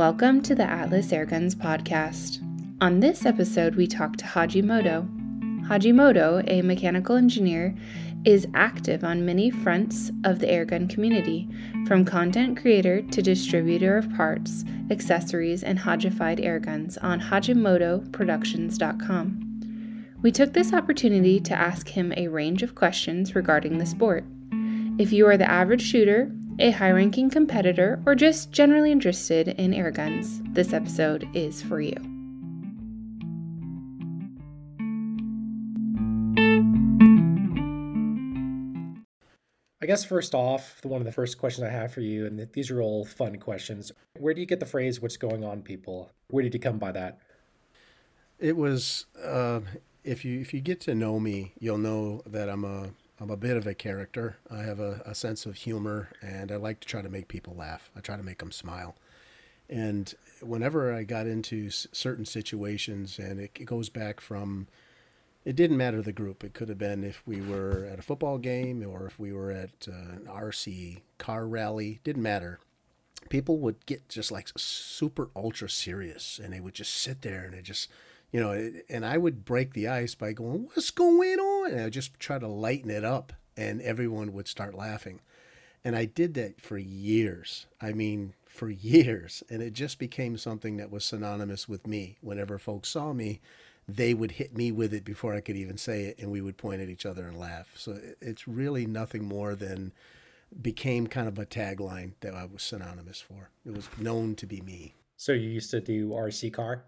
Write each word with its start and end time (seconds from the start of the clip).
Welcome 0.00 0.40
to 0.44 0.54
the 0.54 0.64
Atlas 0.64 1.08
Airguns 1.08 1.54
podcast. 1.54 2.38
On 2.80 3.00
this 3.00 3.26
episode, 3.26 3.74
we 3.74 3.86
talk 3.86 4.16
to 4.16 4.24
Hajimoto. 4.24 5.06
Hajimoto, 5.66 6.42
a 6.50 6.62
mechanical 6.62 7.16
engineer, 7.16 7.76
is 8.24 8.48
active 8.54 9.04
on 9.04 9.26
many 9.26 9.50
fronts 9.50 10.10
of 10.24 10.38
the 10.38 10.46
airgun 10.46 10.88
community, 10.88 11.50
from 11.86 12.06
content 12.06 12.58
creator 12.58 13.02
to 13.02 13.20
distributor 13.20 13.98
of 13.98 14.10
parts, 14.14 14.64
accessories, 14.90 15.62
and 15.62 15.78
Hajified 15.78 16.42
airguns 16.42 16.96
on 17.02 17.20
HajimotoProductions.com. 17.20 20.06
We 20.22 20.32
took 20.32 20.54
this 20.54 20.72
opportunity 20.72 21.40
to 21.40 21.52
ask 21.52 21.90
him 21.90 22.14
a 22.16 22.28
range 22.28 22.62
of 22.62 22.74
questions 22.74 23.34
regarding 23.34 23.76
the 23.76 23.84
sport. 23.84 24.24
If 24.98 25.12
you 25.12 25.26
are 25.26 25.36
the 25.36 25.50
average 25.50 25.82
shooter, 25.82 26.32
a 26.60 26.70
high 26.70 26.90
ranking 26.90 27.30
competitor, 27.30 28.02
or 28.06 28.14
just 28.14 28.52
generally 28.52 28.92
interested 28.92 29.48
in 29.48 29.72
airguns, 29.72 30.42
this 30.54 30.72
episode 30.72 31.28
is 31.34 31.62
for 31.62 31.80
you. 31.80 31.96
I 39.82 39.86
guess 39.86 40.04
first 40.04 40.34
off, 40.34 40.80
the 40.82 40.88
one 40.88 41.00
of 41.00 41.06
the 41.06 41.12
first 41.12 41.38
questions 41.38 41.66
I 41.66 41.70
have 41.70 41.92
for 41.92 42.02
you, 42.02 42.26
and 42.26 42.46
these 42.52 42.70
are 42.70 42.82
all 42.82 43.04
fun 43.04 43.36
questions. 43.36 43.90
Where 44.18 44.34
do 44.34 44.40
you 44.40 44.46
get 44.46 44.60
the 44.60 44.66
phrase 44.66 45.00
"What's 45.00 45.16
going 45.16 45.42
on, 45.42 45.62
people"? 45.62 46.10
Where 46.28 46.42
did 46.42 46.52
you 46.52 46.60
come 46.60 46.78
by 46.78 46.92
that? 46.92 47.18
It 48.38 48.56
was 48.56 49.06
uh, 49.24 49.60
if 50.04 50.24
you 50.24 50.40
if 50.40 50.52
you 50.52 50.60
get 50.60 50.80
to 50.82 50.94
know 50.94 51.18
me, 51.18 51.54
you'll 51.58 51.78
know 51.78 52.22
that 52.26 52.48
I'm 52.48 52.64
a 52.64 52.90
I'm 53.20 53.30
a 53.30 53.36
bit 53.36 53.56
of 53.58 53.66
a 53.66 53.74
character. 53.74 54.38
I 54.50 54.62
have 54.62 54.80
a, 54.80 55.02
a 55.04 55.14
sense 55.14 55.44
of 55.44 55.56
humor, 55.56 56.08
and 56.22 56.50
I 56.50 56.56
like 56.56 56.80
to 56.80 56.88
try 56.88 57.02
to 57.02 57.10
make 57.10 57.28
people 57.28 57.54
laugh. 57.54 57.90
I 57.94 58.00
try 58.00 58.16
to 58.16 58.22
make 58.22 58.38
them 58.38 58.50
smile. 58.50 58.96
And 59.68 60.12
whenever 60.40 60.92
I 60.94 61.04
got 61.04 61.26
into 61.26 61.66
s- 61.66 61.86
certain 61.92 62.24
situations, 62.24 63.18
and 63.18 63.38
it, 63.38 63.50
it 63.60 63.66
goes 63.66 63.90
back 63.90 64.20
from, 64.20 64.68
it 65.44 65.54
didn't 65.54 65.76
matter 65.76 66.00
the 66.00 66.12
group. 66.12 66.42
It 66.42 66.54
could 66.54 66.70
have 66.70 66.78
been 66.78 67.04
if 67.04 67.22
we 67.26 67.42
were 67.42 67.86
at 67.92 67.98
a 67.98 68.02
football 68.02 68.38
game 68.38 68.82
or 68.86 69.06
if 69.06 69.18
we 69.18 69.32
were 69.34 69.52
at 69.52 69.86
uh, 69.86 70.14
an 70.14 70.26
RC 70.26 71.02
car 71.18 71.46
rally. 71.46 72.00
Didn't 72.02 72.22
matter. 72.22 72.58
People 73.28 73.58
would 73.58 73.84
get 73.84 74.08
just 74.08 74.32
like 74.32 74.48
super 74.56 75.28
ultra 75.36 75.68
serious, 75.68 76.40
and 76.42 76.54
they 76.54 76.60
would 76.60 76.74
just 76.74 76.94
sit 76.94 77.20
there 77.20 77.44
and 77.44 77.52
they 77.52 77.60
just 77.60 77.88
you 78.32 78.40
know, 78.40 78.72
and 78.88 79.04
I 79.04 79.18
would 79.18 79.44
break 79.44 79.74
the 79.74 79.88
ice 79.88 80.14
by 80.14 80.32
going, 80.32 80.64
"What's 80.66 80.90
going 80.90 81.38
on?" 81.38 81.72
And 81.72 81.80
I 81.80 81.90
just 81.90 82.18
try 82.18 82.38
to 82.38 82.48
lighten 82.48 82.90
it 82.90 83.04
up, 83.04 83.32
and 83.56 83.80
everyone 83.82 84.32
would 84.32 84.48
start 84.48 84.74
laughing. 84.74 85.20
And 85.84 85.96
I 85.96 86.04
did 86.04 86.34
that 86.34 86.60
for 86.60 86.76
years. 86.78 87.66
I 87.80 87.92
mean, 87.92 88.34
for 88.46 88.70
years, 88.70 89.42
and 89.48 89.62
it 89.62 89.72
just 89.72 89.98
became 89.98 90.36
something 90.36 90.76
that 90.76 90.90
was 90.90 91.04
synonymous 91.04 91.68
with 91.68 91.86
me. 91.86 92.18
Whenever 92.20 92.58
folks 92.58 92.90
saw 92.90 93.12
me, 93.12 93.40
they 93.88 94.14
would 94.14 94.32
hit 94.32 94.56
me 94.56 94.70
with 94.70 94.92
it 94.94 95.04
before 95.04 95.34
I 95.34 95.40
could 95.40 95.56
even 95.56 95.76
say 95.76 96.04
it, 96.04 96.18
and 96.18 96.30
we 96.30 96.40
would 96.40 96.56
point 96.56 96.80
at 96.80 96.88
each 96.88 97.06
other 97.06 97.26
and 97.26 97.36
laugh. 97.38 97.72
So 97.76 97.98
it's 98.20 98.46
really 98.46 98.86
nothing 98.86 99.24
more 99.24 99.54
than 99.54 99.92
became 100.60 101.06
kind 101.06 101.28
of 101.28 101.38
a 101.38 101.46
tagline 101.46 102.12
that 102.20 102.34
I 102.34 102.44
was 102.44 102.62
synonymous 102.62 103.20
for. 103.20 103.50
It 103.64 103.74
was 103.74 103.88
known 103.98 104.34
to 104.36 104.46
be 104.46 104.60
me. 104.60 104.94
So 105.16 105.32
you 105.32 105.48
used 105.48 105.70
to 105.72 105.80
do 105.80 106.10
RC 106.10 106.52
car? 106.52 106.84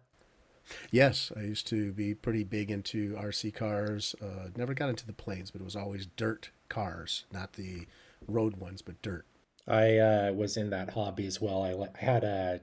Yes, 0.91 1.33
I 1.37 1.41
used 1.41 1.67
to 1.69 1.93
be 1.93 2.15
pretty 2.15 2.45
big 2.45 2.71
into 2.71 3.15
RC 3.15 3.55
cars. 3.55 4.15
Uh, 4.23 4.49
never 4.57 4.75
got 4.75 4.89
into 4.89 5.07
the 5.07 5.13
planes, 5.13 5.51
but 5.51 5.61
it 5.61 5.65
was 5.65 5.77
always 5.77 6.07
dirt 6.07 6.51
cars, 6.69 7.25
not 7.33 7.55
the 7.55 7.87
road 8.27 8.57
ones, 8.57 8.83
but 8.83 9.01
dirt. 9.03 9.27
I 9.67 9.99
uh, 9.99 10.33
was 10.33 10.57
in 10.57 10.71
that 10.71 10.91
hobby 10.91 11.27
as 11.27 11.41
well. 11.41 11.63
I, 11.63 11.73
I 11.73 12.05
had 12.05 12.25
a 12.25 12.61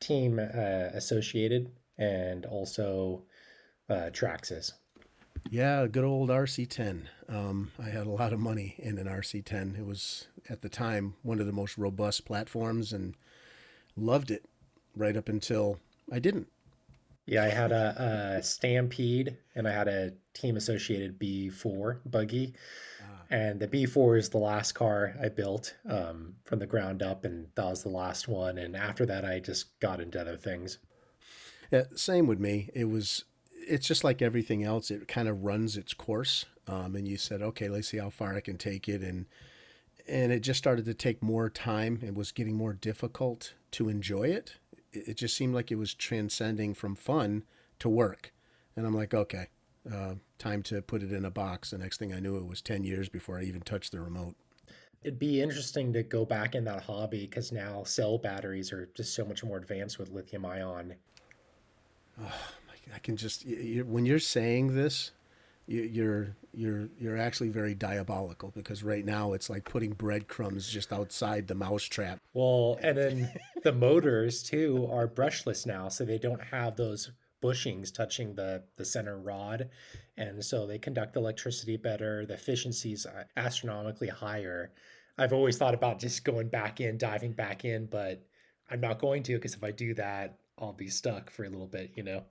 team 0.00 0.38
uh, 0.38 0.42
associated 0.94 1.70
and 1.98 2.46
also 2.46 3.22
uh, 3.88 4.10
Traxxas. 4.12 4.72
Yeah, 5.50 5.86
good 5.86 6.04
old 6.04 6.30
RC10. 6.30 7.02
Um, 7.28 7.72
I 7.78 7.88
had 7.88 8.06
a 8.06 8.10
lot 8.10 8.32
of 8.32 8.40
money 8.40 8.76
in 8.78 8.98
an 8.98 9.06
RC10. 9.06 9.78
It 9.78 9.86
was 9.86 10.28
at 10.48 10.62
the 10.62 10.68
time 10.68 11.14
one 11.22 11.40
of 11.40 11.46
the 11.46 11.52
most 11.52 11.76
robust 11.78 12.24
platforms 12.24 12.92
and 12.92 13.14
loved 13.96 14.30
it 14.30 14.44
right 14.96 15.16
up 15.16 15.28
until 15.28 15.78
I 16.10 16.18
didn't. 16.18 16.48
Yeah, 17.26 17.44
I 17.44 17.48
had 17.48 17.70
a, 17.70 18.36
a 18.38 18.42
Stampede 18.42 19.36
and 19.54 19.68
I 19.68 19.72
had 19.72 19.88
a 19.88 20.12
team 20.34 20.56
associated 20.56 21.18
B4 21.18 22.00
buggy. 22.10 22.54
Ah. 23.00 23.22
And 23.30 23.60
the 23.60 23.68
B4 23.68 24.18
is 24.18 24.28
the 24.28 24.38
last 24.38 24.72
car 24.72 25.14
I 25.22 25.28
built 25.28 25.74
um, 25.88 26.34
from 26.44 26.58
the 26.58 26.66
ground 26.66 27.02
up, 27.02 27.24
and 27.24 27.46
that 27.54 27.64
was 27.64 27.82
the 27.82 27.88
last 27.88 28.28
one. 28.28 28.58
And 28.58 28.76
after 28.76 29.06
that, 29.06 29.24
I 29.24 29.38
just 29.38 29.78
got 29.80 30.00
into 30.00 30.20
other 30.20 30.36
things. 30.36 30.78
Yeah, 31.70 31.84
same 31.94 32.26
with 32.26 32.40
me. 32.40 32.70
It 32.74 32.86
was, 32.86 33.24
it's 33.52 33.86
just 33.86 34.04
like 34.04 34.20
everything 34.20 34.64
else. 34.64 34.90
It 34.90 35.08
kind 35.08 35.28
of 35.28 35.44
runs 35.44 35.76
its 35.76 35.94
course, 35.94 36.44
um, 36.66 36.94
and 36.96 37.06
you 37.08 37.16
said, 37.16 37.40
okay, 37.40 37.68
let's 37.68 37.88
see 37.88 37.98
how 37.98 38.10
far 38.10 38.34
I 38.34 38.40
can 38.40 38.58
take 38.58 38.88
it, 38.88 39.02
and 39.02 39.26
and 40.08 40.32
it 40.32 40.40
just 40.40 40.58
started 40.58 40.84
to 40.86 40.94
take 40.94 41.22
more 41.22 41.48
time. 41.48 42.00
It 42.02 42.16
was 42.16 42.32
getting 42.32 42.56
more 42.56 42.72
difficult 42.72 43.54
to 43.70 43.88
enjoy 43.88 44.24
it 44.24 44.56
it 44.92 45.16
just 45.16 45.36
seemed 45.36 45.54
like 45.54 45.70
it 45.70 45.76
was 45.76 45.94
transcending 45.94 46.74
from 46.74 46.94
fun 46.94 47.44
to 47.78 47.88
work. 47.88 48.32
And 48.76 48.86
I'm 48.86 48.94
like, 48.94 49.14
okay, 49.14 49.48
uh, 49.92 50.14
time 50.38 50.62
to 50.64 50.82
put 50.82 51.02
it 51.02 51.12
in 51.12 51.24
a 51.24 51.30
box. 51.30 51.70
The 51.70 51.78
next 51.78 51.98
thing 51.98 52.12
I 52.12 52.20
knew, 52.20 52.36
it 52.36 52.46
was 52.46 52.62
10 52.62 52.84
years 52.84 53.08
before 53.08 53.38
I 53.38 53.42
even 53.42 53.62
touched 53.62 53.92
the 53.92 54.00
remote. 54.00 54.34
It'd 55.02 55.18
be 55.18 55.42
interesting 55.42 55.92
to 55.94 56.02
go 56.02 56.24
back 56.24 56.54
in 56.54 56.64
that 56.64 56.82
hobby 56.82 57.22
because 57.22 57.50
now 57.50 57.82
cell 57.82 58.18
batteries 58.18 58.72
are 58.72 58.88
just 58.94 59.14
so 59.14 59.24
much 59.24 59.42
more 59.42 59.56
advanced 59.56 59.98
with 59.98 60.10
lithium 60.10 60.46
ion. 60.46 60.94
Oh, 62.20 62.50
I 62.94 62.98
can 62.98 63.16
just, 63.16 63.44
when 63.84 64.06
you're 64.06 64.18
saying 64.18 64.74
this, 64.74 65.10
you're 65.72 66.36
you're 66.52 66.88
you're 66.98 67.16
actually 67.16 67.48
very 67.48 67.74
diabolical 67.74 68.50
because 68.54 68.82
right 68.82 69.04
now 69.04 69.32
it's 69.32 69.48
like 69.48 69.64
putting 69.64 69.92
breadcrumbs 69.92 70.68
just 70.68 70.92
outside 70.92 71.48
the 71.48 71.54
mousetrap. 71.54 72.20
Well, 72.34 72.78
and 72.82 72.98
then 72.98 73.32
the 73.62 73.72
motors 73.72 74.42
too 74.42 74.88
are 74.90 75.08
brushless 75.08 75.66
now, 75.66 75.88
so 75.88 76.04
they 76.04 76.18
don't 76.18 76.42
have 76.42 76.76
those 76.76 77.10
bushings 77.42 77.92
touching 77.92 78.34
the 78.34 78.62
the 78.76 78.84
center 78.84 79.18
rod, 79.18 79.70
and 80.16 80.44
so 80.44 80.66
they 80.66 80.78
conduct 80.78 81.16
electricity 81.16 81.76
better. 81.76 82.26
The 82.26 82.34
efficiency's 82.34 83.06
uh, 83.06 83.24
astronomically 83.36 84.08
higher. 84.08 84.72
I've 85.16 85.32
always 85.32 85.56
thought 85.56 85.74
about 85.74 86.00
just 86.00 86.24
going 86.24 86.48
back 86.48 86.80
in, 86.80 86.98
diving 86.98 87.32
back 87.32 87.64
in, 87.64 87.86
but 87.86 88.22
I'm 88.70 88.80
not 88.80 88.98
going 88.98 89.22
to 89.24 89.34
because 89.34 89.54
if 89.54 89.64
I 89.64 89.70
do 89.70 89.94
that, 89.94 90.38
I'll 90.58 90.72
be 90.72 90.88
stuck 90.88 91.30
for 91.30 91.44
a 91.44 91.48
little 91.48 91.66
bit, 91.66 91.92
you 91.94 92.02
know. 92.02 92.24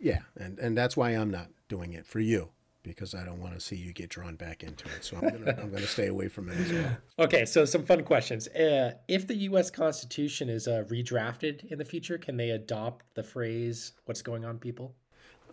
Yeah, 0.00 0.20
and 0.36 0.58
and 0.58 0.76
that's 0.76 0.96
why 0.96 1.10
I'm 1.10 1.30
not 1.30 1.48
doing 1.68 1.92
it 1.92 2.06
for 2.06 2.20
you 2.20 2.50
because 2.86 3.14
I 3.14 3.24
don't 3.24 3.40
want 3.40 3.54
to 3.54 3.60
see 3.60 3.76
you 3.76 3.92
get 3.92 4.08
drawn 4.08 4.36
back 4.36 4.62
into 4.62 4.86
it. 4.86 5.04
So 5.04 5.16
I'm 5.16 5.28
gonna 5.28 5.56
I'm 5.62 5.70
gonna 5.70 5.86
stay 5.86 6.06
away 6.06 6.28
from 6.28 6.48
it 6.48 6.58
as 6.58 6.72
well. 6.72 6.96
Okay, 7.18 7.44
so 7.44 7.64
some 7.64 7.84
fun 7.84 8.04
questions. 8.04 8.48
Uh, 8.48 8.92
if 9.08 9.26
the 9.26 9.34
U.S. 9.34 9.70
Constitution 9.70 10.48
is 10.48 10.68
uh, 10.68 10.84
redrafted 10.88 11.64
in 11.66 11.78
the 11.78 11.84
future, 11.84 12.16
can 12.16 12.36
they 12.36 12.50
adopt 12.50 13.04
the 13.14 13.22
phrase 13.22 13.92
"What's 14.04 14.22
going 14.22 14.44
on, 14.44 14.58
people"? 14.58 14.94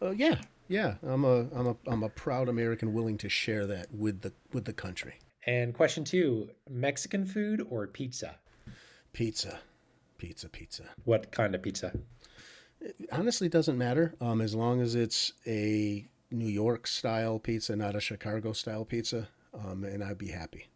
Uh, 0.02 0.12
yeah, 0.12 0.36
yeah. 0.68 0.96
I'm 1.02 1.26
a 1.26 1.48
I'm 1.54 1.68
a 1.68 1.76
I'm 1.88 2.04
a 2.04 2.10
proud 2.10 2.48
American, 2.48 2.94
willing 2.94 3.18
to 3.18 3.30
share 3.30 3.66
that 3.68 3.88
with 3.92 4.22
the 4.22 4.32
with 4.54 4.66
the 4.66 4.74
country. 4.74 5.16
And 5.48 5.74
question 5.74 6.04
two: 6.04 6.50
Mexican 6.70 7.26
food 7.26 7.66
or 7.70 7.88
pizza? 7.88 8.36
Pizza, 9.12 9.60
pizza, 10.18 10.50
pizza. 10.50 10.84
What 11.04 11.32
kind 11.32 11.56
of 11.56 11.62
pizza? 11.62 11.94
It 12.80 12.96
honestly 13.12 13.48
doesn't 13.48 13.78
matter 13.78 14.14
um, 14.20 14.42
as 14.42 14.54
long 14.54 14.82
as 14.82 14.94
it's 14.94 15.32
a 15.48 16.06
New 16.34 16.48
York 16.48 16.88
style 16.88 17.40
pizza, 17.40 17.76
not 17.76 17.96
a 17.96 18.02
Chicago 18.02 18.54
style 18.54 18.84
pizza, 18.84 19.30
um, 19.54 19.84
and 19.84 20.04
I'd 20.04 20.18
be 20.18 20.30
happy. 20.30 20.68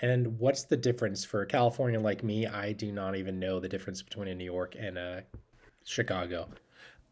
And 0.00 0.40
what's 0.40 0.64
the 0.64 0.76
difference 0.76 1.24
for 1.24 1.42
a 1.42 1.46
California 1.46 2.00
like 2.00 2.24
me? 2.24 2.46
I 2.46 2.72
do 2.72 2.90
not 2.90 3.14
even 3.14 3.38
know 3.38 3.60
the 3.60 3.68
difference 3.68 4.02
between 4.02 4.28
a 4.28 4.34
New 4.34 4.44
York 4.44 4.74
and 4.76 4.98
a 4.98 5.24
Chicago. 5.84 6.48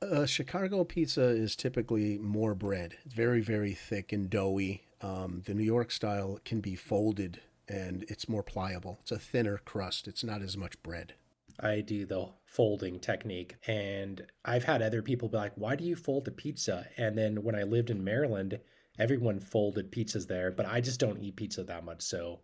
A 0.02 0.26
Chicago 0.26 0.82
pizza 0.82 1.22
is 1.22 1.54
typically 1.54 2.18
more 2.18 2.54
bread. 2.54 2.96
It's 3.04 3.14
very, 3.14 3.42
very 3.42 3.74
thick 3.74 4.12
and 4.12 4.30
doughy. 4.30 4.82
Um, 5.02 5.42
the 5.44 5.54
New 5.54 5.62
York 5.62 5.90
style 5.90 6.40
can 6.44 6.60
be 6.60 6.74
folded 6.74 7.40
and 7.68 8.04
it's 8.08 8.28
more 8.28 8.42
pliable. 8.42 8.98
It's 9.02 9.12
a 9.12 9.18
thinner 9.18 9.58
crust. 9.58 10.08
It's 10.08 10.24
not 10.24 10.42
as 10.42 10.56
much 10.56 10.82
bread. 10.82 11.14
I 11.60 11.82
do 11.82 12.06
the 12.06 12.30
folding 12.50 12.98
technique. 12.98 13.54
And 13.68 14.26
I've 14.44 14.64
had 14.64 14.82
other 14.82 15.02
people 15.02 15.28
be 15.28 15.36
like, 15.36 15.52
why 15.54 15.76
do 15.76 15.84
you 15.84 15.94
fold 15.94 16.26
a 16.26 16.32
pizza? 16.32 16.88
And 16.96 17.16
then 17.16 17.44
when 17.44 17.54
I 17.54 17.62
lived 17.62 17.90
in 17.90 18.02
Maryland, 18.02 18.58
everyone 18.98 19.38
folded 19.38 19.92
pizzas 19.92 20.26
there, 20.26 20.50
but 20.50 20.66
I 20.66 20.80
just 20.80 20.98
don't 20.98 21.22
eat 21.22 21.36
pizza 21.36 21.62
that 21.62 21.84
much. 21.84 22.02
So, 22.02 22.40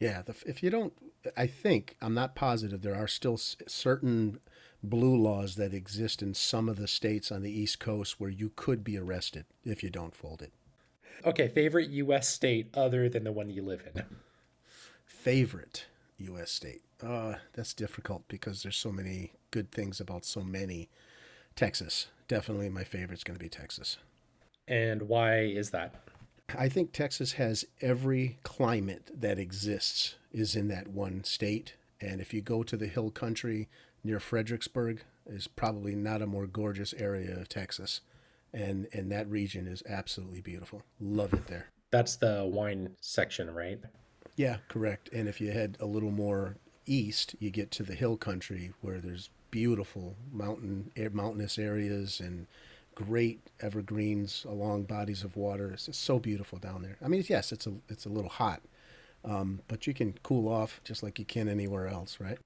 yeah, 0.00 0.22
the, 0.22 0.34
if 0.46 0.62
you 0.62 0.70
don't, 0.70 0.94
I 1.36 1.46
think, 1.46 1.96
I'm 2.00 2.14
not 2.14 2.34
positive, 2.34 2.80
there 2.80 2.94
are 2.94 3.06
still 3.06 3.36
certain 3.36 4.40
blue 4.82 5.16
laws 5.16 5.56
that 5.56 5.74
exist 5.74 6.22
in 6.22 6.32
some 6.32 6.66
of 6.70 6.76
the 6.76 6.88
states 6.88 7.30
on 7.30 7.42
the 7.42 7.52
East 7.52 7.78
Coast 7.78 8.18
where 8.18 8.30
you 8.30 8.52
could 8.56 8.82
be 8.82 8.96
arrested 8.96 9.44
if 9.64 9.82
you 9.82 9.90
don't 9.90 10.16
fold 10.16 10.40
it. 10.40 10.54
Okay, 11.26 11.48
favorite 11.48 11.90
U.S. 11.90 12.26
state 12.26 12.70
other 12.74 13.10
than 13.10 13.24
the 13.24 13.32
one 13.32 13.50
you 13.50 13.62
live 13.62 13.86
in? 13.94 14.02
Favorite 15.04 15.84
U.S. 16.16 16.50
state. 16.50 16.80
Uh, 17.04 17.34
that's 17.52 17.74
difficult 17.74 18.26
because 18.28 18.62
there's 18.62 18.76
so 18.76 18.90
many 18.90 19.32
good 19.50 19.70
things 19.70 20.00
about 20.00 20.24
so 20.24 20.40
many. 20.42 20.88
Texas, 21.56 22.08
definitely 22.28 22.68
my 22.68 22.84
favorite 22.84 23.18
is 23.18 23.24
going 23.24 23.38
to 23.38 23.42
be 23.42 23.48
Texas. 23.48 23.98
And 24.66 25.02
why 25.02 25.40
is 25.40 25.70
that? 25.70 25.94
I 26.56 26.68
think 26.68 26.92
Texas 26.92 27.32
has 27.32 27.64
every 27.80 28.38
climate 28.42 29.10
that 29.14 29.38
exists 29.38 30.16
is 30.32 30.56
in 30.56 30.68
that 30.68 30.88
one 30.88 31.24
state. 31.24 31.74
And 32.00 32.20
if 32.20 32.34
you 32.34 32.40
go 32.40 32.62
to 32.62 32.76
the 32.76 32.86
hill 32.86 33.10
country 33.10 33.68
near 34.02 34.20
Fredericksburg, 34.20 35.02
is 35.26 35.46
probably 35.46 35.94
not 35.94 36.22
a 36.22 36.26
more 36.26 36.46
gorgeous 36.46 36.92
area 36.94 37.38
of 37.38 37.48
Texas. 37.48 38.00
And 38.52 38.86
and 38.92 39.10
that 39.10 39.28
region 39.28 39.66
is 39.66 39.82
absolutely 39.88 40.40
beautiful. 40.40 40.82
Love 41.00 41.32
it 41.32 41.46
there. 41.46 41.70
That's 41.90 42.16
the 42.16 42.44
wine 42.44 42.96
section, 43.00 43.52
right? 43.52 43.80
Yeah, 44.36 44.58
correct. 44.68 45.08
And 45.12 45.28
if 45.28 45.40
you 45.40 45.52
head 45.52 45.76
a 45.80 45.86
little 45.86 46.10
more 46.10 46.56
east, 46.86 47.34
you 47.38 47.50
get 47.50 47.70
to 47.72 47.82
the 47.82 47.94
hill 47.94 48.16
country 48.16 48.72
where 48.80 48.98
there's 48.98 49.30
beautiful 49.50 50.16
mountain 50.32 50.90
mountainous 51.12 51.58
areas 51.58 52.18
and 52.18 52.46
great 52.94 53.40
evergreens 53.60 54.44
along 54.48 54.84
bodies 54.84 55.22
of 55.22 55.36
water. 55.36 55.70
It's 55.72 55.96
so 55.96 56.18
beautiful 56.18 56.58
down 56.58 56.82
there. 56.82 56.96
I 57.04 57.08
mean, 57.08 57.24
yes, 57.28 57.52
it's 57.52 57.66
a 57.66 57.74
it's 57.88 58.06
a 58.06 58.10
little 58.10 58.30
hot, 58.30 58.62
um, 59.24 59.60
but 59.68 59.86
you 59.86 59.94
can 59.94 60.14
cool 60.22 60.52
off 60.52 60.80
just 60.84 61.02
like 61.02 61.18
you 61.18 61.24
can 61.24 61.48
anywhere 61.48 61.86
else, 61.86 62.18
right? 62.20 62.38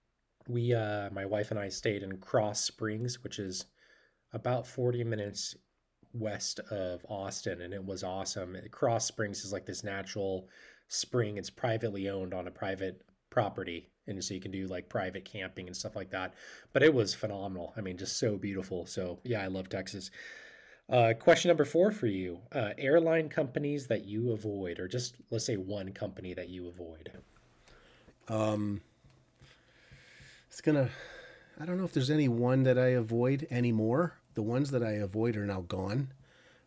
We, 0.49 0.75
uh, 0.75 1.11
my 1.11 1.27
wife 1.27 1.51
and 1.51 1.61
I, 1.61 1.69
stayed 1.69 2.03
in 2.03 2.17
Krause 2.19 2.65
Springs, 2.65 3.23
which 3.23 3.39
is 3.39 3.67
about 4.33 4.67
forty 4.67 5.05
minutes 5.05 5.55
west 6.15 6.61
of 6.71 7.05
Austin, 7.09 7.61
and 7.63 7.75
it 7.75 7.85
was 7.85 8.03
awesome. 8.03 8.57
Krause 8.71 9.05
Springs 9.05 9.45
is 9.45 9.53
like 9.53 9.67
this 9.67 9.85
natural 9.85 10.49
spring. 10.89 11.37
It's 11.37 11.51
privately 11.51 12.09
owned 12.09 12.33
on 12.33 12.49
a 12.49 12.51
private 12.51 13.03
property 13.31 13.91
and 14.09 14.23
so 14.23 14.35
you 14.35 14.41
can 14.41 14.51
do 14.51 14.67
like 14.67 14.89
private 14.89 15.25
camping 15.25 15.67
and 15.67 15.77
stuff 15.77 15.97
like 15.97 16.11
that. 16.11 16.35
But 16.73 16.83
it 16.83 16.93
was 16.93 17.15
phenomenal. 17.15 17.73
I 17.77 17.81
mean 17.81 17.97
just 17.97 18.19
so 18.19 18.37
beautiful. 18.37 18.87
So 18.87 19.19
yeah 19.25 19.43
i 19.43 19.47
love 19.47 19.69
texas. 19.69 20.11
Uh, 20.91 21.13
question 21.13 21.51
number 21.51 21.67
four 21.67 21.91
for 21.91 22.07
you. 22.07 22.41
Uh, 22.51 22.71
airline 22.79 23.29
companies 23.29 23.87
that 23.89 24.07
you 24.07 24.33
avoid 24.33 24.79
or 24.79 24.89
just 24.89 25.17
let's 25.31 25.45
say 25.45 25.57
one 25.57 25.93
company 25.93 26.35
that 26.35 26.49
you 26.49 26.69
avoid. 26.69 27.13
Um 28.29 28.81
it's 30.49 30.61
gonna 30.61 30.91
i 31.61 31.65
don't 31.65 31.79
know 31.79 31.85
if 31.85 31.93
there's 31.93 32.11
any 32.11 32.29
one 32.29 32.63
that 32.65 32.79
i 32.79 32.89
avoid 32.89 33.47
anymore. 33.51 34.15
The 34.35 34.43
ones 34.43 34.71
that 34.71 34.83
i 34.83 34.93
avoid 34.93 35.37
are 35.37 35.47
now 35.47 35.63
gone. 35.63 36.13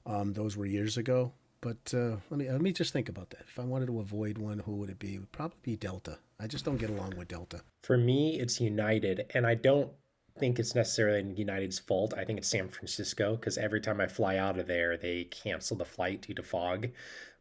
Um, 0.05 0.33
those 0.33 0.57
were 0.57 0.65
years 0.65 0.97
ago. 0.97 1.33
But 1.61 1.93
uh, 1.93 2.17
let 2.31 2.39
me 2.39 2.49
let 2.49 2.61
me 2.61 2.73
just 2.73 2.91
think 2.91 3.07
about 3.07 3.29
that. 3.29 3.45
If 3.47 3.59
I 3.59 3.63
wanted 3.63 3.85
to 3.85 3.99
avoid 3.99 4.39
one, 4.39 4.59
who 4.59 4.73
would 4.77 4.89
it 4.89 4.97
be? 4.97 5.15
It 5.15 5.19
would 5.19 5.31
probably 5.31 5.59
be 5.61 5.75
Delta. 5.75 6.17
I 6.41 6.47
just 6.47 6.65
don't 6.65 6.77
get 6.77 6.89
along 6.89 7.15
with 7.17 7.27
Delta. 7.27 7.61
For 7.83 7.97
me, 7.97 8.39
it's 8.39 8.59
United, 8.59 9.31
and 9.35 9.45
I 9.45 9.55
don't 9.55 9.91
think 10.39 10.59
it's 10.59 10.73
necessarily 10.73 11.33
United's 11.35 11.77
fault. 11.77 12.13
I 12.17 12.25
think 12.25 12.39
it's 12.39 12.47
San 12.47 12.67
Francisco 12.67 13.35
because 13.35 13.57
every 13.57 13.79
time 13.79 14.01
I 14.01 14.07
fly 14.07 14.37
out 14.37 14.57
of 14.57 14.67
there, 14.67 14.97
they 14.97 15.25
cancel 15.25 15.77
the 15.77 15.85
flight 15.85 16.21
due 16.21 16.33
to 16.33 16.43
fog. 16.43 16.87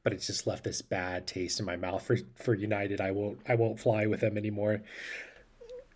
But 0.02 0.12
it's 0.12 0.26
just 0.26 0.46
left 0.46 0.64
this 0.64 0.82
bad 0.82 1.26
taste 1.26 1.60
in 1.60 1.66
my 1.66 1.76
mouth 1.76 2.02
for 2.02 2.16
for 2.34 2.54
United. 2.54 3.00
I 3.00 3.10
won't 3.10 3.38
I 3.48 3.54
won't 3.54 3.80
fly 3.80 4.06
with 4.06 4.20
them 4.20 4.36
anymore. 4.36 4.82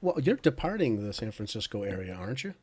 Well, 0.01 0.21
you're 0.23 0.37
departing 0.37 1.03
the 1.03 1.15
San 1.15 1.31
Francisco 1.31 1.83
area, 1.83 2.15
aren't 2.15 2.45
you? 2.45 2.55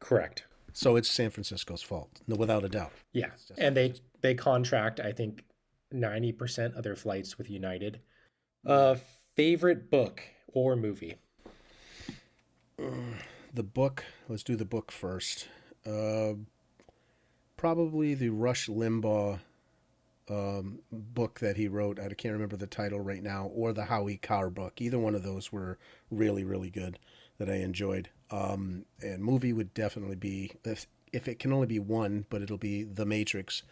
Correct. 0.00 0.44
So 0.72 0.96
it's 0.96 1.08
San 1.08 1.30
Francisco's 1.30 1.82
fault, 1.82 2.20
no, 2.26 2.36
without 2.36 2.64
a 2.64 2.68
doubt. 2.68 2.92
Yeah, 3.12 3.30
and 3.56 3.76
they 3.76 3.94
they 4.20 4.34
contract 4.34 5.00
I 5.00 5.12
think 5.12 5.44
ninety 5.92 6.32
percent 6.32 6.74
of 6.74 6.82
their 6.82 6.96
flights 6.96 7.38
with 7.38 7.48
United. 7.48 8.00
Uh, 8.66 8.96
favorite 9.38 9.88
book 9.88 10.20
or 10.48 10.74
movie? 10.74 11.14
The 13.54 13.62
book. 13.62 14.04
Let's 14.28 14.42
do 14.42 14.56
the 14.56 14.64
book 14.64 14.90
first. 14.90 15.46
Uh, 15.86 16.32
probably 17.56 18.14
the 18.14 18.30
Rush 18.30 18.66
Limbaugh 18.66 19.38
um, 20.28 20.80
book 20.90 21.38
that 21.38 21.56
he 21.56 21.68
wrote. 21.68 22.00
I 22.00 22.08
can't 22.14 22.32
remember 22.32 22.56
the 22.56 22.66
title 22.66 22.98
right 22.98 23.22
now, 23.22 23.46
or 23.54 23.72
the 23.72 23.84
Howie 23.84 24.16
Carr 24.16 24.50
book. 24.50 24.80
Either 24.80 24.98
one 24.98 25.14
of 25.14 25.22
those 25.22 25.52
were 25.52 25.78
really, 26.10 26.42
really 26.42 26.70
good 26.70 26.98
that 27.38 27.48
I 27.48 27.58
enjoyed. 27.58 28.10
Um, 28.32 28.86
and 29.00 29.22
movie 29.22 29.52
would 29.52 29.72
definitely 29.72 30.16
be 30.16 30.50
if 30.64 30.88
if 31.12 31.28
it 31.28 31.38
can 31.38 31.52
only 31.52 31.68
be 31.68 31.78
one, 31.78 32.26
but 32.28 32.42
it'll 32.42 32.58
be 32.58 32.82
The 32.82 33.06
Matrix. 33.06 33.62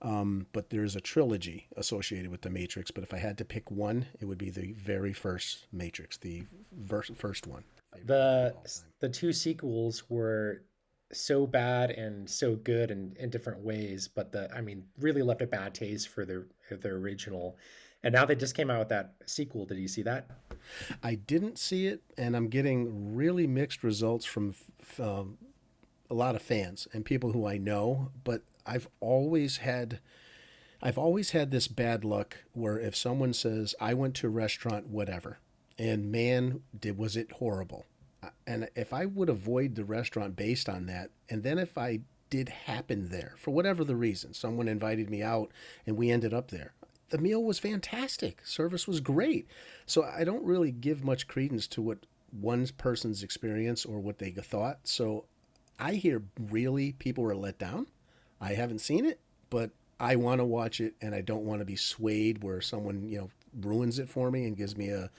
Um, 0.00 0.46
but 0.52 0.70
there's 0.70 0.94
a 0.94 1.00
trilogy 1.00 1.66
associated 1.76 2.30
with 2.30 2.42
The 2.42 2.50
Matrix. 2.50 2.90
But 2.90 3.02
if 3.02 3.12
I 3.12 3.18
had 3.18 3.38
to 3.38 3.44
pick 3.44 3.70
one, 3.70 4.06
it 4.20 4.26
would 4.26 4.38
be 4.38 4.50
the 4.50 4.72
very 4.72 5.12
first 5.12 5.66
Matrix, 5.72 6.16
the 6.16 6.44
ver- 6.72 7.02
first 7.02 7.46
one. 7.46 7.64
The 8.04 8.54
the 9.00 9.08
two 9.08 9.32
sequels 9.32 10.04
were 10.08 10.62
so 11.12 11.46
bad 11.46 11.90
and 11.90 12.28
so 12.28 12.54
good 12.54 12.90
in, 12.90 13.16
in 13.18 13.30
different 13.30 13.60
ways, 13.60 14.08
but 14.08 14.30
the 14.30 14.54
I 14.54 14.60
mean 14.60 14.84
really 14.98 15.22
left 15.22 15.42
a 15.42 15.46
bad 15.46 15.74
taste 15.74 16.08
for 16.08 16.24
the 16.24 16.46
the 16.70 16.90
original. 16.90 17.56
And 18.04 18.14
now 18.14 18.24
they 18.24 18.36
just 18.36 18.54
came 18.54 18.70
out 18.70 18.78
with 18.78 18.90
that 18.90 19.14
sequel. 19.26 19.66
Did 19.66 19.78
you 19.78 19.88
see 19.88 20.02
that? 20.02 20.30
I 21.02 21.16
didn't 21.16 21.58
see 21.58 21.88
it, 21.88 22.02
and 22.16 22.36
I'm 22.36 22.48
getting 22.48 23.16
really 23.16 23.48
mixed 23.48 23.82
results 23.82 24.24
from 24.24 24.54
um, 25.00 25.38
a 26.08 26.14
lot 26.14 26.36
of 26.36 26.42
fans 26.42 26.86
and 26.92 27.04
people 27.04 27.32
who 27.32 27.46
I 27.46 27.58
know. 27.58 28.12
But 28.22 28.42
I've 28.68 28.88
always 29.00 29.58
had, 29.58 30.00
I've 30.82 30.98
always 30.98 31.30
had 31.30 31.50
this 31.50 31.68
bad 31.68 32.04
luck 32.04 32.38
where 32.52 32.78
if 32.78 32.94
someone 32.94 33.32
says 33.32 33.74
I 33.80 33.94
went 33.94 34.14
to 34.16 34.26
a 34.26 34.30
restaurant, 34.30 34.88
whatever, 34.88 35.38
and 35.78 36.12
man, 36.12 36.62
did 36.78 36.98
was 36.98 37.16
it 37.16 37.32
horrible. 37.32 37.86
And 38.46 38.68
if 38.74 38.92
I 38.92 39.06
would 39.06 39.28
avoid 39.28 39.74
the 39.74 39.84
restaurant 39.84 40.36
based 40.36 40.68
on 40.68 40.86
that, 40.86 41.10
and 41.28 41.42
then 41.42 41.58
if 41.58 41.78
I 41.78 42.00
did 42.30 42.48
happen 42.48 43.08
there 43.08 43.34
for 43.38 43.52
whatever 43.52 43.84
the 43.84 43.96
reason, 43.96 44.34
someone 44.34 44.68
invited 44.68 45.08
me 45.08 45.22
out 45.22 45.50
and 45.86 45.96
we 45.96 46.10
ended 46.10 46.34
up 46.34 46.50
there 46.50 46.74
the 47.10 47.18
meal 47.18 47.42
was 47.42 47.58
fantastic. 47.58 48.40
Service 48.44 48.86
was 48.86 49.00
great. 49.00 49.48
So 49.86 50.04
I 50.04 50.24
don't 50.24 50.44
really 50.44 50.70
give 50.70 51.04
much 51.04 51.28
credence 51.28 51.66
to 51.68 51.82
what 51.82 52.06
one 52.30 52.66
person's 52.76 53.22
experience 53.22 53.84
or 53.84 53.98
what 53.98 54.18
they 54.18 54.30
thought. 54.30 54.80
So 54.84 55.26
I 55.78 55.94
hear 55.94 56.22
really 56.38 56.92
people 56.92 57.24
were 57.24 57.36
let 57.36 57.58
down. 57.58 57.86
I 58.40 58.54
haven't 58.54 58.80
seen 58.80 59.04
it, 59.04 59.20
but 59.50 59.70
I 60.00 60.16
want 60.16 60.40
to 60.40 60.44
watch 60.44 60.80
it 60.80 60.94
and 61.00 61.14
I 61.14 61.20
don't 61.20 61.44
want 61.44 61.60
to 61.60 61.64
be 61.64 61.76
swayed 61.76 62.42
where 62.42 62.60
someone, 62.60 63.08
you 63.08 63.18
know, 63.18 63.30
ruins 63.60 63.98
it 63.98 64.08
for 64.08 64.30
me 64.30 64.44
and 64.44 64.56
gives 64.56 64.76
me 64.76 64.90
a, 64.90 65.10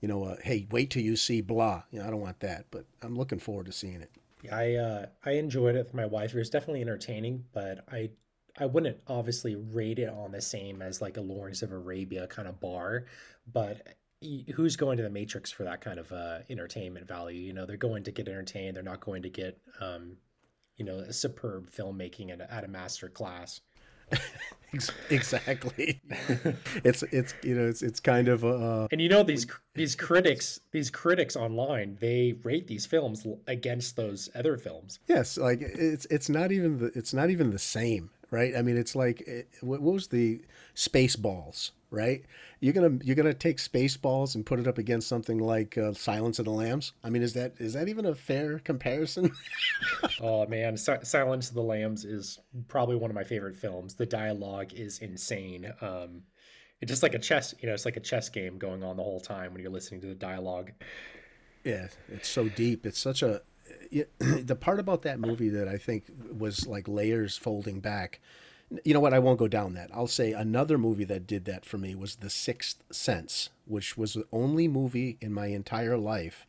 you 0.00 0.08
know, 0.08 0.24
a, 0.24 0.36
hey, 0.42 0.66
wait 0.70 0.90
till 0.90 1.02
you 1.02 1.16
see 1.16 1.40
blah. 1.40 1.82
You 1.90 2.00
know, 2.00 2.06
I 2.06 2.10
don't 2.10 2.20
want 2.20 2.40
that, 2.40 2.66
but 2.70 2.86
I'm 3.02 3.16
looking 3.16 3.38
forward 3.38 3.66
to 3.66 3.72
seeing 3.72 4.00
it. 4.00 4.10
Yeah, 4.42 4.56
I 4.56 4.74
uh, 4.74 5.06
I 5.24 5.32
enjoyed 5.32 5.76
it 5.76 5.84
with 5.84 5.94
my 5.94 6.06
wife. 6.06 6.34
It 6.34 6.38
was 6.38 6.50
definitely 6.50 6.80
entertaining, 6.80 7.44
but 7.52 7.84
I 7.92 8.10
I 8.58 8.66
wouldn't 8.66 8.98
obviously 9.06 9.54
rate 9.54 9.98
it 9.98 10.08
on 10.08 10.32
the 10.32 10.40
same 10.40 10.82
as 10.82 11.00
like 11.00 11.16
a 11.16 11.20
Lawrence 11.20 11.62
of 11.62 11.72
Arabia 11.72 12.26
kind 12.26 12.48
of 12.48 12.60
bar, 12.60 13.04
but 13.50 13.96
who's 14.54 14.76
going 14.76 14.96
to 14.96 15.02
the 15.02 15.10
Matrix 15.10 15.50
for 15.50 15.64
that 15.64 15.80
kind 15.80 15.98
of 15.98 16.12
uh, 16.12 16.38
entertainment 16.48 17.08
value? 17.08 17.40
You 17.40 17.52
know, 17.52 17.66
they're 17.66 17.76
going 17.76 18.04
to 18.04 18.12
get 18.12 18.28
entertained. 18.28 18.76
They're 18.76 18.82
not 18.82 19.00
going 19.00 19.22
to 19.22 19.30
get, 19.30 19.58
um, 19.80 20.16
you 20.76 20.84
know, 20.84 20.98
a 20.98 21.12
superb 21.12 21.70
filmmaking 21.70 22.30
at 22.30 22.40
a, 22.40 22.52
at 22.52 22.64
a 22.64 22.68
master 22.68 23.08
class. 23.08 23.60
exactly. 25.10 26.00
it's 26.84 27.02
it's 27.04 27.34
you 27.42 27.54
know 27.54 27.66
it's 27.66 27.82
it's 27.82 28.00
kind 28.00 28.28
of 28.28 28.44
uh 28.44 28.88
and 28.90 29.00
you 29.00 29.08
know 29.08 29.22
these 29.22 29.46
these 29.74 29.94
critics 29.94 30.60
these 30.70 30.90
critics 30.90 31.36
online 31.36 31.96
they 32.00 32.34
rate 32.42 32.66
these 32.66 32.86
films 32.86 33.26
against 33.46 33.96
those 33.96 34.28
other 34.34 34.56
films. 34.56 34.98
Yes, 35.06 35.38
like 35.38 35.60
it's 35.62 36.06
it's 36.06 36.28
not 36.28 36.52
even 36.52 36.78
the 36.78 36.86
it's 36.94 37.14
not 37.14 37.30
even 37.30 37.50
the 37.50 37.58
same 37.58 38.10
right? 38.32 38.56
I 38.56 38.62
mean, 38.62 38.76
it's 38.76 38.96
like 38.96 39.22
eh, 39.28 39.42
what 39.60 39.82
was 39.82 40.08
the 40.08 40.40
Spaceballs, 40.74 41.70
right? 41.90 42.24
You're 42.58 42.72
gonna 42.72 42.98
you're 43.04 43.14
gonna 43.14 43.34
take 43.34 43.58
Spaceballs 43.58 44.34
and 44.34 44.44
put 44.44 44.58
it 44.58 44.66
up 44.66 44.78
against 44.78 45.06
something 45.06 45.38
like 45.38 45.78
uh, 45.78 45.92
Silence 45.92 46.40
of 46.40 46.46
the 46.46 46.50
Lambs. 46.50 46.94
I 47.04 47.10
mean, 47.10 47.22
is 47.22 47.34
that 47.34 47.52
is 47.58 47.74
that 47.74 47.88
even 47.88 48.06
a 48.06 48.14
fair 48.16 48.58
comparison? 48.58 49.30
oh 50.20 50.46
man, 50.46 50.76
si- 50.76 51.04
Silence 51.04 51.50
of 51.50 51.54
the 51.54 51.62
Lambs 51.62 52.04
is 52.04 52.40
probably 52.66 52.96
one 52.96 53.10
of 53.10 53.14
my 53.14 53.24
favorite 53.24 53.54
films. 53.54 53.94
The 53.94 54.06
dialogue 54.06 54.72
is 54.72 54.98
insane. 54.98 55.72
Um, 55.80 56.22
it's 56.80 56.90
just 56.90 57.04
like 57.04 57.14
a 57.14 57.18
chess, 57.18 57.54
you 57.60 57.68
know, 57.68 57.74
it's 57.74 57.84
like 57.84 57.96
a 57.96 58.00
chess 58.00 58.28
game 58.28 58.58
going 58.58 58.82
on 58.82 58.96
the 58.96 59.04
whole 59.04 59.20
time 59.20 59.52
when 59.52 59.62
you're 59.62 59.70
listening 59.70 60.00
to 60.00 60.08
the 60.08 60.16
dialogue. 60.16 60.72
Yeah, 61.62 61.86
it's 62.08 62.28
so 62.28 62.48
deep. 62.48 62.84
It's 62.84 62.98
such 62.98 63.22
a 63.22 63.42
the 64.18 64.56
part 64.56 64.80
about 64.80 65.02
that 65.02 65.20
movie 65.20 65.48
that 65.50 65.68
I 65.68 65.78
think 65.78 66.04
was 66.36 66.66
like 66.66 66.88
layers 66.88 67.36
folding 67.36 67.80
back. 67.80 68.20
You 68.84 68.94
know 68.94 69.00
what? 69.00 69.12
I 69.12 69.18
won't 69.18 69.38
go 69.38 69.48
down 69.48 69.74
that. 69.74 69.90
I'll 69.92 70.06
say 70.06 70.32
another 70.32 70.78
movie 70.78 71.04
that 71.04 71.26
did 71.26 71.44
that 71.44 71.66
for 71.66 71.76
me 71.76 71.94
was 71.94 72.16
The 72.16 72.30
Sixth 72.30 72.82
Sense, 72.90 73.50
which 73.66 73.98
was 73.98 74.14
the 74.14 74.24
only 74.32 74.66
movie 74.66 75.18
in 75.20 75.32
my 75.32 75.46
entire 75.48 75.98
life 75.98 76.46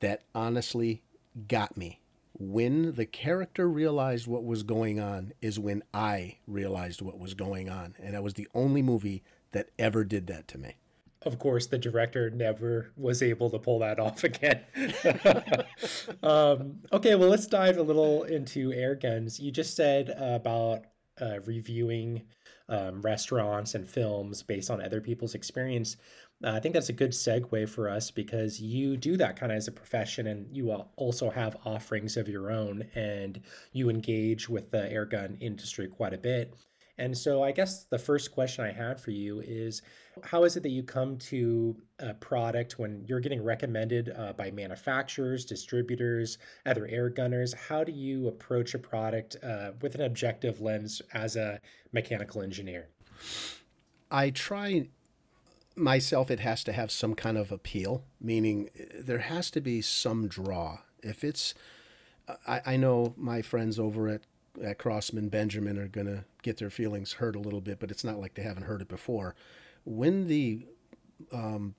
that 0.00 0.22
honestly 0.34 1.02
got 1.48 1.76
me. 1.76 2.00
When 2.38 2.94
the 2.94 3.06
character 3.06 3.68
realized 3.68 4.26
what 4.26 4.44
was 4.44 4.62
going 4.62 5.00
on 5.00 5.32
is 5.40 5.58
when 5.58 5.82
I 5.94 6.36
realized 6.46 7.00
what 7.00 7.18
was 7.18 7.32
going 7.32 7.70
on. 7.70 7.94
And 8.02 8.14
that 8.14 8.22
was 8.22 8.34
the 8.34 8.48
only 8.54 8.82
movie 8.82 9.22
that 9.52 9.68
ever 9.78 10.04
did 10.04 10.26
that 10.26 10.48
to 10.48 10.58
me. 10.58 10.76
Of 11.24 11.38
course, 11.38 11.66
the 11.66 11.78
director 11.78 12.30
never 12.30 12.92
was 12.96 13.22
able 13.22 13.50
to 13.50 13.58
pull 13.58 13.78
that 13.80 13.98
off 14.00 14.24
again. 14.24 14.60
um, 16.22 16.80
okay, 16.92 17.14
well, 17.14 17.28
let's 17.28 17.46
dive 17.46 17.78
a 17.78 17.82
little 17.82 18.24
into 18.24 18.72
air 18.72 18.94
guns. 18.94 19.40
You 19.40 19.50
just 19.50 19.76
said 19.76 20.10
about 20.18 20.84
uh, 21.20 21.40
reviewing 21.46 22.22
um, 22.68 23.02
restaurants 23.02 23.74
and 23.74 23.88
films 23.88 24.42
based 24.42 24.70
on 24.70 24.80
other 24.80 25.00
people's 25.00 25.34
experience. 25.34 25.96
Uh, 26.42 26.52
I 26.52 26.60
think 26.60 26.74
that's 26.74 26.88
a 26.88 26.94
good 26.94 27.12
segue 27.12 27.68
for 27.68 27.88
us 27.88 28.10
because 28.10 28.60
you 28.60 28.96
do 28.96 29.16
that 29.16 29.36
kind 29.36 29.52
of 29.52 29.56
as 29.56 29.68
a 29.68 29.72
profession 29.72 30.26
and 30.26 30.54
you 30.54 30.70
also 30.96 31.30
have 31.30 31.56
offerings 31.64 32.16
of 32.16 32.28
your 32.28 32.50
own 32.50 32.84
and 32.94 33.40
you 33.72 33.88
engage 33.88 34.48
with 34.48 34.70
the 34.70 34.78
airgun 34.78 35.36
industry 35.40 35.88
quite 35.88 36.12
a 36.12 36.18
bit. 36.18 36.54
And 36.98 37.16
so 37.16 37.42
I 37.42 37.50
guess 37.50 37.84
the 37.84 37.98
first 37.98 38.32
question 38.32 38.64
I 38.64 38.72
had 38.72 39.00
for 39.00 39.10
you 39.10 39.40
is 39.40 39.82
how 40.22 40.44
is 40.44 40.56
it 40.56 40.62
that 40.62 40.70
you 40.70 40.82
come 40.84 41.18
to 41.18 41.76
a 41.98 42.14
product 42.14 42.78
when 42.78 43.04
you're 43.06 43.20
getting 43.20 43.42
recommended 43.42 44.12
uh, 44.16 44.32
by 44.34 44.52
manufacturers, 44.52 45.44
distributors, 45.44 46.38
other 46.66 46.86
air 46.86 47.08
gunners? 47.08 47.52
How 47.52 47.82
do 47.82 47.90
you 47.90 48.28
approach 48.28 48.74
a 48.74 48.78
product 48.78 49.36
uh, 49.42 49.72
with 49.82 49.96
an 49.96 50.02
objective 50.02 50.60
lens 50.60 51.02
as 51.12 51.34
a 51.34 51.60
mechanical 51.92 52.42
engineer? 52.42 52.88
I 54.10 54.30
try 54.30 54.88
myself, 55.74 56.30
it 56.30 56.40
has 56.40 56.62
to 56.64 56.72
have 56.72 56.92
some 56.92 57.14
kind 57.14 57.36
of 57.36 57.50
appeal, 57.50 58.04
meaning 58.20 58.70
uh, 58.78 59.02
there 59.02 59.18
has 59.18 59.50
to 59.50 59.60
be 59.60 59.82
some 59.82 60.28
draw. 60.28 60.78
If 61.02 61.24
it's, 61.24 61.54
I, 62.46 62.60
I 62.64 62.76
know 62.76 63.14
my 63.16 63.42
friends 63.42 63.80
over 63.80 64.08
at 64.08 64.22
at 64.62 64.78
Crosman 64.78 65.28
Benjamin 65.30 65.78
are 65.78 65.88
going 65.88 66.06
to 66.06 66.24
get 66.42 66.58
their 66.58 66.70
feelings 66.70 67.14
hurt 67.14 67.36
a 67.36 67.40
little 67.40 67.60
bit, 67.60 67.80
but 67.80 67.90
it's 67.90 68.04
not 68.04 68.20
like 68.20 68.34
they 68.34 68.42
haven't 68.42 68.64
heard 68.64 68.82
it 68.82 68.88
before. 68.88 69.34
When 69.84 70.28
the, 70.28 70.66
um, 71.32 71.74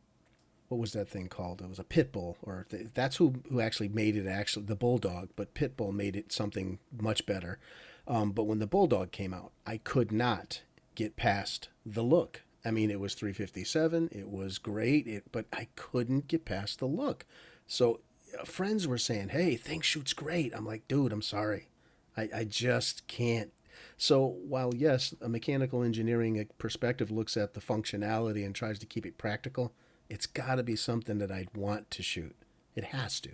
what 0.67 0.79
was 0.79 0.93
that 0.93 1.07
thing 1.07 1.27
called? 1.27 1.61
It 1.61 1.69
was 1.69 1.79
a 1.79 1.83
pit 1.83 2.11
bull, 2.11 2.37
or 2.41 2.65
that's 2.93 3.17
who 3.17 3.35
who 3.49 3.61
actually 3.61 3.89
made 3.89 4.15
it. 4.15 4.27
Actually, 4.27 4.65
the 4.65 4.75
bulldog, 4.75 5.29
but 5.35 5.53
pit 5.53 5.77
bull 5.77 5.91
made 5.91 6.15
it 6.15 6.31
something 6.31 6.79
much 6.99 7.25
better. 7.25 7.59
Um, 8.07 8.31
but 8.31 8.43
when 8.43 8.59
the 8.59 8.67
bulldog 8.67 9.11
came 9.11 9.33
out, 9.33 9.51
I 9.65 9.77
could 9.77 10.11
not 10.11 10.61
get 10.95 11.15
past 11.15 11.69
the 11.85 12.03
look. 12.03 12.41
I 12.63 12.71
mean, 12.71 12.89
it 12.89 12.99
was 12.99 13.13
357. 13.13 14.09
It 14.11 14.29
was 14.29 14.57
great. 14.57 15.07
It, 15.07 15.31
but 15.31 15.45
I 15.53 15.67
couldn't 15.75 16.27
get 16.27 16.45
past 16.45 16.79
the 16.79 16.87
look. 16.87 17.25
So 17.67 17.99
uh, 18.39 18.43
friends 18.43 18.87
were 18.87 18.97
saying, 18.97 19.29
"Hey, 19.29 19.55
thing 19.55 19.81
shoots 19.81 20.13
great." 20.13 20.53
I'm 20.55 20.65
like, 20.65 20.87
"Dude, 20.87 21.13
I'm 21.13 21.21
sorry. 21.21 21.69
I, 22.17 22.29
I 22.33 22.43
just 22.43 23.07
can't. 23.07 23.51
So 23.97 24.25
while 24.25 24.73
yes, 24.73 25.13
a 25.21 25.29
mechanical 25.29 25.83
engineering 25.83 26.47
perspective 26.57 27.11
looks 27.11 27.37
at 27.37 27.53
the 27.53 27.61
functionality 27.61 28.45
and 28.45 28.53
tries 28.53 28.79
to 28.79 28.85
keep 28.85 29.05
it 29.05 29.17
practical, 29.17 29.73
it's 30.09 30.27
got 30.27 30.55
to 30.55 30.63
be 30.63 30.75
something 30.75 31.17
that 31.19 31.31
I'd 31.31 31.55
want 31.55 31.91
to 31.91 32.03
shoot. 32.03 32.35
It 32.75 32.85
has 32.85 33.19
to. 33.21 33.31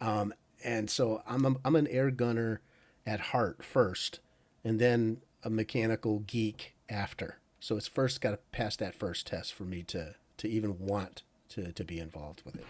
Um, 0.00 0.32
and 0.64 0.90
so 0.90 1.22
I'm 1.26 1.44
a, 1.44 1.54
I'm 1.64 1.76
an 1.76 1.88
air 1.88 2.10
gunner 2.10 2.60
at 3.06 3.20
heart 3.20 3.64
first, 3.64 4.20
and 4.64 4.78
then 4.78 5.18
a 5.42 5.50
mechanical 5.50 6.20
geek 6.20 6.74
after. 6.88 7.38
So 7.58 7.76
it's 7.76 7.86
first 7.86 8.20
got 8.20 8.30
to 8.30 8.38
pass 8.52 8.76
that 8.76 8.94
first 8.94 9.26
test 9.26 9.52
for 9.52 9.64
me 9.64 9.82
to 9.84 10.14
to 10.38 10.48
even 10.48 10.78
want 10.78 11.22
to, 11.50 11.72
to 11.72 11.84
be 11.84 11.98
involved 11.98 12.42
with 12.44 12.56
it. 12.56 12.64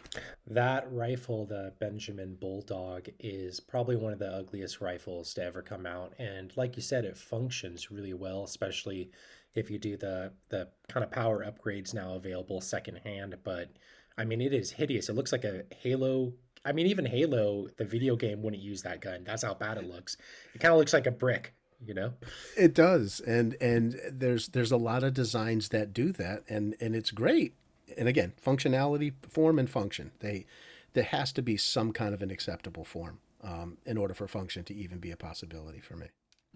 That 0.47 0.91
rifle, 0.91 1.47
the 1.47 1.73
Benjamin 1.79 2.35
Bulldog, 2.35 3.09
is 3.19 3.61
probably 3.61 3.97
one 3.97 4.13
of 4.13 4.19
the 4.19 4.33
ugliest 4.33 4.81
rifles 4.81 5.33
to 5.35 5.45
ever 5.45 5.63
come 5.63 5.87
out. 5.87 6.15
And 6.19 6.55
like 6.57 6.77
you 6.77 6.83
said, 6.83 7.05
it 7.05 7.17
functions 7.17 7.91
really 7.91 8.15
well, 8.15 8.45
especially 8.45 9.11
if 9.55 9.71
you 9.71 9.79
do 9.79 9.97
the 9.97 10.33
the 10.49 10.69
kind 10.89 11.05
of 11.05 11.11
power 11.11 11.45
upgrades 11.45 11.95
now 11.95 12.15
available 12.15 12.61
secondhand. 12.61 13.37
But 13.45 13.71
I 14.19 14.25
mean, 14.25 14.41
it 14.41 14.53
is 14.53 14.73
hideous. 14.73 15.09
It 15.09 15.15
looks 15.15 15.33
like 15.33 15.45
a 15.45 15.65
Halo. 15.71 16.33
I 16.65 16.73
mean, 16.73 16.87
even 16.87 17.07
Halo, 17.07 17.69
the 17.79 17.85
video 17.85 18.17
game, 18.17 18.43
wouldn't 18.43 18.63
use 18.63 18.83
that 18.83 19.01
gun. 19.01 19.25
That's 19.25 19.43
how 19.43 19.55
bad 19.55 19.79
it 19.79 19.87
looks. 19.87 20.17
It 20.55 20.61
kind 20.61 20.73
of 20.73 20.79
looks 20.79 20.93
like 20.93 21.07
a 21.07 21.13
brick 21.13 21.55
you 21.83 21.95
know 21.95 22.13
it 22.59 22.75
does 22.75 23.21
and 23.21 23.57
and 23.61 23.99
there's 24.13 24.49
there's 24.49 24.71
a 24.71 24.77
lot 24.77 25.03
of 25.03 25.15
designs 25.15 25.71
that 25.71 25.95
do 25.95 26.13
that 26.13 26.43
and 26.47 26.77
and 26.81 26.95
it's 26.95 27.11
great 27.11 27.55
and 27.97 28.09
again, 28.09 28.33
functionality, 28.45 29.13
form, 29.29 29.59
and 29.59 29.69
function. 29.69 30.13
They 30.21 30.47
there 30.93 31.05
has 31.05 31.33
to 31.33 31.43
be 31.43 31.57
some 31.57 31.93
kind 31.93 32.15
of 32.15 32.23
an 32.23 32.31
acceptable 32.31 32.85
form 32.85 33.21
um, 33.43 33.79
in 33.85 33.97
order 33.97 34.15
for 34.15 34.27
function 34.27 34.65
to 34.65 34.75
even 34.75 34.99
be 34.99 35.11
a 35.11 35.17
possibility 35.17 35.81
for 35.81 35.97
me. 35.97 36.07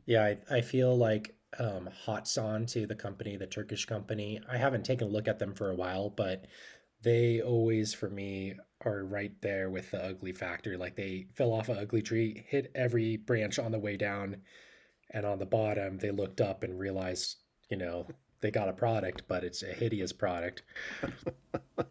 Yeah, 0.07 0.25
I, 0.25 0.39
I 0.51 0.61
feel 0.61 0.97
like 0.97 1.35
um, 1.59 1.89
Hatsan 2.07 2.67
to 2.73 2.87
the 2.87 2.95
company, 2.95 3.37
the 3.37 3.47
Turkish 3.47 3.87
company. 3.87 4.41
I 4.51 4.57
haven't 4.57 4.85
taken 4.85 5.09
a 5.09 5.11
look 5.11 5.29
at 5.29 5.39
them 5.39 5.55
for 5.55 5.71
a 5.71 5.75
while, 5.75 6.11
but 6.11 6.47
they 7.03 7.41
always, 7.41 7.95
for 7.95 8.11
me, 8.11 8.55
are 8.85 9.05
right 9.05 9.33
there 9.41 9.71
with 9.71 9.91
the 9.91 10.05
ugly 10.05 10.33
factor. 10.33 10.77
Like 10.77 10.97
they 10.97 11.27
fell 11.35 11.53
off 11.53 11.69
an 11.69 11.79
ugly 11.79 12.03
tree, 12.03 12.45
hit 12.49 12.71
every 12.75 13.17
branch 13.17 13.59
on 13.59 13.73
the 13.73 13.79
way 13.79 13.97
down, 13.97 14.39
and 15.11 15.25
on 15.25 15.39
the 15.39 15.47
bottom, 15.47 15.99
they 15.99 16.11
looked 16.11 16.41
up 16.41 16.65
and 16.65 16.79
realized, 16.79 17.37
you 17.71 17.77
know, 17.77 18.07
they 18.45 18.51
got 18.51 18.69
a 18.69 18.75
product, 18.75 19.23
but 19.27 19.43
it's 19.43 19.63
a 19.63 19.73
hideous 19.73 20.13
product. 20.13 20.61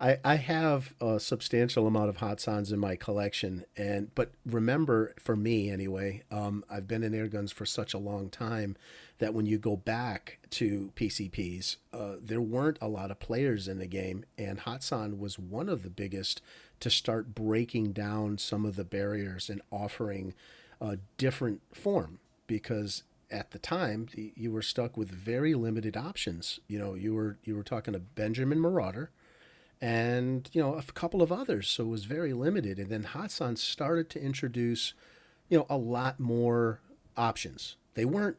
I 0.00 0.18
I 0.24 0.36
have 0.36 0.94
a 1.00 1.18
substantial 1.18 1.88
amount 1.88 2.10
of 2.10 2.18
Hatsans 2.18 2.72
in 2.72 2.78
my 2.78 2.94
collection, 2.94 3.64
and 3.76 4.14
but 4.14 4.30
remember, 4.46 5.14
for 5.18 5.34
me 5.34 5.68
anyway, 5.68 6.22
um, 6.30 6.64
I've 6.70 6.86
been 6.86 7.02
in 7.02 7.12
air 7.12 7.26
guns 7.26 7.50
for 7.50 7.66
such 7.66 7.92
a 7.92 7.98
long 7.98 8.30
time 8.30 8.76
that 9.18 9.34
when 9.34 9.46
you 9.46 9.58
go 9.58 9.76
back 9.76 10.38
to 10.50 10.92
PCPs, 10.94 11.78
uh, 11.92 12.14
there 12.22 12.40
weren't 12.40 12.78
a 12.80 12.86
lot 12.86 13.10
of 13.10 13.18
players 13.18 13.66
in 13.66 13.80
the 13.80 13.88
game, 13.88 14.24
and 14.38 14.60
Hatsan 14.60 15.18
was 15.18 15.40
one 15.40 15.68
of 15.68 15.82
the 15.82 15.90
biggest 15.90 16.40
to 16.78 16.88
start 16.88 17.34
breaking 17.34 17.90
down 17.90 18.38
some 18.38 18.64
of 18.64 18.76
the 18.76 18.84
barriers 18.84 19.50
and 19.50 19.60
offering 19.72 20.34
a 20.80 20.98
different 21.16 21.62
form 21.74 22.20
because 22.46 23.02
at 23.30 23.50
the 23.50 23.58
time 23.58 24.08
you 24.14 24.50
were 24.50 24.62
stuck 24.62 24.96
with 24.96 25.10
very 25.10 25.54
limited 25.54 25.96
options. 25.96 26.60
You 26.68 26.78
know, 26.78 26.94
you 26.94 27.14
were 27.14 27.38
you 27.44 27.54
were 27.54 27.62
talking 27.62 27.92
to 27.92 28.00
Benjamin 28.00 28.60
Marauder 28.60 29.10
and 29.80 30.48
you 30.52 30.60
know 30.60 30.74
a 30.74 30.82
couple 30.82 31.22
of 31.22 31.30
others, 31.30 31.68
so 31.68 31.84
it 31.84 31.88
was 31.88 32.04
very 32.04 32.32
limited. 32.32 32.78
And 32.78 32.90
then 32.90 33.04
Hatsan 33.04 33.56
started 33.56 34.10
to 34.10 34.22
introduce, 34.22 34.94
you 35.48 35.58
know, 35.58 35.66
a 35.68 35.76
lot 35.76 36.18
more 36.18 36.80
options. 37.16 37.76
They 37.94 38.04
weren't 38.04 38.36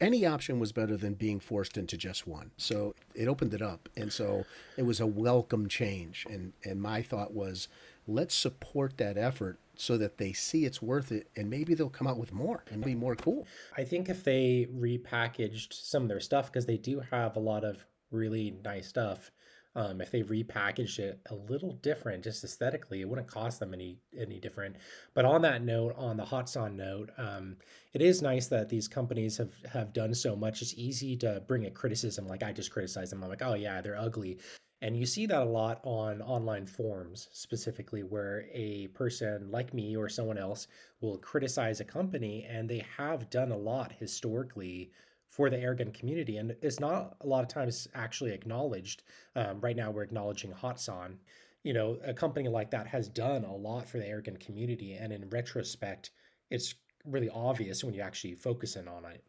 any 0.00 0.24
option 0.24 0.60
was 0.60 0.72
better 0.72 0.96
than 0.96 1.14
being 1.14 1.40
forced 1.40 1.76
into 1.76 1.96
just 1.96 2.26
one. 2.26 2.52
So 2.56 2.94
it 3.14 3.26
opened 3.28 3.52
it 3.54 3.62
up, 3.62 3.88
and 3.96 4.12
so 4.12 4.44
it 4.76 4.82
was 4.82 5.00
a 5.00 5.06
welcome 5.06 5.68
change. 5.68 6.26
And 6.28 6.52
and 6.64 6.80
my 6.80 7.02
thought 7.02 7.32
was, 7.32 7.68
let's 8.06 8.34
support 8.34 8.96
that 8.98 9.16
effort 9.16 9.58
so 9.80 9.96
that 9.96 10.18
they 10.18 10.32
see 10.32 10.64
it's 10.64 10.82
worth 10.82 11.12
it 11.12 11.28
and 11.36 11.48
maybe 11.48 11.74
they'll 11.74 11.88
come 11.88 12.06
out 12.06 12.18
with 12.18 12.32
more 12.32 12.64
and 12.70 12.84
be 12.84 12.94
more 12.94 13.14
cool. 13.14 13.46
I 13.76 13.84
think 13.84 14.08
if 14.08 14.24
they 14.24 14.66
repackaged 14.74 15.72
some 15.72 16.02
of 16.02 16.08
their 16.08 16.20
stuff, 16.20 16.52
because 16.52 16.66
they 16.66 16.76
do 16.76 17.00
have 17.10 17.36
a 17.36 17.40
lot 17.40 17.64
of 17.64 17.84
really 18.10 18.56
nice 18.64 18.88
stuff, 18.88 19.30
um, 19.76 20.00
if 20.00 20.10
they 20.10 20.22
repackaged 20.22 20.98
it 20.98 21.20
a 21.30 21.34
little 21.34 21.74
different, 21.74 22.24
just 22.24 22.42
aesthetically, 22.42 23.00
it 23.00 23.08
wouldn't 23.08 23.28
cost 23.28 23.60
them 23.60 23.72
any 23.72 23.98
any 24.18 24.40
different. 24.40 24.74
But 25.14 25.24
on 25.24 25.42
that 25.42 25.62
note, 25.62 25.94
on 25.96 26.16
the 26.16 26.24
Hatsan 26.24 26.76
note, 26.76 27.10
um, 27.16 27.56
it 27.92 28.02
is 28.02 28.20
nice 28.20 28.48
that 28.48 28.68
these 28.68 28.88
companies 28.88 29.36
have 29.36 29.52
have 29.72 29.92
done 29.92 30.14
so 30.14 30.34
much. 30.34 30.62
It's 30.62 30.74
easy 30.74 31.16
to 31.18 31.42
bring 31.46 31.66
a 31.66 31.70
criticism, 31.70 32.26
like 32.26 32.42
I 32.42 32.50
just 32.50 32.72
criticize 32.72 33.10
them. 33.10 33.22
I'm 33.22 33.28
like, 33.28 33.42
oh 33.42 33.54
yeah, 33.54 33.80
they're 33.80 33.96
ugly. 33.96 34.38
And 34.80 34.96
you 34.96 35.06
see 35.06 35.26
that 35.26 35.42
a 35.42 35.44
lot 35.44 35.80
on 35.82 36.22
online 36.22 36.66
forums, 36.66 37.28
specifically, 37.32 38.04
where 38.04 38.46
a 38.52 38.86
person 38.88 39.50
like 39.50 39.74
me 39.74 39.96
or 39.96 40.08
someone 40.08 40.38
else 40.38 40.68
will 41.00 41.18
criticize 41.18 41.80
a 41.80 41.84
company, 41.84 42.46
and 42.48 42.68
they 42.68 42.84
have 42.96 43.28
done 43.28 43.50
a 43.50 43.56
lot 43.56 43.92
historically 43.98 44.92
for 45.28 45.50
the 45.50 45.56
airgun 45.56 45.92
community. 45.92 46.36
And 46.36 46.54
it's 46.62 46.80
not 46.80 47.16
a 47.20 47.26
lot 47.26 47.42
of 47.42 47.48
times 47.48 47.88
actually 47.94 48.32
acknowledged. 48.32 49.02
Um, 49.34 49.60
right 49.60 49.76
now, 49.76 49.90
we're 49.90 50.04
acknowledging 50.04 50.52
Hatsan. 50.52 51.18
You 51.64 51.72
know, 51.72 51.98
a 52.04 52.14
company 52.14 52.48
like 52.48 52.70
that 52.70 52.86
has 52.86 53.08
done 53.08 53.44
a 53.44 53.54
lot 53.54 53.88
for 53.88 53.98
the 53.98 54.04
airgun 54.04 54.38
community. 54.38 54.94
And 54.94 55.12
in 55.12 55.28
retrospect, 55.28 56.10
it's 56.50 56.76
really 57.04 57.28
obvious 57.30 57.82
when 57.82 57.94
you 57.94 58.00
actually 58.00 58.36
focus 58.36 58.76
in 58.76 58.86
on 58.86 59.04
it. 59.06 59.24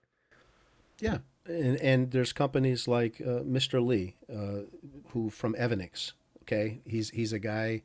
Yeah, 1.00 1.18
and 1.50 1.78
and 1.78 2.12
there's 2.12 2.32
companies 2.32 2.88
like 2.88 3.20
uh, 3.22 3.42
Mr. 3.42 3.86
Lee, 3.86 4.16
uh, 4.32 4.66
who 5.10 5.30
from 5.30 5.56
Evanix. 5.56 6.14
Okay, 6.44 6.80
he's 6.86 7.10
he's 7.12 7.34
a 7.34 7.40
guy 7.40 7.82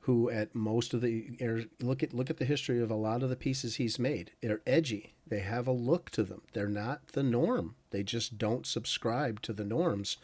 who 0.00 0.30
at 0.30 0.54
most 0.54 0.94
of 0.94 1.00
the 1.00 1.68
look 1.80 2.02
at 2.02 2.12
look 2.12 2.30
at 2.30 2.38
the 2.38 2.44
history 2.44 2.80
of 2.80 2.90
a 2.90 2.96
lot 2.96 3.22
of 3.22 3.30
the 3.30 3.36
pieces 3.36 3.76
he's 3.76 3.98
made. 3.98 4.32
They're 4.40 4.62
edgy. 4.66 5.14
They 5.26 5.40
have 5.40 5.66
a 5.66 5.72
look 5.72 6.10
to 6.10 6.22
them. 6.22 6.42
They're 6.52 6.66
not 6.66 7.08
the 7.08 7.22
norm. 7.22 7.76
They 7.90 8.02
just 8.02 8.38
don't 8.38 8.66
subscribe 8.66 9.40
to 9.42 9.52
the 9.52 9.64
norms. 9.64 10.16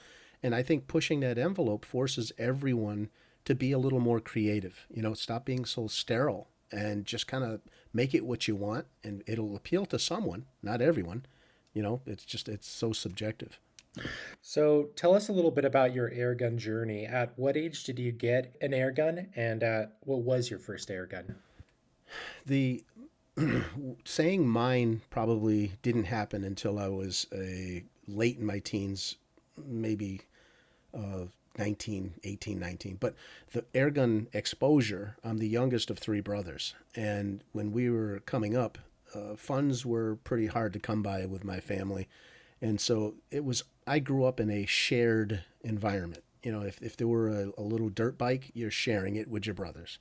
And 0.42 0.54
I 0.54 0.62
think 0.62 0.87
pushing 0.87 1.21
that 1.21 1.38
envelope 1.38 1.85
forces 1.85 2.33
everyone 2.38 3.11
to 3.45 3.54
be 3.54 3.73
a 3.73 3.78
little 3.78 4.00
more 4.00 4.21
creative. 4.21 4.87
You 4.90 5.02
know, 5.02 5.14
stop 5.14 5.45
being 5.45 5.64
so 5.64 5.87
sterile 5.87 6.49
and 6.71 7.07
just 7.07 7.26
kind 7.26 7.45
of 7.45 7.61
make 7.92 8.14
it 8.14 8.26
what 8.26 8.47
you 8.47 8.54
want 8.54 8.87
and 9.02 9.23
it'll 9.26 9.57
appeal 9.57 9.87
to 9.87 9.99
someone, 9.99 10.45
not 10.62 10.83
everyone 10.83 11.25
you 11.72 11.82
know, 11.82 12.00
it's 12.06 12.25
just 12.25 12.48
it's 12.48 12.68
so 12.68 12.92
subjective. 12.92 13.58
So 14.42 14.90
tell 14.96 15.14
us 15.14 15.28
a 15.28 15.32
little 15.32 15.50
bit 15.50 15.64
about 15.64 15.94
your 15.94 16.10
airgun 16.10 16.56
journey. 16.56 17.04
At 17.04 17.32
what 17.37 17.56
age 17.56 17.84
did 17.84 17.98
you 17.98 18.12
get 18.12 18.54
an 18.60 18.70
airgun, 18.70 19.28
and 19.34 19.64
uh, 19.64 19.87
what 20.00 20.20
was 20.20 20.50
your 20.50 20.58
first 20.58 20.88
airgun? 20.88 21.34
The 22.46 22.84
saying 24.04 24.48
mine 24.48 25.02
probably 25.10 25.72
didn't 25.82 26.04
happen 26.04 26.44
until 26.44 26.78
I 26.78 26.88
was 26.88 27.26
a 27.32 27.84
late 28.06 28.38
in 28.38 28.46
my 28.46 28.58
teens, 28.58 29.16
maybe 29.66 30.22
uh, 30.94 31.26
19, 31.58 32.14
18, 32.25 32.58
19. 32.58 32.96
But 33.00 33.14
the 33.52 33.62
airgun 33.75 34.26
exposure, 34.32 35.16
I'm 35.25 35.38
the 35.38 35.48
youngest 35.48 35.90
of 35.90 35.98
three 35.98 36.20
brothers. 36.20 36.75
And 36.94 37.42
when 37.52 37.72
we 37.72 37.90
were 37.90 38.20
coming 38.20 38.56
up, 38.56 38.78
uh, 39.14 39.36
funds 39.36 39.84
were 39.84 40.16
pretty 40.16 40.46
hard 40.46 40.72
to 40.72 40.78
come 40.78 41.02
by 41.02 41.26
with 41.26 41.44
my 41.44 41.60
family. 41.60 42.08
And 42.60 42.80
so 42.80 43.14
it 43.30 43.44
was, 43.44 43.64
I 43.86 43.98
grew 43.98 44.24
up 44.24 44.40
in 44.40 44.50
a 44.50 44.66
shared 44.66 45.44
environment. 45.62 46.24
You 46.42 46.52
know, 46.52 46.62
if, 46.62 46.80
if 46.82 46.96
there 46.96 47.08
were 47.08 47.28
a, 47.28 47.50
a 47.58 47.62
little 47.62 47.88
dirt 47.88 48.18
bike, 48.18 48.50
you're 48.54 48.70
sharing 48.70 49.16
it 49.16 49.28
with 49.28 49.46
your 49.46 49.54
brothers. 49.54 49.98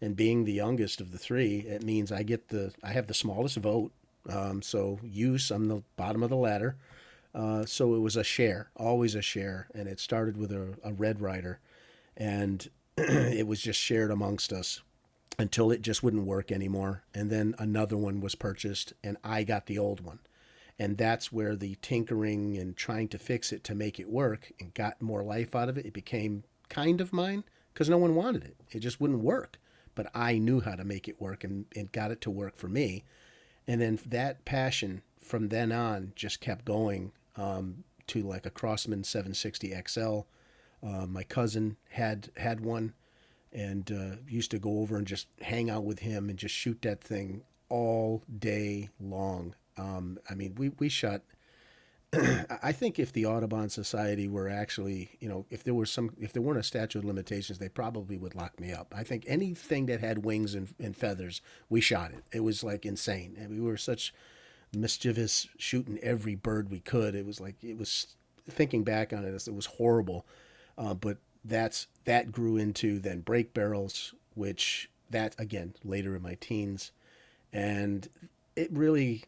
And 0.00 0.16
being 0.16 0.44
the 0.44 0.52
youngest 0.52 1.00
of 1.00 1.12
the 1.12 1.18
three, 1.18 1.58
it 1.60 1.82
means 1.82 2.12
I 2.12 2.22
get 2.22 2.48
the, 2.48 2.72
I 2.82 2.92
have 2.92 3.06
the 3.08 3.14
smallest 3.14 3.56
vote. 3.56 3.92
Um, 4.28 4.62
so 4.62 5.00
use, 5.02 5.50
I'm 5.50 5.66
the 5.66 5.82
bottom 5.96 6.22
of 6.22 6.30
the 6.30 6.36
ladder. 6.36 6.76
Uh, 7.34 7.64
so 7.66 7.94
it 7.94 8.00
was 8.00 8.16
a 8.16 8.24
share, 8.24 8.70
always 8.76 9.14
a 9.14 9.22
share, 9.22 9.68
and 9.74 9.88
it 9.88 10.00
started 10.00 10.36
with 10.36 10.52
a, 10.52 10.74
a 10.82 10.92
Red 10.92 11.20
Ryder. 11.20 11.60
and 12.16 12.68
it 12.96 13.46
was 13.46 13.60
just 13.60 13.80
shared 13.80 14.10
amongst 14.10 14.52
us 14.52 14.80
until 15.38 15.70
it 15.70 15.82
just 15.82 16.02
wouldn't 16.02 16.26
work 16.26 16.50
anymore. 16.50 17.04
And 17.14 17.30
then 17.30 17.54
another 17.58 17.96
one 17.96 18.20
was 18.20 18.34
purchased, 18.34 18.92
and 19.04 19.16
I 19.22 19.44
got 19.44 19.66
the 19.66 19.78
old 19.78 20.00
one. 20.00 20.18
And 20.78 20.96
that's 20.96 21.32
where 21.32 21.56
the 21.56 21.76
tinkering 21.82 22.56
and 22.56 22.76
trying 22.76 23.08
to 23.08 23.18
fix 23.18 23.52
it 23.52 23.64
to 23.64 23.74
make 23.74 23.98
it 23.98 24.10
work 24.10 24.52
and 24.60 24.74
got 24.74 25.02
more 25.02 25.22
life 25.22 25.54
out 25.54 25.68
of 25.68 25.76
it, 25.76 25.86
it 25.86 25.92
became 25.92 26.44
kind 26.68 27.00
of 27.00 27.12
mine 27.12 27.44
because 27.72 27.88
no 27.88 27.98
one 27.98 28.14
wanted 28.14 28.44
it. 28.44 28.56
It 28.70 28.80
just 28.80 29.00
wouldn't 29.00 29.22
work. 29.22 29.58
But 29.94 30.08
I 30.14 30.38
knew 30.38 30.60
how 30.60 30.76
to 30.76 30.84
make 30.84 31.08
it 31.08 31.20
work 31.20 31.42
and, 31.42 31.66
and 31.74 31.90
got 31.90 32.12
it 32.12 32.20
to 32.22 32.30
work 32.30 32.56
for 32.56 32.68
me. 32.68 33.04
And 33.66 33.80
then 33.80 33.98
that 34.06 34.44
passion 34.44 35.02
from 35.20 35.48
then 35.48 35.72
on 35.72 36.12
just 36.14 36.40
kept 36.40 36.64
going 36.64 37.12
um, 37.36 37.84
to 38.08 38.22
like 38.22 38.46
a 38.46 38.50
Crosman 38.50 39.04
760 39.04 39.74
XL. 39.86 40.20
Uh, 40.80 41.06
my 41.06 41.24
cousin 41.24 41.76
had 41.90 42.30
had 42.36 42.60
one 42.60 42.94
and 43.58 43.90
uh, 43.90 44.16
used 44.28 44.52
to 44.52 44.58
go 44.58 44.78
over 44.78 44.96
and 44.96 45.06
just 45.06 45.26
hang 45.40 45.68
out 45.68 45.84
with 45.84 45.98
him 45.98 46.30
and 46.30 46.38
just 46.38 46.54
shoot 46.54 46.80
that 46.82 47.00
thing 47.00 47.42
all 47.68 48.22
day 48.38 48.88
long. 49.00 49.54
Um, 49.76 50.18
I 50.30 50.34
mean, 50.34 50.54
we, 50.56 50.68
we 50.68 50.88
shot. 50.88 51.22
I 52.62 52.70
think 52.70 53.00
if 53.00 53.12
the 53.12 53.26
Audubon 53.26 53.68
Society 53.68 54.28
were 54.28 54.48
actually, 54.48 55.10
you 55.18 55.28
know, 55.28 55.44
if 55.50 55.64
there 55.64 55.74
were 55.74 55.86
some, 55.86 56.10
if 56.20 56.32
there 56.32 56.40
weren't 56.40 56.60
a 56.60 56.62
statute 56.62 57.00
of 57.00 57.04
limitations, 57.04 57.58
they 57.58 57.68
probably 57.68 58.16
would 58.16 58.36
lock 58.36 58.60
me 58.60 58.72
up. 58.72 58.94
I 58.96 59.02
think 59.02 59.24
anything 59.26 59.86
that 59.86 60.00
had 60.00 60.24
wings 60.24 60.54
and, 60.54 60.72
and 60.78 60.96
feathers, 60.96 61.42
we 61.68 61.80
shot 61.80 62.12
it. 62.12 62.24
It 62.32 62.40
was 62.40 62.62
like 62.62 62.86
insane, 62.86 63.36
and 63.38 63.50
we 63.50 63.60
were 63.60 63.76
such 63.76 64.14
mischievous, 64.72 65.48
shooting 65.58 65.98
every 66.00 66.36
bird 66.36 66.70
we 66.70 66.80
could. 66.80 67.16
It 67.16 67.26
was 67.26 67.40
like 67.40 67.56
it 67.62 67.76
was 67.76 68.14
thinking 68.48 68.84
back 68.84 69.12
on 69.12 69.24
it, 69.24 69.46
it 69.46 69.54
was 69.54 69.66
horrible. 69.66 70.24
Uh, 70.78 70.94
but 70.94 71.18
that's 71.48 71.86
that 72.04 72.32
grew 72.32 72.56
into 72.56 72.98
then 72.98 73.20
break 73.20 73.54
barrels, 73.54 74.14
which 74.34 74.90
that 75.10 75.34
again 75.38 75.74
later 75.84 76.14
in 76.16 76.22
my 76.22 76.36
teens, 76.40 76.92
and 77.52 78.08
it 78.56 78.70
really 78.72 79.24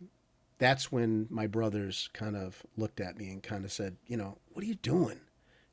that's 0.59 0.93
when 0.93 1.27
my 1.31 1.47
brothers 1.47 2.11
kind 2.13 2.37
of 2.37 2.65
looked 2.77 3.01
at 3.01 3.17
me 3.17 3.31
and 3.31 3.43
kind 3.43 3.65
of 3.65 3.73
said, 3.73 3.97
you 4.07 4.17
know, 4.17 4.39
what 4.53 4.63
are 4.63 4.69
you 4.69 4.75
doing? 4.75 5.21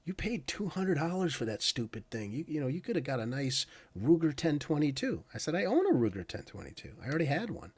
You 0.06 0.14
paid 0.14 0.48
two 0.48 0.70
hundred 0.70 0.96
dollars 0.96 1.36
for 1.36 1.46
that 1.46 1.62
stupid 1.62 2.10
thing. 2.10 2.32
You 2.32 2.46
you 2.48 2.62
know 2.62 2.68
you 2.68 2.82
could 2.82 2.96
have 2.96 3.06
got 3.06 3.20
a 3.20 3.26
nice 3.26 3.66
Ruger 3.98 4.28
1022. 4.28 5.24
I 5.34 5.38
said 5.38 5.56
I 5.56 5.66
own 5.66 5.86
a 5.86 5.94
Ruger 5.94 6.18
1022. 6.18 6.94
I 7.04 7.10
already 7.10 7.26
had 7.26 7.50
one 7.50 7.74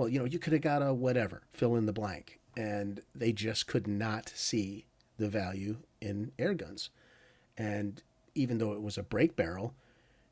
well, 0.00 0.08
you 0.08 0.18
know, 0.18 0.24
you 0.24 0.38
could 0.38 0.54
have 0.54 0.62
got 0.62 0.80
a 0.80 0.94
whatever, 0.94 1.42
fill 1.52 1.76
in 1.76 1.84
the 1.84 1.92
blank. 1.92 2.40
And 2.56 3.02
they 3.14 3.32
just 3.32 3.66
could 3.66 3.86
not 3.86 4.32
see 4.34 4.86
the 5.18 5.28
value 5.28 5.76
in 6.00 6.32
air 6.38 6.54
guns. 6.54 6.88
And 7.60 8.02
even 8.34 8.58
though 8.58 8.72
it 8.72 8.82
was 8.82 8.96
a 8.96 9.02
break 9.02 9.36
barrel, 9.36 9.74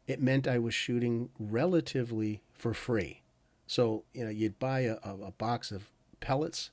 it 0.06 0.22
meant 0.22 0.48
I 0.48 0.58
was 0.58 0.74
shooting 0.74 1.30
relatively 1.38 2.42
for 2.52 2.72
free. 2.72 3.22
So, 3.66 4.04
you 4.14 4.24
know, 4.24 4.30
you'd 4.30 4.58
buy 4.58 4.80
a, 4.80 4.96
a 5.04 5.32
box 5.32 5.70
of 5.70 5.90
pellets 6.20 6.70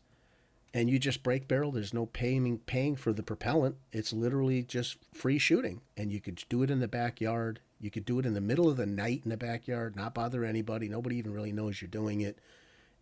and 0.74 0.90
you 0.90 0.98
just 0.98 1.24
break 1.24 1.48
barrel. 1.48 1.72
There's 1.72 1.94
no 1.94 2.06
paying 2.06 2.60
paying 2.60 2.96
for 2.96 3.12
the 3.12 3.24
propellant. 3.24 3.76
It's 3.92 4.14
literally 4.14 4.64
just 4.64 4.98
free 5.14 5.38
shooting. 5.38 5.82
And 5.98 6.12
you 6.12 6.22
could 6.22 6.44
do 6.48 6.64
it 6.64 6.72
in 6.72 6.80
the 6.80 6.88
backyard. 6.88 7.60
You 7.82 7.92
could 7.92 8.06
do 8.06 8.20
it 8.20 8.26
in 8.26 8.34
the 8.34 8.42
middle 8.42 8.70
of 8.70 8.78
the 8.78 8.86
night 8.86 9.22
in 9.26 9.30
the 9.30 9.38
backyard, 9.38 9.96
not 9.96 10.14
bother 10.14 10.46
anybody. 10.46 10.88
Nobody 10.88 11.18
even 11.18 11.34
really 11.34 11.52
knows 11.52 11.82
you're 11.82 11.90
doing 11.90 12.22
it 12.22 12.40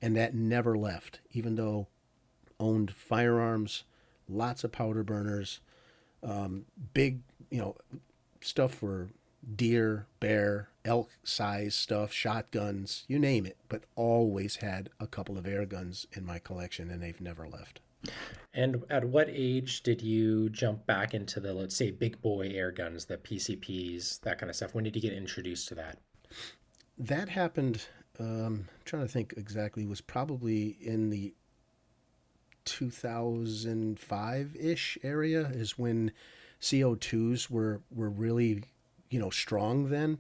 and 0.04 0.18
that 0.18 0.36
never 0.36 0.78
left, 0.78 1.22
even 1.32 1.56
though 1.56 1.88
owned 2.60 2.92
firearms, 2.92 3.86
lots 4.28 4.66
of 4.66 4.72
powder 4.74 5.02
burners, 5.02 5.62
um, 6.22 6.66
big, 6.94 7.22
you 7.54 7.60
know, 7.60 7.76
stuff 8.42 8.74
for 8.76 9.10
deer, 9.56 10.08
bear, 10.20 10.70
elk 10.84 11.10
size 11.24 11.76
stuff, 11.76 12.12
shotguns, 12.12 13.06
you 13.08 13.20
name 13.20 13.46
it, 13.46 13.58
but 13.70 13.84
always 13.96 14.58
had 14.58 14.90
a 15.00 15.08
couple 15.08 15.38
of 15.38 15.46
air 15.46 15.66
guns 15.66 16.08
in 16.14 16.26
my 16.26 16.40
collection 16.40 16.90
and 16.90 17.02
they've 17.02 17.22
never 17.22 17.48
left. 17.48 17.80
And 18.54 18.84
at 18.90 19.06
what 19.06 19.30
age 19.30 19.84
did 19.84 20.02
you 20.02 20.50
jump 20.50 20.86
back 20.86 21.14
into 21.14 21.40
the, 21.40 21.54
let's 21.54 21.76
say, 21.76 21.92
big 21.92 22.22
boy 22.22 22.50
air 22.50 22.72
guns, 22.72 23.06
the 23.06 23.18
PCPs, 23.18 24.20
that 24.22 24.40
kind 24.40 24.50
of 24.50 24.56
stuff? 24.56 24.74
When 24.74 24.84
did 24.84 24.96
you 24.96 25.02
get 25.02 25.14
introduced 25.14 25.68
to 25.70 25.76
that? 25.76 26.00
That 26.98 27.30
happened 27.30 27.86
um, 28.20 28.68
I'm 28.70 28.70
trying 28.86 29.04
to 29.04 29.08
think 29.08 29.34
exactly, 29.38 29.86
was 29.86 30.02
probably 30.02 30.78
in 30.82 31.10
the 31.10 31.34
2005 32.66 34.56
ish 34.56 34.98
area, 35.04 35.48
is 35.48 35.78
when 35.78 36.12
CO2s 36.64 37.50
were, 37.50 37.82
were 37.92 38.10
really, 38.10 38.64
you 39.10 39.20
know, 39.20 39.30
strong 39.30 39.90
then. 39.90 40.20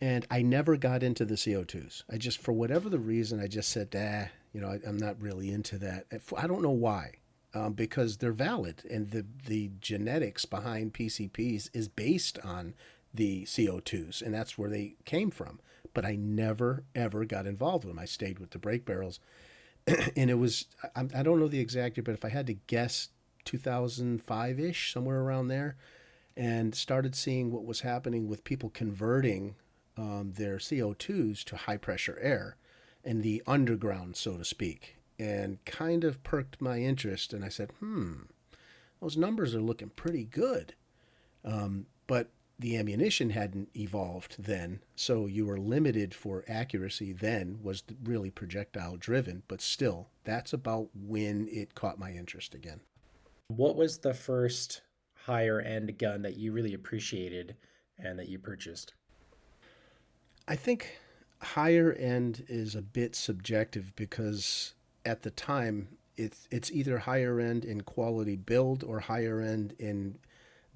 And 0.00 0.26
I 0.30 0.42
never 0.42 0.76
got 0.76 1.02
into 1.02 1.24
the 1.24 1.34
CO2s. 1.34 2.02
I 2.10 2.16
just, 2.16 2.38
for 2.40 2.52
whatever 2.52 2.88
the 2.88 2.98
reason, 2.98 3.40
I 3.40 3.46
just 3.46 3.70
said, 3.70 3.94
ah, 3.96 4.30
you 4.52 4.60
know, 4.60 4.68
I, 4.68 4.88
am 4.88 4.96
not 4.96 5.20
really 5.20 5.50
into 5.50 5.78
that. 5.78 6.06
I 6.36 6.46
don't 6.46 6.62
know 6.62 6.70
why. 6.70 7.12
Um, 7.54 7.74
because 7.74 8.16
they're 8.16 8.32
valid 8.32 8.82
and 8.90 9.12
the, 9.12 9.24
the 9.46 9.70
genetics 9.80 10.44
behind 10.44 10.92
PCPs 10.92 11.70
is 11.72 11.86
based 11.86 12.36
on 12.42 12.74
the 13.12 13.44
CO2s, 13.44 14.22
and 14.22 14.34
that's 14.34 14.58
where 14.58 14.68
they 14.68 14.96
came 15.04 15.30
from 15.30 15.60
but 15.94 16.04
I 16.04 16.16
never 16.16 16.84
ever 16.94 17.24
got 17.24 17.46
involved 17.46 17.84
with 17.84 17.94
them. 17.94 18.02
I 18.02 18.04
stayed 18.04 18.40
with 18.40 18.50
the 18.50 18.58
break 18.58 18.84
barrels, 18.84 19.20
and 19.86 20.30
it 20.30 20.38
was 20.38 20.66
I, 20.94 21.06
I 21.14 21.22
don't 21.22 21.38
know 21.38 21.48
the 21.48 21.60
exact 21.60 21.96
year, 21.96 22.04
but 22.04 22.14
if 22.14 22.24
I 22.24 22.28
had 22.28 22.48
to 22.48 22.54
guess, 22.54 23.08
2005 23.44 24.60
ish, 24.60 24.92
somewhere 24.92 25.20
around 25.20 25.48
there, 25.48 25.76
and 26.36 26.74
started 26.74 27.14
seeing 27.14 27.52
what 27.52 27.64
was 27.64 27.80
happening 27.80 28.28
with 28.28 28.44
people 28.44 28.70
converting 28.70 29.54
um, 29.96 30.32
their 30.36 30.56
CO2s 30.56 31.44
to 31.44 31.56
high 31.56 31.76
pressure 31.76 32.18
air 32.20 32.56
in 33.04 33.22
the 33.22 33.42
underground, 33.46 34.16
so 34.16 34.36
to 34.36 34.44
speak, 34.44 34.96
and 35.18 35.64
kind 35.64 36.04
of 36.04 36.22
perked 36.22 36.60
my 36.60 36.78
interest. 36.78 37.32
And 37.32 37.44
I 37.44 37.48
said, 37.48 37.70
hmm, 37.78 38.22
those 39.00 39.16
numbers 39.16 39.54
are 39.54 39.60
looking 39.60 39.90
pretty 39.90 40.24
good. 40.24 40.74
Um, 41.44 41.86
but 42.06 42.30
the 42.58 42.76
ammunition 42.76 43.30
hadn't 43.30 43.68
evolved 43.76 44.36
then, 44.38 44.80
so 44.94 45.26
you 45.26 45.44
were 45.46 45.58
limited 45.58 46.14
for 46.14 46.44
accuracy 46.48 47.12
then 47.12 47.58
was 47.62 47.82
really 48.02 48.30
projectile 48.30 48.96
driven, 48.96 49.42
but 49.48 49.60
still, 49.60 50.08
that's 50.24 50.52
about 50.52 50.88
when 50.94 51.48
it 51.50 51.74
caught 51.74 51.98
my 51.98 52.12
interest 52.12 52.54
again. 52.54 52.80
What 53.48 53.76
was 53.76 53.98
the 53.98 54.14
first 54.14 54.80
higher 55.14 55.60
end 55.60 55.98
gun 55.98 56.22
that 56.22 56.36
you 56.36 56.52
really 56.52 56.74
appreciated 56.74 57.56
and 57.98 58.18
that 58.18 58.28
you 58.28 58.38
purchased? 58.38 58.94
I 60.48 60.56
think 60.56 60.98
higher 61.40 61.92
end 61.92 62.44
is 62.48 62.74
a 62.74 62.82
bit 62.82 63.14
subjective 63.14 63.94
because 63.96 64.74
at 65.04 65.22
the 65.22 65.30
time 65.30 65.88
it's 66.16 66.48
it's 66.50 66.70
either 66.70 66.98
higher 66.98 67.38
end 67.40 67.64
in 67.64 67.82
quality 67.82 68.36
build 68.36 68.82
or 68.82 69.00
higher 69.00 69.40
end 69.40 69.74
in 69.78 70.18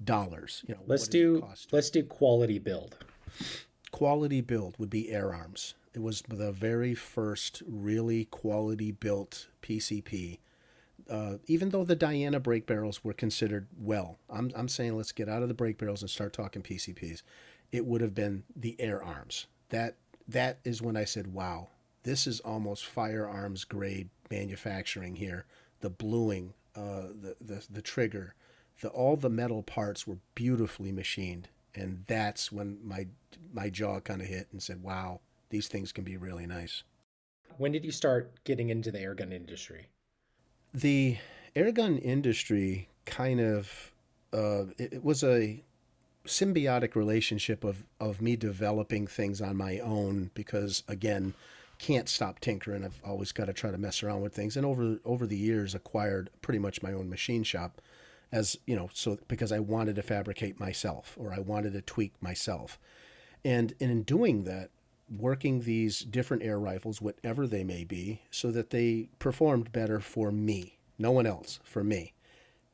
dollars. 0.03 0.63
You 0.67 0.75
know, 0.75 0.81
let's 0.85 1.07
do 1.07 1.45
let's 1.71 1.89
do 1.89 2.03
quality 2.03 2.59
build. 2.59 2.97
Quality 3.91 4.41
build 4.41 4.75
would 4.77 4.89
be 4.89 5.09
Air 5.11 5.33
Arms. 5.33 5.73
It 5.93 6.01
was 6.01 6.21
the 6.27 6.51
very 6.51 6.93
first 6.93 7.63
really 7.67 8.25
quality 8.25 8.91
built 8.91 9.47
PCP. 9.63 10.37
Uh, 11.09 11.37
even 11.47 11.69
though 11.69 11.83
the 11.83 11.95
Diana 11.95 12.39
break 12.39 12.67
barrels 12.67 13.03
were 13.03 13.13
considered 13.13 13.67
well, 13.77 14.19
I'm, 14.29 14.51
I'm 14.55 14.67
saying 14.67 14.95
let's 14.95 15.11
get 15.11 15.27
out 15.27 15.41
of 15.41 15.47
the 15.47 15.55
break 15.55 15.77
barrels 15.77 16.01
and 16.01 16.09
start 16.09 16.33
talking 16.33 16.61
PCPs. 16.61 17.23
It 17.71 17.85
would 17.85 18.01
have 18.01 18.13
been 18.13 18.43
the 18.55 18.75
Air 18.79 19.03
Arms. 19.03 19.47
That 19.69 19.95
that 20.27 20.59
is 20.63 20.81
when 20.81 20.95
I 20.95 21.05
said, 21.05 21.33
"Wow, 21.33 21.69
this 22.03 22.27
is 22.27 22.39
almost 22.41 22.85
firearms 22.85 23.63
grade 23.63 24.09
manufacturing 24.29 25.15
here." 25.15 25.45
The 25.81 25.89
bluing, 25.89 26.53
uh, 26.75 27.07
the, 27.21 27.35
the 27.41 27.65
the 27.69 27.81
trigger, 27.81 28.35
the 28.81 28.89
all 28.89 29.15
the 29.15 29.29
metal 29.29 29.63
parts 29.63 30.05
were 30.05 30.17
beautifully 30.35 30.91
machined, 30.91 31.49
and 31.73 32.03
that's 32.07 32.51
when 32.51 32.79
my 32.83 33.07
my 33.51 33.69
jaw 33.69 33.99
kind 33.99 34.21
of 34.21 34.27
hit 34.27 34.47
and 34.51 34.61
said, 34.61 34.83
"Wow, 34.83 35.21
these 35.49 35.67
things 35.67 35.91
can 35.91 36.03
be 36.03 36.17
really 36.17 36.45
nice." 36.45 36.83
When 37.57 37.71
did 37.71 37.83
you 37.83 37.91
start 37.91 38.43
getting 38.45 38.69
into 38.69 38.91
the 38.91 38.99
airgun 38.99 39.33
industry? 39.33 39.87
The 40.73 41.17
airgun 41.55 42.01
industry 42.01 42.89
kind 43.05 43.39
of 43.39 43.91
uh, 44.31 44.65
it, 44.77 44.93
it 44.93 45.03
was 45.03 45.23
a 45.23 45.63
symbiotic 46.25 46.95
relationship 46.95 47.63
of 47.63 47.83
of 47.99 48.21
me 48.21 48.35
developing 48.35 49.07
things 49.07 49.41
on 49.41 49.57
my 49.57 49.79
own 49.79 50.29
because 50.33 50.83
again 50.87 51.33
can't 51.79 52.09
stop 52.09 52.39
tinkering. 52.39 52.83
I've 52.83 53.01
always 53.05 53.31
got 53.31 53.45
to 53.45 53.53
try 53.53 53.71
to 53.71 53.77
mess 53.77 54.03
around 54.03 54.21
with 54.21 54.35
things. 54.35 54.57
And 54.57 54.65
over 54.65 54.99
over 55.05 55.25
the 55.25 55.37
years 55.37 55.73
acquired 55.73 56.29
pretty 56.41 56.59
much 56.59 56.83
my 56.83 56.93
own 56.93 57.09
machine 57.09 57.43
shop 57.43 57.81
as 58.31 58.57
you 58.67 58.75
know 58.75 58.87
so 58.93 59.17
because 59.27 59.51
i 59.51 59.57
wanted 59.57 59.95
to 59.95 60.03
fabricate 60.03 60.59
myself 60.59 61.15
or 61.19 61.33
i 61.33 61.39
wanted 61.39 61.73
to 61.73 61.81
tweak 61.81 62.13
myself. 62.21 62.77
And, 63.43 63.73
and 63.79 63.89
in 63.89 64.03
doing 64.03 64.43
that 64.43 64.69
working 65.09 65.61
these 65.61 65.99
different 65.99 66.43
air 66.43 66.59
rifles 66.59 67.01
whatever 67.01 67.47
they 67.47 67.63
may 67.63 67.83
be 67.83 68.21
so 68.29 68.51
that 68.51 68.69
they 68.69 69.09
performed 69.17 69.71
better 69.71 69.99
for 69.99 70.31
me 70.31 70.77
no 70.97 71.11
one 71.11 71.25
else 71.25 71.59
for 71.63 71.83
me 71.83 72.13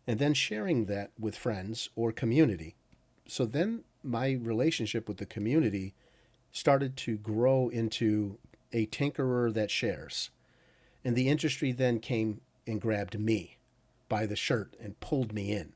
and 0.08 0.20
then 0.20 0.34
sharing 0.34 0.86
that 0.86 1.12
with 1.20 1.38
friends 1.38 1.90
or 1.96 2.12
community 2.12 2.76
so 3.28 3.46
then 3.46 3.84
my 4.04 4.34
relationship 4.34 5.08
with 5.08 5.18
the 5.18 5.26
community 5.26 5.94
started 6.52 6.96
to 6.96 7.18
grow 7.18 7.70
into 7.70 8.38
a 8.72 8.86
tinkerer 8.88 9.54
that 9.54 9.72
shares. 9.72 10.30
And 11.04 11.16
the 11.16 11.28
industry 11.28 11.72
then 11.72 12.00
came 12.00 12.42
and 12.68 12.82
grabbed 12.82 13.20
me 13.20 13.58
by 14.08 14.26
the 14.26 14.36
shirt 14.36 14.76
and 14.80 15.00
pulled 15.00 15.34
me 15.34 15.52
in 15.52 15.74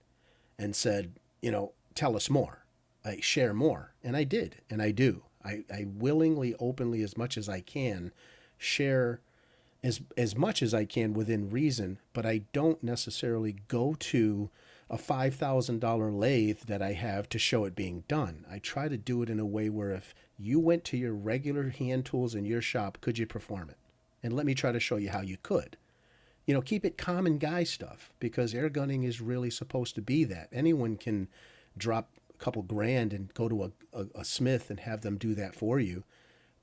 and 0.58 0.76
said, 0.76 1.14
you 1.42 1.52
know, 1.52 1.74
tell 1.96 2.16
us 2.16 2.30
more. 2.30 2.66
I 3.04 3.20
share 3.20 3.54
more. 3.54 3.94
And 4.04 4.16
I 4.16 4.24
did, 4.24 4.58
and 4.70 4.82
I 4.82 4.92
do. 4.92 5.24
I, 5.44 5.64
I 5.72 5.86
willingly, 5.88 6.56
openly, 6.60 7.02
as 7.02 7.18
much 7.18 7.38
as 7.38 7.48
I 7.48 7.62
can, 7.62 8.12
share 8.58 9.22
as 9.84 10.02
as 10.18 10.36
much 10.36 10.62
as 10.62 10.74
I 10.74 10.86
can 10.86 11.14
within 11.14 11.50
reason, 11.50 12.00
but 12.14 12.26
I 12.26 12.42
don't 12.52 12.84
necessarily 12.84 13.56
go 13.68 13.96
to 14.00 14.50
a 14.90 14.98
$5,000 14.98 16.20
lathe 16.20 16.62
that 16.62 16.82
I 16.82 16.94
have 16.94 17.30
to 17.30 17.38
show 17.38 17.66
it 17.66 17.76
being 17.76 18.04
done. 18.08 18.44
I 18.50 18.58
try 18.58 18.88
to 18.88 18.98
do 18.98 19.22
it 19.22 19.30
in 19.30 19.40
a 19.40 19.46
way 19.46 19.70
where 19.70 19.92
if 19.92 20.16
you 20.38 20.60
went 20.60 20.84
to 20.86 20.98
your 20.98 21.14
regular 21.14 21.70
hand 21.70 22.06
tools 22.06 22.34
in 22.34 22.44
your 22.44 22.62
shop, 22.62 22.98
could 23.00 23.20
you 23.20 23.28
perform 23.28 23.70
it? 23.70 23.78
And 24.24 24.34
let 24.34 24.48
me 24.48 24.56
try 24.56 24.72
to 24.72 24.80
show 24.80 24.98
you 24.98 25.12
how 25.12 25.22
you 25.22 25.38
could. 25.44 25.78
You 26.48 26.56
know, 26.56 26.62
keep 26.62 26.84
it 26.84 26.98
common 26.98 27.38
guy 27.38 27.64
stuff 27.64 28.12
because 28.20 28.56
air 28.56 28.70
gunning 28.70 29.04
is 29.04 29.22
really 29.22 29.52
supposed 29.52 29.94
to 29.96 30.02
be 30.02 30.24
that. 30.24 30.50
Anyone 30.52 30.98
can 30.98 31.28
drop 31.78 32.10
couple 32.40 32.64
grand 32.64 33.14
and 33.14 33.34
go 33.34 33.48
to 33.50 33.64
a, 33.64 33.72
a, 33.94 34.06
a 34.16 34.26
smith 34.26 34.70
and 34.70 34.80
have 34.80 35.02
them 35.02 35.18
do 35.18 35.36
that 35.36 35.56
for 35.56 35.80
you. 35.80 36.04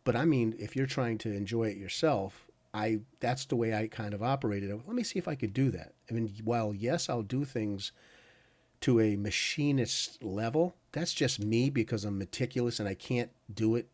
But 0.05 0.17
I 0.17 0.25
mean, 0.25 0.55
if 0.59 0.77
you're 0.77 0.87
trying 0.87 1.19
to 1.19 1.33
enjoy 1.33 1.65
it 1.65 1.77
yourself, 1.77 2.47
I 2.73 3.01
that's 3.21 3.47
the 3.47 3.57
way 3.57 3.75
I 3.75 3.89
kind 3.89 4.15
of 4.15 4.23
operated. 4.23 4.71
Let 4.71 4.95
me 4.95 5.03
see 5.03 5.19
if 5.19 5.29
I 5.29 5.35
could 5.35 5.55
do 5.55 5.71
that. 5.71 5.95
I 6.11 6.15
mean, 6.15 6.33
while 6.45 6.75
yes, 6.75 7.09
I'll 7.09 7.23
do 7.23 7.45
things 7.45 7.93
to 8.83 9.01
a 9.01 9.17
machinist 9.17 10.23
level, 10.23 10.77
that's 10.93 11.15
just 11.15 11.41
me 11.41 11.71
because 11.71 12.05
I'm 12.05 12.19
meticulous 12.19 12.79
and 12.79 12.89
I 12.89 12.95
can't 12.95 13.31
do 13.53 13.75
it 13.75 13.89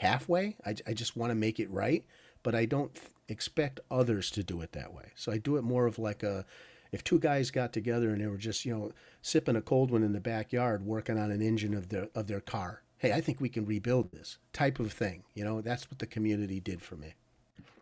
halfway. 0.00 0.56
I, 0.66 0.74
I 0.86 0.92
just 0.92 1.16
want 1.16 1.30
to 1.30 1.34
make 1.34 1.60
it 1.60 1.70
right, 1.70 2.04
but 2.42 2.54
I 2.54 2.64
don't 2.64 2.90
expect 3.28 3.80
others 3.90 4.30
to 4.32 4.42
do 4.42 4.60
it 4.60 4.72
that 4.72 4.92
way. 4.92 5.12
So 5.14 5.30
I 5.30 5.38
do 5.38 5.56
it 5.56 5.62
more 5.62 5.86
of 5.86 5.98
like 5.98 6.22
a 6.22 6.44
if 6.92 7.04
two 7.04 7.18
guys 7.18 7.50
got 7.50 7.72
together 7.72 8.10
and 8.10 8.20
they 8.20 8.26
were 8.26 8.36
just, 8.36 8.64
you 8.64 8.74
know, 8.74 8.92
sipping 9.22 9.56
a 9.56 9.62
cold 9.62 9.90
one 9.90 10.02
in 10.02 10.12
the 10.12 10.20
backyard 10.20 10.84
working 10.84 11.18
on 11.18 11.30
an 11.30 11.42
engine 11.42 11.74
of 11.74 11.88
their 11.88 12.08
of 12.14 12.26
their 12.28 12.40
car. 12.40 12.82
Hey, 12.98 13.12
I 13.12 13.20
think 13.20 13.40
we 13.40 13.48
can 13.48 13.64
rebuild 13.64 14.10
this 14.10 14.38
type 14.52 14.80
of 14.80 14.92
thing. 14.92 15.22
You 15.34 15.44
know, 15.44 15.60
that's 15.60 15.90
what 15.90 16.00
the 16.00 16.06
community 16.06 16.60
did 16.60 16.82
for 16.82 16.96
me. 16.96 17.14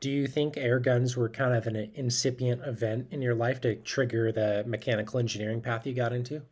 Do 0.00 0.10
you 0.10 0.26
think 0.26 0.56
air 0.56 0.78
guns 0.78 1.16
were 1.16 1.28
kind 1.28 1.54
of 1.54 1.66
an 1.66 1.90
incipient 1.94 2.62
event 2.66 3.08
in 3.10 3.22
your 3.22 3.34
life 3.34 3.60
to 3.62 3.76
trigger 3.76 4.30
the 4.30 4.62
mechanical 4.66 5.18
engineering 5.18 5.62
path 5.62 5.86
you 5.86 5.94
got 5.94 6.12
into? 6.12 6.42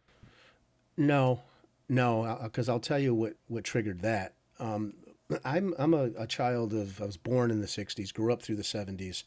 No, 0.96 1.42
no, 1.88 2.38
because 2.42 2.68
I'll 2.68 2.80
tell 2.80 2.98
you 2.98 3.14
what, 3.14 3.34
what 3.48 3.64
triggered 3.64 4.00
that. 4.00 4.34
Um, 4.58 4.94
I'm 5.44 5.74
I'm 5.78 5.94
a, 5.94 6.10
a, 6.16 6.26
child 6.26 6.72
of 6.72 7.00
I 7.00 7.06
was 7.06 7.16
born 7.16 7.50
in 7.50 7.60
the 7.60 7.66
'60s, 7.66 8.12
grew 8.12 8.32
up 8.32 8.42
through 8.42 8.56
the 8.56 8.62
'70s, 8.62 9.24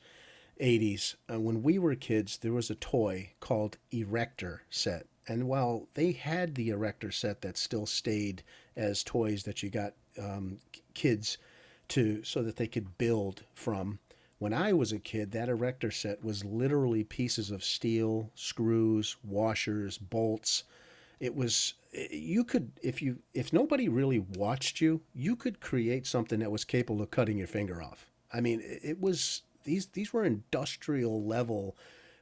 '80s. 0.62 1.16
Uh, 1.32 1.40
when 1.40 1.64
we 1.64 1.80
were 1.80 1.96
kids, 1.96 2.38
there 2.38 2.54
was 2.54 2.70
a 2.70 2.76
toy 2.76 3.32
called 3.40 3.78
Erector 3.92 4.62
set, 4.70 5.08
and 5.28 5.48
while 5.48 5.88
they 5.94 6.12
had 6.12 6.56
the 6.56 6.70
Erector 6.70 7.12
set 7.12 7.42
that 7.42 7.58
still 7.58 7.86
stayed 7.86 8.44
as 8.76 9.04
toys 9.04 9.44
that 9.44 9.64
you 9.64 9.70
got 9.70 9.94
um, 10.18 10.58
kids 10.94 11.38
to 11.90 12.24
so 12.24 12.44
that 12.44 12.58
they 12.58 12.68
could 12.68 12.98
build 12.98 13.44
from, 13.54 14.00
when 14.40 14.54
I 14.54 14.74
was 14.74 14.92
a 14.92 15.00
kid, 15.00 15.32
that 15.32 15.50
erector 15.50 15.92
set 15.92 16.24
was 16.24 16.46
literally 16.46 17.04
pieces 17.04 17.50
of 17.50 17.64
steel, 17.64 18.30
screws, 18.36 19.16
washers, 19.24 19.98
bolts. 19.98 20.64
It 21.20 21.36
was 21.36 21.74
you 21.92 22.44
could 22.44 22.72
if 22.84 23.02
you 23.02 23.18
if 23.34 23.52
nobody 23.52 23.90
really 23.90 24.20
watched 24.20 24.80
you, 24.80 25.02
you 25.16 25.36
could 25.36 25.60
create 25.60 26.06
something 26.06 26.40
that 26.40 26.52
was 26.52 26.64
capable 26.64 27.02
of 27.02 27.10
cutting 27.10 27.40
your 27.40 27.48
finger 27.48 27.82
off. 27.82 28.12
I 28.32 28.42
mean, 28.42 28.62
it 28.64 29.02
was 29.02 29.42
these 29.68 29.88
these 29.88 30.12
were 30.12 30.24
industrial 30.24 31.24
level 31.24 31.76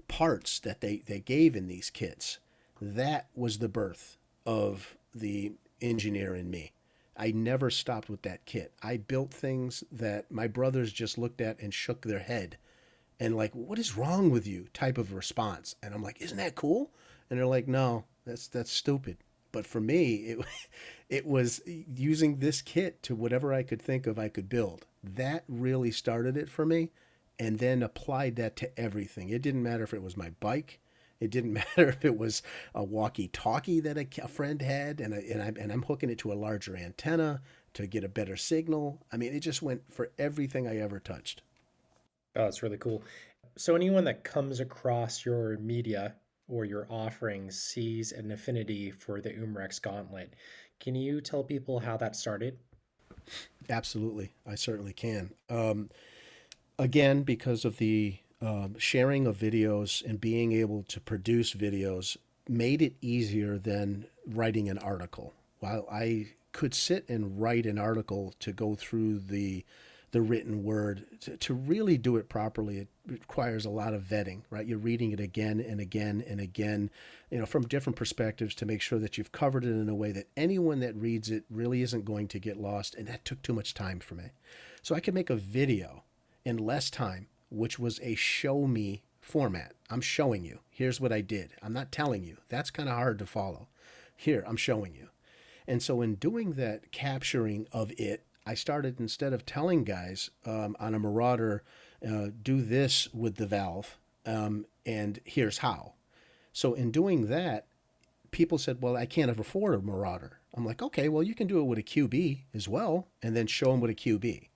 parts 0.10 0.60
that 0.60 0.82
they 0.82 1.04
they 1.06 1.20
gave 1.20 1.56
in 1.56 1.68
these 1.68 1.90
kits. 1.90 2.40
That 2.82 3.28
was 3.36 3.60
the 3.60 3.70
birth 3.70 4.18
of 4.46 4.98
the 5.14 5.54
engineer 5.82 6.36
in 6.36 6.50
me. 6.50 6.74
I 7.16 7.32
never 7.32 7.70
stopped 7.70 8.10
with 8.10 8.24
that 8.24 8.46
kit. 8.46 8.74
I 8.84 8.98
built 8.98 9.34
things 9.34 9.86
that 9.90 10.30
my 10.30 10.48
brothers 10.48 10.92
just 10.92 11.18
looked 11.18 11.40
at 11.40 11.62
and 11.62 11.74
shook 11.74 12.02
their 12.02 12.20
head 12.20 12.58
and 13.20 13.38
like, 13.38 13.54
what 13.56 13.80
is 13.80 13.96
wrong 13.96 14.30
with 14.30 14.46
you? 14.46 14.68
type 14.74 14.98
of 14.98 15.14
response. 15.14 15.76
And 15.82 15.94
I'm 15.94 16.04
like, 16.04 16.22
isn't 16.22 16.38
that 16.38 16.56
cool? 16.56 16.92
And 17.30 17.40
they're 17.40 17.46
like, 17.46 17.68
no, 17.68 18.04
that's 18.26 18.48
that's 18.48 18.72
stupid. 18.72 19.18
But 19.52 19.66
for 19.66 19.80
me, 19.80 20.16
it 20.16 20.40
it 21.10 21.26
was 21.26 21.62
using 21.66 22.40
this 22.40 22.62
kit 22.62 23.02
to 23.04 23.16
whatever 23.16 23.54
I 23.54 23.64
could 23.64 23.82
think 23.82 24.08
of 24.08 24.20
I 24.20 24.30
could 24.30 24.50
build. 24.50 24.86
That 25.04 25.44
really 25.48 25.92
started 25.92 26.36
it 26.36 26.50
for 26.50 26.66
me 26.66 26.90
and 27.39 27.60
then 27.60 27.84
applied 27.84 28.36
that 28.38 28.56
to 28.58 28.80
everything. 28.80 29.30
It 29.30 29.41
didn't 29.41 29.63
matter 29.63 29.84
if 29.84 29.93
it 29.93 30.02
was 30.02 30.17
my 30.17 30.32
bike, 30.39 30.80
it 31.19 31.32
didn't 31.32 31.54
matter 31.78 31.89
if 31.89 32.04
it 32.06 32.17
was 32.17 32.41
a 32.74 32.84
walkie-talkie 32.84 33.80
that 33.82 33.98
a, 33.98 34.08
a 34.24 34.28
friend 34.28 34.62
had, 34.62 35.00
and 35.00 35.13
I, 35.13 35.17
and 35.17 35.41
I 35.41 35.48
and 35.62 35.71
I'm 35.71 35.84
hooking 35.84 36.10
it 36.10 36.19
to 36.19 36.32
a 36.32 36.36
larger 36.36 36.76
antenna 36.76 37.41
to 37.74 37.88
get 37.88 38.04
a 38.04 38.10
better 38.10 38.38
signal. 38.38 39.02
I 39.12 39.17
mean, 39.17 39.34
it 39.34 39.41
just 39.41 39.62
went 39.62 39.82
for 39.93 40.12
everything 40.17 40.67
I 40.67 40.78
ever 40.78 41.00
touched. 41.00 41.41
Oh, 42.36 42.43
that's 42.43 42.63
really 42.63 42.78
cool. 42.78 43.04
So 43.58 43.76
anyone 43.76 44.04
that 44.06 44.24
comes 44.24 44.60
across 44.60 45.26
your 45.26 45.58
media 45.60 46.15
or 46.48 46.65
your 46.65 46.88
offerings 46.89 47.60
sees 47.60 48.12
an 48.12 48.32
affinity 48.32 48.91
for 48.91 49.21
the 49.21 49.32
Umarex 49.32 49.82
Gauntlet. 49.82 50.34
Can 50.80 50.95
you 50.95 51.21
tell 51.21 51.43
people 51.43 51.80
how 51.80 51.98
that 51.98 52.15
started? 52.15 52.58
Absolutely, 53.69 54.34
I 54.45 54.56
certainly 54.56 54.93
can. 54.93 55.32
Um, 55.50 55.89
again, 56.78 57.24
because 57.24 57.66
of 57.66 57.78
the 57.78 58.18
um, 58.42 58.78
sharing 58.78 59.28
of 59.28 59.38
videos 59.38 60.04
and 60.04 60.20
being 60.20 60.52
able 60.52 60.84
to 60.84 61.00
produce 61.00 61.54
videos 61.54 62.18
made 62.48 62.82
it 62.82 62.96
easier 63.02 63.58
than 63.58 64.06
writing 64.28 64.70
an 64.70 64.78
article. 64.78 65.34
While 65.60 65.88
I 65.92 66.34
could 66.52 66.74
sit 66.74 67.08
and 67.10 67.42
write 67.42 67.66
an 67.66 67.78
article 67.78 68.34
to 68.40 68.54
go 68.54 68.76
through 68.76 69.20
the 69.20 69.66
the 70.12 70.22
written 70.22 70.64
word 70.64 71.06
to, 71.20 71.36
to 71.36 71.54
really 71.54 71.98
do 71.98 72.16
it 72.16 72.30
properly 72.30 72.78
it 72.78 72.88
requires 73.06 73.66
a 73.66 73.70
lot 73.70 73.94
of 73.94 74.02
vetting 74.02 74.44
right 74.50 74.66
you're 74.66 74.78
reading 74.78 75.12
it 75.12 75.20
again 75.20 75.60
and 75.60 75.82
again 75.82 76.24
and 76.26 76.40
again 76.40 76.90
you 77.30 77.38
know 77.38 77.46
from 77.46 77.68
different 77.68 77.98
perspectives 77.98 78.56
to 78.56 78.66
make 78.66 78.80
sure 78.80 78.98
that 78.98 79.18
you've 79.18 79.34
covered 79.34 79.66
it 79.66 79.72
in 79.72 79.90
a 79.90 79.96
way 79.96 80.14
that 80.14 80.30
anyone 80.38 80.80
that 80.80 80.96
reads 80.96 81.30
it 81.30 81.44
really 81.50 81.82
isn't 81.82 82.06
going 82.06 82.30
to 82.30 82.40
get 82.40 82.56
lost 82.56 82.96
and 82.96 83.10
that 83.10 83.26
took 83.26 83.42
too 83.42 83.52
much 83.52 83.74
time 83.74 84.00
for 84.00 84.16
me 84.16 84.30
so 84.82 84.96
i 84.96 85.02
could 85.02 85.14
make 85.14 85.30
a 85.30 85.36
video 85.36 86.05
in 86.46 86.58
less 86.58 86.90
time 86.90 87.28
which 87.50 87.80
was 87.80 88.00
a 88.02 88.16
show 88.16 88.68
me 88.68 89.04
format. 89.20 89.74
I'm 89.90 90.02
showing 90.02 90.44
you. 90.44 90.60
Here's 90.70 91.00
what 91.00 91.12
I 91.12 91.22
did. 91.22 91.54
I'm 91.62 91.74
not 91.74 91.92
telling 91.92 92.24
you. 92.24 92.38
That's 92.50 92.72
kind 92.72 92.90
of 92.90 92.96
hard 92.96 93.20
to 93.20 93.26
follow. 93.26 93.68
Here, 94.16 94.44
I'm 94.48 94.58
showing 94.58 94.94
you. 94.94 95.10
And 95.68 95.82
so, 95.82 96.02
in 96.02 96.16
doing 96.16 96.54
that 96.54 96.92
capturing 96.92 97.68
of 97.72 97.92
it, 97.98 98.24
I 98.46 98.54
started 98.54 99.00
instead 99.00 99.34
of 99.34 99.46
telling 99.46 99.84
guys 99.84 100.30
um, 100.46 100.76
on 100.80 100.94
a 100.94 101.00
Marauder, 101.00 101.64
uh, 102.08 102.28
do 102.42 102.62
this 102.62 103.12
with 103.14 103.38
the 103.38 103.48
valve, 103.48 103.98
um, 104.26 104.68
and 104.86 105.20
here's 105.24 105.60
how. 105.60 105.94
So, 106.54 106.76
in 106.76 106.92
doing 106.92 107.28
that, 107.28 107.66
people 108.30 108.60
said, 108.60 108.82
Well, 108.82 108.96
I 108.96 109.08
can't 109.08 109.32
afford 109.32 109.74
a 109.74 109.82
Marauder. 109.82 110.40
I'm 110.54 110.66
like, 110.66 110.84
Okay, 110.84 111.10
well, 111.10 111.24
you 111.24 111.34
can 111.34 111.48
do 111.48 111.60
it 111.60 111.64
with 111.64 111.80
a 111.80 111.84
QB 111.84 112.42
as 112.54 112.68
well, 112.68 113.08
and 113.24 113.36
then 113.36 113.48
show 113.48 113.72
them 113.72 113.82
with 113.82 113.92
a 113.92 113.96
QB. 113.96 114.50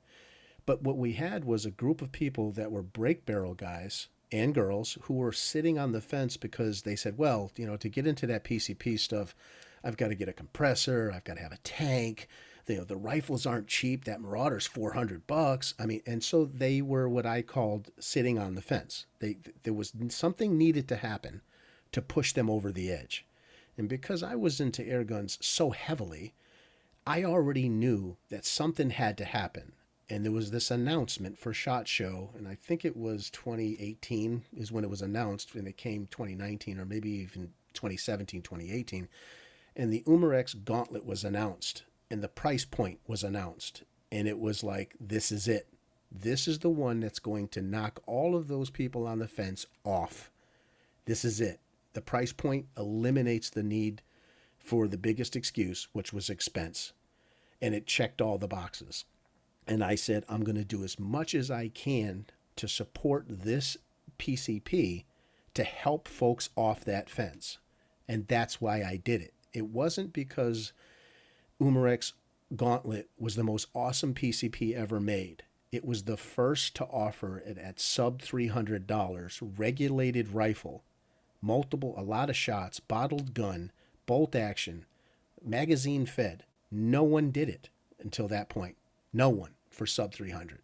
But 0.70 0.84
what 0.84 0.98
we 1.00 1.14
had 1.14 1.46
was 1.46 1.66
a 1.66 1.72
group 1.72 2.00
of 2.00 2.12
people 2.12 2.52
that 2.52 2.72
were 2.72 2.84
break 2.84 3.26
barrel 3.26 3.56
guys 3.56 4.08
and 4.32 4.54
girls 4.54 5.00
who 5.02 5.16
were 5.16 5.32
sitting 5.32 5.80
on 5.80 5.94
the 5.94 6.00
fence 6.00 6.38
because 6.38 6.84
they 6.84 6.96
said, 6.96 7.18
well, 7.18 7.52
you 7.56 7.66
know, 7.66 7.76
to 7.78 7.90
get 7.90 8.06
into 8.06 8.28
that 8.28 8.44
PCP 8.44 9.00
stuff, 9.00 9.34
I've 9.84 9.98
got 9.98 10.10
to 10.10 10.16
get 10.16 10.30
a 10.30 10.32
compressor, 10.32 11.12
I've 11.12 11.24
got 11.24 11.38
to 11.38 11.42
have 11.42 11.54
a 11.54 11.58
tank. 11.64 12.28
You 12.68 12.78
know, 12.78 12.84
the 12.84 12.98
rifles 12.98 13.48
aren't 13.48 13.66
cheap. 13.66 14.06
That 14.06 14.22
Marauder's 14.22 14.68
400 14.68 15.26
bucks. 15.26 15.74
I 15.80 15.88
mean, 15.88 16.04
and 16.06 16.24
so 16.24 16.46
they 16.46 16.84
were 16.84 17.10
what 17.10 17.26
I 17.26 17.42
called 17.42 17.90
sitting 18.00 18.38
on 18.38 18.54
the 18.54 18.62
fence. 18.62 19.08
They 19.18 19.38
there 19.64 19.74
was 19.74 19.92
something 20.10 20.56
needed 20.56 20.88
to 20.90 20.98
happen 20.98 21.42
to 21.94 22.02
push 22.04 22.34
them 22.34 22.48
over 22.48 22.72
the 22.72 22.92
edge. 22.92 23.26
And 23.76 23.90
because 23.90 24.22
I 24.22 24.36
was 24.36 24.62
into 24.62 24.86
air 24.86 25.04
guns 25.04 25.40
so 25.42 25.72
heavily, 25.72 26.36
I 27.08 27.24
already 27.24 27.70
knew 27.70 28.18
that 28.30 28.46
something 28.46 28.92
had 28.92 29.18
to 29.18 29.26
happen 29.26 29.74
and 30.10 30.26
there 30.26 30.32
was 30.32 30.50
this 30.50 30.72
announcement 30.72 31.38
for 31.38 31.54
Shot 31.54 31.88
Show, 31.88 32.32
and 32.36 32.48
I 32.48 32.56
think 32.56 32.84
it 32.84 32.98
was 32.98 33.30
2018 33.30 34.44
is 34.58 34.72
when 34.72 34.84
it 34.84 34.90
was 34.90 35.02
announced, 35.02 35.54
and 35.54 35.68
it 35.68 35.78
came 35.78 36.08
2019 36.08 36.80
or 36.80 36.86
maybe 36.86 37.12
even 37.12 37.52
2017, 37.74 38.42
2018, 38.42 39.08
and 39.76 39.94
the 39.94 40.04
Umarex 40.08 40.64
Gauntlet 40.66 41.06
was 41.06 41.24
announced, 41.24 41.84
and 42.10 42.24
the 42.24 42.28
price 42.28 42.66
point 42.66 43.00
was 43.06 43.24
announced, 43.24 43.84
and 44.12 44.28
it 44.28 44.40
was 44.40 44.64
like, 44.64 44.96
this 45.00 45.32
is 45.32 45.48
it. 45.48 45.68
This 46.12 46.48
is 46.48 46.60
the 46.60 46.70
one 46.70 47.02
that's 47.02 47.20
going 47.20 47.50
to 47.50 47.62
knock 47.62 48.02
all 48.08 48.36
of 48.36 48.48
those 48.48 48.72
people 48.72 49.06
on 49.06 49.20
the 49.20 49.28
fence 49.28 49.68
off. 49.84 50.32
This 51.06 51.24
is 51.24 51.40
it. 51.40 51.60
The 51.94 52.02
price 52.02 52.34
point 52.34 52.66
eliminates 52.76 53.52
the 53.52 53.62
need 53.62 54.02
for 54.58 54.88
the 54.88 54.98
biggest 54.98 55.36
excuse, 55.36 55.88
which 55.94 56.12
was 56.12 56.32
expense, 56.32 56.94
and 57.62 57.76
it 57.76 57.86
checked 57.86 58.22
all 58.22 58.40
the 58.40 58.48
boxes. 58.48 59.06
And 59.70 59.84
I 59.84 59.94
said, 59.94 60.26
I'm 60.28 60.44
going 60.44 60.56
to 60.58 60.66
do 60.66 60.84
as 60.84 61.00
much 61.00 61.36
as 61.36 61.52
I 61.52 61.68
can 61.68 62.26
to 62.56 62.68
support 62.68 63.26
this 63.30 63.78
PCP 64.18 65.04
to 65.54 65.64
help 65.64 66.08
folks 66.08 66.50
off 66.56 66.84
that 66.86 67.08
fence. 67.08 67.60
And 68.08 68.28
that's 68.28 68.60
why 68.60 68.82
I 68.82 68.98
did 68.98 69.22
it. 69.22 69.36
It 69.54 69.68
wasn't 69.68 70.12
because 70.12 70.74
Umarex 71.62 72.14
Gauntlet 72.56 73.10
was 73.20 73.36
the 73.36 73.44
most 73.44 73.68
awesome 73.76 74.16
PCP 74.16 74.74
ever 74.74 75.00
made. 75.00 75.44
It 75.72 75.86
was 75.86 76.04
the 76.04 76.18
first 76.18 76.76
to 76.78 76.86
offer 76.86 77.38
it 77.38 77.60
at 77.60 77.80
sub 77.80 78.24
$300 78.24 79.54
regulated 79.56 80.34
rifle, 80.34 80.84
multiple, 81.44 81.94
a 81.96 82.02
lot 82.02 82.32
of 82.32 82.36
shots, 82.36 82.80
bottled 82.80 83.36
gun, 83.36 83.72
bolt 84.08 84.36
action, 84.36 84.86
magazine 85.46 86.08
fed. 86.08 86.44
No 86.72 87.04
one 87.04 87.30
did 87.30 87.50
it 87.50 87.70
until 88.00 88.28
that 88.30 88.50
point. 88.50 88.76
No 89.14 89.30
one 89.30 89.52
for 89.80 89.88
sub 89.88 90.14
300. 90.14 90.60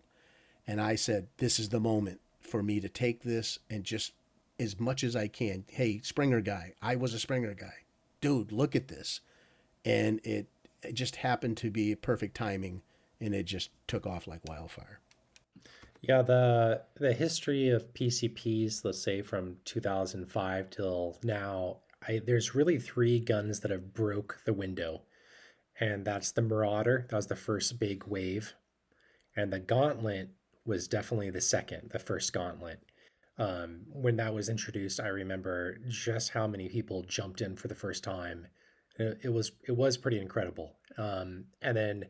And 0.67 0.81
I 0.81 0.95
said, 0.95 1.29
this 1.37 1.57
is 1.57 1.69
the 1.69 1.79
moment 1.79 2.19
for 2.41 2.61
me 2.61 2.81
to 2.81 2.89
take 2.89 3.23
this 3.23 3.59
and 3.69 3.85
just 3.85 4.11
as 4.59 4.77
much 4.77 5.05
as 5.05 5.15
I 5.15 5.29
can. 5.29 5.63
Hey, 5.69 6.01
Springer 6.03 6.41
guy, 6.41 6.73
I 6.81 6.97
was 6.97 7.13
a 7.13 7.19
Springer 7.19 7.53
guy. 7.53 7.85
Dude, 8.19 8.51
look 8.51 8.75
at 8.75 8.89
this. 8.89 9.21
And 9.85 10.19
it, 10.25 10.47
it 10.83 10.95
just 10.95 11.15
happened 11.15 11.55
to 11.57 11.71
be 11.71 11.95
perfect 11.95 12.35
timing 12.35 12.81
and 13.21 13.33
it 13.33 13.43
just 13.43 13.69
took 13.87 14.05
off 14.05 14.27
like 14.27 14.41
wildfire. 14.49 14.99
Yeah, 16.01 16.21
the 16.21 16.83
the 16.97 17.13
history 17.13 17.69
of 17.69 17.93
PCPs, 17.93 18.83
let's 18.83 19.01
say 19.01 19.21
from 19.21 19.57
2005 19.63 20.69
till 20.69 21.17
now, 21.23 21.77
I, 22.05 22.21
there's 22.23 22.53
really 22.53 22.77
three 22.77 23.19
guns 23.19 23.61
that 23.61 23.71
have 23.71 23.93
broke 23.93 24.41
the 24.45 24.53
window, 24.53 25.01
and 25.79 26.05
that's 26.05 26.31
the 26.31 26.43
Marauder. 26.43 27.07
That 27.09 27.15
was 27.15 27.25
the 27.25 27.35
first 27.35 27.79
big 27.79 28.03
wave 28.05 28.53
and 29.35 29.51
the 29.51 29.59
gauntlet 29.59 30.29
was 30.65 30.87
definitely 30.87 31.29
the 31.29 31.41
second 31.41 31.89
the 31.91 31.99
first 31.99 32.33
gauntlet. 32.33 32.79
Um, 33.37 33.81
when 33.91 34.15
that 34.15 34.33
was 34.33 34.47
introduced 34.47 35.01
i 35.01 35.07
remember 35.07 35.77
just 35.89 36.29
how 36.29 36.47
many 36.47 36.69
people 36.69 37.03
jumped 37.03 37.41
in 37.41 37.55
for 37.55 37.67
the 37.67 37.75
first 37.75 38.03
time. 38.03 38.47
It, 38.97 39.19
it 39.23 39.29
was 39.29 39.51
it 39.67 39.75
was 39.75 39.97
pretty 39.97 40.19
incredible. 40.19 40.77
Um, 40.97 41.45
and 41.61 41.75
then 41.75 42.05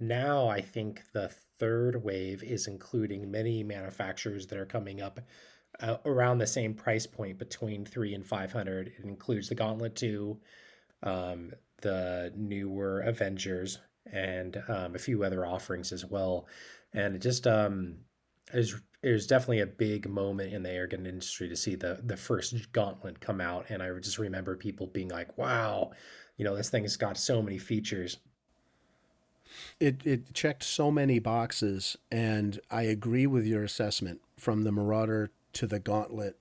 now 0.00 0.48
i 0.48 0.60
think 0.60 1.02
the 1.12 1.28
third 1.58 2.02
wave 2.02 2.42
is 2.42 2.66
including 2.66 3.30
many 3.30 3.62
manufacturers 3.62 4.46
that 4.46 4.58
are 4.58 4.66
coming 4.66 5.00
up 5.00 5.20
uh, 5.80 5.96
around 6.04 6.38
the 6.38 6.46
same 6.46 6.74
price 6.74 7.06
point 7.06 7.38
between 7.38 7.84
3 7.84 8.14
and 8.14 8.26
500 8.26 8.88
it 8.88 9.04
includes 9.04 9.48
the 9.48 9.54
gauntlet 9.54 9.94
2 9.96 10.36
um, 11.04 11.52
the 11.82 12.32
newer 12.36 13.00
avengers 13.00 13.78
and 14.10 14.62
um, 14.68 14.94
a 14.94 14.98
few 14.98 15.24
other 15.24 15.46
offerings 15.46 15.92
as 15.92 16.04
well. 16.04 16.46
And 16.92 17.16
it 17.16 17.22
just 17.22 17.46
um, 17.46 17.96
is 18.52 18.80
it 19.02 19.10
was 19.10 19.26
definitely 19.26 19.60
a 19.60 19.66
big 19.66 20.08
moment 20.08 20.54
in 20.54 20.62
the 20.62 20.70
airgun 20.70 21.06
industry 21.06 21.48
to 21.48 21.56
see 21.56 21.74
the 21.74 22.00
the 22.02 22.16
first 22.16 22.72
gauntlet 22.72 23.20
come 23.20 23.40
out. 23.40 23.66
And 23.68 23.82
I 23.82 23.90
just 23.98 24.18
remember 24.18 24.56
people 24.56 24.86
being 24.86 25.08
like, 25.08 25.36
"Wow, 25.36 25.92
you 26.36 26.44
know, 26.44 26.56
this 26.56 26.70
thing 26.70 26.84
has 26.84 26.96
got 26.96 27.16
so 27.16 27.42
many 27.42 27.58
features." 27.58 28.18
It 29.78 30.00
it 30.04 30.32
checked 30.34 30.62
so 30.62 30.90
many 30.90 31.18
boxes, 31.18 31.96
and 32.10 32.60
I 32.70 32.82
agree 32.82 33.26
with 33.26 33.46
your 33.46 33.62
assessment 33.62 34.20
from 34.36 34.64
the 34.64 34.72
Marauder 34.72 35.30
to 35.54 35.66
the 35.66 35.78
Gauntlet. 35.78 36.40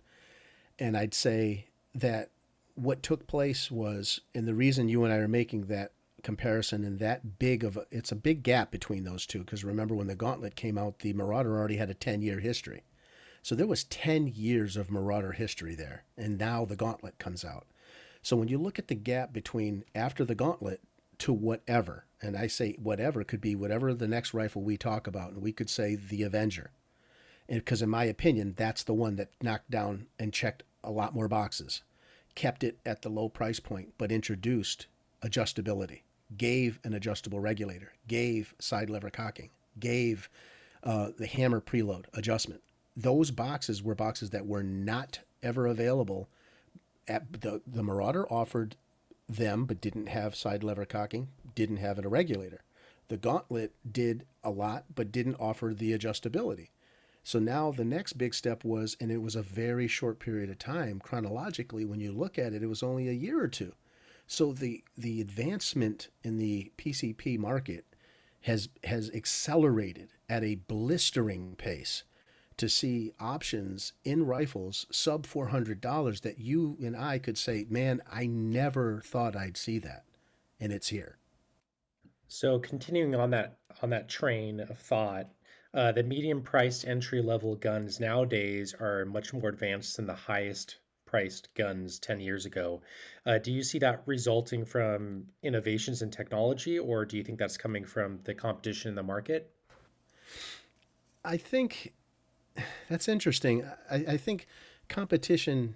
And 0.79 0.97
I'd 0.97 1.13
say 1.13 1.67
that 1.93 2.29
what 2.75 3.03
took 3.03 3.27
place 3.27 3.69
was, 3.69 4.21
and 4.33 4.47
the 4.47 4.55
reason 4.55 4.89
you 4.89 5.03
and 5.03 5.13
I 5.13 5.17
are 5.17 5.27
making 5.27 5.65
that 5.65 5.91
comparison 6.23 6.83
and 6.83 6.99
that 6.99 7.37
big 7.37 7.63
of 7.63 7.77
a, 7.77 7.85
it's 7.91 8.11
a 8.11 8.15
big 8.15 8.43
gap 8.43 8.71
between 8.71 9.03
those 9.03 9.25
two 9.27 9.39
because 9.39 9.63
remember 9.63 9.93
when 9.93 10.07
the 10.07 10.15
Gauntlet 10.15 10.55
came 10.55 10.77
out, 10.77 10.99
the 10.99 11.13
Marauder 11.13 11.57
already 11.57 11.77
had 11.77 11.89
a 11.89 11.93
10 11.93 12.21
year 12.21 12.39
history. 12.39 12.83
So 13.43 13.55
there 13.55 13.67
was 13.67 13.83
10 13.83 14.27
years 14.27 14.77
of 14.77 14.89
Marauder 14.89 15.33
history 15.33 15.75
there, 15.75 16.05
and 16.17 16.37
now 16.37 16.63
the 16.63 16.77
Gauntlet 16.77 17.19
comes 17.19 17.43
out. 17.43 17.67
So 18.21 18.37
when 18.37 18.47
you 18.47 18.57
look 18.57 18.79
at 18.79 18.87
the 18.87 18.95
gap 18.95 19.33
between 19.33 19.83
after 19.93 20.23
the 20.23 20.33
Gauntlet 20.33 20.81
to 21.19 21.33
whatever, 21.33 22.05
and 22.21 22.37
I 22.37 22.47
say 22.47 22.77
whatever 22.81 23.25
could 23.25 23.41
be 23.41 23.53
whatever 23.53 23.93
the 23.93 24.07
next 24.07 24.33
rifle 24.33 24.61
we 24.61 24.77
talk 24.77 25.07
about, 25.07 25.33
and 25.33 25.41
we 25.41 25.51
could 25.51 25.69
say 25.69 25.95
the 25.95 26.23
Avenger. 26.23 26.71
Because 27.49 27.81
in 27.81 27.89
my 27.89 28.05
opinion, 28.05 28.53
that's 28.55 28.83
the 28.83 28.93
one 28.93 29.17
that 29.17 29.31
knocked 29.41 29.69
down 29.69 30.07
and 30.17 30.31
checked 30.31 30.63
a 30.81 30.91
lot 30.91 31.13
more 31.13 31.27
boxes, 31.27 31.83
kept 32.35 32.63
it 32.63 32.79
at 32.85 33.01
the 33.01 33.09
low 33.09 33.27
price 33.27 33.59
point, 33.59 33.93
but 33.97 34.09
introduced 34.09 34.87
adjustability 35.21 35.99
gave 36.37 36.79
an 36.83 36.93
adjustable 36.93 37.39
regulator, 37.39 37.93
gave 38.07 38.53
side 38.59 38.89
lever 38.89 39.09
cocking, 39.09 39.49
gave 39.79 40.29
uh, 40.83 41.09
the 41.17 41.27
hammer 41.27 41.61
preload 41.61 42.05
adjustment. 42.13 42.61
Those 42.95 43.31
boxes 43.31 43.81
were 43.81 43.95
boxes 43.95 44.29
that 44.31 44.45
were 44.45 44.63
not 44.63 45.19
ever 45.41 45.67
available. 45.67 46.29
At 47.07 47.41
the 47.41 47.61
the 47.65 47.83
Marauder 47.83 48.31
offered 48.31 48.75
them, 49.27 49.65
but 49.65 49.81
didn't 49.81 50.07
have 50.07 50.35
side 50.35 50.63
lever 50.63 50.85
cocking, 50.85 51.29
didn't 51.55 51.77
have 51.77 51.97
a 51.99 52.07
regulator. 52.07 52.61
The 53.07 53.17
Gauntlet 53.17 53.73
did 53.89 54.25
a 54.43 54.49
lot, 54.49 54.85
but 54.93 55.11
didn't 55.11 55.35
offer 55.39 55.73
the 55.73 55.97
adjustability. 55.97 56.69
So 57.23 57.39
now 57.39 57.71
the 57.71 57.85
next 57.85 58.13
big 58.13 58.33
step 58.33 58.63
was, 58.65 58.97
and 58.99 59.11
it 59.11 59.21
was 59.21 59.35
a 59.35 59.41
very 59.41 59.87
short 59.87 60.19
period 60.19 60.49
of 60.49 60.59
time 60.59 60.99
chronologically. 60.99 61.85
When 61.85 62.01
you 62.01 62.11
look 62.11 62.37
at 62.37 62.53
it, 62.53 62.63
it 62.63 62.67
was 62.67 62.83
only 62.83 63.07
a 63.07 63.13
year 63.13 63.41
or 63.41 63.47
two 63.47 63.73
so 64.33 64.51
the 64.51 64.83
the 64.97 65.21
advancement 65.21 66.09
in 66.23 66.39
the 66.39 66.71
PCP 66.79 67.37
market 67.37 67.85
has 68.41 68.67
has 68.83 69.11
accelerated 69.11 70.09
at 70.27 70.43
a 70.43 70.55
blistering 70.55 71.55
pace 71.55 72.03
to 72.57 72.67
see 72.67 73.13
options 73.19 73.93
in 74.03 74.25
rifles 74.25 74.87
sub 74.91 75.27
$400 75.27 76.21
that 76.21 76.39
you 76.39 76.77
and 76.81 76.97
I 76.97 77.19
could 77.19 77.37
say, 77.37 77.67
"Man, 77.69 78.01
I 78.11 78.25
never 78.25 79.01
thought 79.01 79.35
I'd 79.35 79.55
see 79.55 79.77
that." 79.79 80.03
And 80.59 80.73
it's 80.73 80.89
here. 80.89 81.19
So 82.27 82.57
continuing 82.57 83.13
on 83.13 83.29
that 83.29 83.59
on 83.83 83.91
that 83.91 84.09
train 84.09 84.59
of 84.61 84.79
thought, 84.79 85.29
uh, 85.75 85.91
the 85.91 86.01
medium 86.01 86.41
priced 86.41 86.87
entry 86.87 87.21
level 87.21 87.55
guns 87.55 87.99
nowadays 87.99 88.73
are 88.79 89.05
much 89.05 89.31
more 89.31 89.49
advanced 89.49 89.97
than 89.97 90.07
the 90.07 90.15
highest 90.15 90.77
priced 91.13 91.53
guns 91.53 91.99
10 91.99 92.19
years 92.19 92.47
ago. 92.47 92.81
Uh, 93.27 93.37
do 93.37 93.51
you 93.51 93.61
see 93.61 93.77
that 93.77 94.01
resulting 94.07 94.65
from 94.65 95.23
innovations 95.43 96.01
in 96.01 96.09
technology, 96.09 96.79
or 96.79 97.05
do 97.05 97.17
you 97.17 97.23
think 97.23 97.37
that's 97.37 97.55
coming 97.55 97.85
from 97.85 98.19
the 98.23 98.33
competition 98.33 98.89
in 98.89 98.95
the 98.95 99.03
market? 99.03 99.51
I 101.23 101.37
think 101.37 101.93
that's 102.89 103.07
interesting. 103.07 103.63
I, 103.91 103.95
I 103.95 104.17
think 104.17 104.47
competition 104.89 105.75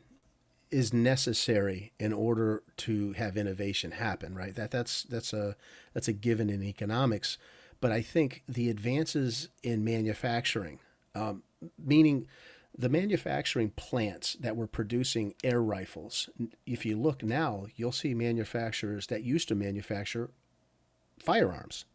is 0.71 0.91
necessary 0.91 1.93
in 1.99 2.13
order 2.13 2.63
to 2.77 3.13
have 3.13 3.37
innovation 3.37 3.91
happen, 3.91 4.33
right? 4.33 4.55
That 4.55 4.71
that's 4.71 5.03
that's 5.03 5.33
a 5.33 5.55
that's 5.93 6.07
a 6.07 6.13
given 6.13 6.49
in 6.49 6.63
economics. 6.63 7.37
But 7.79 7.91
I 7.91 8.01
think 8.01 8.41
the 8.49 8.71
advances 8.71 9.49
in 9.61 9.83
manufacturing, 9.83 10.79
um, 11.13 11.43
meaning 11.77 12.25
the 12.77 12.89
manufacturing 12.89 13.71
plants 13.71 14.37
that 14.39 14.55
were 14.55 14.67
producing 14.67 15.33
air 15.43 15.61
rifles, 15.61 16.29
if 16.65 16.85
you 16.85 16.95
look 16.95 17.23
now, 17.23 17.65
you'll 17.75 17.91
see 17.91 18.13
manufacturers 18.13 19.07
that 19.07 19.23
used 19.23 19.47
to 19.47 19.55
manufacture 19.55 20.29
firearms. 21.19 21.85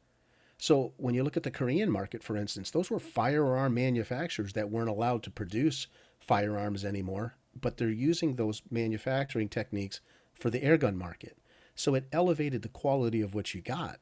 So 0.58 0.92
when 0.96 1.14
you 1.14 1.22
look 1.22 1.36
at 1.36 1.44
the 1.44 1.50
Korean 1.50 1.90
market, 1.90 2.22
for 2.22 2.36
instance, 2.36 2.70
those 2.70 2.90
were 2.90 2.98
firearm 2.98 3.74
manufacturers 3.74 4.52
that 4.54 4.70
weren't 4.70 4.88
allowed 4.88 5.22
to 5.24 5.30
produce 5.30 5.86
firearms 6.20 6.84
anymore, 6.84 7.36
but 7.60 7.76
they're 7.76 7.88
using 7.88 8.36
those 8.36 8.62
manufacturing 8.70 9.48
techniques 9.48 10.00
for 10.34 10.50
the 10.50 10.60
airgun 10.60 10.94
market. 10.94 11.36
So 11.74 11.94
it 11.94 12.08
elevated 12.12 12.62
the 12.62 12.68
quality 12.68 13.20
of 13.20 13.34
what 13.34 13.54
you 13.54 13.60
got. 13.60 14.00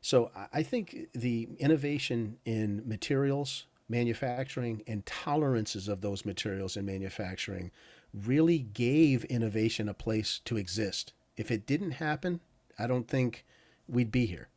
So 0.00 0.30
I 0.52 0.62
think 0.62 1.08
the 1.14 1.48
innovation 1.58 2.38
in 2.44 2.82
materials, 2.86 3.66
manufacturing, 3.88 4.82
and 4.86 5.04
tolerances 5.06 5.88
of 5.88 6.00
those 6.00 6.24
materials 6.24 6.76
in 6.76 6.84
manufacturing 6.84 7.70
really 8.12 8.58
gave 8.58 9.24
innovation 9.24 9.88
a 9.88 9.94
place 9.94 10.40
to 10.44 10.56
exist. 10.56 11.12
If 11.36 11.50
it 11.50 11.66
didn't 11.66 11.92
happen, 11.92 12.40
I 12.78 12.86
don't 12.86 13.08
think 13.08 13.44
we'd 13.88 14.12
be 14.12 14.26
here. 14.26 14.48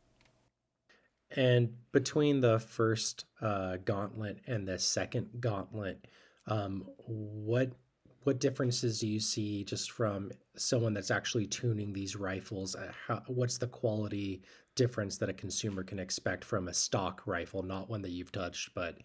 And 1.34 1.74
between 1.92 2.40
the 2.40 2.58
first 2.60 3.24
uh, 3.40 3.78
gauntlet 3.84 4.38
and 4.46 4.68
the 4.68 4.78
second 4.78 5.28
gauntlet, 5.40 6.06
um, 6.46 6.86
what 7.06 7.72
what 8.24 8.38
differences 8.38 9.00
do 9.00 9.08
you 9.08 9.18
see 9.18 9.64
just 9.64 9.90
from 9.90 10.30
someone 10.54 10.94
that's 10.94 11.10
actually 11.10 11.46
tuning 11.46 11.92
these 11.92 12.14
rifles? 12.14 12.76
Uh, 12.76 12.92
how, 13.06 13.22
what's 13.26 13.58
the 13.58 13.66
quality 13.66 14.42
difference 14.76 15.18
that 15.18 15.28
a 15.28 15.32
consumer 15.32 15.82
can 15.82 15.98
expect 15.98 16.44
from 16.44 16.68
a 16.68 16.74
stock 16.74 17.22
rifle, 17.26 17.62
not 17.62 17.90
one 17.90 18.02
that 18.02 18.10
you've 18.10 18.30
touched, 18.30 18.74
but 18.74 18.98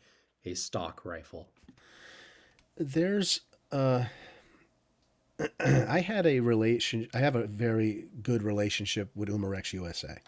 a 0.48 0.56
stock 0.56 1.06
rifle? 1.06 1.48
There's 2.78 3.42
uh 3.72 4.06
I 5.60 6.00
had 6.00 6.26
a 6.26 6.40
relation 6.40 7.08
I 7.14 7.20
have 7.20 7.36
a 7.36 7.48
very 7.48 8.06
good 8.22 8.44
relationship 8.44 9.12
with 9.16 9.30
Umarex 9.30 9.74
USA. 9.74 10.20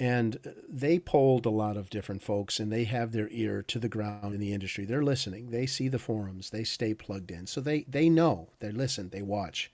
And 0.00 0.38
they 0.68 1.00
polled 1.00 1.44
a 1.44 1.50
lot 1.50 1.76
of 1.76 1.90
different 1.90 2.22
folks 2.22 2.60
and 2.60 2.72
they 2.72 2.84
have 2.84 3.10
their 3.10 3.28
ear 3.30 3.62
to 3.62 3.80
the 3.80 3.88
ground 3.88 4.32
in 4.32 4.40
the 4.40 4.52
industry. 4.52 4.84
They're 4.84 5.02
listening. 5.02 5.50
They 5.50 5.66
see 5.66 5.88
the 5.88 5.98
forums. 5.98 6.50
They 6.50 6.62
stay 6.62 6.94
plugged 6.94 7.32
in. 7.32 7.46
So 7.46 7.60
they 7.60 7.82
they 7.82 8.08
know. 8.08 8.50
They 8.60 8.70
listen, 8.70 9.10
they 9.10 9.22
watch. 9.22 9.72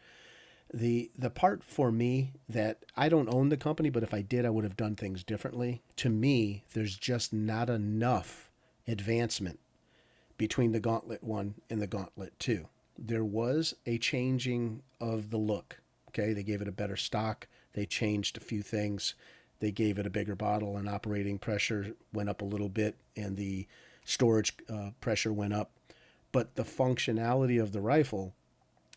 The 0.72 1.10
the 1.16 1.30
part 1.30 1.62
for 1.62 1.92
me 1.92 2.32
that 2.48 2.84
I 2.96 3.08
don't 3.08 3.28
own 3.28 3.50
the 3.50 3.56
company, 3.58 3.90
but 3.90 4.02
if 4.02 4.14
I 4.14 4.22
did 4.22 4.46
I 4.46 4.50
would 4.50 4.64
have 4.64 4.76
done 4.76 4.96
things 4.96 5.22
differently. 5.22 5.82
To 5.96 6.08
me, 6.08 6.64
there's 6.72 6.96
just 6.96 7.32
not 7.32 7.68
enough 7.68 8.50
advancement 8.88 9.60
between 10.36 10.72
the 10.72 10.80
Gauntlet 10.80 11.22
1 11.22 11.54
and 11.70 11.80
the 11.80 11.86
Gauntlet 11.86 12.38
2. 12.38 12.68
There 12.98 13.24
was 13.24 13.74
a 13.86 13.98
changing 13.98 14.82
of 15.00 15.30
the 15.30 15.36
look. 15.36 15.80
Okay, 16.08 16.32
they 16.32 16.42
gave 16.42 16.60
it 16.62 16.68
a 16.68 16.72
better 16.72 16.96
stock. 16.96 17.48
They 17.72 17.86
changed 17.86 18.36
a 18.36 18.40
few 18.40 18.62
things 18.62 19.14
they 19.64 19.72
gave 19.72 19.98
it 19.98 20.06
a 20.06 20.10
bigger 20.10 20.36
bottle, 20.36 20.76
and 20.76 20.88
operating 20.88 21.38
pressure 21.38 21.94
went 22.12 22.28
up 22.28 22.42
a 22.42 22.44
little 22.44 22.68
bit, 22.68 22.96
and 23.16 23.36
the 23.36 23.66
storage 24.04 24.54
uh, 24.68 24.90
pressure 25.00 25.32
went 25.32 25.54
up. 25.54 25.70
But 26.32 26.56
the 26.56 26.64
functionality 26.64 27.62
of 27.62 27.72
the 27.72 27.80
rifle, 27.80 28.34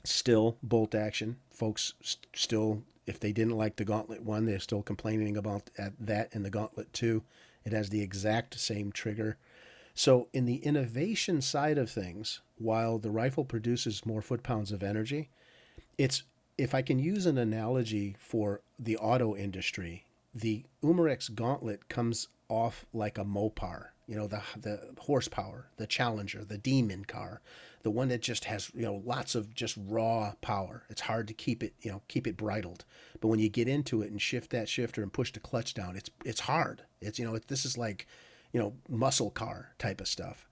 still 0.03 0.57
bolt 0.61 0.93
action. 0.93 1.37
Folks 1.51 1.93
st- 2.01 2.27
still, 2.33 2.83
if 3.05 3.17
they 3.17 3.31
didn't 3.31 3.57
like 3.57 3.77
the 3.77 3.85
Gauntlet 3.85 4.23
1, 4.23 4.45
they're 4.45 4.59
still 4.59 4.81
complaining 4.81 5.37
about 5.37 5.69
that 5.99 6.29
in 6.33 6.43
the 6.43 6.49
Gauntlet 6.49 6.91
2. 6.91 7.23
It 7.63 7.71
has 7.71 7.89
the 7.89 8.01
exact 8.01 8.59
same 8.59 8.91
trigger. 8.91 9.37
So, 9.97 10.27
in 10.31 10.45
the 10.45 10.57
innovation 10.57 11.41
side 11.41 11.79
of 11.79 11.89
things, 11.89 12.41
while 12.59 12.99
the 12.99 13.09
rifle 13.09 13.43
produces 13.43 14.05
more 14.05 14.21
foot 14.21 14.43
pounds 14.43 14.71
of 14.71 14.83
energy, 14.83 15.31
it's 15.97 16.21
if 16.55 16.75
I 16.75 16.83
can 16.83 16.99
use 16.99 17.25
an 17.25 17.39
analogy 17.39 18.15
for 18.19 18.61
the 18.77 18.95
auto 18.97 19.35
industry, 19.35 20.05
the 20.35 20.65
Umarex 20.83 21.33
Gauntlet 21.33 21.89
comes 21.89 22.27
off 22.47 22.85
like 22.93 23.17
a 23.17 23.25
Mopar. 23.25 23.85
You 24.05 24.17
know, 24.17 24.27
the 24.27 24.43
the 24.55 24.93
horsepower, 24.99 25.69
the 25.77 25.87
Challenger, 25.87 26.45
the 26.45 26.59
Demon 26.59 27.03
car, 27.03 27.41
the 27.81 27.89
one 27.89 28.09
that 28.09 28.21
just 28.21 28.45
has 28.45 28.69
you 28.75 28.83
know 28.83 29.01
lots 29.03 29.33
of 29.33 29.55
just 29.55 29.79
raw 29.83 30.33
power. 30.41 30.83
It's 30.91 31.01
hard 31.01 31.27
to 31.27 31.33
keep 31.33 31.63
it 31.63 31.73
you 31.81 31.89
know 31.89 32.03
keep 32.07 32.27
it 32.27 32.37
bridled, 32.37 32.85
but 33.19 33.29
when 33.29 33.39
you 33.39 33.49
get 33.49 33.67
into 33.67 34.03
it 34.03 34.11
and 34.11 34.21
shift 34.21 34.51
that 34.51 34.69
shifter 34.69 35.01
and 35.01 35.11
push 35.11 35.33
the 35.33 35.39
clutch 35.39 35.73
down, 35.73 35.95
it's 35.95 36.11
it's 36.23 36.41
hard. 36.41 36.83
It's 37.01 37.17
you 37.17 37.25
know 37.25 37.33
it, 37.33 37.47
this 37.47 37.65
is 37.65 37.79
like 37.79 38.05
you 38.51 38.59
know 38.59 38.73
muscle 38.89 39.31
car 39.31 39.73
type 39.77 40.01
of 40.01 40.07
stuff, 40.07 40.47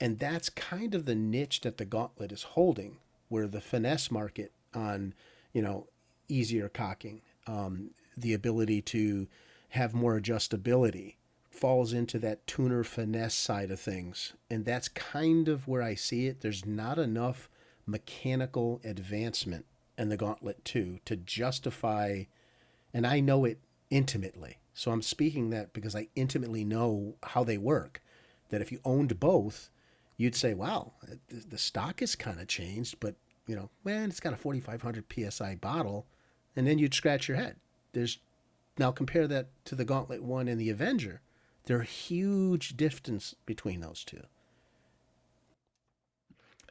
and 0.00 0.18
that's 0.18 0.48
kind 0.48 0.94
of 0.94 1.04
the 1.06 1.14
niche 1.14 1.60
that 1.62 1.78
the 1.78 1.84
Gauntlet 1.84 2.32
is 2.32 2.42
holding, 2.42 2.98
where 3.28 3.46
the 3.46 3.60
finesse 3.60 4.10
market 4.10 4.52
on 4.74 5.14
you 5.52 5.62
know 5.62 5.86
easier 6.28 6.68
cocking, 6.68 7.20
um, 7.46 7.90
the 8.16 8.32
ability 8.34 8.80
to 8.80 9.28
have 9.70 9.94
more 9.94 10.20
adjustability 10.20 11.14
falls 11.50 11.92
into 11.92 12.18
that 12.18 12.46
tuner 12.46 12.82
finesse 12.82 13.34
side 13.34 13.70
of 13.70 13.78
things. 13.78 14.32
And 14.50 14.64
that's 14.64 14.88
kind 14.88 15.48
of 15.48 15.68
where 15.68 15.82
I 15.82 15.94
see 15.94 16.26
it. 16.26 16.40
There's 16.40 16.66
not 16.66 16.98
enough 16.98 17.48
mechanical 17.86 18.80
advancement 18.84 19.66
in 19.98 20.08
the 20.08 20.16
Gauntlet 20.16 20.64
2 20.64 21.00
to 21.04 21.16
justify, 21.16 22.24
and 22.92 23.06
I 23.06 23.20
know 23.20 23.44
it 23.44 23.58
intimately. 23.90 24.58
So 24.74 24.90
I'm 24.90 25.02
speaking 25.02 25.50
that 25.50 25.72
because 25.72 25.94
I 25.94 26.08
intimately 26.14 26.64
know 26.64 27.16
how 27.22 27.44
they 27.44 27.58
work. 27.58 28.02
That 28.50 28.62
if 28.62 28.72
you 28.72 28.80
owned 28.84 29.18
both, 29.18 29.70
you'd 30.16 30.36
say, 30.36 30.54
wow, 30.54 30.92
the 31.28 31.58
stock 31.58 32.00
has 32.00 32.14
kind 32.14 32.40
of 32.40 32.48
changed, 32.48 33.00
but, 33.00 33.16
you 33.46 33.56
know, 33.56 33.70
man, 33.84 34.10
it's 34.10 34.20
got 34.20 34.34
a 34.34 34.36
4,500 34.36 35.04
PSI 35.10 35.56
bottle. 35.56 36.06
And 36.54 36.66
then 36.66 36.78
you'd 36.78 36.94
scratch 36.94 37.28
your 37.28 37.38
head 37.38 37.56
there's 37.92 38.18
now 38.78 38.90
compare 38.90 39.26
that 39.28 39.48
to 39.66 39.74
the 39.74 39.84
Gauntlet 39.84 40.22
1 40.22 40.48
and 40.48 40.60
the 40.60 40.70
Avenger. 40.70 41.20
There 41.64 41.78
are 41.78 41.82
huge 41.82 42.76
distance 42.76 43.34
between 43.46 43.80
those 43.80 44.02
two. 44.04 44.22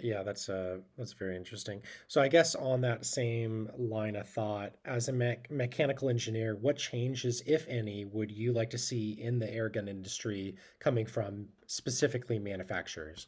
Yeah, 0.04 0.24
that's 0.24 0.50
uh 0.50 0.78
that's 0.98 1.14
very 1.14 1.36
interesting. 1.36 1.82
So 2.08 2.22
I 2.22 2.28
guess 2.28 2.56
on 2.56 2.82
that 2.82 3.06
same 3.06 3.70
line 3.78 4.16
of 4.16 4.28
thought, 4.28 4.74
as 4.86 5.08
a 5.08 5.14
me- 5.14 5.38
mechanical 5.50 6.10
engineer, 6.10 6.56
what 6.56 6.78
changes, 6.78 7.42
if 7.46 7.68
any, 7.68 8.06
would 8.06 8.32
you 8.32 8.54
like 8.54 8.70
to 8.72 8.78
see 8.78 9.12
in 9.22 9.40
the 9.40 9.48
airgun 9.48 9.88
industry 9.88 10.56
coming 10.80 11.06
from 11.06 11.48
specifically 11.68 12.40
manufacturers? 12.40 13.28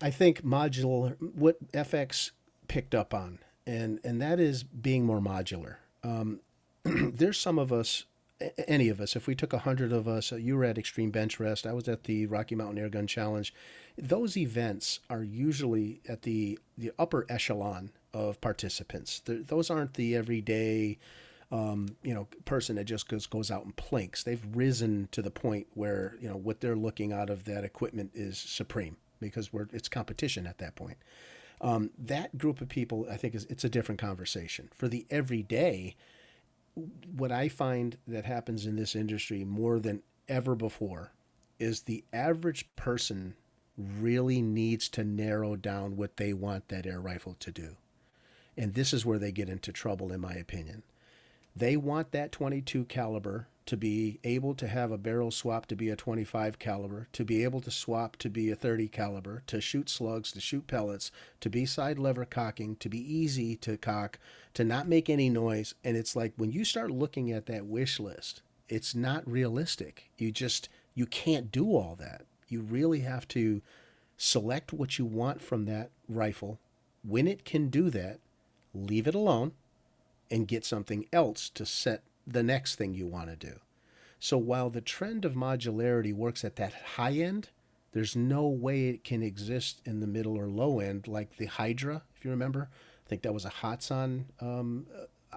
I 0.00 0.10
think 0.10 0.42
modular 0.42 1.16
what 1.34 1.72
FX 1.72 2.32
picked 2.66 2.94
up 2.94 3.14
on, 3.14 3.38
and 3.66 4.00
and 4.02 4.20
that 4.20 4.40
is 4.40 4.64
being 4.64 5.04
more 5.04 5.20
modular 5.20 5.76
um, 6.04 6.40
there's 6.84 7.38
some 7.38 7.58
of 7.58 7.72
us, 7.72 8.04
any 8.68 8.88
of 8.88 9.00
us, 9.00 9.16
if 9.16 9.26
we 9.26 9.34
took 9.34 9.52
a 9.52 9.58
hundred 9.58 9.92
of 9.92 10.06
us, 10.08 10.32
uh, 10.32 10.36
you 10.36 10.56
were 10.56 10.64
at 10.64 10.78
Extreme 10.78 11.10
Bench 11.10 11.38
Rest, 11.38 11.66
I 11.66 11.72
was 11.72 11.88
at 11.88 12.04
the 12.04 12.26
Rocky 12.26 12.54
Mountain 12.54 12.78
Air 12.78 12.88
Gun 12.88 13.06
Challenge. 13.06 13.52
Those 13.96 14.36
events 14.36 15.00
are 15.10 15.22
usually 15.22 16.00
at 16.08 16.22
the 16.22 16.58
the 16.76 16.92
upper 16.98 17.26
echelon 17.28 17.90
of 18.14 18.40
participants. 18.40 19.20
They're, 19.24 19.42
those 19.42 19.70
aren't 19.70 19.94
the 19.94 20.16
everyday. 20.16 20.98
Um, 21.50 21.96
you 22.02 22.14
know, 22.14 22.28
person 22.46 22.76
that 22.76 22.84
just 22.84 23.08
goes 23.08 23.26
goes 23.26 23.50
out 23.50 23.64
and 23.64 23.76
plinks. 23.76 24.22
They've 24.22 24.44
risen 24.54 25.08
to 25.12 25.20
the 25.20 25.30
point 25.30 25.66
where 25.74 26.16
you 26.18 26.28
know 26.28 26.36
what 26.36 26.60
they're 26.60 26.76
looking 26.76 27.12
out 27.12 27.28
of 27.28 27.44
that 27.44 27.62
equipment 27.62 28.12
is 28.14 28.38
supreme 28.38 28.96
because 29.20 29.52
we're 29.52 29.68
it's 29.72 29.88
competition 29.88 30.46
at 30.46 30.58
that 30.58 30.76
point. 30.76 30.96
Um, 31.62 31.90
that 31.96 32.36
group 32.36 32.60
of 32.60 32.68
people, 32.68 33.06
I 33.10 33.16
think, 33.16 33.34
is 33.34 33.44
it's 33.48 33.64
a 33.64 33.68
different 33.68 34.00
conversation. 34.00 34.68
For 34.74 34.88
the 34.88 35.06
everyday, 35.10 35.94
what 36.74 37.32
I 37.32 37.48
find 37.48 37.98
that 38.06 38.24
happens 38.24 38.66
in 38.66 38.76
this 38.76 38.94
industry 38.96 39.44
more 39.44 39.78
than 39.78 40.02
ever 40.28 40.54
before 40.54 41.12
is 41.58 41.82
the 41.82 42.04
average 42.12 42.68
person 42.76 43.34
really 43.76 44.42
needs 44.42 44.88
to 44.90 45.04
narrow 45.04 45.56
down 45.56 45.96
what 45.96 46.16
they 46.16 46.32
want 46.32 46.68
that 46.68 46.86
air 46.86 47.00
rifle 47.00 47.36
to 47.40 47.50
do. 47.50 47.76
And 48.56 48.74
this 48.74 48.92
is 48.92 49.06
where 49.06 49.18
they 49.18 49.32
get 49.32 49.48
into 49.48 49.72
trouble, 49.72 50.12
in 50.12 50.20
my 50.20 50.34
opinion. 50.34 50.82
They 51.54 51.76
want 51.76 52.12
that 52.12 52.32
22 52.32 52.84
caliber 52.84 53.48
to 53.66 53.76
be 53.76 54.18
able 54.24 54.54
to 54.54 54.66
have 54.66 54.90
a 54.90 54.98
barrel 54.98 55.30
swap 55.30 55.66
to 55.66 55.76
be 55.76 55.88
a 55.88 55.96
25 55.96 56.58
caliber, 56.58 57.08
to 57.12 57.24
be 57.24 57.44
able 57.44 57.60
to 57.60 57.70
swap 57.70 58.16
to 58.16 58.28
be 58.28 58.50
a 58.50 58.56
30 58.56 58.88
caliber, 58.88 59.42
to 59.46 59.60
shoot 59.60 59.88
slugs, 59.88 60.32
to 60.32 60.40
shoot 60.40 60.66
pellets, 60.66 61.10
to 61.40 61.48
be 61.48 61.64
side 61.64 61.98
lever 61.98 62.24
cocking, 62.24 62.76
to 62.76 62.88
be 62.88 62.98
easy 62.98 63.56
to 63.56 63.76
cock, 63.76 64.18
to 64.54 64.64
not 64.64 64.88
make 64.88 65.08
any 65.08 65.28
noise. 65.28 65.74
And 65.84 65.96
it's 65.96 66.16
like 66.16 66.32
when 66.36 66.52
you 66.52 66.64
start 66.64 66.90
looking 66.90 67.30
at 67.30 67.46
that 67.46 67.66
wish 67.66 68.00
list, 68.00 68.42
it's 68.68 68.94
not 68.94 69.30
realistic. 69.30 70.10
You 70.18 70.32
just 70.32 70.68
you 70.94 71.06
can't 71.06 71.52
do 71.52 71.68
all 71.74 71.96
that. 72.00 72.22
You 72.48 72.60
really 72.60 73.00
have 73.00 73.26
to 73.28 73.62
select 74.16 74.72
what 74.72 74.98
you 74.98 75.04
want 75.04 75.40
from 75.40 75.64
that 75.66 75.90
rifle. 76.08 76.58
When 77.02 77.26
it 77.26 77.44
can 77.44 77.68
do 77.68 77.90
that, 77.90 78.18
leave 78.74 79.06
it 79.06 79.14
alone 79.14 79.52
and 80.30 80.48
get 80.48 80.64
something 80.64 81.06
else 81.12 81.50
to 81.50 81.66
set 81.66 82.02
the 82.26 82.42
next 82.42 82.76
thing 82.76 82.94
you 82.94 83.06
want 83.06 83.28
to 83.28 83.36
do. 83.36 83.60
So 84.18 84.38
while 84.38 84.70
the 84.70 84.80
trend 84.80 85.24
of 85.24 85.34
modularity 85.34 86.14
works 86.14 86.44
at 86.44 86.56
that 86.56 86.72
high 86.96 87.14
end, 87.14 87.48
there's 87.92 88.16
no 88.16 88.46
way 88.46 88.88
it 88.88 89.04
can 89.04 89.22
exist 89.22 89.80
in 89.84 90.00
the 90.00 90.06
middle 90.06 90.38
or 90.38 90.46
low 90.46 90.80
end 90.80 91.08
like 91.08 91.36
the 91.36 91.46
Hydra, 91.46 92.02
if 92.16 92.24
you 92.24 92.30
remember. 92.30 92.68
I 93.04 93.08
think 93.08 93.22
that 93.22 93.34
was 93.34 93.44
a 93.44 93.50
Hatsan 93.50 94.26
um, 94.40 94.86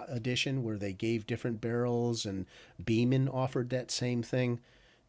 edition 0.07 0.63
where 0.63 0.77
they 0.77 0.93
gave 0.93 1.25
different 1.25 1.61
barrels, 1.61 2.25
and 2.25 2.45
Beeman 2.83 3.27
offered 3.27 3.69
that 3.71 3.91
same 3.91 4.23
thing. 4.23 4.59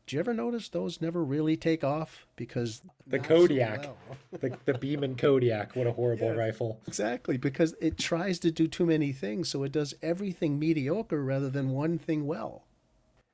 Do 0.06 0.14
you 0.16 0.20
ever 0.20 0.32
notice 0.32 0.68
those 0.68 1.00
never 1.00 1.24
really 1.24 1.56
take 1.56 1.82
off 1.82 2.26
because 2.36 2.82
The 3.06 3.18
not 3.18 3.26
so 3.26 3.34
Kodiak. 3.34 3.80
well. 3.82 3.96
the, 4.40 4.56
the 4.64 4.74
Beeman 4.74 5.16
Kodiak, 5.16 5.74
what 5.74 5.86
a 5.86 5.92
horrible 5.92 6.28
Yes. 6.28 6.36
rifle. 6.36 6.80
Exactly, 6.86 7.36
because 7.36 7.74
it 7.80 7.98
tries 7.98 8.38
to 8.40 8.50
do 8.50 8.68
too 8.68 8.86
many 8.86 9.12
things, 9.12 9.48
so 9.48 9.62
it 9.64 9.72
does 9.72 9.94
everything 10.02 10.58
mediocre 10.58 11.22
rather 11.22 11.50
than 11.50 11.70
one 11.70 11.98
thing 11.98 12.26
well. 12.26 12.64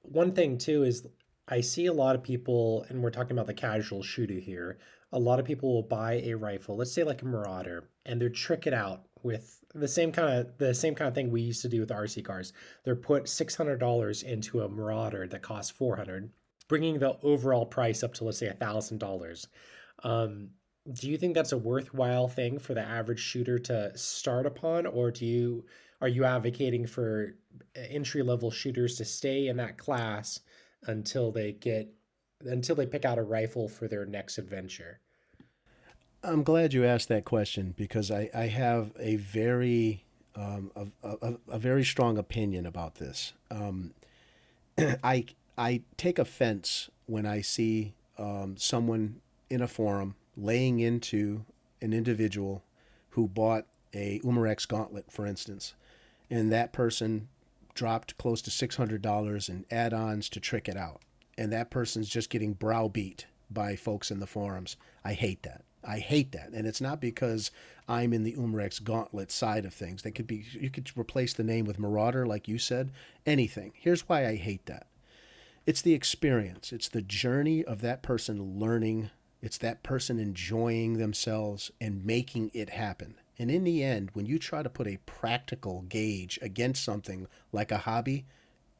One 0.02 0.32
thing 0.32 0.56
too 0.58 0.82
is 0.82 1.06
I 1.48 1.60
see 1.60 1.86
a 1.86 1.92
lot 1.92 2.14
of 2.16 2.22
people, 2.22 2.86
and 2.88 3.02
we're 3.02 3.10
talking 3.10 3.32
about 3.32 3.46
the 3.46 3.54
casual 3.54 4.02
shooter 4.02 4.34
here. 4.34 4.78
A 5.12 5.18
lot 5.18 5.38
of 5.38 5.44
people 5.44 5.74
will 5.74 5.82
buy 5.82 6.22
a 6.24 6.34
rifle, 6.34 6.76
let's 6.76 6.92
say 6.92 7.04
like 7.04 7.20
a 7.20 7.26
Marauder, 7.26 7.84
and 8.06 8.20
they're 8.20 8.30
trick 8.30 8.66
it 8.66 8.72
out 8.72 9.02
with 9.22 9.58
the 9.74 9.86
same 9.88 10.10
kind 10.10 10.38
of 10.38 10.58
the 10.58 10.74
same 10.74 10.94
kind 10.94 11.08
of 11.08 11.14
thing 11.14 11.30
we 11.30 11.42
used 11.42 11.62
to 11.62 11.68
do 11.68 11.80
with 11.80 11.90
RC 11.90 12.24
cars. 12.24 12.52
They're 12.84 12.96
put 12.96 13.28
six 13.28 13.54
hundred 13.54 13.78
dollars 13.78 14.22
into 14.22 14.62
a 14.62 14.68
Marauder 14.68 15.26
that 15.28 15.42
costs 15.42 15.70
four 15.70 15.96
hundred, 15.96 16.30
bringing 16.72 16.98
the 16.98 17.18
overall 17.22 17.66
price 17.66 18.02
up 18.02 18.14
to 18.14 18.24
let's 18.24 18.38
say 18.38 18.46
a 18.46 18.54
thousand 18.54 18.96
dollars. 18.96 19.46
Um, 20.04 20.48
do 20.90 21.10
you 21.10 21.18
think 21.18 21.34
that's 21.34 21.52
a 21.52 21.58
worthwhile 21.58 22.28
thing 22.28 22.58
for 22.58 22.72
the 22.72 22.80
average 22.80 23.20
shooter 23.20 23.58
to 23.58 23.94
start 23.94 24.46
upon, 24.46 24.86
or 24.86 25.10
do 25.10 25.26
you 25.26 25.66
are 26.00 26.08
you 26.08 26.24
advocating 26.24 26.86
for 26.86 27.36
entry 27.76 28.22
level 28.22 28.50
shooters 28.50 28.96
to 28.96 29.04
stay 29.04 29.48
in 29.48 29.58
that 29.58 29.76
class 29.76 30.40
until 30.86 31.30
they 31.30 31.52
get 31.52 31.92
until 32.40 32.74
they 32.74 32.86
pick 32.86 33.04
out 33.04 33.18
a 33.18 33.22
rifle 33.22 33.68
for 33.68 33.86
their 33.86 34.06
next 34.06 34.38
adventure? 34.38 34.98
I'm 36.24 36.42
glad 36.42 36.72
you 36.72 36.86
asked 36.86 37.08
that 37.08 37.26
question 37.26 37.74
because 37.76 38.10
I, 38.10 38.30
I 38.34 38.46
have 38.46 38.92
a 38.98 39.16
very 39.16 40.06
um, 40.34 40.72
a, 40.74 41.16
a, 41.20 41.34
a 41.50 41.58
very 41.58 41.84
strong 41.84 42.16
opinion 42.16 42.64
about 42.64 42.94
this. 42.94 43.34
Um, 43.50 43.92
I 45.04 45.26
I 45.62 45.82
take 45.96 46.18
offense 46.18 46.90
when 47.06 47.24
I 47.24 47.40
see 47.40 47.94
um, 48.18 48.56
someone 48.56 49.20
in 49.48 49.62
a 49.62 49.68
forum 49.68 50.16
laying 50.36 50.80
into 50.80 51.44
an 51.80 51.92
individual 51.92 52.64
who 53.10 53.28
bought 53.28 53.66
a 53.94 54.18
Umarex 54.24 54.66
gauntlet, 54.66 55.12
for 55.12 55.24
instance, 55.24 55.74
and 56.28 56.52
that 56.52 56.72
person 56.72 57.28
dropped 57.74 58.18
close 58.18 58.42
to 58.42 58.50
six 58.50 58.74
hundred 58.74 59.02
dollars 59.02 59.48
in 59.48 59.64
add-ons 59.70 60.28
to 60.30 60.40
trick 60.40 60.68
it 60.68 60.76
out, 60.76 61.00
and 61.38 61.52
that 61.52 61.70
person's 61.70 62.08
just 62.08 62.28
getting 62.28 62.54
browbeat 62.54 63.26
by 63.48 63.76
folks 63.76 64.10
in 64.10 64.18
the 64.18 64.26
forums. 64.26 64.76
I 65.04 65.12
hate 65.12 65.44
that. 65.44 65.62
I 65.84 66.00
hate 66.00 66.32
that, 66.32 66.50
and 66.52 66.66
it's 66.66 66.80
not 66.80 67.00
because 67.00 67.52
I'm 67.88 68.12
in 68.12 68.24
the 68.24 68.34
Umarex 68.34 68.82
gauntlet 68.82 69.30
side 69.30 69.64
of 69.64 69.72
things. 69.72 70.02
They 70.02 70.10
could 70.10 70.26
be. 70.26 70.44
You 70.50 70.70
could 70.70 70.90
replace 70.96 71.34
the 71.34 71.44
name 71.44 71.66
with 71.66 71.78
Marauder, 71.78 72.26
like 72.26 72.48
you 72.48 72.58
said. 72.58 72.90
Anything. 73.26 73.70
Here's 73.76 74.08
why 74.08 74.26
I 74.26 74.34
hate 74.34 74.66
that. 74.66 74.88
It's 75.64 75.82
the 75.82 75.94
experience. 75.94 76.72
It's 76.72 76.88
the 76.88 77.02
journey 77.02 77.64
of 77.64 77.82
that 77.82 78.02
person 78.02 78.58
learning. 78.58 79.10
It's 79.40 79.58
that 79.58 79.82
person 79.82 80.18
enjoying 80.18 80.98
themselves 80.98 81.70
and 81.80 82.04
making 82.04 82.50
it 82.52 82.70
happen. 82.70 83.14
And 83.38 83.50
in 83.50 83.64
the 83.64 83.82
end, 83.82 84.10
when 84.12 84.26
you 84.26 84.38
try 84.38 84.62
to 84.62 84.70
put 84.70 84.88
a 84.88 84.98
practical 85.06 85.82
gauge 85.82 86.38
against 86.42 86.84
something 86.84 87.28
like 87.52 87.70
a 87.70 87.78
hobby, 87.78 88.26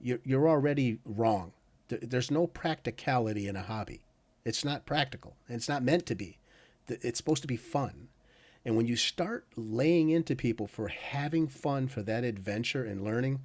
you're, 0.00 0.20
you're 0.24 0.48
already 0.48 0.98
wrong. 1.04 1.52
There's 1.88 2.30
no 2.30 2.46
practicality 2.46 3.46
in 3.46 3.56
a 3.56 3.62
hobby. 3.62 4.02
It's 4.44 4.64
not 4.64 4.86
practical. 4.86 5.36
and 5.46 5.56
It's 5.56 5.68
not 5.68 5.84
meant 5.84 6.06
to 6.06 6.14
be. 6.16 6.38
It's 6.88 7.18
supposed 7.18 7.42
to 7.42 7.48
be 7.48 7.56
fun. 7.56 8.08
And 8.64 8.76
when 8.76 8.86
you 8.86 8.96
start 8.96 9.46
laying 9.56 10.10
into 10.10 10.34
people 10.34 10.66
for 10.66 10.88
having 10.88 11.48
fun 11.48 11.88
for 11.88 12.02
that 12.02 12.24
adventure 12.24 12.84
and 12.84 13.04
learning, 13.04 13.40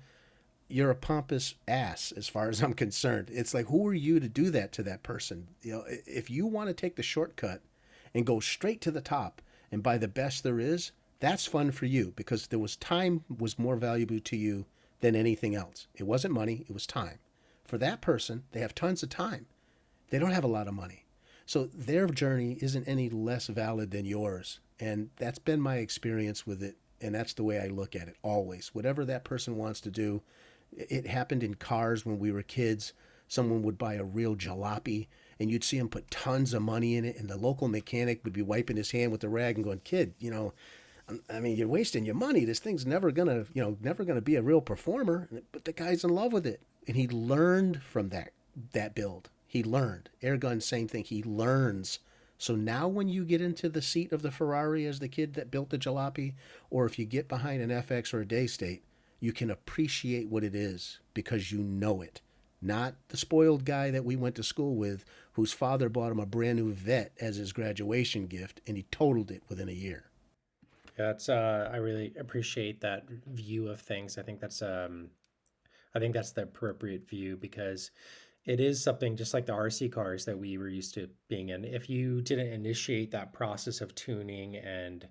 you're 0.68 0.92
a 0.92 0.96
pompous 0.96 1.56
ass 1.68 2.12
as 2.16 2.28
far 2.28 2.50
as 2.50 2.62
I'm 2.62 2.74
concerned. 2.74 3.30
It's 3.32 3.54
like 3.54 3.68
who 3.68 3.88
are 3.88 3.94
you 3.94 4.20
to 4.20 4.28
do 4.28 4.50
that 4.52 4.72
to 4.74 4.84
that 4.84 5.04
person? 5.04 5.48
You 5.62 5.72
know, 5.74 5.84
if 5.88 6.30
you 6.30 6.46
want 6.46 6.68
to 6.70 6.74
take 6.74 6.96
the 6.96 7.04
shortcut 7.04 7.62
and 8.14 8.26
go 8.26 8.40
straight 8.40 8.82
to 8.82 8.92
the 8.92 9.02
top 9.02 9.42
and 9.72 9.84
buy 9.84 9.98
the 9.98 10.08
best 10.08 10.44
there 10.44 10.60
is, 10.60 10.92
that's 11.20 11.46
fun 11.46 11.72
for 11.72 11.86
you 11.86 12.14
because 12.16 12.48
there 12.48 12.60
was 12.60 12.76
time 12.76 13.24
was 13.36 13.58
more 13.58 13.76
valuable 13.76 14.20
to 14.20 14.36
you 14.36 14.66
than 15.00 15.16
anything 15.16 15.56
else. 15.56 15.88
It 15.96 16.04
wasn't 16.04 16.34
money, 16.34 16.66
it 16.68 16.74
was 16.74 16.86
time. 16.86 17.20
For 17.66 17.78
that 17.78 18.02
person, 18.02 18.44
they 18.52 18.60
have 18.62 18.76
tons 18.76 19.04
of 19.04 19.10
time. 19.10 19.48
They 20.10 20.20
don't 20.20 20.32
have 20.32 20.44
a 20.44 20.48
lot 20.48 20.68
of 20.68 20.74
money. 20.74 21.06
So 21.46 21.66
their 21.74 22.08
journey 22.08 22.58
isn't 22.62 22.88
any 22.88 23.10
less 23.10 23.48
valid 23.48 23.92
than 23.92 24.06
yours. 24.06 24.60
And 24.80 25.10
that's 25.18 25.40
been 25.40 25.62
my 25.62 25.78
experience 25.78 26.46
with 26.46 26.62
it. 26.62 26.78
And 27.00 27.16
that's 27.16 27.34
the 27.34 27.44
way 27.44 27.60
I 27.60 27.68
look 27.68 27.96
at 27.96 28.08
it 28.08 28.16
always. 28.22 28.74
Whatever 28.74 29.06
that 29.06 29.24
person 29.24 29.56
wants 29.56 29.82
to 29.82 29.92
do, 29.92 30.24
it 30.72 31.08
happened 31.08 31.44
in 31.44 31.56
cars 31.56 32.06
when 32.06 32.20
we 32.20 32.32
were 32.32 32.44
kids. 32.44 32.94
Someone 33.28 33.62
would 33.64 33.78
buy 33.78 33.96
a 33.96 34.04
real 34.04 34.36
jalopy 34.36 35.08
and 35.40 35.52
you'd 35.52 35.64
see 35.64 35.78
him 35.78 35.90
put 35.90 36.10
tons 36.10 36.54
of 36.54 36.62
money 36.62 36.96
in 36.96 37.06
it. 37.06 37.18
And 37.18 37.30
the 37.30 37.38
local 37.38 37.68
mechanic 37.68 38.24
would 38.24 38.34
be 38.34 38.42
wiping 38.42 38.78
his 38.78 38.92
hand 38.92 39.12
with 39.12 39.22
the 39.22 39.30
rag 39.30 39.56
and 39.56 39.64
going, 39.64 39.82
Kid, 39.84 40.14
you 40.20 40.32
know, 40.32 40.54
I 41.30 41.40
mean, 41.40 41.56
you're 41.56 41.68
wasting 41.68 42.06
your 42.06 42.16
money. 42.16 42.44
This 42.44 42.60
thing's 42.60 42.86
never 42.86 43.12
gonna, 43.12 43.46
you 43.54 43.62
know, 43.62 43.78
never 43.82 44.04
gonna 44.04 44.22
be 44.22 44.36
a 44.36 44.42
real 44.42 44.62
performer. 44.62 45.30
But 45.52 45.66
the 45.66 45.72
guy's 45.74 46.04
in 46.04 46.10
love 46.10 46.34
with 46.34 46.46
it, 46.46 46.62
and 46.86 46.98
he 46.98 47.08
learned 47.08 47.82
from 47.82 48.10
that 48.10 48.32
that 48.74 48.96
build. 48.96 49.30
He 49.46 49.64
learned. 49.64 50.10
Airgun, 50.22 50.62
same 50.62 50.88
thing. 50.88 51.06
He 51.06 51.24
learns. 51.24 52.00
So 52.38 52.56
now, 52.56 52.88
when 52.88 53.08
you 53.08 53.24
get 53.24 53.42
into 53.42 53.70
the 53.70 53.82
seat 53.82 54.12
of 54.12 54.22
the 54.22 54.32
Ferrari 54.32 54.86
as 54.86 55.00
the 55.00 55.08
kid 55.08 55.34
that 55.36 55.50
built 55.50 55.70
the 55.70 55.78
jalopy, 55.78 56.34
or 56.70 56.86
if 56.86 57.00
you 57.00 57.06
get 57.06 57.28
behind 57.28 57.62
an 57.62 57.70
FX 57.70 58.14
or 58.14 58.22
a 58.22 58.26
Daystate, 58.26 58.82
you 59.20 59.34
can 59.34 59.50
appreciate 59.50 60.30
what 60.30 60.44
it 60.44 60.56
is 60.56 61.00
because 61.14 61.52
you 61.52 61.60
know 61.60 62.02
it. 62.02 62.22
Not 62.62 62.96
the 63.10 63.18
spoiled 63.18 63.66
guy 63.66 63.92
that 63.92 64.06
we 64.06 64.16
went 64.16 64.36
to 64.36 64.44
school 64.44 64.76
with, 64.76 65.06
whose 65.34 65.54
father 65.54 65.90
bought 65.90 66.12
him 66.12 66.20
a 66.20 66.26
brand 66.26 66.58
new 66.58 66.74
vet 66.74 67.12
as 67.20 67.36
his 67.36 67.54
graduation 67.54 68.26
gift, 68.26 68.62
and 68.66 68.78
he 68.78 68.84
totaled 68.84 69.30
it 69.30 69.44
within 69.48 69.70
a 69.70 69.74
year. 69.74 70.06
That's 70.98 71.30
uh, 71.30 71.70
I 71.72 71.78
really 71.78 72.14
appreciate 72.20 72.82
that 72.82 73.08
view 73.28 73.68
of 73.68 73.80
things. 73.80 74.18
I 74.18 74.24
think 74.24 74.40
that's 74.40 74.64
um, 74.64 75.12
I 75.94 76.00
think 76.00 76.16
that's 76.16 76.32
the 76.32 76.44
appropriate 76.44 77.08
view 77.08 77.38
because 77.38 77.92
it 78.46 78.60
is 78.60 78.82
something 78.82 79.16
just 79.16 79.34
like 79.34 79.46
the 79.46 79.54
RC 79.54 79.92
cars 79.92 80.26
that 80.26 80.40
we 80.40 80.58
were 80.58 80.70
used 80.70 80.96
to 80.96 81.10
being 81.28 81.50
in. 81.50 81.66
If 81.66 81.90
you 81.90 82.22
didn't 82.22 82.52
initiate 82.52 83.12
that 83.12 83.34
process 83.34 83.82
of 83.82 83.94
tuning 83.94 84.56
and 84.56 85.08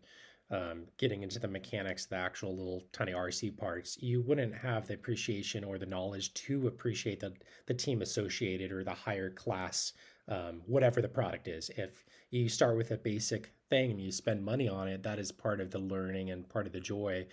um, 0.51 0.85
getting 0.97 1.23
into 1.23 1.39
the 1.39 1.49
mechanics 1.49 2.07
the 2.07 2.17
actual 2.17 2.57
little 2.57 2.83
tiny 2.93 3.13
RC 3.13 3.57
parts, 3.57 3.99
you 4.01 4.23
wouldn't 4.23 4.55
have 4.55 4.87
the 4.87 4.95
appreciation 4.95 5.65
or 5.65 5.79
the 5.79 5.87
knowledge 5.87 6.33
to 6.35 6.69
appreciate 6.69 7.21
the 7.21 7.33
the 7.67 7.75
team 7.75 8.03
associated 8.03 8.71
or 8.71 8.85
the 8.85 8.95
higher 8.95 9.31
class, 9.31 9.93
um, 10.29 10.63
whatever 10.67 11.03
the 11.03 11.09
product 11.09 11.49
is. 11.49 11.71
If 11.77 12.05
you 12.31 12.49
start 12.49 12.77
with 12.77 12.93
a 12.93 12.97
basic 12.97 13.53
thing 13.71 13.91
and 13.91 14.01
you 14.01 14.13
spend 14.13 14.45
money 14.45 14.69
on 14.69 14.89
it, 14.89 15.03
that 15.03 15.19
is 15.19 15.33
part 15.33 15.61
of 15.61 15.71
the 15.71 15.81
learning 15.81 16.31
and 16.31 16.49
part 16.49 16.67
of 16.67 16.73
the 16.73 16.81
joy. 16.81 17.27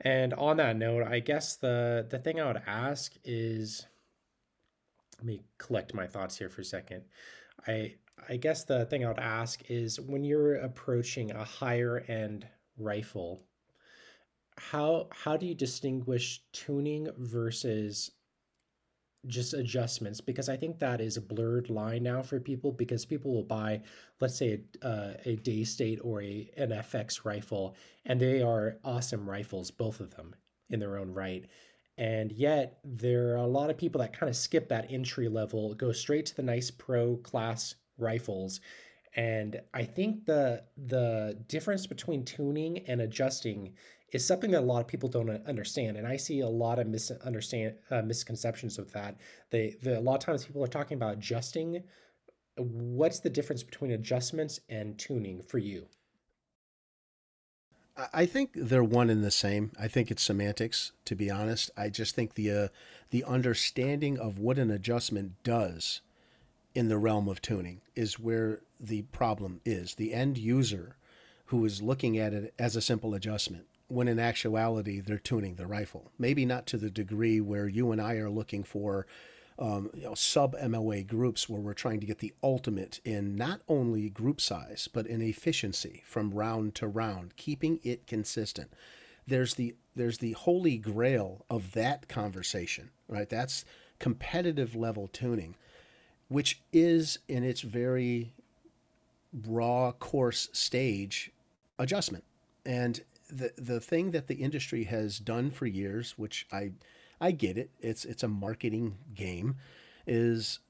And 0.00 0.34
on 0.34 0.56
that 0.58 0.76
note, 0.76 1.06
I 1.06 1.20
guess 1.20 1.56
the 1.56 2.06
the 2.10 2.18
thing 2.18 2.40
I 2.40 2.46
would 2.46 2.62
ask 2.66 3.14
is 3.24 3.86
let 5.18 5.26
me 5.26 5.42
collect 5.58 5.94
my 5.94 6.06
thoughts 6.06 6.38
here 6.38 6.48
for 6.48 6.60
a 6.60 6.64
second. 6.64 7.02
I 7.66 7.94
I 8.28 8.36
guess 8.36 8.64
the 8.64 8.84
thing 8.86 9.04
I 9.04 9.08
would 9.08 9.18
ask 9.18 9.62
is 9.70 10.00
when 10.00 10.24
you're 10.24 10.56
approaching 10.56 11.30
a 11.30 11.44
higher 11.44 12.04
end 12.08 12.46
rifle, 12.78 13.42
how 14.56 15.08
how 15.10 15.36
do 15.36 15.46
you 15.46 15.54
distinguish 15.54 16.42
tuning 16.52 17.08
versus 17.16 18.10
just 19.26 19.52
adjustments 19.52 20.20
because 20.20 20.48
I 20.48 20.56
think 20.56 20.78
that 20.78 21.00
is 21.00 21.16
a 21.16 21.20
blurred 21.20 21.70
line 21.70 22.04
now 22.04 22.22
for 22.22 22.38
people 22.38 22.72
because 22.72 23.04
people 23.04 23.34
will 23.34 23.42
buy, 23.42 23.82
let's 24.20 24.36
say, 24.36 24.60
a, 24.82 25.16
a 25.24 25.36
Daystate 25.36 25.98
or 26.02 26.22
a 26.22 26.50
an 26.56 26.70
FX 26.70 27.24
rifle, 27.24 27.76
and 28.06 28.20
they 28.20 28.42
are 28.42 28.78
awesome 28.84 29.28
rifles, 29.28 29.70
both 29.70 30.00
of 30.00 30.14
them 30.14 30.34
in 30.70 30.80
their 30.80 30.98
own 30.98 31.12
right. 31.12 31.46
And 31.96 32.30
yet, 32.30 32.78
there 32.84 33.32
are 33.32 33.38
a 33.38 33.46
lot 33.46 33.70
of 33.70 33.76
people 33.76 34.00
that 34.00 34.12
kind 34.16 34.30
of 34.30 34.36
skip 34.36 34.68
that 34.68 34.86
entry 34.90 35.28
level, 35.28 35.74
go 35.74 35.90
straight 35.90 36.26
to 36.26 36.36
the 36.36 36.42
nice 36.42 36.70
pro 36.70 37.16
class 37.16 37.74
rifles. 37.98 38.60
And 39.14 39.60
I 39.74 39.84
think 39.84 40.26
the 40.26 40.62
the 40.76 41.38
difference 41.48 41.86
between 41.86 42.24
tuning 42.24 42.78
and 42.86 43.00
adjusting 43.00 43.74
is 44.12 44.24
something 44.26 44.50
that 44.52 44.60
a 44.60 44.66
lot 44.66 44.80
of 44.80 44.86
people 44.86 45.08
don't 45.08 45.28
understand, 45.46 45.96
and 45.96 46.06
I 46.06 46.16
see 46.16 46.40
a 46.40 46.48
lot 46.48 46.78
of 46.78 46.86
misunderstand 46.86 47.74
uh, 47.90 48.02
misconceptions 48.02 48.78
of 48.78 48.90
that. 48.92 49.16
They, 49.50 49.76
the, 49.82 49.98
a 49.98 50.00
lot 50.00 50.14
of 50.14 50.20
times 50.20 50.46
people 50.46 50.64
are 50.64 50.68
talking 50.68 50.96
about 50.96 51.14
adjusting. 51.14 51.82
What's 52.56 53.20
the 53.20 53.30
difference 53.30 53.62
between 53.62 53.90
adjustments 53.92 54.60
and 54.68 54.98
tuning 54.98 55.42
for 55.42 55.58
you? 55.58 55.86
I 58.12 58.26
think 58.26 58.52
they're 58.54 58.84
one 58.84 59.10
and 59.10 59.24
the 59.24 59.30
same. 59.30 59.72
I 59.78 59.88
think 59.88 60.10
it's 60.10 60.22
semantics, 60.22 60.92
to 61.04 61.16
be 61.16 61.30
honest. 61.30 61.70
I 61.76 61.88
just 61.88 62.14
think 62.14 62.34
the 62.34 62.50
uh, 62.50 62.68
the 63.10 63.24
understanding 63.24 64.18
of 64.18 64.38
what 64.38 64.58
an 64.58 64.70
adjustment 64.70 65.42
does 65.42 66.00
in 66.78 66.86
the 66.86 66.96
realm 66.96 67.26
of 67.28 67.42
tuning 67.42 67.80
is 67.96 68.20
where 68.20 68.60
the 68.78 69.02
problem 69.10 69.60
is. 69.64 69.96
The 69.96 70.14
end 70.14 70.38
user 70.38 70.94
who 71.46 71.64
is 71.64 71.82
looking 71.82 72.16
at 72.16 72.32
it 72.32 72.54
as 72.56 72.76
a 72.76 72.80
simple 72.80 73.14
adjustment, 73.14 73.66
when 73.88 74.06
in 74.06 74.20
actuality 74.20 75.00
they're 75.00 75.18
tuning 75.18 75.56
the 75.56 75.66
rifle. 75.66 76.12
Maybe 76.20 76.46
not 76.46 76.66
to 76.66 76.76
the 76.76 76.88
degree 76.88 77.40
where 77.40 77.66
you 77.66 77.90
and 77.90 78.00
I 78.00 78.14
are 78.18 78.30
looking 78.30 78.62
for 78.62 79.08
um, 79.58 79.90
you 79.92 80.04
know, 80.04 80.14
sub 80.14 80.54
MOA 80.68 81.02
groups 81.02 81.48
where 81.48 81.60
we're 81.60 81.74
trying 81.74 81.98
to 81.98 82.06
get 82.06 82.20
the 82.20 82.32
ultimate 82.44 83.00
in 83.04 83.34
not 83.34 83.60
only 83.66 84.08
group 84.08 84.40
size 84.40 84.88
but 84.92 85.04
in 85.04 85.20
efficiency 85.20 86.04
from 86.06 86.30
round 86.30 86.76
to 86.76 86.86
round, 86.86 87.34
keeping 87.34 87.80
it 87.82 88.06
consistent. 88.06 88.72
There's 89.26 89.54
the 89.54 89.74
there's 89.96 90.18
the 90.18 90.34
holy 90.34 90.78
grail 90.78 91.44
of 91.50 91.72
that 91.72 92.06
conversation, 92.06 92.90
right? 93.08 93.28
That's 93.28 93.64
competitive 93.98 94.76
level 94.76 95.08
tuning, 95.08 95.56
which 96.28 96.60
is 96.72 97.18
in 97.28 97.42
its 97.42 97.62
very 97.62 98.34
raw 99.46 99.92
coarse 99.92 100.48
stage 100.52 101.30
adjustment. 101.78 102.24
And 102.64 103.00
the 103.30 103.52
the 103.56 103.80
thing 103.80 104.10
that 104.12 104.26
the 104.26 104.36
industry 104.36 104.84
has 104.84 105.18
done 105.18 105.50
for 105.50 105.66
years, 105.66 106.14
which 106.16 106.46
I 106.52 106.72
I 107.20 107.32
get 107.32 107.58
it, 107.58 107.70
it's 107.80 108.04
it's 108.04 108.22
a 108.22 108.28
marketing 108.28 108.98
game, 109.14 109.56
is 110.06 110.60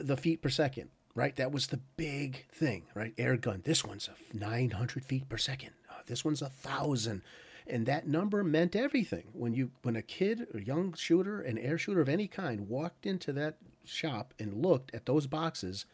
the 0.00 0.16
feet 0.16 0.42
per 0.42 0.48
second, 0.48 0.90
right? 1.14 1.36
That 1.36 1.52
was 1.52 1.68
the 1.68 1.80
big 1.96 2.46
thing, 2.52 2.84
right? 2.94 3.14
Air 3.18 3.36
gun. 3.36 3.62
This 3.64 3.84
one's 3.84 4.08
a 4.08 4.36
900 4.36 5.04
feet 5.04 5.28
per 5.28 5.38
second. 5.38 5.70
Uh, 5.90 6.00
this 6.06 6.24
one's 6.24 6.42
a 6.42 6.48
thousand, 6.48 7.22
and 7.66 7.86
that 7.86 8.08
number 8.08 8.42
meant 8.42 8.74
everything. 8.74 9.24
When 9.32 9.54
you 9.54 9.70
when 9.82 9.96
a 9.96 10.02
kid, 10.02 10.46
a 10.54 10.60
young 10.60 10.94
shooter, 10.94 11.40
an 11.40 11.58
air 11.58 11.78
shooter 11.78 12.00
of 12.00 12.08
any 12.08 12.28
kind, 12.28 12.68
walked 12.68 13.06
into 13.06 13.32
that 13.34 13.56
shop 13.88 14.34
and 14.38 14.62
looked 14.62 14.94
at 14.94 15.06
those 15.06 15.26
boxes, 15.26 15.86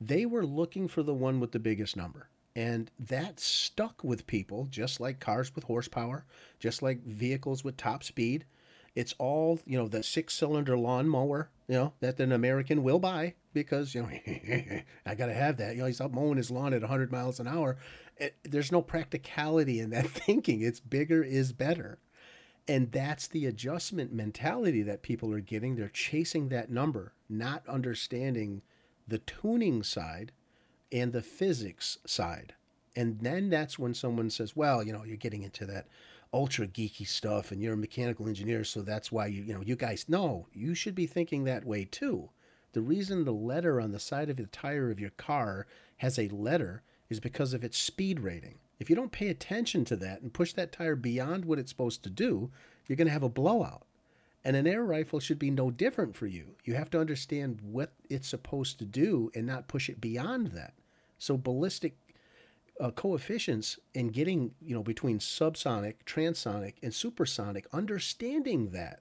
they 0.00 0.24
were 0.24 0.46
looking 0.46 0.88
for 0.88 1.02
the 1.02 1.14
one 1.14 1.40
with 1.40 1.52
the 1.52 1.58
biggest 1.58 1.96
number. 1.96 2.28
And 2.56 2.90
that 2.98 3.38
stuck 3.38 4.02
with 4.02 4.26
people, 4.26 4.66
just 4.70 5.00
like 5.00 5.20
cars 5.20 5.54
with 5.54 5.64
horsepower, 5.64 6.24
just 6.58 6.82
like 6.82 7.04
vehicles 7.04 7.62
with 7.62 7.76
top 7.76 8.02
speed. 8.02 8.44
It's 8.96 9.14
all, 9.18 9.60
you 9.64 9.78
know, 9.78 9.86
the 9.86 10.02
six 10.02 10.34
cylinder 10.34 10.76
lawnmower, 10.76 11.50
you 11.68 11.76
know, 11.76 11.92
that 12.00 12.18
an 12.18 12.32
American 12.32 12.82
will 12.82 12.98
buy 12.98 13.34
because, 13.52 13.94
you 13.94 14.02
know, 14.02 14.08
I 15.06 15.14
got 15.14 15.26
to 15.26 15.34
have 15.34 15.58
that. 15.58 15.76
You 15.76 15.82
know, 15.82 15.86
he's 15.86 16.00
up 16.00 16.12
mowing 16.12 16.38
his 16.38 16.50
lawn 16.50 16.74
at 16.74 16.80
100 16.80 17.12
miles 17.12 17.38
an 17.38 17.46
hour. 17.46 17.76
It, 18.16 18.34
there's 18.42 18.72
no 18.72 18.82
practicality 18.82 19.78
in 19.78 19.90
that 19.90 20.06
thinking. 20.08 20.62
It's 20.62 20.80
bigger 20.80 21.22
is 21.22 21.52
better. 21.52 21.98
And 22.68 22.92
that's 22.92 23.26
the 23.26 23.46
adjustment 23.46 24.12
mentality 24.12 24.82
that 24.82 25.02
people 25.02 25.32
are 25.32 25.40
getting. 25.40 25.74
They're 25.74 25.88
chasing 25.88 26.48
that 26.50 26.70
number, 26.70 27.14
not 27.28 27.66
understanding 27.66 28.62
the 29.08 29.18
tuning 29.18 29.82
side 29.82 30.32
and 30.92 31.12
the 31.12 31.22
physics 31.22 31.98
side. 32.06 32.54
And 32.94 33.20
then 33.20 33.50
that's 33.50 33.78
when 33.78 33.94
someone 33.94 34.30
says, 34.30 34.56
well, 34.56 34.82
you 34.82 34.92
know, 34.92 35.04
you're 35.04 35.16
getting 35.16 35.42
into 35.42 35.66
that 35.66 35.86
ultra 36.32 36.66
geeky 36.66 37.06
stuff 37.06 37.50
and 37.50 37.60
you're 37.60 37.74
a 37.74 37.78
mechanical 37.78 38.28
engineer, 38.28 38.64
so 38.64 38.82
that's 38.82 39.10
why 39.10 39.26
you, 39.26 39.42
you 39.42 39.54
know, 39.54 39.62
you 39.62 39.76
guys, 39.76 40.06
no, 40.08 40.46
you 40.52 40.74
should 40.74 40.94
be 40.94 41.06
thinking 41.06 41.44
that 41.44 41.64
way 41.64 41.84
too. 41.84 42.30
The 42.72 42.80
reason 42.80 43.24
the 43.24 43.32
letter 43.32 43.80
on 43.80 43.90
the 43.90 43.98
side 43.98 44.30
of 44.30 44.36
the 44.36 44.46
tire 44.46 44.90
of 44.90 45.00
your 45.00 45.10
car 45.10 45.66
has 45.98 46.18
a 46.18 46.28
letter 46.28 46.82
is 47.08 47.18
because 47.18 47.52
of 47.52 47.64
its 47.64 47.78
speed 47.78 48.20
rating. 48.20 48.58
If 48.80 48.88
you 48.88 48.96
don't 48.96 49.12
pay 49.12 49.28
attention 49.28 49.84
to 49.84 49.96
that 49.96 50.22
and 50.22 50.32
push 50.32 50.54
that 50.54 50.72
tire 50.72 50.96
beyond 50.96 51.44
what 51.44 51.58
it's 51.58 51.70
supposed 51.70 52.02
to 52.02 52.10
do, 52.10 52.50
you're 52.86 52.96
going 52.96 53.06
to 53.06 53.12
have 53.12 53.22
a 53.22 53.28
blowout. 53.28 53.84
And 54.42 54.56
an 54.56 54.66
air 54.66 54.82
rifle 54.82 55.20
should 55.20 55.38
be 55.38 55.50
no 55.50 55.70
different 55.70 56.16
for 56.16 56.26
you. 56.26 56.56
You 56.64 56.74
have 56.74 56.88
to 56.90 57.00
understand 57.00 57.60
what 57.62 57.92
it's 58.08 58.28
supposed 58.28 58.78
to 58.78 58.86
do 58.86 59.30
and 59.34 59.46
not 59.46 59.68
push 59.68 59.90
it 59.90 60.00
beyond 60.00 60.48
that. 60.48 60.72
So 61.18 61.36
ballistic 61.36 61.94
uh, 62.80 62.90
coefficients 62.92 63.78
in 63.92 64.08
getting, 64.08 64.52
you 64.62 64.74
know, 64.74 64.82
between 64.82 65.18
subsonic, 65.18 65.96
transonic, 66.06 66.74
and 66.82 66.94
supersonic, 66.94 67.66
understanding 67.74 68.70
that 68.70 69.00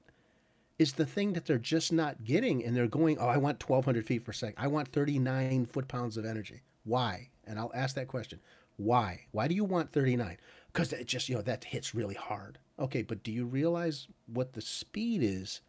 is 0.77 0.93
the 0.93 1.05
thing 1.05 1.31
that 1.33 1.45
they're 1.45 1.57
just 1.57 1.93
not 1.93 2.25
getting. 2.25 2.65
And 2.65 2.75
they're 2.75 2.87
going, 2.87 3.17
oh, 3.17 3.27
I 3.27 3.37
want 3.37 3.67
1,200 3.67 4.05
feet 4.05 4.25
per 4.25 4.33
second. 4.33 4.61
I 4.61 4.67
want 4.67 4.89
39 4.89 5.67
foot 5.67 5.87
pounds 5.87 6.17
of 6.17 6.25
energy. 6.25 6.63
Why? 6.83 7.29
And 7.45 7.57
I'll 7.57 7.71
ask 7.73 7.95
that 7.95 8.09
question. 8.09 8.41
Why? 8.79 9.25
Why 9.31 9.47
do 9.47 9.55
you 9.55 9.65
want 9.65 9.91
39? 9.91 10.37
Because 10.71 10.93
it 10.93 11.05
just, 11.05 11.29
you 11.29 11.35
know, 11.35 11.41
that 11.41 11.65
hits 11.65 11.93
really 11.93 12.15
hard. 12.15 12.59
Okay, 12.79 13.01
but 13.01 13.23
do 13.23 13.31
you 13.31 13.45
realize 13.45 14.07
what 14.25 14.53
the 14.53 14.61
speed 14.61 15.21
is 15.21 15.61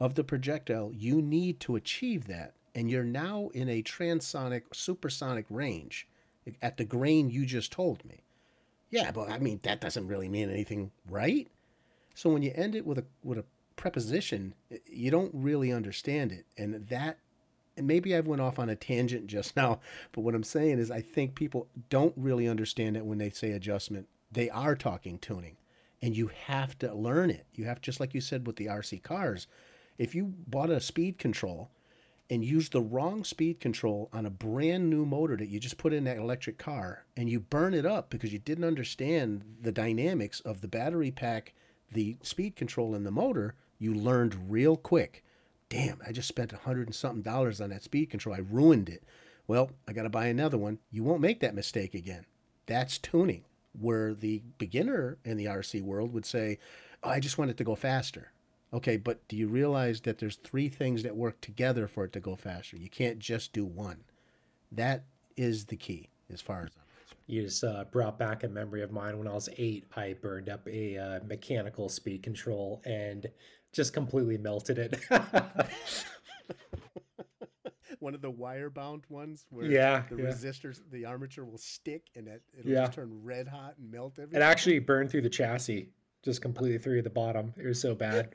of 0.00 0.14
the 0.14 0.24
projectile 0.24 0.92
you 0.92 1.22
need 1.22 1.60
to 1.60 1.76
achieve 1.76 2.26
that? 2.26 2.54
And 2.74 2.90
you're 2.90 3.04
now 3.04 3.50
in 3.54 3.68
a 3.68 3.82
transonic, 3.82 4.62
supersonic 4.72 5.46
range 5.48 6.08
at 6.60 6.76
the 6.76 6.84
grain 6.84 7.30
you 7.30 7.46
just 7.46 7.70
told 7.70 8.04
me. 8.04 8.24
Yeah, 8.90 9.12
but 9.12 9.30
I 9.30 9.38
mean 9.38 9.60
that 9.62 9.80
doesn't 9.80 10.08
really 10.08 10.28
mean 10.28 10.50
anything, 10.50 10.90
right? 11.08 11.48
So 12.14 12.30
when 12.30 12.42
you 12.42 12.52
end 12.54 12.74
it 12.74 12.84
with 12.84 12.98
a 12.98 13.04
with 13.22 13.38
a 13.38 13.44
preposition, 13.76 14.54
you 14.86 15.10
don't 15.10 15.30
really 15.32 15.72
understand 15.72 16.32
it, 16.32 16.46
and 16.58 16.88
that 16.88 17.18
and 17.80 17.86
maybe 17.86 18.14
I 18.14 18.20
went 18.20 18.42
off 18.42 18.58
on 18.58 18.68
a 18.68 18.76
tangent 18.76 19.26
just 19.26 19.56
now, 19.56 19.80
but 20.12 20.20
what 20.20 20.34
I'm 20.34 20.44
saying 20.44 20.78
is 20.78 20.90
I 20.90 21.00
think 21.00 21.34
people 21.34 21.66
don't 21.88 22.14
really 22.16 22.46
understand 22.46 22.96
it 22.96 23.04
when 23.04 23.18
they 23.18 23.30
say 23.30 23.52
adjustment. 23.52 24.06
They 24.30 24.48
are 24.50 24.76
talking 24.76 25.18
tuning 25.18 25.56
and 26.02 26.16
you 26.16 26.28
have 26.46 26.78
to 26.78 26.94
learn 26.94 27.30
it. 27.30 27.46
You 27.54 27.64
have 27.64 27.80
just 27.80 28.00
like 28.00 28.14
you 28.14 28.20
said 28.20 28.46
with 28.46 28.56
the 28.56 28.66
RC 28.66 29.02
cars. 29.02 29.46
If 29.98 30.14
you 30.14 30.34
bought 30.46 30.70
a 30.70 30.80
speed 30.80 31.18
control 31.18 31.70
and 32.30 32.44
used 32.44 32.72
the 32.72 32.80
wrong 32.80 33.24
speed 33.24 33.60
control 33.60 34.08
on 34.12 34.24
a 34.24 34.30
brand 34.30 34.88
new 34.88 35.04
motor 35.04 35.36
that 35.36 35.48
you 35.48 35.58
just 35.58 35.78
put 35.78 35.92
in 35.92 36.04
that 36.04 36.16
electric 36.16 36.58
car 36.58 37.04
and 37.16 37.28
you 37.28 37.40
burn 37.40 37.74
it 37.74 37.84
up 37.84 38.08
because 38.08 38.32
you 38.32 38.38
didn't 38.38 38.64
understand 38.64 39.42
the 39.60 39.72
dynamics 39.72 40.40
of 40.40 40.60
the 40.60 40.68
battery 40.68 41.10
pack, 41.10 41.54
the 41.90 42.16
speed 42.22 42.56
control 42.56 42.94
and 42.94 43.04
the 43.04 43.10
motor, 43.10 43.54
you 43.78 43.92
learned 43.92 44.50
real 44.50 44.76
quick. 44.76 45.24
Damn, 45.70 46.00
I 46.06 46.12
just 46.12 46.28
spent 46.28 46.52
a 46.52 46.58
hundred 46.58 46.88
and 46.88 46.94
something 46.94 47.22
dollars 47.22 47.60
on 47.60 47.70
that 47.70 47.84
speed 47.84 48.10
control. 48.10 48.34
I 48.34 48.40
ruined 48.40 48.88
it. 48.88 49.04
Well, 49.46 49.70
I 49.88 49.92
got 49.92 50.02
to 50.02 50.10
buy 50.10 50.26
another 50.26 50.58
one. 50.58 50.80
You 50.90 51.02
won't 51.02 51.22
make 51.22 51.40
that 51.40 51.54
mistake 51.54 51.94
again. 51.94 52.26
That's 52.66 52.98
tuning 52.98 53.44
where 53.72 54.12
the 54.12 54.42
beginner 54.58 55.18
in 55.24 55.36
the 55.36 55.46
RC 55.46 55.80
world 55.82 56.12
would 56.12 56.26
say, 56.26 56.58
oh, 57.02 57.10
I 57.10 57.20
just 57.20 57.38
want 57.38 57.50
it 57.50 57.56
to 57.56 57.64
go 57.64 57.76
faster. 57.76 58.32
Okay, 58.72 58.96
but 58.96 59.26
do 59.28 59.36
you 59.36 59.48
realize 59.48 60.02
that 60.02 60.18
there's 60.18 60.36
three 60.36 60.68
things 60.68 61.02
that 61.02 61.16
work 61.16 61.40
together 61.40 61.88
for 61.88 62.04
it 62.04 62.12
to 62.12 62.20
go 62.20 62.36
faster? 62.36 62.76
You 62.76 62.90
can't 62.90 63.18
just 63.18 63.52
do 63.52 63.64
one. 63.64 64.04
That 64.70 65.04
is 65.36 65.66
the 65.66 65.76
key 65.76 66.10
as 66.32 66.40
far 66.40 66.62
as 66.62 66.70
I'm 66.76 66.84
concerned. 66.96 67.24
You 67.26 67.42
just 67.42 67.64
uh, 67.64 67.84
brought 67.90 68.18
back 68.18 68.44
a 68.44 68.48
memory 68.48 68.82
of 68.82 68.92
mine 68.92 69.18
when 69.18 69.26
I 69.26 69.34
was 69.34 69.48
eight. 69.56 69.86
I 69.96 70.14
burned 70.20 70.48
up 70.48 70.66
a 70.68 70.98
uh, 70.98 71.20
mechanical 71.24 71.88
speed 71.88 72.22
control 72.22 72.82
and 72.84 73.26
just 73.72 73.92
completely 73.92 74.38
melted 74.38 74.78
it. 74.78 75.00
one 78.00 78.14
of 78.14 78.22
the 78.22 78.30
wire 78.30 78.70
bound 78.70 79.04
ones 79.08 79.46
where 79.50 79.66
yeah, 79.66 80.02
the 80.10 80.16
yeah. 80.16 80.24
resistors, 80.24 80.80
the 80.90 81.04
armature 81.04 81.44
will 81.44 81.58
stick 81.58 82.06
and 82.16 82.26
it, 82.28 82.42
it'll 82.58 82.70
Yeah. 82.70 82.84
just 82.86 82.94
turn 82.94 83.10
red 83.22 83.46
hot 83.46 83.74
and 83.78 83.90
melt 83.90 84.18
everything. 84.18 84.40
It 84.40 84.44
actually 84.44 84.78
burned 84.78 85.10
through 85.10 85.22
the 85.22 85.30
chassis, 85.30 85.90
just 86.24 86.40
completely 86.42 86.78
through 86.78 87.02
the 87.02 87.10
bottom. 87.10 87.52
It 87.56 87.66
was 87.66 87.80
so 87.80 87.94
bad. 87.94 88.34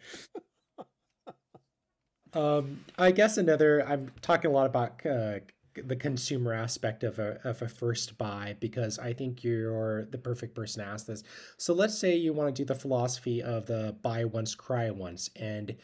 um, 2.33 2.85
I 2.97 3.11
guess 3.11 3.37
another. 3.37 3.85
I'm 3.87 4.11
talking 4.21 4.51
a 4.51 4.53
lot 4.53 4.67
about 4.67 5.03
uh, 5.05 5.39
the 5.83 5.95
consumer 5.95 6.53
aspect 6.53 7.03
of 7.03 7.19
a 7.19 7.39
of 7.47 7.61
a 7.61 7.67
first 7.67 8.17
buy 8.17 8.55
because 8.59 8.99
I 8.99 9.13
think 9.13 9.43
you're 9.43 10.05
the 10.05 10.17
perfect 10.17 10.55
person 10.55 10.83
to 10.83 10.89
ask 10.89 11.05
this. 11.05 11.23
So 11.57 11.73
let's 11.73 11.97
say 11.97 12.15
you 12.15 12.33
want 12.33 12.55
to 12.55 12.61
do 12.61 12.65
the 12.65 12.79
philosophy 12.79 13.41
of 13.41 13.65
the 13.65 13.95
buy 14.01 14.25
once, 14.25 14.55
cry 14.55 14.89
once, 14.91 15.29
and 15.35 15.75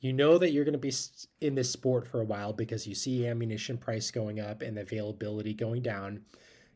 you 0.00 0.12
know 0.12 0.38
that 0.38 0.52
you're 0.52 0.64
going 0.64 0.72
to 0.72 0.78
be 0.78 0.92
in 1.40 1.54
this 1.54 1.70
sport 1.70 2.06
for 2.06 2.20
a 2.20 2.24
while 2.24 2.52
because 2.52 2.86
you 2.86 2.94
see 2.94 3.26
ammunition 3.26 3.76
price 3.76 4.10
going 4.10 4.40
up 4.40 4.62
and 4.62 4.76
the 4.76 4.82
availability 4.82 5.52
going 5.52 5.82
down. 5.82 6.22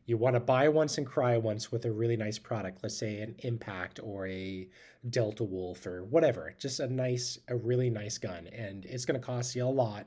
You 0.05 0.17
want 0.17 0.35
to 0.35 0.39
buy 0.39 0.69
once 0.69 0.99
and 0.99 1.07
cry 1.07 1.35
once 1.37 1.71
with 1.71 1.85
a 1.85 1.91
really 1.91 2.15
nice 2.15 2.37
product, 2.37 2.83
let's 2.83 2.95
say 2.97 3.21
an 3.21 3.35
Impact 3.39 3.99
or 4.03 4.27
a 4.27 4.69
Delta 5.09 5.43
Wolf 5.43 5.87
or 5.87 6.03
whatever, 6.03 6.53
just 6.59 6.79
a 6.79 6.87
nice, 6.87 7.39
a 7.47 7.55
really 7.55 7.89
nice 7.89 8.19
gun, 8.19 8.47
and 8.47 8.85
it's 8.85 9.05
going 9.05 9.19
to 9.19 9.25
cost 9.25 9.55
you 9.55 9.65
a 9.65 9.67
lot. 9.67 10.05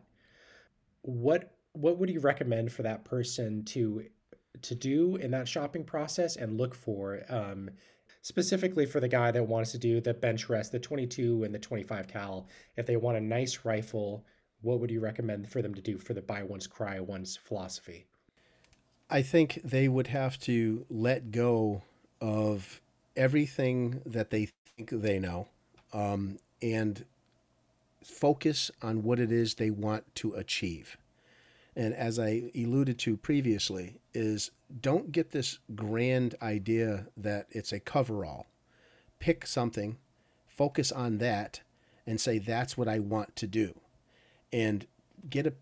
What 1.02 1.57
what 1.78 1.98
would 1.98 2.10
you 2.10 2.20
recommend 2.20 2.72
for 2.72 2.82
that 2.82 3.04
person 3.04 3.64
to 3.64 4.04
to 4.62 4.74
do 4.74 5.16
in 5.16 5.30
that 5.30 5.46
shopping 5.46 5.84
process 5.84 6.36
and 6.36 6.58
look 6.58 6.74
for? 6.74 7.22
Um, 7.28 7.70
specifically 8.22 8.84
for 8.84 9.00
the 9.00 9.08
guy 9.08 9.30
that 9.30 9.44
wants 9.44 9.70
to 9.72 9.78
do 9.78 10.00
the 10.00 10.12
bench 10.12 10.48
rest, 10.48 10.72
the 10.72 10.78
22 10.78 11.44
and 11.44 11.54
the 11.54 11.58
25 11.58 12.08
cal, 12.08 12.48
if 12.76 12.84
they 12.84 12.96
want 12.96 13.16
a 13.16 13.20
nice 13.20 13.60
rifle, 13.64 14.24
what 14.60 14.80
would 14.80 14.90
you 14.90 15.00
recommend 15.00 15.48
for 15.48 15.62
them 15.62 15.74
to 15.74 15.80
do 15.80 15.98
for 15.98 16.14
the 16.14 16.20
buy 16.20 16.42
once, 16.42 16.66
cry 16.66 16.98
once 16.98 17.36
philosophy? 17.36 18.06
I 19.08 19.22
think 19.22 19.60
they 19.64 19.88
would 19.88 20.08
have 20.08 20.38
to 20.40 20.84
let 20.90 21.30
go 21.30 21.82
of 22.20 22.80
everything 23.16 24.02
that 24.04 24.30
they 24.30 24.48
think 24.76 24.90
they 24.90 25.18
know 25.18 25.46
um, 25.92 26.38
and 26.60 27.04
focus 28.04 28.70
on 28.82 29.02
what 29.04 29.20
it 29.20 29.30
is 29.30 29.54
they 29.54 29.70
want 29.70 30.14
to 30.16 30.34
achieve. 30.34 30.98
And 31.78 31.94
as 31.94 32.18
I 32.18 32.50
alluded 32.56 32.98
to 33.00 33.16
previously, 33.16 34.00
is 34.12 34.50
don't 34.80 35.12
get 35.12 35.30
this 35.30 35.60
grand 35.76 36.34
idea 36.42 37.06
that 37.16 37.46
it's 37.52 37.72
a 37.72 37.78
coverall. 37.78 38.46
Pick 39.20 39.46
something, 39.46 39.96
focus 40.48 40.90
on 40.90 41.18
that, 41.18 41.60
and 42.04 42.20
say 42.20 42.38
that's 42.38 42.76
what 42.76 42.88
I 42.88 42.98
want 42.98 43.36
to 43.36 43.46
do. 43.46 43.74
And 44.52 44.86
get 45.30 45.46
a 45.46 45.52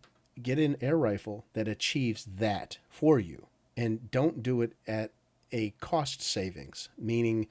get 0.42 0.58
an 0.58 0.76
air 0.80 0.96
rifle 0.96 1.44
that 1.52 1.68
achieves 1.68 2.26
that 2.36 2.78
for 2.88 3.18
you 3.18 3.46
and 3.76 4.10
don't 4.10 4.42
do 4.42 4.62
it 4.62 4.72
at 4.86 5.10
a 5.52 5.70
cost 5.80 6.20
savings 6.20 6.90
meaning 6.98 7.46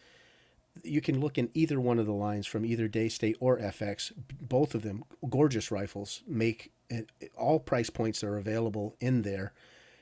you 0.84 1.01
can 1.01 1.20
look 1.20 1.38
in 1.38 1.49
either 1.55 1.80
one 1.80 1.97
of 1.97 2.05
the 2.05 2.13
lines 2.13 2.45
from 2.45 2.63
either 2.63 2.88
Daystate 2.88 3.38
or 3.39 3.57
FX 3.57 4.11
both 4.39 4.76
of 4.76 4.84
them 4.84 5.03
gorgeous 5.28 5.72
rifles 5.72 6.22
make 6.28 6.72
it, 6.89 7.09
all 7.38 7.59
price 7.59 7.89
points 7.89 8.23
are 8.23 8.38
available 8.38 8.95
in 8.99 9.21
there 9.21 9.53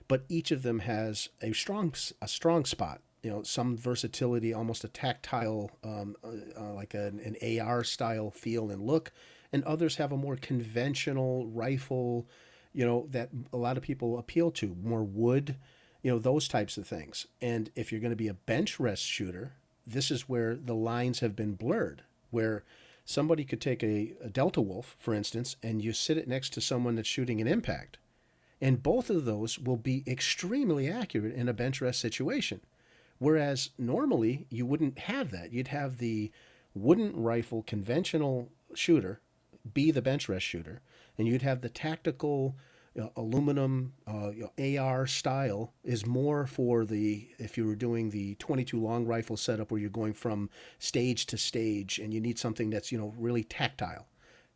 but 0.07 0.25
each 0.29 0.51
of 0.51 0.63
them 0.63 0.79
has 0.79 1.29
a 1.41 1.53
strong 1.53 1.93
a 2.21 2.27
strong 2.27 2.65
spot. 2.65 3.01
You 3.21 3.31
know 3.31 3.43
some 3.43 3.77
versatility 3.77 4.53
almost 4.53 4.83
a 4.83 4.89
tactile 4.89 5.71
um, 5.83 6.15
uh, 6.23 6.61
uh, 6.61 6.73
like 6.73 6.93
an, 6.93 7.19
an 7.19 7.59
ar 7.59 7.83
style 7.83 8.29
feel 8.31 8.69
and 8.69 8.81
look 8.81 9.11
and 9.53 9.63
others 9.63 9.95
have 9.95 10.11
a 10.11 10.17
more 10.17 10.35
conventional 10.35 11.47
rifle 11.47 12.27
you 12.73 12.85
know 12.85 13.07
that 13.11 13.29
a 13.53 13.57
lot 13.57 13.77
of 13.77 13.83
people 13.83 14.17
appeal 14.17 14.51
to 14.51 14.75
more 14.83 15.03
wood 15.03 15.55
you 16.01 16.11
know 16.11 16.19
those 16.19 16.49
types 16.49 16.77
of 16.77 16.85
things. 16.85 17.27
And 17.41 17.71
if 17.75 17.91
you're 17.91 18.01
going 18.01 18.11
to 18.11 18.17
be 18.17 18.27
a 18.27 18.33
bench 18.33 18.79
rest 18.79 19.03
shooter 19.03 19.53
this 19.87 20.11
is 20.11 20.27
where 20.29 20.55
the 20.55 20.75
lines 20.75 21.21
have 21.21 21.35
been 21.35 21.53
blurred 21.53 22.03
where 22.29 22.63
somebody 23.05 23.43
could 23.43 23.61
take 23.61 23.83
a, 23.83 24.13
a 24.23 24.29
delta 24.29 24.61
wolf 24.61 24.95
for 24.99 25.13
instance 25.13 25.55
and 25.61 25.83
you 25.83 25.93
sit 25.93 26.17
it 26.17 26.27
next 26.27 26.51
to 26.53 26.61
someone 26.61 26.95
that's 26.95 27.07
shooting 27.07 27.41
an 27.41 27.47
impact. 27.47 27.97
And 28.61 28.81
both 28.81 29.09
of 29.09 29.25
those 29.25 29.59
will 29.59 29.77
be 29.77 30.03
extremely 30.07 30.89
accurate 30.89 31.35
in 31.35 31.49
a 31.49 31.53
bench 31.53 31.81
rest 31.81 31.99
situation. 31.99 32.61
Whereas 33.19 33.71
normally 33.77 34.47
you 34.49 34.65
wouldn't 34.65 34.99
have 34.99 35.31
that. 35.31 35.51
You'd 35.51 35.67
have 35.69 35.97
the 35.97 36.31
wooden 36.73 37.15
rifle 37.15 37.63
conventional 37.63 38.49
shooter 38.73 39.19
be 39.73 39.91
the 39.91 40.01
bench 40.01 40.27
rest 40.27 40.45
shooter 40.45 40.81
and 41.17 41.27
you'd 41.27 41.41
have 41.41 41.61
the 41.61 41.69
tactical 41.69 42.55
you 42.95 43.01
know, 43.01 43.11
aluminum 43.15 43.93
uh, 44.07 44.29
you 44.29 44.49
know, 44.57 44.81
AR 44.81 45.07
style 45.07 45.73
is 45.83 46.05
more 46.05 46.45
for 46.45 46.85
the 46.85 47.27
if 47.39 47.57
you 47.57 47.65
were 47.65 47.75
doing 47.75 48.11
the 48.11 48.35
22 48.35 48.79
long 48.79 49.05
rifle 49.05 49.37
setup 49.37 49.71
where 49.71 49.79
you're 49.79 49.89
going 49.89 50.13
from 50.13 50.49
stage 50.79 51.25
to 51.27 51.37
stage 51.37 51.97
and 51.97 52.13
you 52.13 52.21
need 52.21 52.37
something 52.37 52.69
that's 52.69 52.91
you 52.91 52.97
know 52.97 53.13
really 53.17 53.43
tactile. 53.43 54.07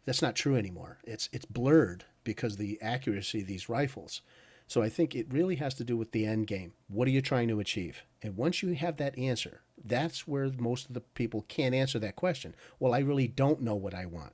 That's 0.05 0.21
not 0.21 0.35
true 0.35 0.55
anymore. 0.55 0.99
It's 1.03 1.29
it's 1.31 1.45
blurred 1.45 2.05
because 2.23 2.57
the 2.57 2.79
accuracy 2.81 3.41
of 3.41 3.47
these 3.47 3.69
rifles. 3.69 4.21
So 4.67 4.81
I 4.81 4.89
think 4.89 5.15
it 5.15 5.31
really 5.31 5.55
has 5.55 5.73
to 5.75 5.85
do 5.85 5.95
with 5.95 6.11
the 6.11 6.25
end 6.25 6.45
game. 6.47 6.73
What 6.89 7.07
are 7.07 7.11
you 7.11 7.21
trying 7.21 7.47
to 7.47 7.61
achieve? 7.61 8.03
And 8.21 8.35
once 8.35 8.61
you 8.61 8.73
have 8.73 8.97
that 8.97 9.17
answer, 9.17 9.61
that's 9.81 10.27
where 10.27 10.51
most 10.57 10.87
of 10.87 10.93
the 10.93 10.99
people 10.99 11.45
can't 11.47 11.73
answer 11.73 11.99
that 11.99 12.17
question. 12.17 12.53
Well, 12.77 12.93
I 12.93 12.99
really 12.99 13.29
don't 13.29 13.61
know 13.61 13.75
what 13.75 13.93
I 13.93 14.05
want. 14.05 14.33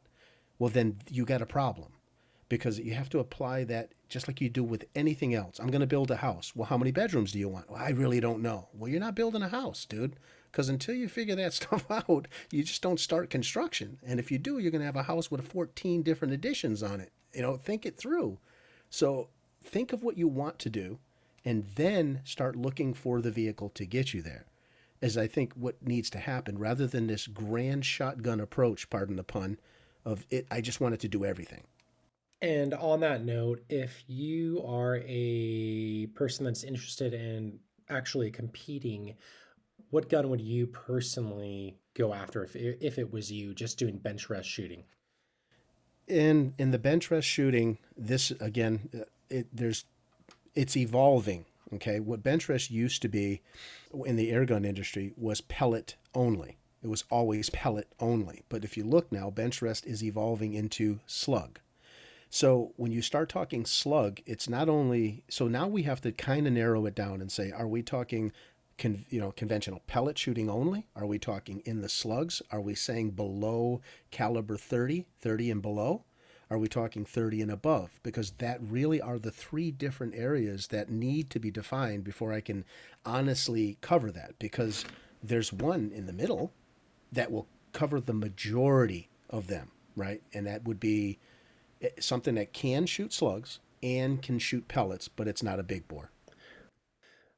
Well, 0.57 0.71
then 0.71 0.97
you 1.07 1.23
got 1.23 1.43
a 1.43 1.45
problem 1.45 1.93
because 2.53 2.77
you 2.77 2.93
have 2.93 3.09
to 3.09 3.17
apply 3.17 3.63
that 3.63 3.93
just 4.09 4.27
like 4.27 4.39
you 4.39 4.47
do 4.47 4.63
with 4.63 4.85
anything 4.93 5.33
else. 5.33 5.57
I'm 5.57 5.71
going 5.71 5.81
to 5.81 5.87
build 5.87 6.11
a 6.11 6.17
house. 6.17 6.55
Well, 6.55 6.67
how 6.67 6.77
many 6.77 6.91
bedrooms 6.91 7.31
do 7.31 7.39
you 7.39 7.49
want? 7.49 7.67
Well, 7.67 7.81
I 7.81 7.89
really 7.89 8.19
don't 8.19 8.43
know. 8.43 8.67
Well, 8.75 8.91
you're 8.91 8.99
not 8.99 9.15
building 9.15 9.41
a 9.41 9.49
house, 9.49 9.85
dude. 9.85 10.17
Because 10.51 10.69
until 10.69 10.93
you 10.93 11.07
figure 11.07 11.35
that 11.35 11.53
stuff 11.61 11.89
out, 11.89 12.27
you 12.51 12.63
just 12.63 12.83
don't 12.83 12.99
start 12.99 13.31
construction. 13.31 13.97
And 14.05 14.19
if 14.19 14.29
you 14.29 14.37
do, 14.37 14.59
you're 14.59 14.69
going 14.69 14.81
to 14.81 14.85
have 14.85 14.95
a 14.95 15.01
house 15.01 15.31
with 15.31 15.47
14 15.47 16.03
different 16.03 16.31
additions 16.31 16.83
on 16.83 17.01
it. 17.01 17.11
You 17.33 17.41
know, 17.41 17.57
think 17.57 17.87
it 17.87 17.97
through. 17.97 18.37
So 18.91 19.29
think 19.63 19.91
of 19.91 20.03
what 20.03 20.19
you 20.19 20.27
want 20.27 20.59
to 20.59 20.69
do 20.69 20.99
and 21.43 21.65
then 21.73 22.21
start 22.23 22.55
looking 22.55 22.93
for 22.93 23.19
the 23.19 23.31
vehicle 23.31 23.69
to 23.69 23.85
get 23.87 24.13
you 24.13 24.21
there. 24.21 24.45
Is 25.01 25.17
I 25.17 25.25
think 25.25 25.53
what 25.53 25.81
needs 25.81 26.11
to 26.11 26.19
happen 26.19 26.59
rather 26.59 26.85
than 26.85 27.07
this 27.07 27.25
grand 27.25 27.83
shotgun 27.83 28.39
approach, 28.39 28.91
pardon 28.91 29.15
the 29.15 29.23
pun, 29.23 29.57
of 30.05 30.23
it. 30.29 30.45
I 30.51 30.61
just 30.61 30.79
wanted 30.79 30.99
to 30.99 31.07
do 31.07 31.25
everything. 31.25 31.63
And 32.43 32.73
on 32.73 32.99
that 32.99 33.23
note, 33.23 33.63
if 33.69 34.03
you 34.05 34.61
are 34.67 34.99
a 35.07 36.07
person 36.07 36.43
that's 36.43 36.65
interested 36.65 37.13
in 37.13 37.59
actually 37.89 38.31
competing, 38.31 39.15
what 39.91 40.09
gun 40.09 40.29
would 40.29 40.41
you 40.41 40.67
personally 40.67 41.77
go 41.93 42.13
after 42.13 42.43
if 42.43 42.53
if 42.57 42.99
it 42.99 43.13
was 43.13 43.31
you 43.31 43.53
just 43.53 43.79
doing 43.79 43.97
bench 43.97 44.29
rest 44.29 44.49
shooting? 44.49 44.83
In 46.05 46.53
in 46.57 46.71
the 46.71 46.77
bench 46.77 47.09
rest 47.09 47.29
shooting, 47.29 47.77
this 47.95 48.31
again, 48.41 48.89
uh, 48.93 49.05
it, 49.29 49.47
there's 49.53 49.85
it's 50.53 50.75
evolving. 50.75 51.45
Okay, 51.73 52.01
what 52.01 52.23
bench 52.23 52.49
rest 52.49 52.69
used 52.69 53.01
to 53.03 53.07
be 53.07 53.41
in 54.03 54.17
the 54.17 54.33
airgun 54.33 54.65
industry 54.65 55.13
was 55.15 55.39
pellet 55.39 55.95
only. 56.13 56.57
It 56.83 56.89
was 56.89 57.05
always 57.09 57.49
pellet 57.49 57.87
only. 58.01 58.41
But 58.49 58.65
if 58.65 58.75
you 58.75 58.83
look 58.83 59.13
now, 59.13 59.29
bench 59.29 59.61
rest 59.61 59.85
is 59.85 60.03
evolving 60.03 60.53
into 60.53 60.99
slug. 61.07 61.59
So 62.33 62.73
when 62.77 62.91
you 62.91 63.03
start 63.03 63.29
talking 63.29 63.63
slug, 63.63 64.19
it's 64.25 64.49
not 64.49 64.67
only 64.67 65.23
so 65.29 65.47
now 65.47 65.67
we 65.67 65.83
have 65.83 66.01
to 66.01 66.11
kind 66.11 66.47
of 66.47 66.53
narrow 66.53 66.87
it 66.87 66.95
down 66.95 67.21
and 67.21 67.31
say, 67.31 67.51
are 67.51 67.67
we 67.67 67.83
talking 67.83 68.31
Con, 68.75 69.05
you 69.11 69.21
know 69.21 69.31
conventional 69.31 69.83
pellet 69.85 70.17
shooting 70.17 70.49
only? 70.49 70.87
Are 70.95 71.05
we 71.05 71.19
talking 71.19 71.61
in 71.63 71.81
the 71.81 71.89
slugs? 71.89 72.41
Are 72.49 72.59
we 72.59 72.73
saying 72.73 73.11
below 73.11 73.81
caliber 74.09 74.57
30 74.57 75.05
30 75.21 75.51
and 75.51 75.61
below? 75.61 76.05
Are 76.49 76.57
we 76.57 76.67
talking 76.67 77.05
30 77.05 77.43
and 77.43 77.51
above? 77.51 77.99
Because 78.01 78.31
that 78.39 78.57
really 78.63 78.99
are 78.99 79.19
the 79.19 79.29
three 79.29 79.69
different 79.69 80.15
areas 80.15 80.69
that 80.69 80.89
need 80.89 81.29
to 81.29 81.39
be 81.39 81.51
defined 81.51 82.03
before 82.03 82.33
i 82.33 82.41
can 82.41 82.65
honestly 83.05 83.77
cover 83.81 84.11
that. 84.11 84.39
Because 84.39 84.85
there's 85.21 85.53
one 85.53 85.91
in 85.93 86.07
the 86.07 86.13
middle 86.13 86.51
that 87.11 87.31
will 87.31 87.45
cover 87.73 88.01
the 88.01 88.11
majority 88.11 89.07
of 89.29 89.45
them 89.45 89.69
right? 89.95 90.21
And 90.33 90.47
that 90.47 90.63
would 90.65 90.79
be 90.79 91.19
something 91.99 92.35
that 92.35 92.53
can 92.53 92.85
shoot 92.85 93.13
slugs 93.13 93.59
and 93.81 94.21
can 94.21 94.39
shoot 94.39 94.67
pellets, 94.67 95.07
but 95.07 95.27
it's 95.27 95.43
not 95.43 95.59
a 95.59 95.63
big 95.63 95.87
bore. 95.87 96.11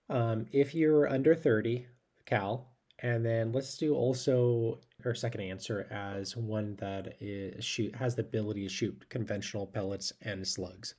Um, 0.10 0.46
if 0.52 0.76
you're 0.76 1.08
under 1.10 1.34
30 1.34 1.88
cal, 2.26 2.68
and 3.00 3.26
then 3.26 3.52
let's 3.52 3.78
do 3.78 3.93
also 3.93 4.80
our 5.04 5.14
second 5.14 5.41
answer 5.41 5.88
as 5.91 6.38
one 6.38 6.76
that 6.78 7.16
is 7.20 7.64
shoot 7.64 7.93
has 7.96 8.16
the 8.16 8.22
ability 8.22 8.64
to 8.64 8.70
shoot 8.70 9.10
conventional 9.10 9.68
pellets 9.68 10.14
and 10.22 10.48
slugs. 10.48 10.96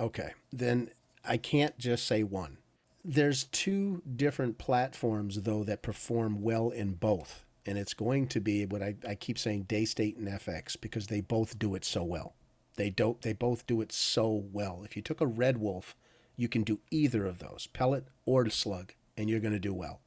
Okay, 0.00 0.32
then 0.52 0.90
I 1.24 1.36
can't 1.36 1.78
just 1.78 2.06
say 2.06 2.24
one. 2.24 2.58
There's 3.04 3.44
two 3.44 4.02
different 4.16 4.58
platforms 4.58 5.42
though 5.42 5.62
that 5.64 5.82
perform 5.82 6.42
well 6.42 6.70
in 6.70 6.94
both, 6.94 7.44
and 7.64 7.78
it's 7.78 7.94
going 7.94 8.26
to 8.28 8.40
be 8.40 8.66
what 8.66 8.82
I, 8.82 8.96
I 9.06 9.14
keep 9.14 9.38
saying 9.38 9.66
Daystate 9.66 10.16
and 10.16 10.26
FX 10.26 10.76
because 10.80 11.06
they 11.06 11.20
both 11.20 11.58
do 11.58 11.74
it 11.74 11.84
so 11.84 12.02
well. 12.02 12.34
They 12.76 12.90
don't. 12.90 13.20
They 13.22 13.32
both 13.32 13.66
do 13.66 13.80
it 13.80 13.92
so 13.92 14.44
well. 14.52 14.82
If 14.84 14.96
you 14.96 15.02
took 15.02 15.20
a 15.20 15.26
red 15.26 15.58
wolf, 15.58 15.96
you 16.36 16.48
can 16.48 16.62
do 16.62 16.80
either 16.90 17.24
of 17.26 17.38
those, 17.38 17.68
pellet 17.72 18.06
or 18.26 18.48
slug, 18.50 18.92
and 19.16 19.30
you're 19.30 19.40
going 19.40 19.52
to 19.54 19.60
do 19.60 19.74
well. 19.74 20.00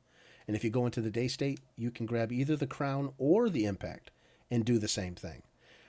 And 0.48 0.56
if 0.56 0.64
you 0.64 0.70
go 0.70 0.86
into 0.86 1.02
the 1.02 1.12
Daystate, 1.12 1.60
you 1.76 1.92
can 1.92 2.06
grab 2.06 2.32
either 2.32 2.56
the 2.56 2.68
crown 2.68 3.14
or 3.18 3.50
the 3.50 3.66
impact 3.66 4.12
and 4.50 4.64
do 4.64 4.80
the 4.80 4.88
same 4.88 5.16
thing. 5.16 5.44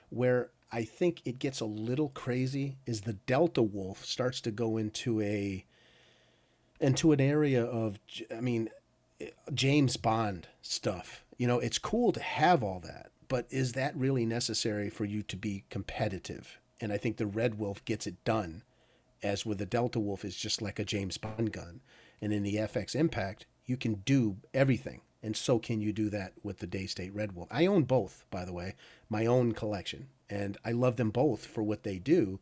Where 0.09 0.49
I 0.71 0.83
think 0.83 1.21
it 1.25 1.39
gets 1.39 1.59
a 1.59 1.65
little 1.65 2.09
crazy 2.09 2.77
is 2.85 3.01
the 3.01 3.13
Delta 3.13 3.61
Wolf 3.61 4.05
starts 4.05 4.41
to 4.41 4.51
go 4.51 4.77
into 4.77 5.21
a 5.21 5.65
into 6.79 7.11
an 7.11 7.19
area 7.19 7.63
of 7.63 7.99
I 8.35 8.41
mean 8.41 8.69
James 9.53 9.97
Bond 9.97 10.47
stuff. 10.61 11.23
You 11.37 11.47
know, 11.47 11.59
it's 11.59 11.79
cool 11.79 12.11
to 12.11 12.21
have 12.21 12.63
all 12.63 12.79
that, 12.81 13.11
but 13.27 13.47
is 13.49 13.73
that 13.73 13.95
really 13.95 14.25
necessary 14.25 14.89
for 14.89 15.05
you 15.05 15.23
to 15.23 15.37
be 15.37 15.63
competitive? 15.69 16.58
And 16.79 16.91
I 16.93 16.97
think 16.97 17.17
the 17.17 17.25
Red 17.25 17.59
Wolf 17.59 17.83
gets 17.85 18.07
it 18.07 18.23
done, 18.23 18.63
as 19.21 19.45
with 19.45 19.57
the 19.57 19.65
Delta 19.65 19.99
Wolf 19.99 20.23
is 20.23 20.35
just 20.35 20.61
like 20.61 20.79
a 20.79 20.85
James 20.85 21.17
Bond 21.17 21.51
gun. 21.51 21.81
And 22.21 22.33
in 22.33 22.43
the 22.43 22.55
FX 22.55 22.95
Impact, 22.95 23.45
you 23.65 23.77
can 23.77 23.95
do 24.05 24.37
everything, 24.53 25.01
and 25.21 25.35
so 25.35 25.59
can 25.59 25.81
you 25.81 25.93
do 25.93 26.09
that 26.09 26.33
with 26.43 26.59
the 26.59 26.67
Daystate 26.67 27.11
Red 27.13 27.33
Wolf. 27.33 27.47
I 27.51 27.65
own 27.65 27.83
both, 27.83 28.25
by 28.31 28.45
the 28.45 28.53
way, 28.53 28.75
my 29.09 29.25
own 29.25 29.53
collection, 29.53 30.07
and 30.29 30.57
I 30.65 30.71
love 30.71 30.95
them 30.95 31.11
both 31.11 31.45
for 31.45 31.63
what 31.63 31.83
they 31.83 31.97
do. 31.97 32.39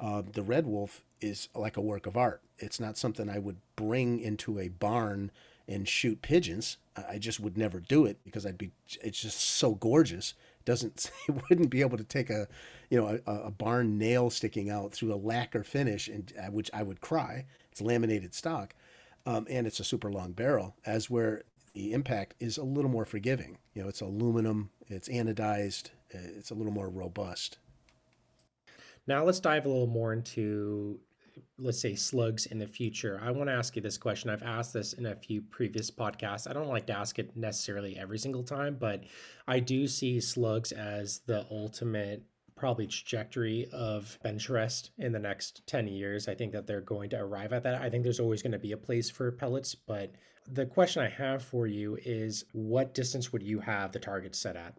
Uh, 0.00 0.22
the 0.32 0.42
Red 0.42 0.66
Wolf 0.66 1.04
is 1.20 1.48
like 1.54 1.76
a 1.76 1.82
work 1.82 2.06
of 2.06 2.16
art. 2.16 2.42
It's 2.58 2.80
not 2.80 2.98
something 2.98 3.28
I 3.28 3.38
would 3.38 3.58
bring 3.76 4.18
into 4.18 4.58
a 4.58 4.68
barn 4.68 5.30
and 5.68 5.88
shoot 5.88 6.22
pigeons. 6.22 6.78
I 6.96 7.18
just 7.18 7.40
would 7.40 7.56
never 7.56 7.80
do 7.80 8.04
it 8.04 8.18
because 8.24 8.44
I'd 8.44 8.58
be. 8.58 8.72
It's 9.02 9.22
just 9.22 9.40
so 9.40 9.74
gorgeous 9.74 10.34
doesn't 10.64 11.10
it 11.28 11.42
wouldn't 11.48 11.70
be 11.70 11.80
able 11.80 11.98
to 11.98 12.04
take 12.04 12.30
a 12.30 12.48
you 12.90 13.00
know 13.00 13.18
a, 13.26 13.32
a 13.32 13.50
barn 13.50 13.98
nail 13.98 14.30
sticking 14.30 14.70
out 14.70 14.92
through 14.92 15.12
a 15.12 15.16
lacquer 15.16 15.64
finish 15.64 16.08
and 16.08 16.32
uh, 16.38 16.50
which 16.50 16.70
I 16.72 16.82
would 16.82 17.00
cry. 17.00 17.46
It's 17.70 17.80
laminated 17.80 18.34
stock, 18.34 18.74
um, 19.24 19.46
and 19.48 19.66
it's 19.66 19.80
a 19.80 19.84
super 19.84 20.10
long 20.10 20.32
barrel. 20.32 20.76
As 20.84 21.08
where 21.08 21.42
the 21.74 21.92
impact 21.92 22.34
is 22.38 22.58
a 22.58 22.64
little 22.64 22.90
more 22.90 23.04
forgiving. 23.04 23.58
You 23.74 23.82
know, 23.82 23.88
it's 23.88 24.00
aluminum, 24.00 24.70
it's 24.88 25.08
anodized, 25.08 25.90
uh, 26.14 26.18
it's 26.36 26.50
a 26.50 26.54
little 26.54 26.72
more 26.72 26.88
robust. 26.88 27.58
Now 29.06 29.24
let's 29.24 29.40
dive 29.40 29.66
a 29.66 29.68
little 29.68 29.86
more 29.86 30.12
into 30.12 31.00
let's 31.58 31.80
say 31.80 31.94
slugs 31.94 32.46
in 32.46 32.58
the 32.58 32.66
future 32.66 33.20
i 33.22 33.30
want 33.30 33.48
to 33.48 33.54
ask 33.54 33.76
you 33.76 33.82
this 33.82 33.98
question 33.98 34.30
i've 34.30 34.42
asked 34.42 34.72
this 34.72 34.92
in 34.92 35.06
a 35.06 35.16
few 35.16 35.40
previous 35.40 35.90
podcasts 35.90 36.48
i 36.48 36.52
don't 36.52 36.68
like 36.68 36.86
to 36.86 36.96
ask 36.96 37.18
it 37.18 37.36
necessarily 37.36 37.96
every 37.96 38.18
single 38.18 38.42
time 38.42 38.76
but 38.78 39.02
i 39.46 39.58
do 39.60 39.86
see 39.86 40.20
slugs 40.20 40.72
as 40.72 41.20
the 41.26 41.46
ultimate 41.50 42.24
probably 42.62 42.86
trajectory 42.86 43.66
of 43.72 44.16
bench 44.22 44.48
rest 44.48 44.92
in 44.98 45.10
the 45.10 45.18
next 45.18 45.66
10 45.66 45.88
years. 45.88 46.28
I 46.28 46.36
think 46.36 46.52
that 46.52 46.64
they're 46.64 46.80
going 46.80 47.10
to 47.10 47.16
arrive 47.18 47.52
at 47.52 47.64
that. 47.64 47.82
I 47.82 47.90
think 47.90 48.04
there's 48.04 48.20
always 48.20 48.40
going 48.40 48.52
to 48.52 48.58
be 48.58 48.70
a 48.70 48.76
place 48.76 49.10
for 49.10 49.32
pellets, 49.32 49.74
but 49.74 50.12
the 50.46 50.66
question 50.66 51.02
I 51.02 51.08
have 51.08 51.42
for 51.42 51.66
you 51.66 51.98
is 52.04 52.44
what 52.52 52.94
distance 52.94 53.32
would 53.32 53.42
you 53.42 53.58
have 53.58 53.90
the 53.90 53.98
target 53.98 54.36
set 54.36 54.54
at? 54.54 54.74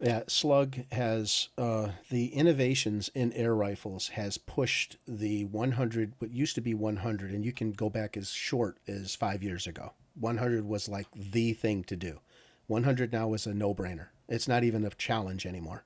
Yeah, 0.00 0.22
Slug 0.28 0.76
has 0.92 1.48
uh, 1.58 1.88
the 2.08 2.26
innovations 2.26 3.10
in 3.14 3.32
air 3.32 3.54
rifles 3.54 4.08
has 4.08 4.38
pushed 4.38 4.96
the 5.08 5.44
100, 5.46 6.12
what 6.18 6.30
used 6.30 6.54
to 6.54 6.60
be 6.60 6.72
100, 6.72 7.32
and 7.32 7.44
you 7.44 7.52
can 7.52 7.72
go 7.72 7.90
back 7.90 8.16
as 8.16 8.30
short 8.30 8.78
as 8.86 9.16
five 9.16 9.42
years 9.42 9.66
ago. 9.66 9.94
100 10.20 10.66
was 10.66 10.88
like 10.88 11.08
the 11.14 11.52
thing 11.52 11.82
to 11.84 11.96
do. 11.96 12.20
100 12.68 13.12
now 13.12 13.34
is 13.34 13.46
a 13.46 13.54
no 13.54 13.74
brainer. 13.74 14.08
It's 14.28 14.46
not 14.46 14.62
even 14.62 14.84
a 14.84 14.90
challenge 14.90 15.44
anymore. 15.44 15.84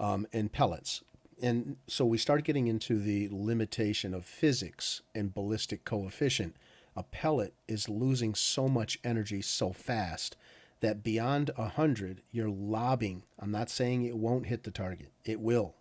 Um, 0.00 0.26
and 0.32 0.52
pellets. 0.52 1.02
And 1.40 1.76
so 1.86 2.04
we 2.04 2.18
start 2.18 2.42
getting 2.44 2.66
into 2.66 2.98
the 2.98 3.28
limitation 3.30 4.14
of 4.14 4.24
physics 4.24 5.02
and 5.14 5.34
ballistic 5.34 5.84
coefficient. 5.84 6.56
A 6.96 7.04
pellet 7.04 7.54
is 7.68 7.88
losing 7.88 8.34
so 8.34 8.68
much 8.68 8.98
energy 9.04 9.42
so 9.42 9.72
fast 9.72 10.36
that 10.84 11.02
beyond 11.02 11.50
100, 11.56 12.20
you're 12.30 12.50
lobbing. 12.50 13.22
I'm 13.38 13.50
not 13.50 13.70
saying 13.70 14.04
it 14.04 14.18
won't 14.18 14.46
hit 14.46 14.64
the 14.64 14.70
target, 14.70 15.12
it 15.24 15.40
will. 15.40 15.74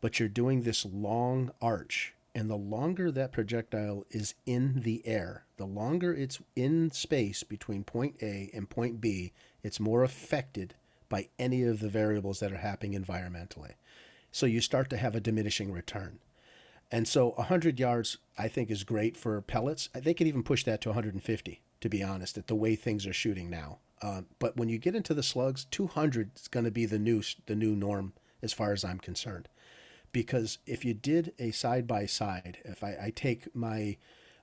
But 0.00 0.20
you're 0.20 0.28
doing 0.28 0.62
this 0.62 0.84
long 0.84 1.50
arch. 1.60 2.14
And 2.34 2.50
the 2.50 2.56
longer 2.56 3.10
that 3.10 3.32
projectile 3.32 4.04
is 4.10 4.34
in 4.46 4.82
the 4.82 5.06
air, 5.06 5.44
the 5.56 5.66
longer 5.66 6.14
it's 6.14 6.40
in 6.56 6.90
space 6.90 7.42
between 7.42 7.84
point 7.84 8.16
A 8.22 8.50
and 8.54 8.68
point 8.68 9.00
B, 9.00 9.32
it's 9.62 9.80
more 9.80 10.02
affected 10.02 10.74
by 11.08 11.28
any 11.38 11.62
of 11.62 11.80
the 11.80 11.88
variables 11.88 12.40
that 12.40 12.52
are 12.52 12.58
happening 12.58 12.98
environmentally. 12.98 13.72
So 14.30 14.46
you 14.46 14.60
start 14.60 14.88
to 14.90 14.96
have 14.96 15.14
a 15.14 15.20
diminishing 15.20 15.72
return. 15.72 16.18
And 16.90 17.08
so 17.08 17.30
100 17.36 17.80
yards, 17.80 18.18
I 18.38 18.48
think, 18.48 18.70
is 18.70 18.84
great 18.84 19.16
for 19.16 19.40
pellets. 19.40 19.88
They 19.94 20.14
could 20.14 20.26
even 20.26 20.42
push 20.42 20.64
that 20.64 20.80
to 20.82 20.90
150, 20.90 21.60
to 21.80 21.88
be 21.88 22.02
honest, 22.02 22.36
at 22.36 22.48
the 22.48 22.54
way 22.54 22.76
things 22.76 23.06
are 23.06 23.12
shooting 23.14 23.48
now. 23.48 23.78
Uh, 24.02 24.22
but 24.38 24.56
when 24.56 24.68
you 24.68 24.78
get 24.78 24.96
into 24.96 25.14
the 25.14 25.22
slugs, 25.22 25.64
200 25.70 26.30
is 26.36 26.48
going 26.48 26.64
to 26.64 26.70
be 26.70 26.84
the 26.84 26.98
new 26.98 27.22
the 27.46 27.54
new 27.54 27.74
norm 27.76 28.12
as 28.42 28.52
far 28.52 28.72
as 28.72 28.84
I'm 28.84 28.98
concerned. 28.98 29.48
Because 30.10 30.58
if 30.66 30.84
you 30.84 30.92
did 30.92 31.32
a 31.38 31.52
side 31.52 31.86
by 31.86 32.06
side, 32.06 32.58
if 32.64 32.84
I, 32.84 32.96
I 33.00 33.12
take 33.14 33.54
my 33.54 33.96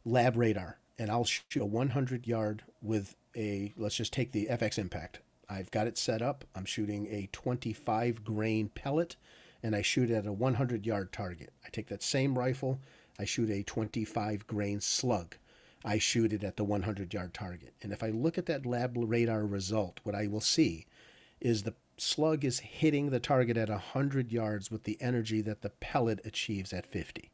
LabRadar 0.07 0.75
and 0.97 1.11
I'll 1.11 1.25
shoot 1.25 1.61
a 1.61 1.65
100 1.65 2.25
yard 2.25 2.63
with 2.81 3.15
a, 3.35 3.73
let's 3.77 3.95
just 3.95 4.13
take 4.13 4.31
the 4.31 4.47
FX 4.47 4.79
Impact. 4.79 5.19
I've 5.49 5.69
got 5.71 5.87
it 5.87 5.97
set 5.97 6.21
up. 6.21 6.45
I'm 6.55 6.65
shooting 6.65 7.07
a 7.07 7.29
25 7.31 8.23
grain 8.23 8.69
pellet 8.69 9.15
and 9.61 9.75
I 9.75 9.81
shoot 9.81 10.09
at 10.09 10.25
a 10.25 10.33
100 10.33 10.85
yard 10.85 11.11
target. 11.11 11.51
I 11.65 11.69
take 11.69 11.87
that 11.87 12.01
same 12.01 12.37
rifle, 12.37 12.79
I 13.19 13.25
shoot 13.25 13.49
a 13.49 13.63
25 13.63 14.47
grain 14.47 14.79
slug. 14.79 15.35
I 15.83 15.97
shoot 15.97 16.33
it 16.33 16.43
at 16.43 16.57
the 16.57 16.63
100 16.63 17.13
yard 17.13 17.33
target. 17.33 17.73
And 17.81 17.93
if 17.93 18.03
I 18.03 18.09
look 18.09 18.37
at 18.37 18.45
that 18.47 18.63
LabRadar 18.63 19.49
result, 19.49 19.99
what 20.03 20.15
I 20.15 20.27
will 20.27 20.41
see 20.41 20.85
is 21.39 21.63
the 21.63 21.75
slug 21.97 22.43
is 22.43 22.59
hitting 22.59 23.09
the 23.09 23.19
target 23.19 23.57
at 23.57 23.69
100 23.69 24.31
yards 24.31 24.69
with 24.69 24.83
the 24.83 24.97
energy 25.01 25.41
that 25.41 25.61
the 25.61 25.69
pellet 25.69 26.19
achieves 26.25 26.73
at 26.73 26.85
50. 26.85 27.31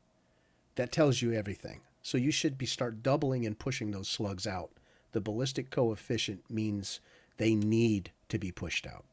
That 0.75 0.91
tells 0.91 1.21
you 1.21 1.33
everything. 1.33 1.81
So 2.01 2.17
you 2.17 2.31
should 2.31 2.57
be 2.57 2.65
start 2.65 3.01
doubling 3.01 3.45
and 3.45 3.57
pushing 3.57 3.91
those 3.91 4.07
slugs 4.07 4.45
out. 4.45 4.71
The 5.11 5.21
ballistic 5.21 5.71
coefficient 5.71 6.49
means 6.51 6.99
they 7.37 7.55
need 7.55 8.11
to 8.29 8.37
be 8.37 8.51
pushed 8.51 8.85
out. 8.85 9.05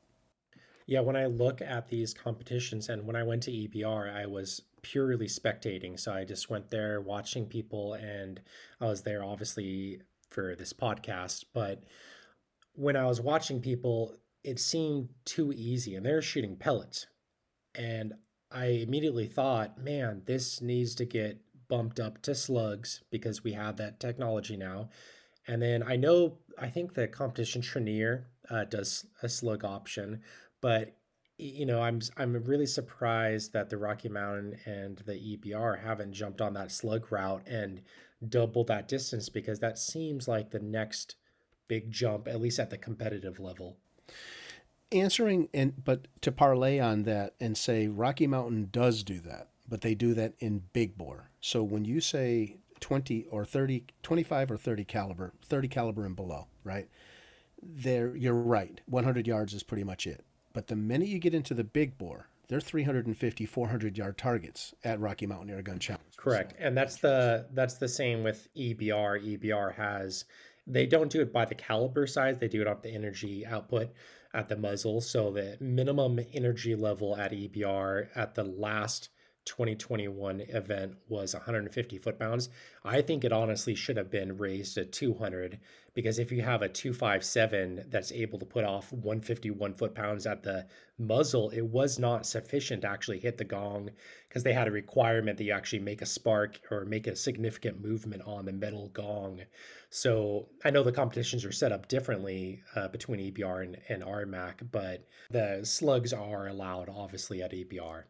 Yeah, 0.86 1.00
when 1.00 1.16
I 1.16 1.26
look 1.26 1.62
at 1.62 1.88
these 1.88 2.12
competitions 2.12 2.88
and 2.88 3.06
when 3.06 3.16
I 3.16 3.22
went 3.22 3.44
to 3.44 3.50
EBR, 3.50 4.14
I 4.14 4.26
was 4.26 4.62
purely 4.82 5.26
spectating. 5.26 5.98
So 5.98 6.12
I 6.12 6.24
just 6.24 6.50
went 6.50 6.70
there 6.70 7.00
watching 7.00 7.46
people, 7.46 7.94
and 7.94 8.40
I 8.80 8.86
was 8.86 9.02
there 9.02 9.24
obviously 9.24 10.00
for 10.30 10.54
this 10.56 10.72
podcast. 10.72 11.44
But 11.52 11.82
when 12.74 12.96
I 12.96 13.06
was 13.06 13.20
watching 13.20 13.60
people, 13.60 14.16
it 14.44 14.58
seemed 14.58 15.08
too 15.24 15.52
easy, 15.52 15.94
and 15.94 16.04
they're 16.04 16.22
shooting 16.22 16.56
pellets. 16.56 17.06
And 17.74 18.14
I 18.50 18.66
immediately 18.66 19.26
thought, 19.26 19.78
man, 19.78 20.22
this 20.26 20.60
needs 20.60 20.94
to 20.96 21.04
get 21.04 21.40
bumped 21.68 22.00
up 22.00 22.20
to 22.22 22.34
slugs 22.34 23.02
because 23.10 23.42
we 23.42 23.52
have 23.52 23.76
that 23.76 23.98
technology 23.98 24.56
now. 24.56 24.90
And 25.46 25.62
then 25.62 25.82
I 25.82 25.96
know, 25.96 26.38
I 26.58 26.68
think 26.68 26.92
the 26.92 27.08
competition 27.08 27.62
Trinier 27.62 28.24
uh, 28.50 28.64
does 28.64 29.06
a 29.22 29.28
slug 29.28 29.64
option, 29.64 30.20
but 30.60 30.96
you 31.42 31.66
know, 31.66 31.82
I'm 31.82 32.00
I'm 32.16 32.32
really 32.44 32.66
surprised 32.66 33.52
that 33.52 33.68
the 33.68 33.76
Rocky 33.76 34.08
Mountain 34.08 34.58
and 34.64 34.98
the 34.98 35.14
EBR 35.14 35.82
haven't 35.82 36.12
jumped 36.12 36.40
on 36.40 36.54
that 36.54 36.70
slug 36.70 37.10
route 37.10 37.42
and 37.46 37.82
doubled 38.26 38.68
that 38.68 38.88
distance 38.88 39.28
because 39.28 39.58
that 39.58 39.78
seems 39.78 40.28
like 40.28 40.50
the 40.50 40.60
next 40.60 41.16
big 41.66 41.90
jump, 41.90 42.28
at 42.28 42.40
least 42.40 42.58
at 42.58 42.70
the 42.70 42.78
competitive 42.78 43.40
level. 43.40 43.76
Answering 44.92 45.48
and 45.52 45.82
but 45.82 46.06
to 46.20 46.30
parlay 46.30 46.78
on 46.78 47.02
that 47.04 47.34
and 47.40 47.56
say 47.56 47.88
Rocky 47.88 48.26
Mountain 48.26 48.68
does 48.70 49.02
do 49.02 49.18
that, 49.20 49.48
but 49.68 49.80
they 49.80 49.94
do 49.94 50.14
that 50.14 50.34
in 50.38 50.64
big 50.72 50.96
bore. 50.96 51.30
So 51.40 51.62
when 51.62 51.84
you 51.84 52.00
say 52.00 52.58
20 52.80 53.26
or 53.30 53.44
30, 53.44 53.84
25 54.02 54.50
or 54.52 54.56
30 54.56 54.84
caliber, 54.84 55.32
30 55.44 55.68
caliber 55.68 56.04
and 56.04 56.14
below, 56.14 56.46
right? 56.62 56.88
There, 57.62 58.14
you're 58.14 58.34
right. 58.34 58.80
100 58.86 59.26
yards 59.26 59.54
is 59.54 59.62
pretty 59.62 59.84
much 59.84 60.06
it 60.06 60.24
but 60.52 60.66
the 60.66 60.76
minute 60.76 61.08
you 61.08 61.18
get 61.18 61.34
into 61.34 61.54
the 61.54 61.64
big 61.64 61.98
bore, 61.98 62.28
they're 62.48 62.60
350, 62.60 63.46
400 63.46 63.96
yard 63.96 64.18
targets 64.18 64.74
at 64.84 65.00
Rocky 65.00 65.26
Mountain 65.26 65.50
Air 65.50 65.62
Gun 65.62 65.78
Challenge. 65.78 66.16
Correct, 66.16 66.54
and 66.58 66.76
that's 66.76 66.96
the 66.96 67.46
that's 67.52 67.74
the 67.74 67.88
same 67.88 68.22
with 68.22 68.48
EBR. 68.54 69.38
EBR 69.38 69.74
has 69.74 70.24
they 70.66 70.86
don't 70.86 71.10
do 71.10 71.20
it 71.20 71.32
by 71.32 71.44
the 71.44 71.54
caliber 71.54 72.06
size; 72.06 72.36
they 72.38 72.48
do 72.48 72.60
it 72.60 72.66
off 72.66 72.82
the 72.82 72.94
energy 72.94 73.46
output 73.46 73.92
at 74.34 74.48
the 74.48 74.56
muzzle. 74.56 75.00
So 75.00 75.30
the 75.30 75.56
minimum 75.60 76.20
energy 76.32 76.74
level 76.74 77.16
at 77.16 77.32
EBR 77.32 78.08
at 78.14 78.34
the 78.34 78.44
last 78.44 79.08
2021 79.44 80.40
event 80.48 80.94
was 81.08 81.34
150 81.34 81.98
foot 81.98 82.18
pounds. 82.18 82.48
I 82.84 83.02
think 83.02 83.24
it 83.24 83.32
honestly 83.32 83.74
should 83.74 83.96
have 83.96 84.10
been 84.10 84.38
raised 84.38 84.74
to 84.74 84.84
200 84.84 85.58
because 85.94 86.18
if 86.18 86.32
you 86.32 86.42
have 86.42 86.62
a 86.62 86.68
257 86.68 87.86
that's 87.88 88.12
able 88.12 88.38
to 88.38 88.46
put 88.46 88.64
off 88.64 88.92
151 88.92 89.74
foot 89.74 89.94
pounds 89.94 90.26
at 90.26 90.42
the 90.42 90.66
muzzle, 90.98 91.50
it 91.50 91.62
was 91.62 91.98
not 91.98 92.26
sufficient 92.26 92.82
to 92.82 92.88
actually 92.88 93.18
hit 93.18 93.36
the 93.36 93.44
gong 93.44 93.90
because 94.28 94.42
they 94.42 94.52
had 94.52 94.68
a 94.68 94.72
requirement 94.72 95.36
that 95.36 95.44
you 95.44 95.52
actually 95.52 95.80
make 95.80 96.02
a 96.02 96.06
spark 96.06 96.60
or 96.70 96.84
make 96.84 97.06
a 97.06 97.16
significant 97.16 97.82
movement 97.82 98.22
on 98.24 98.44
the 98.44 98.52
metal 98.52 98.88
gong. 98.88 99.42
So 99.90 100.48
I 100.64 100.70
know 100.70 100.82
the 100.82 100.92
competitions 100.92 101.44
are 101.44 101.52
set 101.52 101.72
up 101.72 101.88
differently 101.88 102.62
uh, 102.74 102.88
between 102.88 103.20
EBR 103.32 103.64
and, 103.64 103.78
and 103.88 104.02
RMAC, 104.02 104.70
but 104.70 105.06
the 105.30 105.60
slugs 105.64 106.12
are 106.12 106.46
allowed 106.48 106.88
obviously 106.88 107.42
at 107.42 107.52
EBR. 107.52 108.04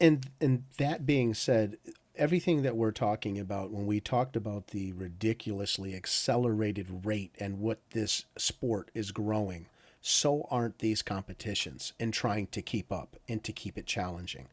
And 0.00 0.28
and 0.40 0.64
that 0.78 1.06
being 1.06 1.34
said, 1.34 1.78
everything 2.16 2.62
that 2.62 2.76
we're 2.76 2.90
talking 2.90 3.38
about 3.38 3.70
when 3.70 3.86
we 3.86 4.00
talked 4.00 4.36
about 4.36 4.68
the 4.68 4.92
ridiculously 4.92 5.94
accelerated 5.94 7.04
rate 7.04 7.34
and 7.38 7.60
what 7.60 7.78
this 7.90 8.24
sport 8.36 8.90
is 8.92 9.12
growing, 9.12 9.66
so 10.00 10.46
aren't 10.50 10.78
these 10.78 11.02
competitions 11.02 11.92
in 11.98 12.10
trying 12.10 12.48
to 12.48 12.60
keep 12.60 12.92
up 12.92 13.16
and 13.28 13.42
to 13.44 13.52
keep 13.52 13.78
it 13.78 13.86
challenging. 13.86 14.48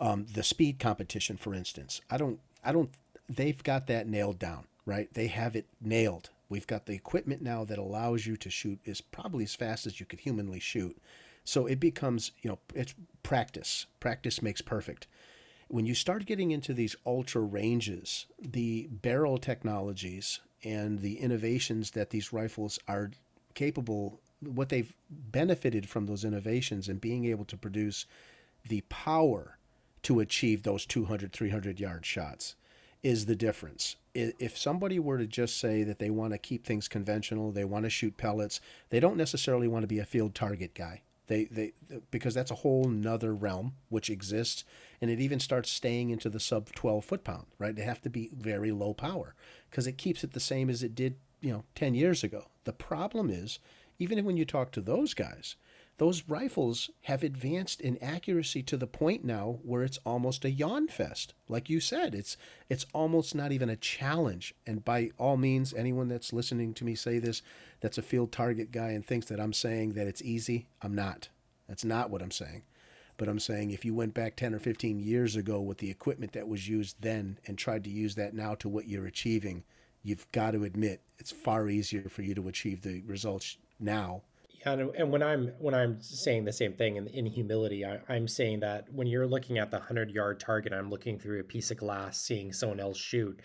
Um, 0.00 0.26
the 0.32 0.42
speed 0.42 0.78
competition, 0.80 1.36
for 1.36 1.54
instance, 1.54 2.00
I 2.10 2.16
don't, 2.16 2.40
I 2.64 2.72
don't, 2.72 2.90
they've 3.28 3.62
got 3.62 3.86
that 3.86 4.08
nailed 4.08 4.40
down, 4.40 4.64
right? 4.84 5.12
They 5.14 5.28
have 5.28 5.54
it 5.54 5.66
nailed. 5.80 6.30
We've 6.48 6.66
got 6.66 6.86
the 6.86 6.94
equipment 6.94 7.42
now 7.42 7.64
that 7.64 7.78
allows 7.78 8.26
you 8.26 8.36
to 8.38 8.50
shoot 8.50 8.80
as 8.86 9.00
probably 9.00 9.44
as 9.44 9.54
fast 9.54 9.86
as 9.86 10.00
you 10.00 10.06
could 10.06 10.20
humanly 10.20 10.60
shoot. 10.60 10.96
So 11.44 11.66
it 11.66 11.78
becomes, 11.78 12.32
you 12.42 12.50
know, 12.50 12.58
it's 12.74 12.94
practice. 13.22 13.86
Practice 14.00 14.42
makes 14.42 14.62
perfect. 14.62 15.06
When 15.68 15.86
you 15.86 15.94
start 15.94 16.26
getting 16.26 16.50
into 16.50 16.72
these 16.74 16.96
ultra 17.06 17.42
ranges, 17.42 18.26
the 18.40 18.88
barrel 18.90 19.38
technologies 19.38 20.40
and 20.62 21.00
the 21.00 21.18
innovations 21.18 21.92
that 21.92 22.10
these 22.10 22.32
rifles 22.32 22.78
are 22.88 23.10
capable, 23.54 24.20
what 24.40 24.68
they've 24.68 24.94
benefited 25.10 25.88
from 25.88 26.06
those 26.06 26.24
innovations 26.24 26.88
and 26.88 27.00
being 27.00 27.24
able 27.24 27.44
to 27.46 27.56
produce 27.56 28.06
the 28.68 28.82
power 28.82 29.58
to 30.02 30.20
achieve 30.20 30.62
those 30.62 30.86
200, 30.86 31.32
300 31.32 31.80
yard 31.80 32.04
shots 32.06 32.56
is 33.02 33.26
the 33.26 33.36
difference. 33.36 33.96
If 34.14 34.56
somebody 34.56 34.98
were 34.98 35.18
to 35.18 35.26
just 35.26 35.58
say 35.58 35.82
that 35.82 35.98
they 35.98 36.10
want 36.10 36.32
to 36.32 36.38
keep 36.38 36.64
things 36.64 36.88
conventional, 36.88 37.52
they 37.52 37.64
want 37.64 37.84
to 37.84 37.90
shoot 37.90 38.16
pellets, 38.16 38.60
they 38.90 39.00
don't 39.00 39.16
necessarily 39.16 39.68
want 39.68 39.82
to 39.82 39.88
be 39.88 39.98
a 39.98 40.06
field 40.06 40.34
target 40.34 40.74
guy. 40.74 41.02
They, 41.26 41.44
they, 41.44 41.72
because 42.10 42.34
that's 42.34 42.50
a 42.50 42.56
whole 42.56 42.84
nother 42.84 43.34
realm 43.34 43.74
which 43.88 44.10
exists, 44.10 44.64
and 45.00 45.10
it 45.10 45.20
even 45.20 45.40
starts 45.40 45.70
staying 45.70 46.10
into 46.10 46.28
the 46.28 46.40
sub 46.40 46.70
12 46.72 47.04
foot 47.04 47.24
pound, 47.24 47.46
right? 47.58 47.74
They 47.74 47.82
have 47.82 48.02
to 48.02 48.10
be 48.10 48.30
very 48.36 48.72
low 48.72 48.92
power 48.92 49.34
because 49.70 49.86
it 49.86 49.96
keeps 49.96 50.22
it 50.22 50.32
the 50.32 50.40
same 50.40 50.68
as 50.68 50.82
it 50.82 50.94
did, 50.94 51.16
you 51.40 51.50
know, 51.50 51.64
10 51.74 51.94
years 51.94 52.22
ago. 52.22 52.46
The 52.64 52.72
problem 52.72 53.30
is, 53.30 53.58
even 53.98 54.22
when 54.24 54.36
you 54.36 54.44
talk 54.44 54.70
to 54.72 54.80
those 54.80 55.14
guys, 55.14 55.56
those 55.98 56.24
rifles 56.26 56.90
have 57.02 57.22
advanced 57.22 57.80
in 57.80 58.02
accuracy 58.02 58.62
to 58.64 58.76
the 58.76 58.86
point 58.86 59.24
now 59.24 59.58
where 59.62 59.84
it's 59.84 59.98
almost 60.04 60.44
a 60.44 60.50
yawn 60.50 60.88
fest. 60.88 61.34
Like 61.48 61.70
you 61.70 61.78
said, 61.78 62.14
it's 62.14 62.36
it's 62.68 62.86
almost 62.92 63.34
not 63.34 63.52
even 63.52 63.68
a 63.68 63.76
challenge. 63.76 64.54
And 64.66 64.84
by 64.84 65.10
all 65.18 65.36
means, 65.36 65.72
anyone 65.72 66.08
that's 66.08 66.32
listening 66.32 66.74
to 66.74 66.84
me 66.84 66.96
say 66.96 67.18
this, 67.18 67.42
that's 67.80 67.98
a 67.98 68.02
field 68.02 68.32
target 68.32 68.72
guy 68.72 68.90
and 68.90 69.06
thinks 69.06 69.26
that 69.26 69.40
I'm 69.40 69.52
saying 69.52 69.92
that 69.92 70.08
it's 70.08 70.22
easy, 70.22 70.66
I'm 70.82 70.94
not. 70.94 71.28
That's 71.68 71.84
not 71.84 72.10
what 72.10 72.22
I'm 72.22 72.32
saying. 72.32 72.62
But 73.16 73.28
I'm 73.28 73.38
saying 73.38 73.70
if 73.70 73.84
you 73.84 73.94
went 73.94 74.14
back 74.14 74.34
10 74.34 74.52
or 74.54 74.58
15 74.58 74.98
years 74.98 75.36
ago 75.36 75.60
with 75.60 75.78
the 75.78 75.90
equipment 75.90 76.32
that 76.32 76.48
was 76.48 76.68
used 76.68 76.96
then 77.02 77.38
and 77.46 77.56
tried 77.56 77.84
to 77.84 77.90
use 77.90 78.16
that 78.16 78.34
now 78.34 78.56
to 78.56 78.68
what 78.68 78.88
you're 78.88 79.06
achieving, 79.06 79.62
you've 80.02 80.30
got 80.32 80.50
to 80.50 80.64
admit 80.64 81.02
it's 81.18 81.30
far 81.30 81.68
easier 81.68 82.08
for 82.08 82.22
you 82.22 82.34
to 82.34 82.48
achieve 82.48 82.82
the 82.82 83.02
results 83.02 83.58
now 83.78 84.22
and, 84.72 84.90
and 84.96 85.12
when 85.12 85.22
I'm 85.22 85.52
when 85.58 85.74
I'm 85.74 86.00
saying 86.00 86.44
the 86.44 86.52
same 86.52 86.72
thing 86.72 86.96
in, 86.96 87.06
in 87.08 87.26
humility, 87.26 87.84
I, 87.84 88.00
I'm 88.08 88.26
saying 88.26 88.60
that 88.60 88.92
when 88.92 89.06
you're 89.06 89.26
looking 89.26 89.58
at 89.58 89.70
the 89.70 89.78
hundred 89.78 90.10
yard 90.10 90.40
target, 90.40 90.72
I'm 90.72 90.90
looking 90.90 91.18
through 91.18 91.40
a 91.40 91.44
piece 91.44 91.70
of 91.70 91.76
glass, 91.76 92.20
seeing 92.20 92.52
someone 92.52 92.80
else 92.80 92.98
shoot. 92.98 93.40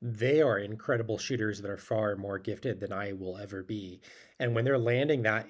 They 0.00 0.40
are 0.42 0.58
incredible 0.58 1.18
shooters 1.18 1.60
that 1.60 1.70
are 1.70 1.76
far 1.76 2.16
more 2.16 2.38
gifted 2.38 2.80
than 2.80 2.92
I 2.92 3.12
will 3.12 3.38
ever 3.38 3.62
be. 3.62 4.00
And 4.40 4.54
when 4.54 4.64
they're 4.64 4.78
landing 4.78 5.22
that, 5.22 5.46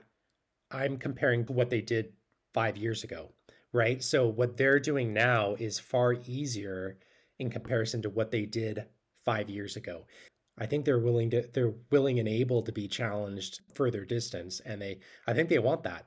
I'm 0.71 0.99
comparing 0.99 1.45
what 1.45 1.71
they 1.71 1.81
did 1.81 2.13
five 2.53 2.77
years 2.77 3.05
ago, 3.05 3.33
right? 3.73 4.03
So 4.03 4.29
what 4.29 4.57
they're 4.57 4.81
doing 4.81 5.15
now 5.15 5.55
is 5.59 5.79
far 5.79 6.15
easier 6.27 6.99
in 7.39 7.49
comparison 7.51 8.03
to 8.03 8.11
what 8.11 8.31
they 8.31 8.45
did 8.45 8.85
five 9.25 9.49
years 9.49 9.77
ago. 9.77 10.05
I 10.59 10.67
think 10.67 10.85
they're 10.85 10.99
willing 10.99 11.31
to 11.31 11.49
they're 11.53 11.75
willing 11.91 12.19
and 12.19 12.29
able 12.29 12.63
to 12.63 12.73
be 12.73 12.89
challenged 12.89 13.61
further 13.75 14.05
distance, 14.05 14.61
and 14.61 14.81
they 14.83 14.99
I 15.27 15.33
think 15.33 15.49
they 15.49 15.59
want 15.59 15.83
that. 15.85 16.07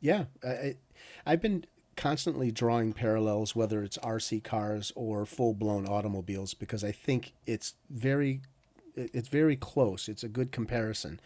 Yeah, 0.00 0.24
I, 0.44 0.76
I've 1.24 1.40
been 1.40 1.64
constantly 1.96 2.50
drawing 2.50 2.92
parallels, 2.92 3.54
whether 3.54 3.82
it's 3.82 3.98
RC 3.98 4.42
cars 4.42 4.92
or 4.96 5.24
full 5.24 5.54
blown 5.54 5.86
automobiles, 5.86 6.54
because 6.54 6.82
I 6.82 6.92
think 6.92 7.34
it's 7.46 7.74
very 7.88 8.40
it's 8.94 9.28
very 9.28 9.56
close. 9.56 10.08
It's 10.08 10.24
a 10.24 10.28
good 10.28 10.52
comparison. 10.52 11.20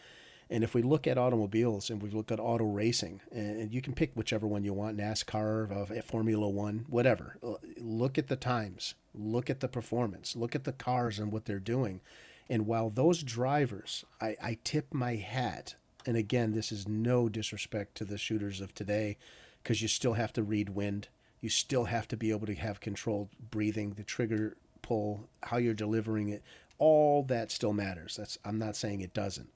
And 0.49 0.63
if 0.63 0.75
we 0.75 0.83
look 0.83 1.09
at 1.09 1.19
automobiles 1.19 1.91
and 1.91 2.01
we 2.01 2.11
look 2.11 2.31
at 2.31 2.39
auto 2.39 2.67
racing, 2.67 3.21
and 3.33 3.75
you 3.75 3.83
can 3.83 3.95
pick 3.95 4.13
whichever 4.15 4.47
one 4.47 4.63
you 4.63 4.73
want 4.73 4.97
NASCAR, 4.97 5.99
uh, 5.99 6.03
Formula 6.03 6.49
One, 6.49 6.85
whatever. 6.89 7.37
Look 7.79 8.17
at 8.17 8.29
the 8.29 8.37
times, 8.37 8.95
look 9.17 9.51
at 9.51 9.61
the 9.61 9.69
performance, 9.69 10.37
look 10.37 10.55
at 10.55 10.65
the 10.65 10.73
cars 10.73 11.19
and 11.19 11.33
what 11.33 11.45
they're 11.45 11.59
doing. 11.59 12.01
And 12.49 12.67
while 12.67 12.91
those 12.91 13.23
drivers, 13.23 14.05
I, 14.21 14.37
I 14.43 14.59
tip 14.63 14.95
my 14.95 15.17
hat, 15.17 15.75
and 16.07 16.17
again, 16.17 16.53
this 16.53 16.71
is 16.71 16.87
no 16.87 17.29
disrespect 17.29 17.97
to 17.97 18.05
the 18.05 18.19
shooters 18.19 18.61
of 18.61 18.75
today, 18.75 19.17
because 19.63 19.83
you 19.83 19.89
still 19.89 20.15
have 20.15 20.33
to 20.35 20.43
read 20.43 20.71
wind. 20.71 21.09
You 21.41 21.49
still 21.49 21.85
have 21.85 22.07
to 22.09 22.17
be 22.17 22.31
able 22.31 22.47
to 22.47 22.55
have 22.55 22.81
controlled 22.81 23.31
breathing, 23.51 23.95
the 23.95 24.05
trigger 24.05 24.57
pull, 24.81 25.29
how 25.43 25.57
you're 25.57 25.75
delivering 25.75 26.29
it. 26.29 26.43
All 26.79 27.25
that 27.25 27.51
still 27.51 27.73
matters. 27.73 28.17
That's 28.17 28.39
I'm 28.45 28.59
not 28.59 28.77
saying 28.77 29.01
it 29.01 29.15
doesn't. 29.15 29.51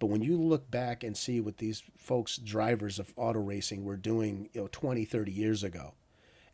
But 0.00 0.06
when 0.06 0.22
you 0.22 0.36
look 0.36 0.68
back 0.68 1.04
and 1.04 1.16
see 1.16 1.40
what 1.40 1.58
these 1.58 1.84
folks, 1.96 2.36
drivers 2.36 2.98
of 2.98 3.12
auto 3.16 3.38
racing, 3.38 3.84
were 3.84 3.96
doing, 3.96 4.48
you 4.52 4.62
know, 4.62 4.68
20, 4.72 5.04
30 5.04 5.30
years 5.30 5.62
ago, 5.62 5.94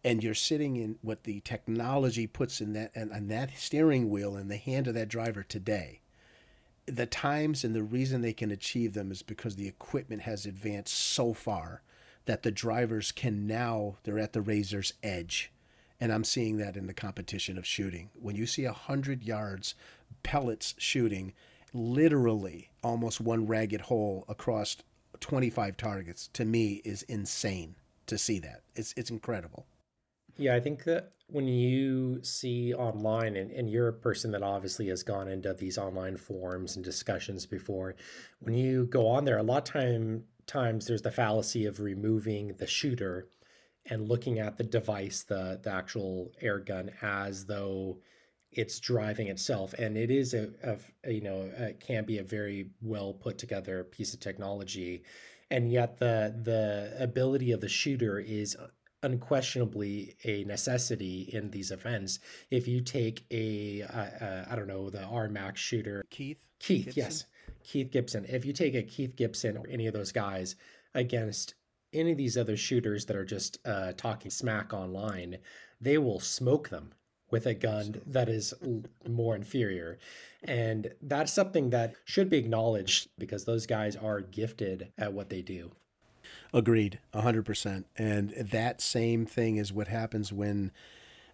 and 0.04 0.22
you're 0.22 0.34
sitting 0.34 0.76
in 0.76 0.98
what 1.02 1.24
the 1.24 1.40
technology 1.40 2.26
puts 2.26 2.60
in 2.60 2.72
that 2.72 2.90
and, 2.94 3.10
and 3.10 3.30
that 3.30 3.50
steering 3.56 4.08
wheel 4.08 4.36
in 4.36 4.48
the 4.48 4.56
hand 4.56 4.86
of 4.86 4.94
that 4.94 5.08
driver 5.08 5.42
today 5.42 6.00
the 6.88 7.06
times 7.06 7.64
and 7.64 7.74
the 7.74 7.82
reason 7.82 8.22
they 8.22 8.32
can 8.32 8.50
achieve 8.50 8.94
them 8.94 9.12
is 9.12 9.22
because 9.22 9.56
the 9.56 9.68
equipment 9.68 10.22
has 10.22 10.46
advanced 10.46 10.94
so 10.94 11.34
far 11.34 11.82
that 12.24 12.42
the 12.42 12.50
drivers 12.50 13.12
can 13.12 13.46
now 13.46 13.96
they're 14.02 14.18
at 14.18 14.32
the 14.32 14.40
razor's 14.40 14.94
edge. 15.02 15.52
And 16.00 16.12
i'm 16.12 16.24
seeing 16.24 16.56
that 16.58 16.76
in 16.76 16.86
the 16.86 16.94
competition 16.94 17.58
of 17.58 17.66
shooting. 17.66 18.10
When 18.14 18.36
you 18.36 18.46
see 18.46 18.64
a 18.64 18.72
hundred 18.72 19.22
yards 19.22 19.74
pellets 20.22 20.74
shooting 20.78 21.34
literally 21.74 22.70
almost 22.82 23.20
one 23.20 23.46
ragged 23.46 23.82
hole 23.82 24.24
across 24.26 24.78
25 25.20 25.76
targets 25.76 26.28
to 26.28 26.44
me 26.44 26.80
is 26.84 27.02
insane 27.02 27.74
to 28.06 28.16
see 28.16 28.38
that. 28.38 28.62
It's 28.74 28.94
it's 28.96 29.10
incredible 29.10 29.66
yeah, 30.38 30.54
I 30.54 30.60
think 30.60 30.84
that 30.84 31.12
when 31.26 31.46
you 31.46 32.20
see 32.22 32.72
online, 32.72 33.36
and, 33.36 33.50
and 33.50 33.68
you're 33.68 33.88
a 33.88 33.92
person 33.92 34.30
that 34.30 34.42
obviously 34.42 34.86
has 34.88 35.02
gone 35.02 35.28
into 35.28 35.52
these 35.52 35.76
online 35.76 36.16
forums 36.16 36.76
and 36.76 36.84
discussions 36.84 37.44
before, 37.44 37.96
when 38.40 38.54
you 38.54 38.86
go 38.86 39.06
on 39.06 39.24
there, 39.24 39.38
a 39.38 39.42
lot 39.42 39.68
of 39.68 39.72
time 39.72 40.24
times 40.46 40.86
there's 40.86 41.02
the 41.02 41.10
fallacy 41.10 41.66
of 41.66 41.80
removing 41.80 42.54
the 42.54 42.66
shooter 42.66 43.28
and 43.90 44.08
looking 44.08 44.38
at 44.38 44.56
the 44.56 44.64
device, 44.64 45.22
the 45.24 45.60
the 45.62 45.70
actual 45.70 46.32
air 46.40 46.58
gun, 46.58 46.90
as 47.02 47.44
though 47.46 47.98
it's 48.52 48.80
driving 48.80 49.28
itself, 49.28 49.74
and 49.74 49.96
it 49.96 50.10
is 50.10 50.34
a, 50.34 50.50
a, 51.04 51.12
you 51.12 51.20
know 51.20 51.50
it 51.58 51.80
can 51.80 52.04
be 52.04 52.18
a 52.18 52.24
very 52.24 52.70
well 52.80 53.12
put 53.12 53.38
together 53.38 53.84
piece 53.84 54.14
of 54.14 54.20
technology, 54.20 55.02
and 55.50 55.70
yet 55.70 55.98
the 55.98 56.34
the 56.42 56.94
ability 56.98 57.52
of 57.52 57.60
the 57.60 57.68
shooter 57.68 58.18
is 58.18 58.56
unquestionably 59.02 60.16
a 60.24 60.44
necessity 60.44 61.30
in 61.32 61.50
these 61.50 61.70
events. 61.70 62.18
If 62.50 62.66
you 62.66 62.80
take 62.80 63.24
a, 63.30 63.82
uh, 63.82 64.44
I 64.50 64.56
don't 64.56 64.68
know, 64.68 64.90
the 64.90 64.98
RMAC 64.98 65.56
shooter, 65.56 66.04
Keith, 66.10 66.38
Keith, 66.58 66.86
Gibson? 66.86 67.02
yes, 67.02 67.24
Keith 67.64 67.90
Gibson. 67.90 68.26
If 68.28 68.44
you 68.44 68.52
take 68.52 68.74
a 68.74 68.82
Keith 68.82 69.16
Gibson 69.16 69.56
or 69.56 69.66
any 69.68 69.86
of 69.86 69.94
those 69.94 70.12
guys 70.12 70.56
against 70.94 71.54
any 71.92 72.12
of 72.12 72.18
these 72.18 72.36
other 72.36 72.56
shooters 72.56 73.06
that 73.06 73.16
are 73.16 73.24
just 73.24 73.58
uh, 73.64 73.92
talking 73.96 74.30
smack 74.30 74.72
online, 74.72 75.38
they 75.80 75.98
will 75.98 76.20
smoke 76.20 76.68
them 76.68 76.92
with 77.30 77.46
a 77.46 77.54
gun 77.54 78.00
that 78.06 78.28
is 78.28 78.54
more 79.06 79.36
inferior. 79.36 79.98
And 80.44 80.92
that's 81.02 81.32
something 81.32 81.70
that 81.70 81.94
should 82.04 82.30
be 82.30 82.38
acknowledged 82.38 83.08
because 83.18 83.44
those 83.44 83.66
guys 83.66 83.96
are 83.96 84.20
gifted 84.20 84.92
at 84.96 85.12
what 85.12 85.28
they 85.28 85.42
do. 85.42 85.70
Agreed, 86.52 86.98
100%. 87.14 87.84
And 87.96 88.30
that 88.30 88.80
same 88.80 89.26
thing 89.26 89.56
is 89.56 89.72
what 89.72 89.88
happens 89.88 90.32
when 90.32 90.72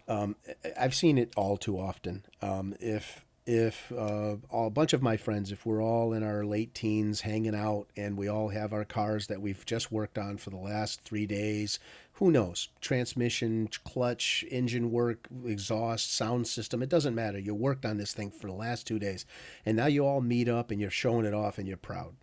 um, 0.07 0.35
I've 0.77 0.95
seen 0.95 1.17
it 1.17 1.31
all 1.35 1.57
too 1.57 1.79
often. 1.79 2.25
Um, 2.41 2.75
if 2.79 3.25
if 3.47 3.91
uh, 3.91 4.37
a 4.51 4.69
bunch 4.71 4.93
of 4.93 5.03
my 5.03 5.17
friends, 5.17 5.51
if 5.51 5.67
we're 5.67 5.83
all 5.83 6.13
in 6.13 6.23
our 6.23 6.43
late 6.43 6.73
teens 6.73 7.21
hanging 7.21 7.53
out 7.53 7.87
and 7.95 8.17
we 8.17 8.27
all 8.27 8.49
have 8.49 8.73
our 8.73 8.85
cars 8.85 9.27
that 9.27 9.39
we've 9.39 9.63
just 9.67 9.91
worked 9.91 10.17
on 10.17 10.37
for 10.37 10.49
the 10.49 10.57
last 10.57 11.01
three 11.01 11.27
days, 11.27 11.77
who 12.13 12.31
knows? 12.31 12.69
Transmission, 12.81 13.69
clutch, 13.83 14.43
engine 14.49 14.89
work, 14.89 15.27
exhaust, 15.45 16.11
sound 16.11 16.47
system, 16.47 16.81
it 16.81 16.89
doesn't 16.89 17.13
matter. 17.13 17.37
You 17.37 17.53
worked 17.53 17.85
on 17.85 17.97
this 17.97 18.13
thing 18.13 18.31
for 18.31 18.47
the 18.47 18.53
last 18.53 18.87
two 18.87 18.97
days. 18.97 19.27
And 19.63 19.77
now 19.77 19.85
you 19.85 20.05
all 20.07 20.21
meet 20.21 20.49
up 20.49 20.71
and 20.71 20.81
you're 20.81 20.89
showing 20.89 21.25
it 21.25 21.33
off 21.35 21.59
and 21.59 21.67
you're 21.67 21.77
proud 21.77 22.15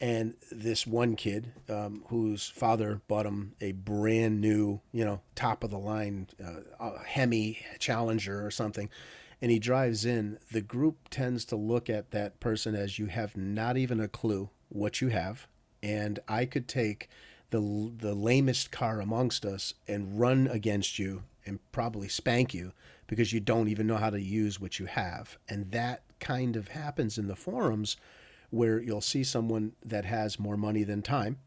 and 0.00 0.34
this 0.50 0.86
one 0.86 1.14
kid 1.14 1.52
um, 1.68 2.04
whose 2.08 2.48
father 2.48 3.02
bought 3.06 3.26
him 3.26 3.52
a 3.60 3.72
brand 3.72 4.40
new, 4.40 4.80
you 4.92 5.04
know, 5.04 5.20
top 5.34 5.62
of 5.62 5.70
the 5.70 5.78
line 5.78 6.28
uh, 6.42 6.98
Hemi 7.04 7.58
Challenger 7.78 8.44
or 8.44 8.50
something, 8.50 8.88
and 9.42 9.50
he 9.50 9.58
drives 9.58 10.04
in, 10.04 10.38
the 10.52 10.62
group 10.62 11.08
tends 11.10 11.44
to 11.46 11.56
look 11.56 11.90
at 11.90 12.10
that 12.12 12.40
person 12.40 12.74
as 12.74 12.98
you 12.98 13.06
have 13.06 13.36
not 13.36 13.76
even 13.76 14.00
a 14.00 14.08
clue 14.08 14.50
what 14.68 15.00
you 15.00 15.08
have, 15.08 15.46
and 15.82 16.18
I 16.28 16.46
could 16.46 16.68
take 16.68 17.08
the 17.50 17.92
the 17.98 18.14
lamest 18.14 18.70
car 18.70 19.00
amongst 19.00 19.44
us 19.44 19.74
and 19.86 20.18
run 20.18 20.46
against 20.46 20.98
you 20.98 21.24
and 21.44 21.58
probably 21.72 22.08
spank 22.08 22.54
you 22.54 22.72
because 23.06 23.32
you 23.32 23.40
don't 23.40 23.68
even 23.68 23.86
know 23.88 23.96
how 23.96 24.10
to 24.10 24.20
use 24.20 24.60
what 24.60 24.78
you 24.78 24.86
have, 24.86 25.36
and 25.48 25.72
that 25.72 26.02
kind 26.20 26.56
of 26.56 26.68
happens 26.68 27.18
in 27.18 27.26
the 27.26 27.36
forums 27.36 27.96
where 28.50 28.80
you'll 28.80 29.00
see 29.00 29.24
someone 29.24 29.72
that 29.84 30.04
has 30.04 30.38
more 30.38 30.56
money 30.56 30.84
than 30.84 31.02
time. 31.02 31.38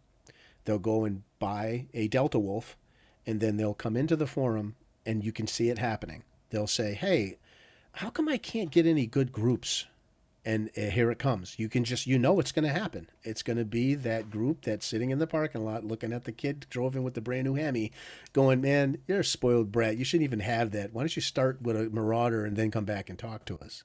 They'll 0.65 0.79
go 0.79 1.05
and 1.05 1.23
buy 1.39 1.87
a 1.93 2.07
Delta 2.07 2.39
Wolf, 2.39 2.77
and 3.25 3.39
then 3.39 3.57
they'll 3.57 3.73
come 3.73 3.97
into 3.97 4.15
the 4.15 4.27
forum, 4.27 4.75
and 5.05 5.23
you 5.23 5.31
can 5.31 5.47
see 5.47 5.69
it 5.69 5.77
happening. 5.77 6.23
They'll 6.49 6.67
say, 6.67 6.93
"Hey, 6.93 7.37
how 7.93 8.09
come 8.09 8.29
I 8.29 8.37
can't 8.37 8.71
get 8.71 8.85
any 8.85 9.05
good 9.05 9.31
groups?" 9.31 9.85
And 10.45 10.69
uh, 10.77 10.81
here 10.89 11.09
it 11.09 11.19
comes. 11.19 11.57
You 11.57 11.69
can 11.69 11.85
just, 11.85 12.05
you 12.05 12.19
know, 12.19 12.39
it's 12.39 12.51
going 12.51 12.67
to 12.67 12.79
happen. 12.79 13.09
It's 13.23 13.43
going 13.43 13.55
to 13.55 13.63
be 13.65 13.95
that 13.95 14.29
group 14.29 14.63
that's 14.63 14.85
sitting 14.85 15.09
in 15.09 15.19
the 15.19 15.27
parking 15.27 15.63
lot 15.63 15.85
looking 15.85 16.11
at 16.11 16.25
the 16.25 16.33
kid 16.33 16.65
drove 16.69 16.97
in 16.97 17.03
with 17.03 17.13
the 17.13 17.21
brand 17.21 17.45
new 17.45 17.55
Hemi, 17.55 17.91
going, 18.33 18.61
"Man, 18.61 18.97
you're 19.07 19.21
a 19.21 19.25
spoiled 19.25 19.71
brat. 19.71 19.97
You 19.97 20.05
shouldn't 20.05 20.25
even 20.25 20.41
have 20.41 20.71
that. 20.71 20.93
Why 20.93 21.01
don't 21.01 21.15
you 21.15 21.21
start 21.21 21.61
with 21.61 21.77
a 21.77 21.89
Marauder 21.89 22.45
and 22.45 22.57
then 22.57 22.71
come 22.71 22.85
back 22.85 23.09
and 23.09 23.17
talk 23.17 23.45
to 23.45 23.57
us?" 23.59 23.83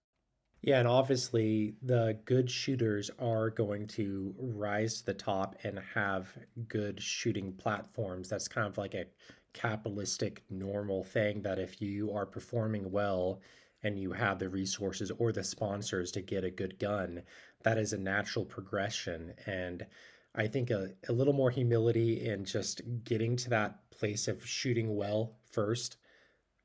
Yeah, 0.62 0.78
and 0.80 0.88
obviously 0.88 1.74
the 1.82 2.18
good 2.24 2.50
shooters 2.50 3.10
are 3.18 3.50
going 3.50 3.86
to 3.88 4.34
rise 4.38 4.98
to 5.00 5.06
the 5.06 5.14
top 5.14 5.56
and 5.64 5.78
have 5.94 6.36
good 6.68 7.00
shooting 7.00 7.52
platforms. 7.52 8.28
That's 8.28 8.48
kind 8.48 8.66
of 8.66 8.76
like 8.78 8.94
a 8.94 9.06
capitalistic 9.52 10.42
normal 10.50 11.04
thing 11.04 11.42
that 11.42 11.58
if 11.58 11.80
you 11.80 12.12
are 12.12 12.26
performing 12.26 12.90
well 12.90 13.40
and 13.82 13.98
you 13.98 14.12
have 14.12 14.38
the 14.38 14.48
resources 14.48 15.10
or 15.18 15.32
the 15.32 15.44
sponsors 15.44 16.10
to 16.12 16.22
get 16.22 16.44
a 16.44 16.50
good 16.50 16.78
gun, 16.78 17.22
that 17.62 17.78
is 17.78 17.92
a 17.92 17.98
natural 17.98 18.44
progression. 18.44 19.34
And 19.46 19.86
I 20.34 20.46
think 20.48 20.70
a, 20.70 20.90
a 21.08 21.12
little 21.12 21.32
more 21.32 21.50
humility 21.50 22.28
and 22.28 22.44
just 22.44 22.82
getting 23.04 23.36
to 23.36 23.50
that 23.50 23.90
place 23.90 24.26
of 24.28 24.44
shooting 24.46 24.96
well 24.96 25.36
first 25.50 25.96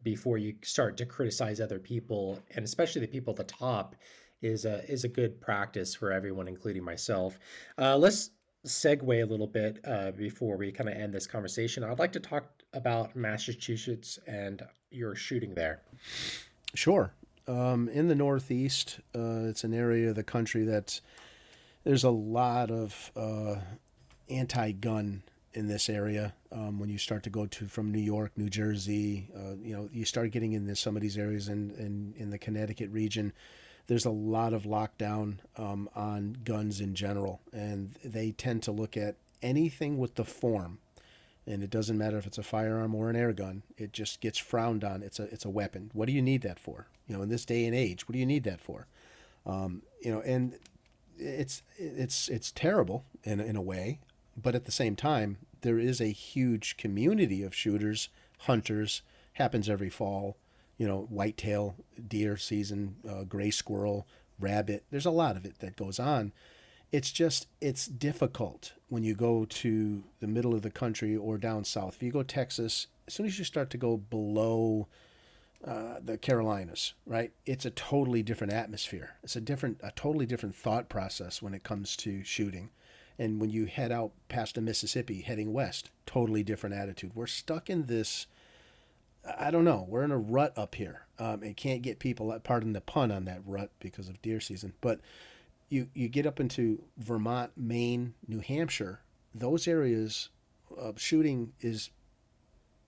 before 0.04 0.38
you 0.38 0.54
start 0.62 0.98
to 0.98 1.06
criticize 1.06 1.60
other 1.60 1.80
people 1.80 2.40
and 2.56 2.64
especially 2.64 3.02
the 3.02 3.08
people 3.08 3.32
at 3.32 3.38
the 3.38 3.44
top 3.44 3.96
is 4.42 4.66
a 4.66 4.90
is 4.92 5.04
a 5.04 5.08
good 5.08 5.40
practice 5.42 5.96
for 5.96 6.12
everyone 6.12 6.48
including 6.48 6.84
myself. 6.84 7.40
Uh, 7.78 7.98
let's 7.98 8.32
segue 8.68 9.22
a 9.22 9.26
little 9.26 9.48
bit 9.48 9.80
uh, 9.86 10.12
before 10.12 10.58
we 10.58 10.72
kind 10.72 10.90
of 10.90 10.96
end 10.96 11.14
this 11.14 11.28
conversation. 11.28 11.84
I'd 11.84 12.00
like 12.00 12.14
to 12.14 12.20
talk 12.20 12.46
about 12.74 13.16
massachusetts 13.16 14.20
and 14.28 14.62
your 14.90 15.16
shooting 15.16 15.54
there. 15.54 15.82
Sure. 16.74 17.14
Um, 17.48 17.90
in 17.90 18.08
the 18.08 18.16
northeast 18.16 19.00
uh, 19.16 19.48
it's 19.50 19.64
an 19.64 19.74
area 19.74 20.10
of 20.10 20.16
the 20.16 20.24
country 20.24 20.64
that's 20.64 21.02
there's 21.84 22.06
a 22.06 22.10
lot 22.10 22.72
of 22.72 23.12
uh, 23.16 23.56
anti-gun 24.30 25.24
in 25.54 25.68
this 25.68 25.90
area. 25.90 26.34
Um, 26.52 26.80
when 26.80 26.90
you 26.90 26.98
start 26.98 27.24
to 27.24 27.30
go 27.30 27.46
to 27.46 27.68
from 27.68 27.92
New 27.92 28.02
York, 28.02 28.32
New 28.38 28.50
Jersey, 28.50 29.30
uh, 29.36 29.56
you 29.62 29.76
know, 29.76 29.90
you 29.92 30.06
start 30.06 30.32
getting 30.32 30.54
into 30.54 30.76
some 30.76 30.96
of 30.96 31.02
these 31.02 31.18
areas 31.18 31.50
in, 31.50 31.72
in, 31.72 32.14
in 32.18 32.30
the 32.30 32.38
Connecticut 32.38 32.90
region. 32.92 33.34
There's 33.88 34.06
a 34.06 34.12
lot 34.12 34.54
of 34.54 34.64
lockdown 34.64 35.40
um, 35.58 35.90
on 35.96 36.38
guns 36.44 36.80
in 36.80 36.96
general, 36.96 37.42
and 37.52 37.98
they 38.04 38.32
tend 38.32 38.64
to 38.64 38.72
look 38.72 38.96
at 38.96 39.16
anything 39.42 39.98
with 39.98 40.16
the 40.16 40.24
form, 40.24 40.80
and 41.46 41.62
it 41.62 41.70
doesn't 41.70 41.98
matter 41.98 42.18
if 42.18 42.26
it's 42.26 42.38
a 42.38 42.44
firearm 42.44 42.96
or 42.96 43.10
an 43.10 43.16
air 43.16 43.34
gun. 43.34 43.64
It 43.78 43.92
just 43.92 44.22
gets 44.22 44.38
frowned 44.38 44.84
on. 44.86 45.04
It's 45.04 45.20
a 45.20 45.24
it's 45.24 45.44
a 45.44 45.50
weapon. 45.50 45.92
What 45.94 46.06
do 46.06 46.14
you 46.14 46.22
need 46.22 46.44
that 46.44 46.60
for? 46.60 46.88
You 47.08 47.18
know, 47.18 47.24
in 47.24 47.30
this 47.30 47.44
day 47.44 47.66
and 47.66 47.76
age, 47.76 48.08
what 48.08 48.14
do 48.14 48.20
you 48.20 48.26
need 48.26 48.46
that 48.46 48.62
for? 48.62 48.88
Um, 49.46 49.82
you 50.02 50.12
know, 50.12 50.22
and 50.22 50.58
it's 51.18 51.62
it's 51.78 52.30
it's 52.30 52.54
terrible 52.54 53.04
in 53.26 53.42
in 53.42 53.58
a 53.58 53.62
way, 53.62 54.00
but 54.36 54.56
at 54.56 54.66
the 54.66 54.72
same 54.72 54.96
time, 54.96 55.38
there 55.62 55.80
is 55.80 56.02
a 56.02 56.08
huge 56.08 56.78
community 56.78 57.44
of 57.44 57.56
shooters, 57.56 58.10
hunters. 58.40 59.02
Happens 59.34 59.70
every 59.70 59.90
fall. 59.90 60.38
You 60.78 60.88
know, 60.88 61.08
whitetail 61.10 61.76
deer 62.08 62.36
season, 62.36 62.96
uh, 63.08 63.24
gray 63.24 63.52
squirrel, 63.52 64.08
rabbit. 64.40 64.84
There's 64.90 65.06
a 65.06 65.12
lot 65.12 65.38
of 65.38 65.46
it 65.46 65.60
that 65.60 65.76
goes 65.76 66.00
on. 66.00 66.34
It's 66.92 67.12
just 67.12 67.48
it's 67.62 67.88
difficult 67.88 68.74
when 68.90 69.04
you 69.04 69.16
go 69.16 69.46
to 69.46 70.04
the 70.20 70.28
middle 70.28 70.54
of 70.54 70.62
the 70.62 70.70
country 70.70 71.16
or 71.16 71.38
down 71.38 71.64
south. 71.64 71.96
If 71.96 72.04
you 72.04 72.12
go 72.12 72.24
Texas, 72.24 72.88
as 73.08 73.14
soon 73.14 73.26
as 73.26 73.40
you 73.40 73.46
start 73.46 73.70
to 73.72 73.78
go 73.78 73.98
below 73.98 74.88
uh, 75.66 76.00
the 76.04 76.18
Carolinas, 76.18 76.94
right? 77.06 77.32
It's 77.46 77.66
a 77.66 77.72
totally 77.72 78.22
different 78.22 78.52
atmosphere. 78.52 79.16
It's 79.24 79.36
a 79.36 79.42
different, 79.42 79.80
a 79.82 79.92
totally 79.92 80.26
different 80.26 80.56
thought 80.56 80.90
process 80.90 81.42
when 81.42 81.54
it 81.54 81.64
comes 81.64 81.96
to 81.98 82.24
shooting. 82.24 82.70
And 83.18 83.40
when 83.40 83.50
you 83.50 83.66
head 83.66 83.92
out 83.92 84.12
past 84.28 84.56
the 84.56 84.62
Mississippi, 84.62 85.22
heading 85.22 85.54
west, 85.54 85.92
totally 86.06 86.44
different 86.44 86.76
attitude. 86.76 87.12
We're 87.16 87.28
stuck 87.28 87.70
in 87.70 87.86
this. 87.86 88.28
I 89.38 89.52
don't 89.52 89.64
know. 89.64 89.86
We're 89.88 90.04
in 90.04 90.12
a 90.12 90.18
rut 90.18 90.54
up 90.58 90.76
here. 90.76 91.06
Um, 91.20 91.44
and 91.44 91.56
can't 91.56 91.82
get 91.82 92.00
people. 92.00 92.38
Pardon 92.44 92.74
the 92.74 92.82
pun 92.82 93.12
on 93.12 93.26
that 93.26 93.42
rut 93.46 93.72
because 93.80 94.10
of 94.10 94.22
deer 94.22 94.40
season. 94.40 94.74
But 94.82 95.00
you 95.70 95.90
you 95.94 96.08
get 96.10 96.26
up 96.26 96.40
into 96.40 96.84
Vermont, 96.98 97.52
Maine, 97.56 98.16
New 98.28 98.40
Hampshire. 98.40 99.02
Those 99.34 99.68
areas 99.68 100.30
of 100.76 101.00
shooting 101.00 101.54
is 101.62 101.92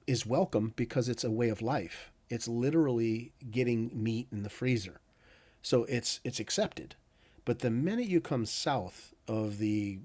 is 0.08 0.26
welcome 0.26 0.74
because 0.76 1.08
it's 1.08 1.24
a 1.24 1.32
way 1.32 1.50
of 1.50 1.62
life 1.62 2.12
it's 2.30 2.48
literally 2.48 3.32
getting 3.52 3.92
meat 3.94 4.28
in 4.32 4.44
the 4.44 4.50
freezer. 4.50 5.00
So 5.62 5.84
it's 5.86 6.20
it's 6.24 6.40
accepted. 6.40 6.96
But 7.46 7.60
the 7.60 7.70
minute 7.70 8.08
you 8.08 8.22
come 8.22 8.46
south 8.46 9.14
of 9.28 9.60
the 9.60 10.00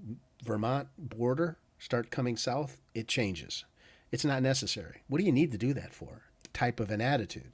Vermont 0.45 0.89
border, 0.99 1.57
start 1.79 2.11
coming 2.11 2.37
south, 2.37 2.81
it 2.95 3.09
changes. 3.09 3.65
It's 4.13 4.25
not 4.25 4.43
necessary. 4.43 5.03
What 5.09 5.19
do 5.19 5.25
you 5.25 5.33
need 5.33 5.53
to 5.53 5.59
do 5.59 5.73
that 5.75 5.95
for? 5.95 6.23
Type 6.53 6.81
of 6.81 6.91
an 6.91 7.01
attitude. 7.01 7.53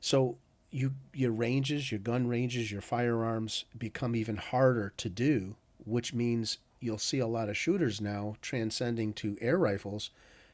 So 0.00 0.38
you 0.70 0.92
your 1.12 1.32
ranges, 1.32 1.90
your 1.90 1.98
gun 1.98 2.28
ranges, 2.28 2.70
your 2.70 2.80
firearms 2.80 3.64
become 3.76 4.14
even 4.14 4.36
harder 4.36 4.92
to 4.98 5.08
do, 5.08 5.56
which 5.84 6.14
means 6.14 6.58
you'll 6.80 6.98
see 6.98 7.18
a 7.18 7.26
lot 7.26 7.48
of 7.48 7.56
shooters 7.56 8.00
now 8.00 8.36
transcending 8.40 9.12
to 9.14 9.36
air 9.40 9.58
rifles 9.58 10.10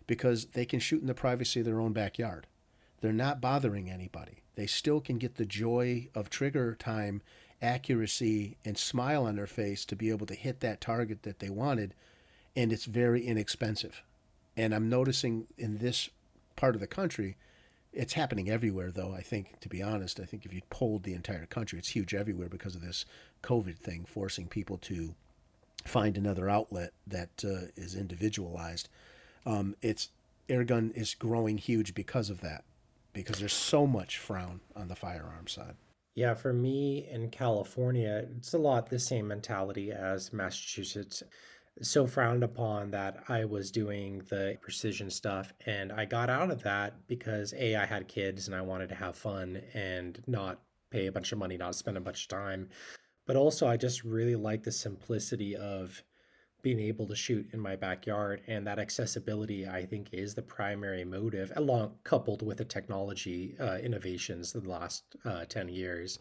because 0.07 0.47
they 0.47 0.65
can 0.65 0.81
shoot 0.81 1.01
in 1.01 1.07
the 1.07 1.15
privacy 1.15 1.61
of 1.61 1.67
their 1.67 1.81
own 1.81 1.93
backyard. 1.93 2.47
They're 3.01 3.13
not 3.13 3.41
bothering 3.41 3.91
anybody. 3.91 4.43
They 4.55 4.67
still 4.67 5.01
can 5.01 5.19
get 5.19 5.35
the 5.35 5.45
joy 5.45 6.09
of 6.15 6.31
trigger 6.31 6.75
time, 6.75 7.21
accuracy, 7.63 8.57
and 8.65 8.77
smile 8.77 9.25
on 9.25 9.37
their 9.37 9.47
face 9.47 9.85
to 9.87 9.97
be 9.97 10.11
able 10.11 10.27
to 10.27 10.35
hit 10.35 10.61
that 10.61 10.81
target 10.81 11.23
that 11.23 11.39
they 11.39 11.51
wanted. 11.51 11.95
And 12.55 12.73
it's 12.73 12.85
very 12.85 13.27
inexpensive. 13.27 14.03
And 14.57 14.75
I'm 14.75 14.89
noticing 14.89 15.47
in 15.59 15.79
this 15.79 16.09
part 16.57 16.75
of 16.75 16.81
the 16.81 16.87
country, 16.87 17.37
it's 17.93 18.15
happening 18.15 18.51
everywhere, 18.51 18.91
though. 18.91 19.15
I 19.15 19.23
think, 19.23 19.61
to 19.61 19.69
be 19.69 19.83
honest, 19.83 20.21
I 20.21 20.25
think 20.25 20.45
if 20.45 20.53
you 20.53 20.61
polled 20.71 21.03
the 21.03 21.15
entire 21.15 21.47
country, 21.47 21.79
it's 21.79 21.91
huge 21.91 22.15
everywhere 22.15 22.49
because 22.49 22.75
of 22.75 22.83
this 22.83 23.05
COVID 23.43 23.79
thing, 23.79 24.05
forcing 24.07 24.49
people 24.49 24.79
to 24.79 25.15
find 25.85 26.17
another 26.17 26.49
outlet 26.51 26.93
that 27.07 27.45
uh, 27.45 27.69
is 27.77 27.95
individualized. 27.95 28.89
Um, 29.45 29.77
it's 29.81 30.11
airgun 30.49 30.93
is 30.97 31.15
growing 31.15 31.59
huge 31.59 31.95
because 31.95 32.31
of 32.31 32.41
that 32.41 32.65
because 33.13 33.39
there's 33.39 33.53
so 33.53 33.87
much 33.87 34.19
frown 34.19 34.61
on 34.75 34.89
the 34.89 34.95
firearm 34.95 35.47
side. 35.47 35.75
Yeah, 36.17 36.33
for 36.33 36.55
me 36.55 37.07
in 37.11 37.29
California, 37.29 38.27
it's 38.39 38.55
a 38.55 38.59
lot 38.59 38.89
the 38.89 38.99
same 38.99 39.29
mentality 39.29 39.93
as 39.93 40.33
Massachusetts. 40.33 41.23
So 41.83 42.07
frowned 42.07 42.43
upon 42.43 42.91
that 42.93 43.25
I 43.29 43.45
was 43.45 43.71
doing 43.71 44.23
the 44.31 44.57
precision 44.63 45.11
stuff, 45.11 45.53
and 45.67 45.93
I 45.93 46.07
got 46.07 46.31
out 46.31 46.51
of 46.51 46.63
that 46.63 47.07
because 47.07 47.53
A, 47.53 47.77
I 47.77 47.85
had 47.85 48.09
kids 48.09 48.47
and 48.47 48.57
I 48.57 48.63
wanted 48.63 48.89
to 48.89 48.95
have 48.95 49.15
fun 49.15 49.61
and 49.75 50.23
not 50.27 50.63
pay 50.91 51.07
a 51.07 51.13
bunch 51.13 51.33
of 51.33 51.39
money, 51.39 51.59
not 51.59 51.75
spend 51.75 51.99
a 51.99 52.01
bunch 52.01 52.23
of 52.23 52.29
time. 52.29 52.71
But 53.27 53.37
also, 53.37 53.67
I 53.67 53.77
just 53.77 54.03
really 54.03 54.37
like 54.37 54.63
the 54.63 54.73
simplicity 54.73 55.55
of 55.55 56.03
being 56.67 56.81
able 56.81 57.07
to 57.07 57.15
shoot 57.15 57.47
in 57.53 57.61
my 57.61 57.77
backyard 57.77 58.43
and 58.49 58.67
that 58.67 58.81
accessibility 58.81 59.69
i 59.69 59.87
think 59.87 60.09
is 60.11 60.35
the 60.35 60.43
primary 60.43 61.05
motive 61.05 61.53
along 61.55 61.93
coupled 62.03 62.43
with 62.43 62.59
the 62.59 62.65
technology 62.65 63.55
uh, 63.61 63.77
innovations 63.77 64.53
in 64.53 64.65
the 64.65 64.69
last 64.69 65.05
uh, 65.25 65.45
10 65.45 65.69
years. 65.69 66.19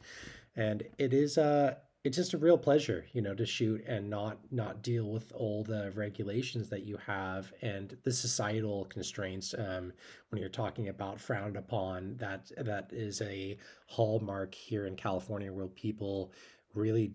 And 0.56 0.84
it 1.00 1.14
is 1.14 1.40
uh 1.40 1.76
it's 2.04 2.18
just 2.18 2.36
a 2.36 2.38
real 2.38 2.60
pleasure 2.60 3.04
you 3.14 3.22
know 3.24 3.34
to 3.34 3.48
shoot 3.48 3.84
and 3.88 4.08
not 4.08 4.38
not 4.52 4.84
deal 4.84 5.10
with 5.10 5.32
all 5.34 5.64
the 5.64 5.92
regulations 5.96 6.70
that 6.70 6.84
you 6.84 6.98
have 6.98 7.52
and 7.64 7.98
the 8.04 8.12
societal 8.12 8.86
constraints 8.86 9.56
um, 9.58 9.92
when 10.30 10.40
you're 10.40 10.50
talking 10.64 10.90
about 10.90 11.20
frowned 11.20 11.58
upon. 11.58 12.16
That 12.18 12.52
that 12.58 12.92
is 12.94 13.22
a 13.22 13.58
hallmark 13.88 14.54
here 14.54 14.86
in 14.86 14.96
california 14.96 15.52
where 15.52 15.68
people 15.68 16.32
really 16.76 17.14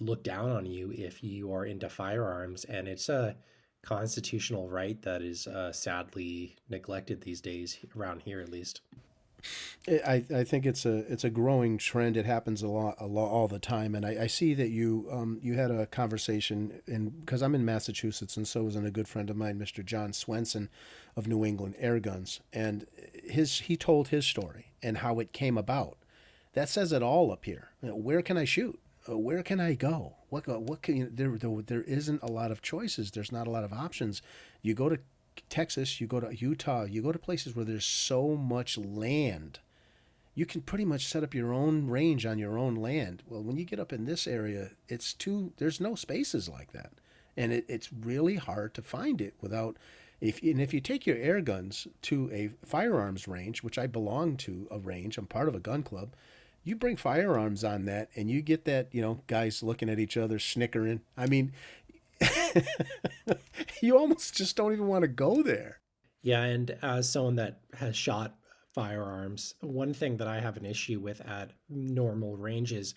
look 0.00 0.22
down 0.22 0.50
on 0.50 0.66
you 0.66 0.92
if 0.92 1.22
you 1.22 1.52
are 1.52 1.66
into 1.66 1.88
firearms 1.88 2.64
and 2.64 2.88
it's 2.88 3.08
a 3.08 3.36
constitutional 3.82 4.68
right 4.68 5.02
that 5.02 5.22
is 5.22 5.46
uh, 5.46 5.70
sadly 5.70 6.56
neglected 6.68 7.20
these 7.20 7.40
days 7.40 7.78
around 7.96 8.22
here 8.22 8.40
at 8.40 8.48
least 8.48 8.80
I, 9.86 10.24
I 10.34 10.44
think 10.44 10.64
it's 10.64 10.86
a 10.86 10.98
it's 11.12 11.24
a 11.24 11.30
growing 11.30 11.76
trend. 11.76 12.16
It 12.16 12.24
happens 12.24 12.62
a 12.62 12.68
lot, 12.68 12.96
a 12.98 13.06
lot 13.06 13.28
all 13.28 13.48
the 13.48 13.58
time, 13.58 13.94
and 13.94 14.06
I, 14.06 14.22
I 14.22 14.26
see 14.26 14.54
that 14.54 14.70
you 14.70 15.06
um, 15.12 15.38
you 15.42 15.54
had 15.54 15.70
a 15.70 15.86
conversation 15.86 16.80
in 16.86 17.10
because 17.10 17.42
I'm 17.42 17.54
in 17.54 17.64
Massachusetts, 17.64 18.36
and 18.36 18.48
so 18.48 18.66
is 18.66 18.76
a 18.76 18.90
good 18.90 19.08
friend 19.08 19.28
of 19.28 19.36
mine, 19.36 19.58
Mr. 19.58 19.84
John 19.84 20.14
Swenson, 20.14 20.70
of 21.16 21.28
New 21.28 21.44
England 21.44 21.74
Air 21.78 22.00
Guns, 22.00 22.40
and 22.52 22.86
his 23.12 23.60
he 23.60 23.76
told 23.76 24.08
his 24.08 24.24
story 24.26 24.72
and 24.82 24.98
how 24.98 25.18
it 25.18 25.32
came 25.32 25.58
about. 25.58 25.98
That 26.54 26.68
says 26.68 26.92
it 26.92 27.02
all 27.02 27.30
up 27.30 27.44
here. 27.44 27.70
Where 27.82 28.22
can 28.22 28.38
I 28.38 28.44
shoot? 28.44 28.78
Uh, 29.08 29.18
where 29.18 29.42
can 29.42 29.60
I 29.60 29.74
go? 29.74 30.14
What 30.30 30.46
what 30.46 30.82
can 30.82 30.96
you, 30.96 31.10
there, 31.12 31.36
there 31.36 31.62
there 31.62 31.82
isn't 31.82 32.22
a 32.22 32.30
lot 32.30 32.50
of 32.50 32.62
choices. 32.62 33.10
There's 33.10 33.32
not 33.32 33.46
a 33.46 33.50
lot 33.50 33.64
of 33.64 33.72
options. 33.72 34.22
You 34.62 34.74
go 34.74 34.88
to 34.88 34.98
Texas, 35.48 36.00
you 36.00 36.06
go 36.06 36.20
to 36.20 36.34
Utah, 36.34 36.84
you 36.84 37.02
go 37.02 37.12
to 37.12 37.18
places 37.18 37.54
where 37.54 37.64
there's 37.64 37.84
so 37.84 38.36
much 38.36 38.78
land. 38.78 39.60
You 40.34 40.46
can 40.46 40.62
pretty 40.62 40.84
much 40.84 41.06
set 41.06 41.22
up 41.22 41.34
your 41.34 41.52
own 41.52 41.88
range 41.88 42.26
on 42.26 42.38
your 42.38 42.58
own 42.58 42.74
land. 42.74 43.22
Well, 43.28 43.42
when 43.42 43.56
you 43.56 43.64
get 43.64 43.78
up 43.78 43.92
in 43.92 44.04
this 44.04 44.26
area, 44.26 44.70
it's 44.88 45.12
too 45.12 45.52
there's 45.58 45.80
no 45.80 45.94
spaces 45.94 46.48
like 46.48 46.72
that. 46.72 46.92
And 47.36 47.52
it, 47.52 47.64
it's 47.68 47.92
really 47.92 48.36
hard 48.36 48.74
to 48.74 48.82
find 48.82 49.20
it 49.20 49.34
without 49.40 49.76
if 50.20 50.42
and 50.42 50.60
if 50.60 50.72
you 50.72 50.80
take 50.80 51.06
your 51.06 51.16
air 51.16 51.40
guns 51.40 51.86
to 52.02 52.30
a 52.32 52.50
firearms 52.66 53.28
range, 53.28 53.62
which 53.62 53.78
I 53.78 53.86
belong 53.86 54.36
to 54.38 54.66
a 54.70 54.78
range, 54.78 55.18
I'm 55.18 55.26
part 55.26 55.48
of 55.48 55.54
a 55.54 55.60
gun 55.60 55.82
club 55.82 56.14
you 56.64 56.74
bring 56.74 56.96
firearms 56.96 57.62
on 57.62 57.84
that 57.84 58.08
and 58.16 58.30
you 58.30 58.42
get 58.42 58.64
that, 58.64 58.88
you 58.92 59.02
know, 59.02 59.20
guys 59.26 59.62
looking 59.62 59.88
at 59.88 59.98
each 59.98 60.16
other 60.16 60.38
snickering. 60.38 61.02
I 61.16 61.26
mean, 61.26 61.52
you 63.82 63.96
almost 63.96 64.34
just 64.34 64.56
don't 64.56 64.72
even 64.72 64.86
want 64.88 65.02
to 65.02 65.08
go 65.08 65.42
there. 65.42 65.80
Yeah, 66.22 66.42
and 66.42 66.76
as 66.82 67.08
someone 67.08 67.36
that 67.36 67.60
has 67.74 67.94
shot 67.94 68.34
firearms, 68.72 69.54
one 69.60 69.92
thing 69.92 70.16
that 70.16 70.26
I 70.26 70.40
have 70.40 70.56
an 70.56 70.64
issue 70.64 70.98
with 70.98 71.20
at 71.20 71.52
normal 71.68 72.36
ranges 72.36 72.94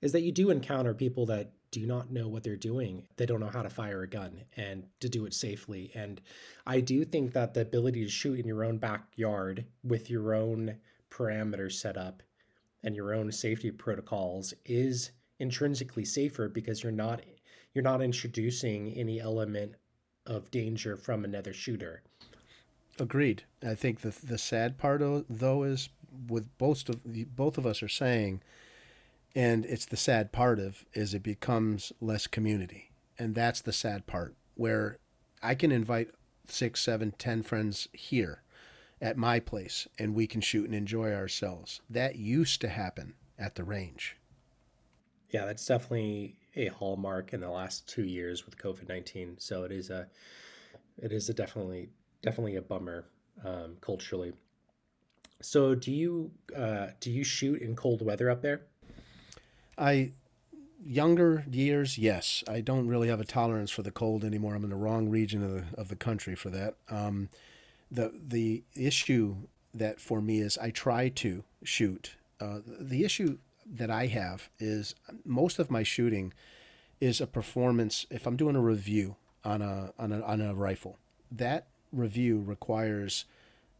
is 0.00 0.12
that 0.12 0.22
you 0.22 0.30
do 0.30 0.50
encounter 0.50 0.94
people 0.94 1.26
that 1.26 1.50
do 1.72 1.86
not 1.86 2.12
know 2.12 2.28
what 2.28 2.44
they're 2.44 2.56
doing. 2.56 3.06
They 3.16 3.26
don't 3.26 3.40
know 3.40 3.50
how 3.52 3.62
to 3.62 3.68
fire 3.68 4.02
a 4.02 4.08
gun 4.08 4.44
and 4.56 4.84
to 5.00 5.08
do 5.08 5.26
it 5.26 5.34
safely. 5.34 5.90
And 5.94 6.20
I 6.66 6.80
do 6.80 7.04
think 7.04 7.32
that 7.32 7.52
the 7.52 7.62
ability 7.62 8.04
to 8.04 8.10
shoot 8.10 8.38
in 8.38 8.46
your 8.46 8.64
own 8.64 8.78
backyard 8.78 9.66
with 9.82 10.08
your 10.08 10.34
own 10.34 10.76
parameters 11.10 11.72
set 11.72 11.96
up 11.96 12.22
and 12.82 12.94
your 12.94 13.14
own 13.14 13.30
safety 13.32 13.70
protocols 13.70 14.54
is 14.64 15.10
intrinsically 15.40 16.04
safer 16.04 16.48
because 16.48 16.82
you're 16.82 16.92
not 16.92 17.22
you're 17.74 17.84
not 17.84 18.02
introducing 18.02 18.92
any 18.94 19.20
element 19.20 19.74
of 20.26 20.50
danger 20.50 20.96
from 20.96 21.24
another 21.24 21.52
shooter. 21.52 22.02
Agreed. 22.98 23.44
I 23.64 23.74
think 23.74 24.00
the 24.00 24.14
the 24.22 24.38
sad 24.38 24.78
part 24.78 25.00
though 25.28 25.62
is 25.62 25.88
with 26.28 26.56
both 26.58 26.88
of 26.88 27.00
both 27.36 27.58
of 27.58 27.66
us 27.66 27.82
are 27.82 27.88
saying 27.88 28.40
and 29.34 29.64
it's 29.66 29.86
the 29.86 29.96
sad 29.96 30.32
part 30.32 30.58
of 30.58 30.84
is 30.94 31.14
it 31.14 31.22
becomes 31.22 31.92
less 32.00 32.26
community 32.26 32.90
and 33.18 33.34
that's 33.34 33.60
the 33.60 33.72
sad 33.72 34.06
part 34.06 34.34
where 34.54 34.98
i 35.42 35.54
can 35.54 35.70
invite 35.70 36.08
six 36.46 36.80
seven 36.80 37.12
ten 37.18 37.42
friends 37.42 37.88
here 37.92 38.42
at 39.00 39.16
my 39.16 39.40
place 39.40 39.86
and 39.98 40.14
we 40.14 40.26
can 40.26 40.40
shoot 40.40 40.66
and 40.66 40.74
enjoy 40.74 41.12
ourselves 41.12 41.80
that 41.88 42.16
used 42.16 42.60
to 42.60 42.68
happen 42.68 43.14
at 43.38 43.54
the 43.54 43.64
range 43.64 44.16
yeah 45.30 45.44
that's 45.44 45.64
definitely 45.66 46.36
a 46.56 46.68
hallmark 46.68 47.32
in 47.32 47.40
the 47.40 47.50
last 47.50 47.88
two 47.88 48.04
years 48.04 48.44
with 48.44 48.58
covid-19 48.58 49.40
so 49.40 49.64
it 49.64 49.72
is 49.72 49.90
a 49.90 50.06
it 50.96 51.12
is 51.12 51.28
a 51.28 51.34
definitely 51.34 51.88
definitely 52.22 52.56
a 52.56 52.62
bummer 52.62 53.04
um, 53.44 53.76
culturally 53.80 54.32
so 55.40 55.74
do 55.74 55.92
you 55.92 56.30
uh, 56.56 56.88
do 57.00 57.10
you 57.10 57.22
shoot 57.22 57.62
in 57.62 57.76
cold 57.76 58.04
weather 58.04 58.28
up 58.28 58.42
there 58.42 58.62
I 59.78 60.12
younger 60.84 61.44
years, 61.50 61.98
yes. 61.98 62.42
I 62.48 62.60
don't 62.60 62.88
really 62.88 63.08
have 63.08 63.20
a 63.20 63.24
tolerance 63.24 63.70
for 63.70 63.82
the 63.82 63.90
cold 63.90 64.24
anymore. 64.24 64.54
I'm 64.54 64.64
in 64.64 64.70
the 64.70 64.76
wrong 64.76 65.08
region 65.08 65.42
of 65.42 65.52
the 65.52 65.64
of 65.80 65.88
the 65.88 65.96
country 65.96 66.34
for 66.34 66.50
that. 66.50 66.74
Um, 66.90 67.28
the 67.90 68.12
the 68.26 68.64
issue 68.74 69.36
that 69.74 70.00
for 70.00 70.20
me 70.20 70.40
is 70.40 70.58
I 70.58 70.70
try 70.70 71.08
to 71.08 71.44
shoot. 71.62 72.16
Uh, 72.40 72.60
the 72.64 73.04
issue 73.04 73.38
that 73.66 73.90
I 73.90 74.06
have 74.06 74.48
is 74.58 74.94
most 75.24 75.58
of 75.58 75.70
my 75.70 75.82
shooting 75.82 76.32
is 77.00 77.20
a 77.20 77.26
performance. 77.26 78.06
If 78.10 78.26
I'm 78.26 78.36
doing 78.36 78.56
a 78.56 78.60
review 78.60 79.16
on 79.44 79.62
a 79.62 79.92
on 79.98 80.12
a 80.12 80.22
on 80.22 80.40
a 80.40 80.54
rifle, 80.54 80.98
that 81.30 81.66
review 81.92 82.40
requires 82.40 83.24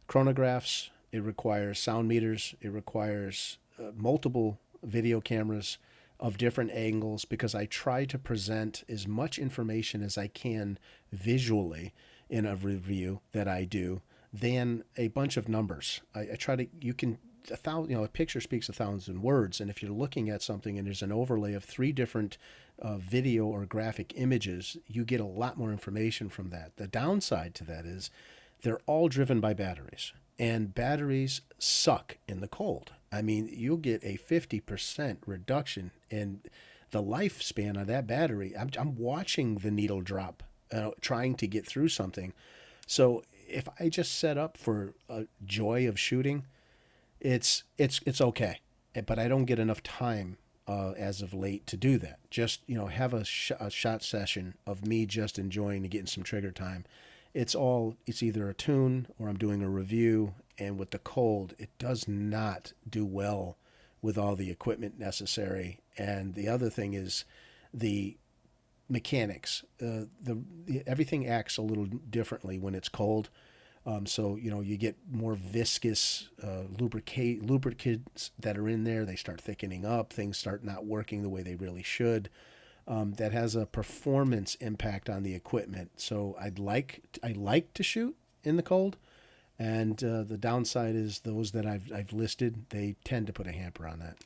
chronographs. 0.07 0.89
It 1.11 1.23
requires 1.23 1.79
sound 1.79 2.07
meters. 2.07 2.55
It 2.61 2.71
requires 2.71 3.57
uh, 3.79 3.91
multiple 3.95 4.59
video 4.83 5.21
cameras 5.21 5.77
of 6.19 6.37
different 6.37 6.71
angles 6.71 7.25
because 7.25 7.55
I 7.55 7.65
try 7.65 8.05
to 8.05 8.17
present 8.17 8.83
as 8.89 9.07
much 9.07 9.39
information 9.39 10.03
as 10.03 10.17
I 10.17 10.27
can 10.27 10.77
visually 11.11 11.93
in 12.29 12.45
a 12.45 12.55
review 12.55 13.21
that 13.31 13.47
I 13.47 13.63
do 13.65 14.01
than 14.31 14.83
a 14.97 15.07
bunch 15.09 15.37
of 15.37 15.49
numbers. 15.49 16.01
I, 16.13 16.21
I 16.21 16.35
try 16.37 16.55
to, 16.55 16.67
you 16.79 16.93
can, 16.93 17.17
a 17.51 17.55
thousand, 17.55 17.89
you 17.89 17.97
know, 17.97 18.03
a 18.03 18.09
picture 18.09 18.41
speaks 18.41 18.69
a 18.69 18.73
thousand 18.73 19.21
words. 19.21 19.59
And 19.59 19.69
if 19.69 19.81
you're 19.81 19.91
looking 19.91 20.29
at 20.29 20.41
something 20.41 20.77
and 20.77 20.85
there's 20.85 21.01
an 21.01 21.11
overlay 21.11 21.53
of 21.53 21.63
three 21.63 21.91
different 21.91 22.37
uh, 22.79 22.97
video 22.97 23.45
or 23.45 23.65
graphic 23.65 24.13
images, 24.15 24.77
you 24.87 25.03
get 25.03 25.19
a 25.19 25.25
lot 25.25 25.57
more 25.57 25.71
information 25.71 26.29
from 26.29 26.49
that. 26.51 26.77
The 26.77 26.87
downside 26.87 27.55
to 27.55 27.63
that 27.65 27.85
is 27.85 28.11
they're 28.61 28.81
all 28.85 29.07
driven 29.07 29.39
by 29.39 29.53
batteries 29.53 30.13
and 30.37 30.73
batteries 30.73 31.41
suck 31.57 32.17
in 32.27 32.39
the 32.39 32.47
cold. 32.47 32.93
I 33.11 33.21
mean, 33.21 33.49
you'll 33.51 33.77
get 33.77 34.03
a 34.03 34.17
50% 34.17 35.17
reduction 35.25 35.91
in 36.09 36.41
the 36.91 37.03
lifespan 37.03 37.79
of 37.79 37.87
that 37.87 38.07
battery. 38.07 38.55
I'm, 38.57 38.69
I'm 38.77 38.95
watching 38.95 39.55
the 39.55 39.71
needle 39.71 40.01
drop, 40.01 40.43
uh, 40.71 40.91
trying 41.01 41.35
to 41.35 41.47
get 41.47 41.65
through 41.65 41.89
something. 41.89 42.33
So 42.87 43.23
if 43.47 43.67
I 43.79 43.89
just 43.89 44.17
set 44.17 44.37
up 44.37 44.57
for 44.57 44.93
a 45.09 45.25
joy 45.45 45.87
of 45.87 45.99
shooting, 45.99 46.45
it's 47.19 47.63
it's 47.77 48.01
it's 48.05 48.21
okay, 48.21 48.61
eh, 48.95 49.01
but 49.01 49.19
I 49.19 49.27
don't 49.27 49.45
get 49.45 49.59
enough 49.59 49.83
time 49.83 50.37
uh, 50.67 50.91
as 50.91 51.21
of 51.21 51.33
late 51.33 51.67
to 51.67 51.77
do 51.77 51.97
that. 51.97 52.19
Just 52.29 52.61
you 52.67 52.75
know, 52.75 52.87
have 52.87 53.13
a, 53.13 53.25
sh- 53.25 53.51
a 53.59 53.69
shot 53.69 54.03
session 54.03 54.55
of 54.65 54.85
me 54.85 55.05
just 55.05 55.39
enjoying 55.39 55.83
and 55.83 55.91
getting 55.91 56.07
some 56.07 56.23
trigger 56.23 56.51
time. 56.51 56.85
It's 57.33 57.55
all 57.55 57.95
it's 58.05 58.23
either 58.23 58.49
a 58.49 58.53
tune 58.53 59.07
or 59.19 59.29
I'm 59.29 59.37
doing 59.37 59.61
a 59.61 59.69
review 59.69 60.33
and 60.59 60.77
with 60.77 60.91
the 60.91 60.99
cold, 60.99 61.53
it 61.57 61.69
does 61.79 62.07
not 62.07 62.73
do 62.87 63.05
well 63.05 63.57
with 64.01 64.17
all 64.17 64.35
the 64.35 64.51
equipment 64.51 64.99
necessary. 64.99 65.79
And 65.97 66.35
the 66.35 66.47
other 66.47 66.69
thing 66.69 66.93
is 66.93 67.25
the 67.73 68.17
mechanics. 68.89 69.63
Uh, 69.81 70.05
the, 70.21 70.41
the, 70.65 70.83
everything 70.87 71.27
acts 71.27 71.57
a 71.57 71.61
little 71.61 71.85
differently 71.85 72.57
when 72.59 72.75
it's 72.75 72.89
cold. 72.89 73.29
Um, 73.85 74.05
so 74.05 74.35
you 74.35 74.51
know 74.51 74.59
you 74.59 74.77
get 74.77 74.97
more 75.09 75.35
viscous 75.35 76.29
uh, 76.43 76.63
lubricate 76.77 77.43
lubricants 77.43 78.31
that 78.37 78.57
are 78.57 78.67
in 78.67 78.83
there. 78.83 79.05
They 79.05 79.15
start 79.15 79.39
thickening 79.39 79.85
up. 79.85 80.11
Things 80.11 80.37
start 80.37 80.63
not 80.63 80.85
working 80.85 81.23
the 81.23 81.29
way 81.29 81.43
they 81.43 81.55
really 81.55 81.83
should. 81.83 82.29
Um, 82.87 83.13
that 83.13 83.31
has 83.31 83.55
a 83.55 83.67
performance 83.67 84.55
impact 84.55 85.09
on 85.09 85.23
the 85.23 85.35
equipment. 85.35 85.91
So 85.97 86.35
I'd 86.39 86.59
like 86.59 87.01
I 87.23 87.31
like 87.31 87.73
to 87.75 87.83
shoot 87.83 88.15
in 88.43 88.57
the 88.57 88.63
cold, 88.63 88.97
and 89.57 90.03
uh, 90.03 90.23
the 90.23 90.37
downside 90.37 90.95
is 90.95 91.19
those 91.19 91.51
that 91.51 91.65
I've, 91.65 91.91
I've 91.93 92.13
listed, 92.13 92.65
they 92.69 92.95
tend 93.03 93.27
to 93.27 93.33
put 93.33 93.47
a 93.47 93.51
hamper 93.51 93.87
on 93.87 93.99
that. 93.99 94.17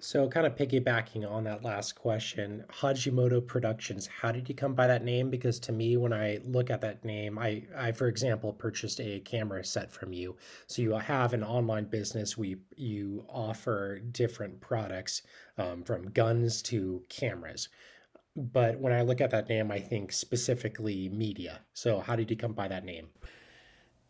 So, 0.00 0.28
kind 0.28 0.46
of 0.46 0.54
piggybacking 0.54 1.28
on 1.28 1.42
that 1.44 1.64
last 1.64 1.96
question, 1.96 2.64
Hajimoto 2.68 3.44
Productions, 3.44 4.06
how 4.06 4.30
did 4.30 4.48
you 4.48 4.54
come 4.54 4.74
by 4.74 4.86
that 4.86 5.02
name? 5.04 5.28
Because 5.28 5.58
to 5.60 5.72
me, 5.72 5.96
when 5.96 6.12
I 6.12 6.38
look 6.44 6.70
at 6.70 6.80
that 6.82 7.04
name, 7.04 7.36
I, 7.36 7.64
I 7.76 7.90
for 7.90 8.06
example, 8.06 8.52
purchased 8.52 9.00
a 9.00 9.18
camera 9.20 9.64
set 9.64 9.90
from 9.90 10.12
you. 10.12 10.36
So 10.68 10.82
you 10.82 10.92
have 10.92 11.32
an 11.32 11.42
online 11.42 11.86
business. 11.86 12.38
We 12.38 12.58
you 12.76 13.26
offer 13.28 13.98
different 13.98 14.60
products, 14.60 15.22
um, 15.58 15.82
from 15.82 16.10
guns 16.10 16.62
to 16.62 17.02
cameras. 17.08 17.68
But 18.36 18.78
when 18.78 18.92
I 18.92 19.02
look 19.02 19.20
at 19.20 19.30
that 19.32 19.48
name, 19.48 19.72
I 19.72 19.80
think 19.80 20.12
specifically 20.12 21.08
media. 21.08 21.60
So, 21.72 21.98
how 21.98 22.14
did 22.14 22.30
you 22.30 22.36
come 22.36 22.52
by 22.52 22.68
that 22.68 22.84
name? 22.84 23.08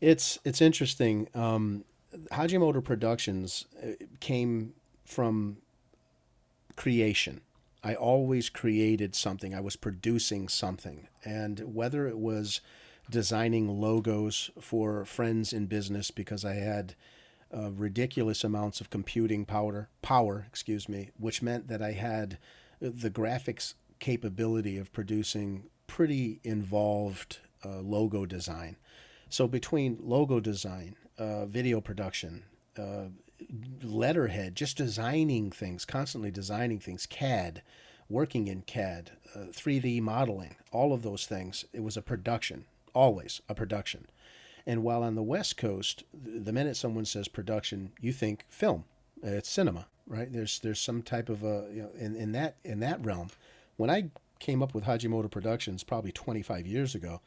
It's 0.03 0.39
it's 0.45 0.61
interesting. 0.61 1.29
Um, 1.35 1.85
Hajimoto 2.31 2.85
Productions 2.85 3.65
uh, 3.83 3.93
came 4.21 4.75
from 5.07 5.57
creation. 6.79 7.41
I 7.83 7.97
always 7.97 8.49
created 8.49 9.17
something. 9.17 9.53
I 9.53 9.61
was 9.61 9.75
producing 9.75 10.49
something, 10.49 11.09
and 11.25 11.75
whether 11.75 12.07
it 12.07 12.19
was 12.19 12.61
designing 13.11 13.81
logos 13.81 14.51
for 14.61 15.05
friends 15.05 15.53
in 15.53 15.67
business 15.67 16.13
because 16.13 16.45
I 16.45 16.55
had 16.55 16.95
uh, 17.53 17.73
ridiculous 17.73 18.45
amounts 18.45 18.81
of 18.81 18.91
computing 18.91 19.45
power, 19.45 19.89
power, 20.03 20.47
excuse 20.47 20.89
me, 20.89 21.11
which 21.19 21.43
meant 21.43 21.67
that 21.67 21.83
I 21.83 21.93
had 21.93 22.39
the 22.81 23.11
graphics 23.11 23.75
capability 23.99 24.79
of 24.79 24.93
producing 24.93 25.65
pretty 25.89 26.39
involved 26.45 27.39
uh, 27.65 27.81
logo 27.81 28.25
design. 28.25 28.77
So 29.29 29.49
between 29.49 29.99
logo 30.01 30.39
design, 30.39 30.95
uh, 31.19 31.47
video 31.47 31.81
production, 31.81 32.45
uh, 32.79 33.09
letterhead, 33.83 34.55
just 34.55 34.77
designing 34.77 35.51
things, 35.51 35.85
constantly 35.85 36.31
designing 36.31 36.81
things, 36.81 37.07
CAD, 37.07 37.63
working 38.09 38.49
in 38.49 38.63
CAD, 38.63 39.13
uh, 39.35 39.51
3D 39.53 40.01
modeling, 40.01 40.57
all 40.73 40.93
of 40.93 41.03
those 41.03 41.27
things, 41.27 41.65
it 41.73 41.83
was 41.83 41.97
a 41.97 42.03
production, 42.03 42.65
always 42.95 43.41
a 43.49 43.55
production. 43.55 44.07
And 44.67 44.83
while 44.83 45.03
on 45.03 45.15
the 45.15 45.23
West 45.23 45.57
Coast, 45.57 46.05
the 46.13 46.53
minute 46.53 46.77
someone 46.77 47.05
says 47.05 47.29
production, 47.29 47.93
you 48.01 48.13
think 48.13 48.45
film, 48.49 48.85
it's 49.23 49.49
cinema, 49.49 49.87
right? 50.07 50.31
There's 50.31 50.59
there's 50.59 50.81
some 50.81 51.03
type 51.03 51.29
of 51.29 51.43
a 51.43 51.69
you 51.73 51.83
know 51.83 51.91
in, 51.99 52.15
in 52.15 52.33
that 52.33 52.57
in 52.65 52.81
that 52.81 53.03
realm. 53.05 53.31
When 53.77 53.89
I 53.89 54.11
came 54.41 54.63
up 54.63 54.75
with 54.75 54.85
Hajimoto 54.85 55.31
Productions 55.31 55.85
probably 55.85 56.13
25 56.13 56.67
years 56.67 56.95
ago, 56.95 57.21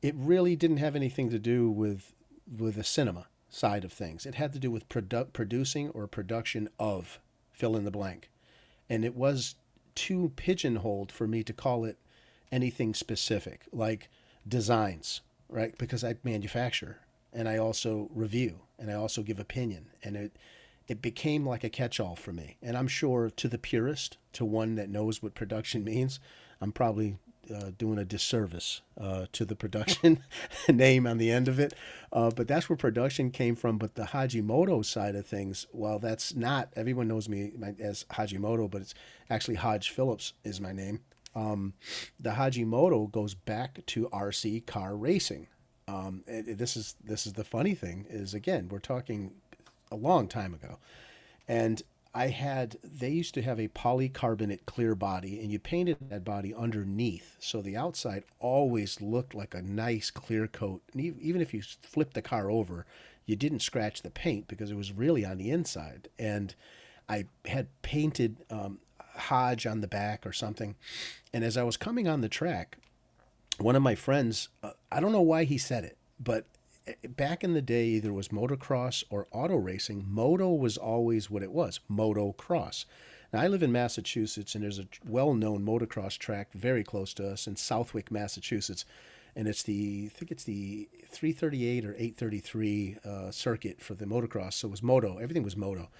it 0.00 0.14
really 0.16 0.56
didn't 0.56 0.78
have 0.78 0.96
anything 0.96 1.30
to 1.30 1.38
do 1.38 1.70
with 1.70 2.14
with 2.50 2.76
the 2.76 2.84
cinema 2.84 3.26
side 3.48 3.84
of 3.84 3.92
things. 3.92 4.26
It 4.26 4.34
had 4.34 4.52
to 4.52 4.58
do 4.58 4.70
with 4.70 4.88
produ- 4.88 5.32
producing 5.32 5.90
or 5.90 6.06
production 6.06 6.68
of 6.78 7.20
fill 7.52 7.76
in 7.76 7.84
the 7.84 7.90
blank, 7.90 8.30
and 8.88 9.04
it 9.04 9.14
was 9.14 9.56
too 9.94 10.32
pigeonholed 10.36 11.10
for 11.10 11.26
me 11.26 11.42
to 11.42 11.52
call 11.52 11.84
it 11.84 11.98
anything 12.52 12.94
specific 12.94 13.62
like 13.72 14.08
designs, 14.46 15.22
right? 15.48 15.76
Because 15.76 16.04
I 16.04 16.16
manufacture 16.22 17.00
and 17.32 17.48
I 17.48 17.58
also 17.58 18.08
review 18.14 18.60
and 18.78 18.90
I 18.90 18.94
also 18.94 19.22
give 19.22 19.38
opinion, 19.38 19.86
and 20.02 20.16
it 20.16 20.36
it 20.86 21.02
became 21.02 21.46
like 21.46 21.64
a 21.64 21.68
catch-all 21.68 22.16
for 22.16 22.32
me. 22.32 22.56
And 22.62 22.76
I'm 22.76 22.88
sure 22.88 23.28
to 23.28 23.48
the 23.48 23.58
purist, 23.58 24.16
to 24.32 24.44
one 24.44 24.76
that 24.76 24.88
knows 24.88 25.22
what 25.22 25.34
production 25.34 25.84
means, 25.94 26.18
I'm 26.60 26.72
probably 26.72 27.18
uh, 27.54 27.70
doing 27.76 27.98
a 27.98 28.04
disservice 28.04 28.82
uh, 29.00 29.26
to 29.32 29.44
the 29.44 29.56
production 29.56 30.22
name 30.68 31.06
on 31.06 31.18
the 31.18 31.30
end 31.30 31.48
of 31.48 31.58
it. 31.58 31.74
Uh, 32.12 32.30
but 32.30 32.48
that's 32.48 32.68
where 32.68 32.76
production 32.76 33.30
came 33.30 33.56
from. 33.56 33.78
But 33.78 33.94
the 33.94 34.04
Hajimoto 34.04 34.84
side 34.84 35.14
of 35.14 35.26
things, 35.26 35.66
well, 35.72 35.98
that's 35.98 36.34
not, 36.34 36.70
everyone 36.76 37.08
knows 37.08 37.28
me 37.28 37.52
as 37.78 38.04
Hajimoto, 38.10 38.70
but 38.70 38.82
it's 38.82 38.94
actually 39.30 39.56
Hodge 39.56 39.90
Phillips 39.90 40.32
is 40.44 40.60
my 40.60 40.72
name. 40.72 41.00
Um, 41.34 41.74
the 42.18 42.30
Hajimoto 42.30 43.10
goes 43.10 43.34
back 43.34 43.84
to 43.86 44.08
RC 44.08 44.66
car 44.66 44.96
racing. 44.96 45.46
Um, 45.86 46.22
this 46.26 46.76
is 46.76 46.96
this 47.02 47.26
is 47.26 47.32
the 47.32 47.44
funny 47.44 47.74
thing 47.74 48.04
is 48.10 48.34
again 48.34 48.68
we're 48.68 48.78
talking 48.78 49.32
a 49.90 49.96
long 49.96 50.28
time 50.28 50.52
ago, 50.52 50.78
and 51.46 51.82
I 52.18 52.30
had 52.30 52.78
they 52.82 53.10
used 53.10 53.34
to 53.34 53.42
have 53.42 53.60
a 53.60 53.68
polycarbonate 53.68 54.66
clear 54.66 54.96
body 54.96 55.38
and 55.38 55.52
you 55.52 55.60
painted 55.60 55.98
that 56.10 56.24
body 56.24 56.52
underneath 56.52 57.36
so 57.38 57.62
the 57.62 57.76
outside 57.76 58.24
always 58.40 59.00
looked 59.00 59.36
like 59.36 59.54
a 59.54 59.62
nice 59.62 60.10
clear 60.10 60.48
coat. 60.48 60.82
And 60.92 61.00
even 61.00 61.40
if 61.40 61.54
you 61.54 61.62
flipped 61.62 62.14
the 62.14 62.22
car 62.22 62.50
over 62.50 62.86
you 63.24 63.36
didn't 63.36 63.60
scratch 63.60 64.02
the 64.02 64.10
paint 64.10 64.48
because 64.48 64.72
it 64.72 64.76
was 64.76 64.90
really 64.90 65.24
on 65.24 65.38
the 65.38 65.52
inside. 65.52 66.08
And 66.18 66.56
I 67.08 67.26
had 67.44 67.68
painted 67.82 68.38
um, 68.50 68.80
Hodge 68.98 69.64
on 69.64 69.80
the 69.80 69.86
back 69.86 70.26
or 70.26 70.32
something. 70.32 70.74
And 71.32 71.44
as 71.44 71.56
I 71.56 71.62
was 71.62 71.76
coming 71.76 72.08
on 72.08 72.20
the 72.20 72.28
track 72.28 72.78
one 73.58 73.76
of 73.76 73.82
my 73.82 73.94
friends 73.94 74.48
uh, 74.64 74.72
I 74.90 74.98
don't 74.98 75.12
know 75.12 75.22
why 75.22 75.44
he 75.44 75.56
said 75.56 75.84
it 75.84 75.96
but 76.18 76.46
back 77.08 77.44
in 77.44 77.54
the 77.54 77.62
day, 77.62 77.86
either 77.86 78.12
was 78.12 78.28
motocross 78.28 79.04
or 79.10 79.26
auto 79.32 79.56
racing. 79.56 80.04
Moto 80.08 80.52
was 80.52 80.76
always 80.76 81.30
what 81.30 81.42
it 81.42 81.52
was 81.52 81.80
motocross. 81.90 82.84
Now, 83.32 83.40
I 83.40 83.48
live 83.48 83.62
in 83.62 83.72
Massachusetts, 83.72 84.54
and 84.54 84.64
there's 84.64 84.78
a 84.78 84.86
well 85.06 85.34
known 85.34 85.64
motocross 85.64 86.16
track 86.16 86.52
very 86.54 86.82
close 86.82 87.12
to 87.14 87.28
us 87.28 87.46
in 87.46 87.56
Southwick, 87.56 88.10
Massachusetts. 88.10 88.84
And 89.36 89.46
it's 89.46 89.62
the, 89.62 90.10
I 90.12 90.18
think 90.18 90.30
it's 90.32 90.44
the 90.44 90.88
338 91.10 91.84
or 91.84 91.92
833 91.92 92.96
uh, 93.04 93.30
circuit 93.30 93.80
for 93.80 93.94
the 93.94 94.06
motocross. 94.06 94.54
So 94.54 94.68
it 94.68 94.70
was 94.72 94.82
moto. 94.82 95.18
Everything 95.18 95.42
was 95.42 95.56
moto. 95.56 95.90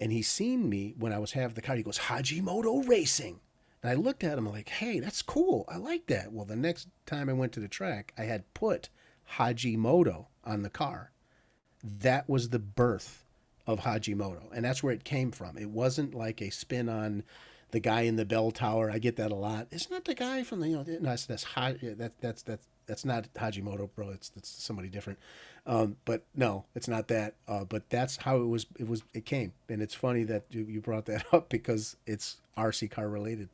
And 0.00 0.12
he 0.12 0.22
seen 0.22 0.68
me 0.68 0.94
when 0.96 1.12
I 1.12 1.18
was 1.18 1.32
having 1.32 1.54
the 1.54 1.62
car. 1.62 1.76
He 1.76 1.82
goes, 1.82 1.98
Hajimoto 1.98 2.88
Racing. 2.88 3.40
And 3.82 3.90
I 3.90 3.94
looked 3.94 4.24
at 4.24 4.38
him 4.38 4.48
like, 4.48 4.68
hey, 4.68 5.00
that's 5.00 5.22
cool. 5.22 5.64
I 5.68 5.76
like 5.76 6.06
that. 6.06 6.32
Well, 6.32 6.44
the 6.44 6.56
next 6.56 6.88
time 7.04 7.28
I 7.28 7.34
went 7.34 7.52
to 7.52 7.60
the 7.60 7.68
track, 7.68 8.12
I 8.16 8.22
had 8.22 8.52
put 8.54 8.88
Hajimoto 9.36 10.26
on 10.44 10.62
the 10.62 10.70
car. 10.70 11.12
That 11.82 12.28
was 12.28 12.50
the 12.50 12.58
birth 12.58 13.24
of 13.66 13.80
Hajimoto, 13.80 14.44
and 14.52 14.64
that's 14.64 14.82
where 14.82 14.92
it 14.92 15.04
came 15.04 15.30
from. 15.30 15.56
It 15.58 15.70
wasn't 15.70 16.14
like 16.14 16.40
a 16.40 16.50
spin 16.50 16.88
on 16.88 17.22
the 17.70 17.80
guy 17.80 18.02
in 18.02 18.16
the 18.16 18.24
bell 18.24 18.50
tower. 18.50 18.90
I 18.90 18.98
get 18.98 19.16
that 19.16 19.30
a 19.30 19.36
lot. 19.36 19.68
Isn't 19.70 19.92
that 19.92 20.04
the 20.04 20.14
guy 20.14 20.42
from 20.42 20.60
the 20.60 20.68
you 20.68 20.76
know? 20.76 20.84
No, 20.86 20.98
that's 21.00 21.26
that's 21.26 21.44
that, 21.54 22.12
that's 22.20 22.42
that's 22.42 22.66
that's 22.86 23.04
not 23.04 23.32
Hajimoto, 23.34 23.90
bro. 23.94 24.10
It's 24.10 24.30
that's 24.30 24.48
somebody 24.48 24.88
different. 24.88 25.18
Um, 25.66 25.96
but 26.06 26.24
no, 26.34 26.64
it's 26.74 26.88
not 26.88 27.08
that. 27.08 27.34
Uh, 27.46 27.64
but 27.64 27.90
that's 27.90 28.16
how 28.16 28.38
it 28.38 28.46
was. 28.46 28.66
It 28.78 28.88
was. 28.88 29.02
It 29.12 29.26
came, 29.26 29.52
and 29.68 29.82
it's 29.82 29.94
funny 29.94 30.24
that 30.24 30.44
you 30.50 30.80
brought 30.80 31.04
that 31.04 31.26
up 31.32 31.50
because 31.50 31.96
it's 32.06 32.40
RC 32.56 32.90
car 32.90 33.08
related. 33.08 33.50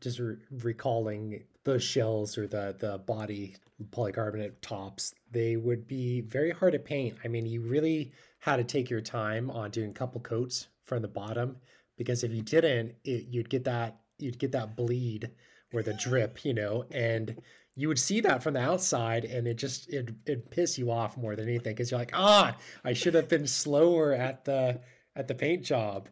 Just 0.00 0.18
re- 0.18 0.36
recalling 0.50 1.44
the 1.64 1.78
shells 1.78 2.38
or 2.38 2.46
the 2.46 2.76
the 2.78 2.98
body 2.98 3.56
polycarbonate 3.90 4.54
tops, 4.62 5.14
they 5.30 5.56
would 5.56 5.86
be 5.86 6.22
very 6.22 6.50
hard 6.50 6.72
to 6.72 6.78
paint. 6.78 7.16
I 7.24 7.28
mean, 7.28 7.46
you 7.46 7.60
really 7.60 8.12
had 8.38 8.56
to 8.56 8.64
take 8.64 8.88
your 8.88 9.00
time 9.00 9.50
on 9.50 9.70
doing 9.70 9.90
a 9.90 9.94
couple 9.94 10.20
coats 10.20 10.68
from 10.84 11.02
the 11.02 11.08
bottom 11.08 11.56
because 11.96 12.24
if 12.24 12.32
you 12.32 12.42
didn't, 12.42 12.94
it, 13.04 13.26
you'd 13.30 13.50
get 13.50 13.64
that 13.64 14.00
you'd 14.18 14.38
get 14.38 14.52
that 14.52 14.76
bleed 14.76 15.30
or 15.72 15.82
the 15.82 15.94
drip, 15.94 16.44
you 16.44 16.54
know, 16.54 16.84
and 16.90 17.40
you 17.74 17.88
would 17.88 17.98
see 17.98 18.20
that 18.20 18.42
from 18.42 18.54
the 18.54 18.60
outside 18.60 19.24
and 19.24 19.46
it 19.46 19.56
just 19.56 19.88
it 19.90 20.10
it 20.26 20.50
piss 20.50 20.78
you 20.78 20.90
off 20.90 21.16
more 21.16 21.36
than 21.36 21.48
anything 21.48 21.74
because 21.74 21.90
you're 21.90 22.00
like, 22.00 22.12
ah, 22.14 22.56
I 22.84 22.92
should 22.92 23.14
have 23.14 23.28
been 23.28 23.46
slower 23.46 24.12
at 24.12 24.44
the 24.44 24.80
at 25.14 25.28
the 25.28 25.34
paint 25.34 25.64
job. 25.64 26.08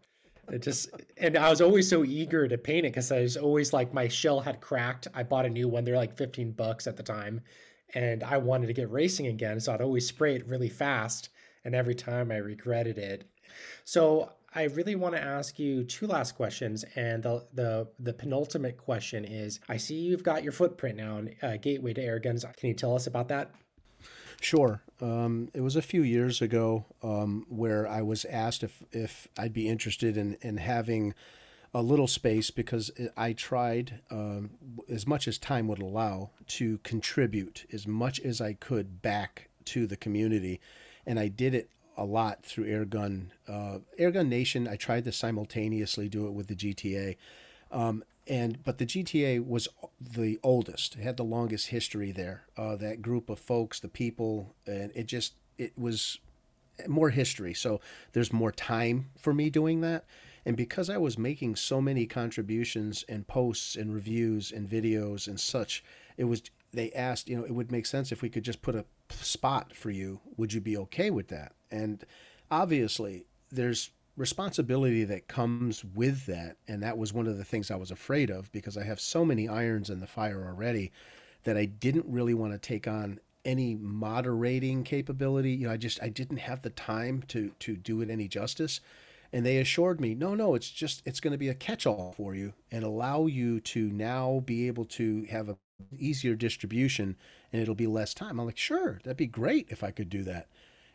It 0.51 0.63
just 0.63 0.91
and 1.17 1.37
I 1.37 1.51
was 1.51 1.61
always 1.61 1.89
so 1.89 2.05
eager 2.05 2.47
to 2.49 2.59
paint 2.59 2.87
it 2.87 2.93
because 2.93 3.11
I 3.13 3.21
was 3.21 3.37
always 3.37 3.73
like 3.73 3.95
my 3.95 4.09
shell 4.09 4.41
had 4.41 4.61
cracked. 4.61 5.09
I 5.15 5.23
bought 5.23 5.47
a 5.47 5.51
new 5.51 5.69
one. 5.69 5.85
They're 5.85 5.97
like 5.97 6.17
15 6.17 6.53
bucks 6.53 6.87
at 6.87 6.97
the 6.97 7.03
time. 7.03 7.41
And 7.95 8.23
I 8.25 8.39
wanted 8.39 8.67
to 8.67 8.73
get 8.73 8.91
racing 8.91 9.29
again. 9.29 9.61
So 9.61 9.73
I'd 9.73 9.81
always 9.81 10.07
spray 10.07 10.35
it 10.35 10.47
really 10.49 10.69
fast. 10.69 11.29
And 11.65 11.75
every 11.75 11.95
time 11.95 12.31
I 12.31 12.37
regretted 12.37 12.99
it. 12.99 13.29
So 13.85 14.33
I 14.55 14.65
really 14.65 14.95
want 14.95 15.15
to 15.15 15.23
ask 15.23 15.59
you 15.59 15.85
two 15.85 16.07
last 16.07 16.33
questions. 16.33 16.85
And 16.97 17.23
the 17.23 17.47
the, 17.55 17.89
the 17.99 18.13
penultimate 18.13 18.77
question 18.77 19.25
is 19.25 19.61
I 19.69 19.77
see 19.77 19.95
you've 19.95 20.23
got 20.23 20.43
your 20.43 20.53
footprint 20.53 20.97
now 20.97 21.19
in 21.19 21.35
uh, 21.43 21.57
Gateway 21.57 21.95
to 21.95 22.03
Airguns. 22.03 22.45
Can 22.57 22.69
you 22.69 22.75
tell 22.75 22.95
us 22.95 23.07
about 23.07 23.29
that? 23.29 23.51
Sure. 24.45 24.83
Um, 25.01 25.49
it 25.55 25.63
was 25.63 25.75
a 25.75 25.81
few 25.81 26.03
years 26.03 26.43
ago 26.43 26.85
um, 27.03 27.47
where 27.49 27.89
I 27.89 28.03
was 28.03 28.27
asked 28.27 28.63
if, 28.63 28.83
if 28.93 29.27
I'd 29.39 29.55
be 29.55 29.71
interested 29.71 30.19
in, 30.19 30.37
in 30.43 30.59
having 30.59 31.15
a 31.73 31.81
little 31.81 32.07
space 32.07 32.51
because 32.51 32.91
I 33.17 33.33
tried, 33.33 34.01
um, 34.11 34.51
as 34.87 35.07
much 35.07 35.27
as 35.27 35.39
time 35.39 35.67
would 35.69 35.81
allow, 35.81 36.29
to 36.49 36.77
contribute 36.79 37.65
as 37.73 37.87
much 37.87 38.21
as 38.21 38.43
I 38.43 38.53
could 38.53 39.01
back 39.01 39.49
to 39.65 39.87
the 39.87 39.97
community. 39.97 40.61
And 41.07 41.19
I 41.19 41.29
did 41.29 41.55
it 41.55 41.71
a 41.97 42.05
lot 42.05 42.45
through 42.45 42.67
Airgun. 42.67 43.29
Uh, 43.49 43.79
Airgun 43.99 44.29
Nation, 44.29 44.69
I 44.69 44.77
tried 44.77 45.05
to 45.05 45.13
simultaneously 45.13 46.11
do 46.11 46.27
it 46.27 46.35
with 46.35 46.49
the 46.49 46.55
GTA. 46.55 47.17
Um, 47.73 48.05
and 48.27 48.63
but 48.65 48.79
the 48.79 48.87
GTA 48.87 49.47
was 49.47 49.69
the 50.01 50.39
oldest. 50.43 50.97
It 50.97 51.03
had 51.03 51.17
the 51.17 51.25
longest 51.25 51.69
history 51.69 52.13
there. 52.13 52.45
Uh, 52.57 52.77
that 52.77 53.03
group 53.03 53.29
of 53.29 53.39
folks, 53.39 53.81
the 53.81 53.89
people, 53.89 54.55
and 54.67 54.91
it 54.95 55.07
just 55.07 55.35
it 55.59 55.79
was 55.79 56.19
more 56.89 57.11
history. 57.11 57.55
So 57.55 57.81
there's 58.13 58.33
more 58.33 58.53
time 58.53 59.11
for 59.19 59.33
me 59.33 59.51
doing 59.51 59.81
that. 59.83 60.05
And 60.47 60.57
because 60.57 60.91
I 60.91 60.99
was 60.99 61.17
making 61.17 61.57
so 61.57 61.81
many 61.81 62.07
contributions 62.07 63.05
and 63.09 63.27
posts 63.27 63.77
and 63.77 63.95
reviews 63.95 64.53
and 64.53 64.69
videos 64.69 65.27
and 65.27 65.41
such, 65.41 65.83
it 66.17 66.25
was 66.25 66.43
they 66.73 66.91
asked, 66.93 67.29
you 67.29 67.37
know, 67.37 67.45
it 67.45 67.55
would 67.55 67.71
make 67.71 67.87
sense 67.87 68.11
if 68.11 68.21
we 68.21 68.29
could 68.29 68.43
just 68.43 68.63
put 68.63 68.75
a 68.75 68.85
spot 69.11 69.75
for 69.75 69.91
you. 69.91 70.21
Would 70.37 70.53
you 70.53 70.61
be 70.61 70.77
okay 70.77 71.11
with 71.11 71.29
that? 71.29 71.53
And 71.71 72.05
obviously, 72.51 73.27
there's 73.51 73.91
responsibility 74.17 75.05
that 75.05 75.29
comes 75.29 75.85
with 75.85 76.27
that. 76.27 76.57
And 76.69 76.83
that 76.83 76.99
was 76.99 77.13
one 77.13 77.27
of 77.27 77.37
the 77.37 77.45
things 77.45 77.71
I 77.71 77.77
was 77.77 77.91
afraid 77.91 78.31
of 78.31 78.51
because 78.53 78.77
I 78.77 78.85
have 78.85 79.01
so 79.01 79.25
many 79.25 79.49
irons 79.49 79.91
in 79.91 80.01
the 80.01 80.07
fire 80.07 80.45
already 80.47 80.93
that 81.45 81.57
I 81.57 81.65
didn't 81.65 82.07
really 82.09 82.35
want 82.35 82.53
to 82.53 82.59
take 82.59 82.87
on 82.87 83.19
any 83.45 83.75
moderating 83.75 84.85
capability. 84.85 85.51
You 85.51 85.67
know, 85.67 85.73
I 85.73 85.77
just 85.77 86.03
I 86.03 86.09
didn't 86.09 86.39
have 86.39 86.63
the 86.63 86.71
time 86.71 87.23
to 87.29 87.51
to 87.61 87.77
do 87.77 88.01
it 88.01 88.11
any 88.11 88.29
justice. 88.29 88.81
And 89.33 89.45
they 89.45 89.59
assured 89.59 90.01
me, 90.01 90.15
no, 90.15 90.35
no, 90.35 90.55
it's 90.55 90.71
just 90.71 91.03
it's 91.05 91.21
going 91.21 91.33
to 91.33 91.39
be 91.39 91.49
a 91.49 91.55
catch-all 91.55 92.15
for 92.17 92.37
you 92.37 92.55
and 92.71 92.85
allow 92.85 93.27
you 93.27 93.59
to 93.61 93.91
now 93.91 94.43
be 94.47 94.69
able 94.69 94.85
to 94.85 95.25
have 95.25 95.49
a 95.49 95.57
easier 95.99 96.37
distribution 96.37 97.17
and 97.53 97.61
it'll 97.61 97.75
be 97.75 97.89
less 97.89 98.15
time. 98.15 98.39
I'm 98.39 98.47
like, 98.47 98.57
sure, 98.57 99.01
that'd 99.03 99.17
be 99.17 99.27
great 99.27 99.67
if 99.71 99.83
I 99.83 99.91
could 99.91 100.09
do 100.09 100.23
that. 100.23 100.47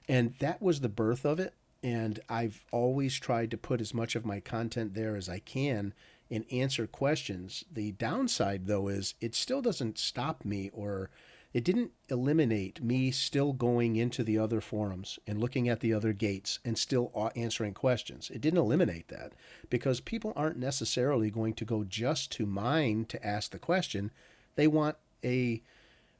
And 0.08 0.36
that 0.40 0.62
was 0.62 0.80
the 0.80 0.90
birth 0.90 1.26
of 1.26 1.40
it 1.40 1.54
and 1.82 2.20
I've 2.28 2.66
always 2.72 3.16
tried 3.16 3.52
to 3.52 3.58
put 3.58 3.82
as 3.82 3.94
much 3.94 4.16
of 4.16 4.26
my 4.26 4.40
content 4.40 4.94
there 4.94 5.16
as 5.16 5.30
I 5.30 5.40
can 5.40 5.94
and 6.30 6.46
answer 6.52 6.88
questions. 6.88 7.64
The 7.72 7.92
downside, 7.94 8.68
though, 8.68 8.88
is 8.88 9.16
it 9.22 9.36
still 9.36 9.62
doesn't 9.62 9.98
stop 9.98 10.46
me 10.46 10.70
or 10.74 11.10
it 11.52 11.64
didn't 11.64 11.92
eliminate 12.10 12.84
me 12.84 13.10
still 13.10 13.54
going 13.54 13.96
into 13.96 14.24
the 14.24 14.38
other 14.38 14.62
forums 14.62 15.18
and 15.26 15.40
looking 15.40 15.68
at 15.68 15.80
the 15.80 15.94
other 15.94 16.14
gates 16.14 16.60
and 16.64 16.78
still 16.78 17.12
answering 17.36 17.74
questions. 17.74 18.30
It 18.30 18.42
didn't 18.42 18.60
eliminate 18.60 19.08
that 19.08 19.34
because 19.70 20.00
people 20.00 20.32
aren't 20.36 20.58
necessarily 20.58 21.32
going 21.32 21.56
to 21.56 21.66
go 21.66 21.84
just 21.84 22.32
to 22.34 22.46
mine 22.46 23.06
to 23.06 23.26
ask 23.26 23.52
the 23.52 23.58
question. 23.60 24.12
They 24.56 24.68
want 24.68 24.98
a 25.24 25.64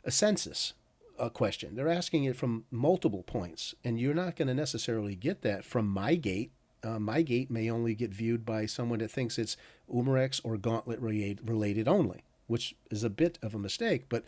a 0.06 0.12
census 0.12 0.74
a 1.20 1.30
question. 1.30 1.76
They're 1.76 1.90
asking 1.90 2.24
it 2.24 2.36
from 2.36 2.66
multiple 2.72 3.24
points, 3.24 3.76
and 3.84 4.00
you're 4.00 4.14
not 4.14 4.36
going 4.36 4.48
to 4.48 4.54
necessarily 4.54 5.16
get 5.16 5.42
that 5.42 5.66
from 5.66 5.88
my 5.88 6.16
gate. 6.16 6.52
Uh, 6.84 7.00
my 7.00 7.22
gate 7.22 7.52
may 7.52 7.70
only 7.70 7.94
get 7.94 8.14
viewed 8.14 8.46
by 8.46 8.66
someone 8.66 9.00
that 9.00 9.12
thinks 9.12 9.38
it's 9.38 9.58
Umarex 9.94 10.40
or 10.44 10.58
Gauntlet 10.58 11.00
related 11.02 11.88
only, 11.88 12.24
which 12.48 12.76
is 12.90 13.04
a 13.04 13.10
bit 13.10 13.38
of 13.42 13.54
a 13.54 13.60
mistake, 13.60 14.06
but 14.08 14.24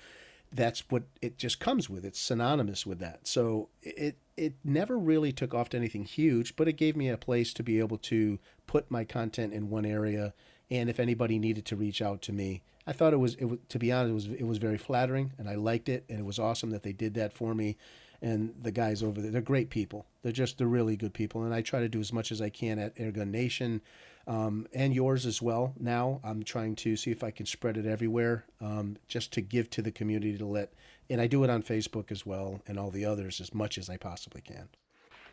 that's 0.51 0.83
what 0.89 1.03
it 1.21 1.37
just 1.37 1.59
comes 1.59 1.89
with. 1.89 2.03
It's 2.03 2.19
synonymous 2.19 2.85
with 2.85 2.99
that. 2.99 3.25
So 3.25 3.69
it 3.81 4.17
it 4.35 4.55
never 4.63 4.97
really 4.97 5.31
took 5.31 5.53
off 5.53 5.69
to 5.69 5.77
anything 5.77 6.03
huge, 6.03 6.55
but 6.55 6.67
it 6.67 6.73
gave 6.73 6.95
me 6.95 7.09
a 7.09 7.17
place 7.17 7.53
to 7.53 7.63
be 7.63 7.79
able 7.79 7.97
to 7.99 8.39
put 8.67 8.89
my 8.89 9.03
content 9.03 9.53
in 9.53 9.69
one 9.69 9.85
area, 9.85 10.33
and 10.69 10.89
if 10.89 10.99
anybody 10.99 11.39
needed 11.39 11.65
to 11.65 11.75
reach 11.75 12.01
out 12.01 12.21
to 12.23 12.33
me, 12.33 12.63
I 12.87 12.93
thought 12.93 13.13
it 13.13 13.17
was, 13.17 13.35
it 13.35 13.45
was 13.45 13.59
to 13.69 13.79
be 13.79 13.91
honest, 13.91 14.09
it 14.09 14.13
was 14.13 14.39
it 14.41 14.47
was 14.47 14.57
very 14.57 14.77
flattering, 14.77 15.33
and 15.37 15.47
I 15.49 15.55
liked 15.55 15.89
it, 15.89 16.05
and 16.09 16.19
it 16.19 16.25
was 16.25 16.39
awesome 16.39 16.71
that 16.71 16.83
they 16.83 16.93
did 16.93 17.13
that 17.15 17.33
for 17.33 17.53
me. 17.53 17.77
and 18.21 18.53
the 18.61 18.71
guys 18.71 19.01
over 19.01 19.19
there. 19.19 19.31
They're 19.31 19.41
great 19.41 19.69
people. 19.69 20.05
They're 20.21 20.31
just 20.31 20.57
they're 20.57 20.67
really 20.67 20.95
good 20.95 21.13
people, 21.13 21.43
and 21.43 21.53
I 21.53 21.61
try 21.61 21.79
to 21.79 21.89
do 21.89 21.99
as 21.99 22.13
much 22.13 22.31
as 22.31 22.41
I 22.41 22.49
can 22.49 22.77
at 22.79 22.95
Airgun 22.95 23.29
Nation, 23.29 23.81
um, 24.27 24.67
and 24.73 24.93
yours 24.93 25.25
as 25.25 25.41
well. 25.41 25.73
Now 25.79 26.19
I'm 26.23 26.43
trying 26.43 26.75
to 26.77 26.95
see 26.95 27.11
if 27.11 27.23
I 27.23 27.31
can 27.31 27.45
spread 27.45 27.77
it 27.77 27.85
everywhere, 27.85 28.45
um, 28.59 28.97
just 29.07 29.33
to 29.33 29.41
give 29.41 29.69
to 29.71 29.81
the 29.81 29.91
community 29.91 30.37
to 30.37 30.45
let, 30.45 30.73
and 31.09 31.19
I 31.19 31.27
do 31.27 31.43
it 31.43 31.49
on 31.49 31.63
Facebook 31.63 32.11
as 32.11 32.25
well 32.25 32.61
and 32.67 32.77
all 32.77 32.91
the 32.91 33.05
others 33.05 33.41
as 33.41 33.53
much 33.53 33.77
as 33.77 33.89
I 33.89 33.97
possibly 33.97 34.41
can. 34.41 34.69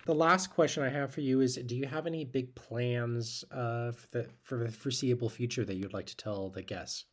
The 0.06 0.14
last 0.14 0.48
question 0.48 0.82
I 0.82 0.88
have 0.88 1.12
for 1.12 1.20
you 1.20 1.40
is: 1.42 1.56
Do 1.56 1.76
you 1.76 1.86
have 1.86 2.06
any 2.06 2.24
big 2.24 2.54
plans 2.54 3.44
uh, 3.52 3.92
for 3.92 4.06
the 4.12 4.26
for 4.42 4.64
the 4.64 4.70
foreseeable 4.70 5.28
future 5.28 5.64
that 5.66 5.74
you'd 5.74 5.92
like 5.92 6.06
to 6.06 6.16
tell 6.16 6.48
the 6.48 6.62
guests? 6.62 7.04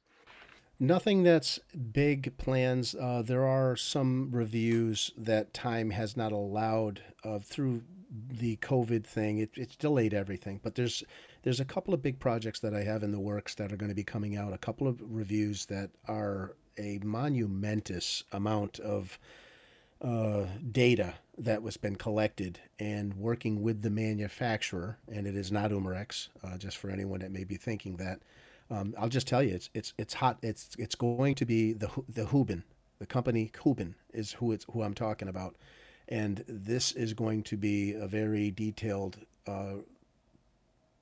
Nothing 0.80 1.24
that's 1.24 1.60
big 1.94 2.38
plans. 2.38 2.96
Uh, 2.96 3.22
there 3.26 3.46
are 3.46 3.78
some 3.78 4.30
reviews 4.32 5.12
that 5.18 5.54
time 5.54 5.92
has 5.92 6.18
not 6.18 6.34
allowed 6.34 7.02
uh, 7.24 7.40
through 7.40 7.84
the 8.30 8.58
COVID 8.58 9.06
thing. 9.06 9.38
It, 9.38 9.52
it's 9.56 9.76
delayed 9.76 10.14
everything, 10.14 10.60
but 10.62 10.76
there's 10.76 11.04
there's 11.44 11.60
a 11.60 11.66
couple 11.66 11.94
of 11.94 12.02
big 12.02 12.20
projects 12.20 12.60
that 12.62 12.74
I 12.74 12.84
have 12.84 13.04
in 13.04 13.12
the 13.12 13.20
works 13.20 13.56
that 13.56 13.72
are 13.72 13.78
going 13.78 13.90
to 13.90 13.96
be 13.96 14.04
coming 14.04 14.36
out. 14.36 14.52
A 14.52 14.58
couple 14.58 14.88
of 14.88 15.00
reviews 15.02 15.66
that 15.68 15.92
are 16.08 16.56
a 16.78 17.00
monumentous 17.04 18.24
amount 18.32 18.80
of 18.80 19.18
uh, 20.02 20.46
data 20.72 21.14
that 21.38 21.62
was 21.62 21.78
been 21.78 21.96
collected 21.96 22.60
and 22.80 23.14
working 23.14 23.62
with 23.62 23.82
the 23.82 23.90
manufacturer, 23.90 24.98
and 25.12 25.26
it 25.28 25.36
is 25.36 25.52
not 25.52 25.72
Umarex, 25.72 26.30
uh, 26.44 26.58
just 26.58 26.78
for 26.78 26.90
anyone 26.90 27.20
that 27.20 27.32
may 27.32 27.44
be 27.44 27.56
thinking 27.56 27.96
that. 27.98 28.20
Um, 28.70 28.96
I'll 28.98 29.10
just 29.10 29.28
tell 29.28 29.44
you, 29.44 29.54
it's 29.54 29.70
it's 29.74 29.94
it's 29.98 30.16
hot. 30.16 30.38
It's 30.42 30.70
it's 30.78 30.96
going 30.96 31.36
to 31.36 31.46
be 31.46 31.74
the 31.74 31.90
the 32.10 32.26
Huben, 32.26 32.64
the 33.00 33.06
company 33.06 33.52
Huben 33.64 33.94
is 34.14 34.34
who 34.34 34.52
it's 34.52 34.66
who 34.72 34.82
I'm 34.82 34.94
talking 34.96 35.28
about, 35.28 35.56
and 36.08 36.44
this 36.48 36.92
is 36.92 37.14
going 37.14 37.44
to 37.44 37.58
be 37.58 37.94
a 37.94 38.08
very 38.08 38.50
detailed 38.52 39.18
uh, 39.48 39.82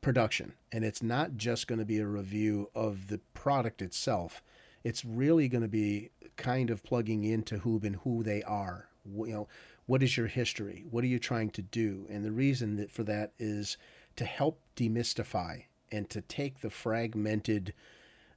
production, 0.01 0.53
and 0.71 0.83
it's 0.83 1.01
not 1.01 1.37
just 1.37 1.67
going 1.67 1.79
to 1.79 1.85
be 1.85 1.99
a 1.99 2.07
review 2.07 2.69
of 2.75 3.07
the 3.07 3.19
product 3.33 3.81
itself. 3.81 4.43
It's 4.83 5.05
really 5.05 5.47
going 5.47 5.61
to 5.61 5.69
be 5.69 6.09
kind 6.35 6.69
of 6.69 6.83
plugging 6.83 7.23
into 7.23 7.59
Huben 7.59 7.95
who 8.03 8.23
they 8.23 8.43
are. 8.43 8.89
You 9.05 9.27
know, 9.27 9.47
what 9.85 10.03
is 10.03 10.17
your 10.17 10.27
history? 10.27 10.83
What 10.89 11.03
are 11.05 11.07
you 11.07 11.19
trying 11.19 11.51
to 11.51 11.61
do? 11.61 12.05
And 12.09 12.25
the 12.25 12.31
reason 12.31 12.75
that 12.77 12.91
for 12.91 13.03
that 13.03 13.31
is 13.39 13.77
to 14.17 14.25
help 14.25 14.59
demystify 14.75 15.63
and 15.93 16.09
to 16.09 16.21
take 16.21 16.59
the 16.59 16.69
fragmented 16.69 17.73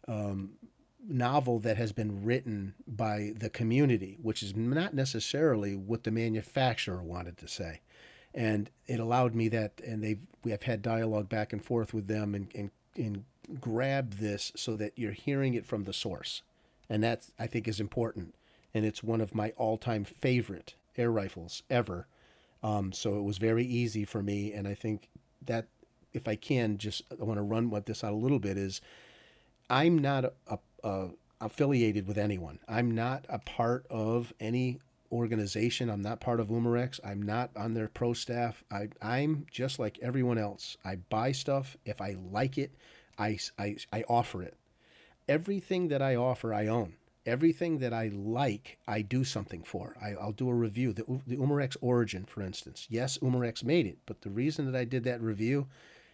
um, 0.06 0.50
novel 1.08 1.58
that 1.60 1.76
has 1.76 1.92
been 1.92 2.24
written 2.24 2.74
by 2.86 3.32
the 3.36 3.50
community, 3.50 4.18
which 4.20 4.42
is 4.42 4.54
not 4.54 4.94
necessarily 4.94 5.74
what 5.74 6.04
the 6.04 6.10
manufacturer 6.10 7.02
wanted 7.02 7.36
to 7.38 7.48
say. 7.48 7.80
And 8.34 8.70
it 8.86 9.00
allowed 9.00 9.34
me 9.34 9.48
that, 9.48 9.80
and 9.86 10.02
they've 10.02 10.26
we 10.44 10.50
have 10.50 10.64
had 10.64 10.82
dialogue 10.82 11.28
back 11.28 11.52
and 11.52 11.64
forth 11.64 11.94
with 11.94 12.06
them, 12.06 12.34
and 12.34 12.48
and, 12.54 12.70
and 12.96 13.24
grab 13.60 14.14
this 14.14 14.52
so 14.56 14.76
that 14.76 14.92
you're 14.96 15.12
hearing 15.12 15.54
it 15.54 15.66
from 15.66 15.84
the 15.84 15.92
source, 15.92 16.42
and 16.90 17.02
that 17.02 17.28
I 17.38 17.46
think 17.46 17.66
is 17.66 17.80
important. 17.80 18.34
And 18.74 18.84
it's 18.84 19.02
one 19.02 19.22
of 19.22 19.34
my 19.34 19.50
all-time 19.56 20.04
favorite 20.04 20.74
air 20.98 21.10
rifles 21.10 21.62
ever. 21.70 22.08
Um, 22.62 22.92
so 22.92 23.16
it 23.16 23.22
was 23.22 23.38
very 23.38 23.64
easy 23.64 24.04
for 24.04 24.22
me, 24.22 24.52
and 24.52 24.68
I 24.68 24.74
think 24.74 25.08
that 25.46 25.68
if 26.16 26.26
I 26.26 26.34
can, 26.34 26.78
just 26.78 27.02
I 27.10 27.22
want 27.22 27.38
to 27.38 27.42
run 27.42 27.70
with 27.70 27.86
this 27.86 28.02
out 28.02 28.12
a 28.12 28.16
little 28.16 28.38
bit. 28.38 28.56
Is 28.56 28.80
I'm 29.70 29.98
not 29.98 30.24
a, 30.46 30.58
a 30.82 31.08
affiliated 31.40 32.06
with 32.06 32.18
anyone. 32.18 32.58
I'm 32.68 32.90
not 32.90 33.26
a 33.28 33.38
part 33.38 33.86
of 33.90 34.32
any 34.40 34.80
organization. 35.12 35.90
I'm 35.90 36.02
not 36.02 36.20
part 36.20 36.40
of 36.40 36.48
Umarex. 36.48 37.00
I'm 37.04 37.22
not 37.22 37.50
on 37.56 37.74
their 37.74 37.88
pro 37.88 38.12
staff. 38.12 38.64
I, 38.70 38.88
I'm 39.00 39.46
just 39.50 39.78
like 39.78 39.98
everyone 40.02 40.38
else. 40.38 40.76
I 40.84 40.96
buy 40.96 41.32
stuff. 41.32 41.76
If 41.84 42.00
I 42.00 42.16
like 42.32 42.58
it, 42.58 42.72
I, 43.18 43.38
I, 43.58 43.76
I 43.92 44.04
offer 44.08 44.42
it. 44.42 44.56
Everything 45.28 45.88
that 45.88 46.02
I 46.02 46.16
offer, 46.16 46.54
I 46.54 46.66
own. 46.66 46.94
Everything 47.24 47.78
that 47.78 47.92
I 47.92 48.08
like, 48.14 48.78
I 48.86 49.02
do 49.02 49.24
something 49.24 49.64
for. 49.64 49.96
I, 50.00 50.14
will 50.14 50.32
do 50.32 50.48
a 50.48 50.54
review. 50.54 50.92
The, 50.92 51.04
the 51.26 51.36
Umarex 51.36 51.76
Origin, 51.80 52.24
for 52.24 52.42
instance. 52.42 52.86
Yes, 52.88 53.18
Umarex 53.18 53.64
made 53.64 53.86
it, 53.86 53.98
but 54.06 54.22
the 54.22 54.30
reason 54.30 54.70
that 54.70 54.78
I 54.78 54.84
did 54.84 55.02
that 55.04 55.20
review 55.20 55.66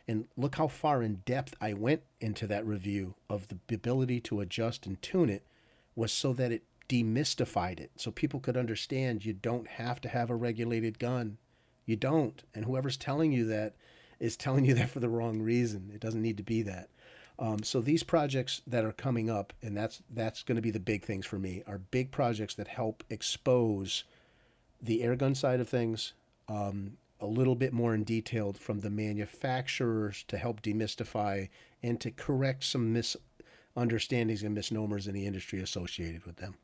and 0.09 0.27
look 0.37 0.57
how 0.57 0.69
far 0.69 1.03
in 1.03 1.23
depth 1.25 1.55
I 1.61 1.75
went 1.75 2.03
into 2.21 2.47
that 2.49 2.67
review 2.67 3.15
of 3.31 3.49
the 3.49 3.59
ability 3.75 4.21
to 4.23 4.41
adjust 4.41 4.87
and 4.87 5.01
tune 5.01 5.31
it 5.31 5.47
was 5.95 6.13
so 6.13 6.33
that 6.33 6.53
it 6.53 6.65
demystified 6.89 7.81
it 7.81 7.91
so 7.97 8.11
people 8.11 8.41
could 8.41 8.57
understand 8.57 9.25
you 9.25 9.33
don't 9.33 9.67
have 9.67 10.01
to 10.01 10.09
have 10.09 10.31
a 10.31 10.35
regulated 10.35 10.99
gun. 10.99 11.39
You 11.87 11.97
don't. 11.97 12.43
And 12.55 12.65
whoever's 12.65 12.97
telling 12.97 13.33
you 13.33 13.47
that 13.47 13.75
is 14.21 14.37
telling 14.37 14.65
you 14.65 14.75
that 14.77 14.91
for 14.91 15.01
the 15.01 15.09
wrong 15.09 15.41
reason. 15.41 15.91
It 15.95 16.01
doesn't 16.01 16.23
need 16.23 16.37
to 16.37 16.43
be 16.43 16.63
that. 16.63 16.89
Um, 17.39 17.63
so 17.63 17.81
these 17.81 18.03
projects 18.03 18.61
that 18.67 18.85
are 18.85 18.93
coming 18.93 19.31
up, 19.31 19.53
and 19.63 19.77
that's 19.77 20.03
that's 20.11 20.43
going 20.43 20.57
to 20.57 20.63
be 20.63 20.71
the 20.71 20.79
big 20.79 21.05
things 21.05 21.27
for 21.27 21.39
me, 21.39 21.63
are 21.67 21.79
big 21.79 22.11
projects 22.11 22.55
that 22.55 22.69
help 22.69 23.03
expose 23.09 24.05
the 24.81 25.01
airgun 25.01 25.37
side 25.37 25.61
of 25.61 25.69
things, 25.69 26.13
um, 26.49 26.99
a 27.23 27.27
little 27.27 27.55
bit 27.55 27.73
more 27.73 27.95
in 27.95 28.05
detail 28.05 28.53
from 28.53 28.81
the 28.81 28.91
manufacturers 28.91 30.25
to 30.29 30.37
help 30.37 30.61
demystify 30.61 31.49
and 31.83 32.01
to 32.01 32.11
correct 32.11 32.65
some 32.65 32.93
misunderstandings 32.93 34.43
and 34.43 34.55
misnomers 34.55 35.07
in 35.07 35.15
the 35.15 35.27
industry 35.27 35.61
associated 35.61 36.25
with 36.27 36.37
them. 36.37 36.57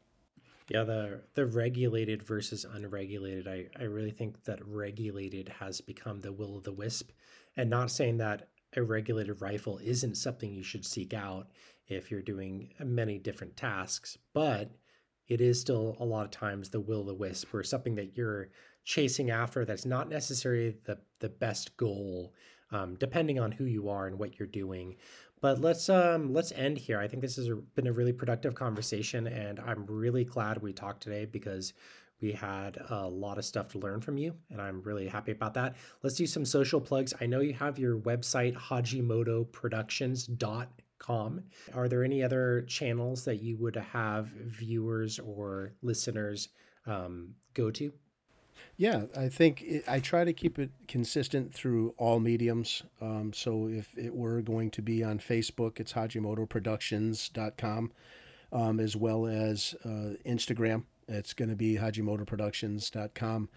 Yeah, 0.69 0.85
the 0.85 1.23
the 1.35 1.47
regulated 1.47 2.23
versus 2.23 2.67
unregulated. 2.71 3.49
I, 3.49 3.69
I 3.79 3.85
really 3.85 4.11
think 4.11 4.45
that 4.45 4.67
regulated 4.67 5.49
has 5.61 5.81
become 5.81 6.21
the 6.21 6.33
will 6.33 6.59
of 6.59 6.65
the 6.65 6.73
wisp. 6.73 7.11
And 7.57 7.71
not 7.71 7.91
saying 7.91 8.19
that 8.19 8.49
a 8.77 8.83
regulated 8.83 9.41
rifle 9.41 9.79
isn't 9.83 10.17
something 10.17 10.53
you 10.53 10.63
should 10.63 10.85
seek 10.85 11.15
out 11.15 11.49
if 11.87 12.11
you're 12.11 12.21
doing 12.21 12.75
many 12.85 13.19
different 13.19 13.57
tasks, 13.57 14.19
but 14.35 14.71
it 15.29 15.41
is 15.41 15.61
still 15.61 15.97
a 16.01 16.05
lot 16.05 16.25
of 16.25 16.31
times 16.31 16.69
the 16.69 16.81
will 16.81 17.01
of 17.01 17.07
the 17.07 17.15
wisp 17.15 17.55
or 17.55 17.63
something 17.63 17.95
that 17.95 18.17
you're 18.17 18.51
chasing 18.89 19.31
after 19.31 19.65
that's 19.67 19.85
not 19.85 20.09
necessarily 20.09 20.75
the 20.85 20.97
the 21.21 21.29
best 21.29 21.77
goal 21.77 22.33
um, 22.71 22.95
depending 22.97 23.39
on 23.39 23.53
who 23.53 23.65
you 23.65 23.91
are 23.91 24.07
and 24.07 24.19
what 24.19 24.39
you're 24.39 24.49
doing. 24.49 24.97
But 25.43 25.61
let's 25.61 25.91
um 25.91 26.33
let's 26.33 26.53
end 26.53 26.79
here. 26.79 26.99
I 26.99 27.07
think 27.07 27.21
this 27.21 27.37
has 27.37 27.51
been 27.75 27.87
a 27.87 27.93
really 27.93 28.15
productive 28.15 28.55
conversation 28.55 29.27
and 29.27 29.61
i'm 29.61 29.85
really 29.87 30.25
glad 30.25 30.63
we 30.63 30.73
talked 30.73 31.03
today 31.03 31.27
because 31.27 31.75
we 32.23 32.33
had 32.33 32.79
a 32.89 33.07
lot 33.07 33.37
of 33.39 33.45
stuff 33.45 33.69
to 33.69 33.79
learn 33.79 34.01
from 34.01 34.17
you 34.17 34.35
and 34.51 34.59
i'm 34.61 34.81
really 34.83 35.07
happy 35.07 35.33
about 35.33 35.53
that. 35.55 35.77
Let's 36.03 36.17
do 36.17 36.27
some 36.27 36.47
social 36.47 36.81
plugs. 36.81 37.13
I 37.21 37.27
know 37.27 37.41
you 37.41 37.53
have 37.55 37.79
your 37.79 37.99
website 37.99 38.57
hajimotoproductions.com 38.57 41.43
are 41.75 41.89
there 41.89 42.05
any 42.05 42.23
other 42.25 42.63
channels 42.63 43.25
that 43.25 43.41
you 43.41 43.57
would 43.59 43.77
have 43.77 44.27
viewers 44.27 45.21
or 45.21 45.75
listeners 45.83 46.49
um, 46.87 47.35
go 47.55 47.71
to 47.71 47.93
yeah, 48.77 49.07
I 49.17 49.29
think 49.29 49.63
it, 49.63 49.85
I 49.89 50.01
try 50.01 50.25
to 50.25 50.33
keep 50.33 50.59
it 50.59 50.71
consistent 50.87 51.53
through 51.53 51.95
all 51.99 52.21
mediums. 52.21 52.83
Um, 53.01 53.33
so 53.33 53.69
if 53.69 53.97
it 53.97 54.15
were 54.15 54.41
going 54.41 54.71
to 54.73 54.83
be 54.83 55.03
on 55.03 55.19
Facebook, 55.19 55.81
it's 55.81 55.93
HajimotoProductions.com, 55.95 57.93
um, 58.53 58.81
as 58.81 58.97
well 58.97 59.27
as 59.27 59.75
uh, 59.85 60.15
Instagram. 60.25 60.85
It's 61.09 61.35
going 61.35 61.49
to 61.49 61.57
be 61.57 61.77
HajimotoProductions.com 61.77 63.49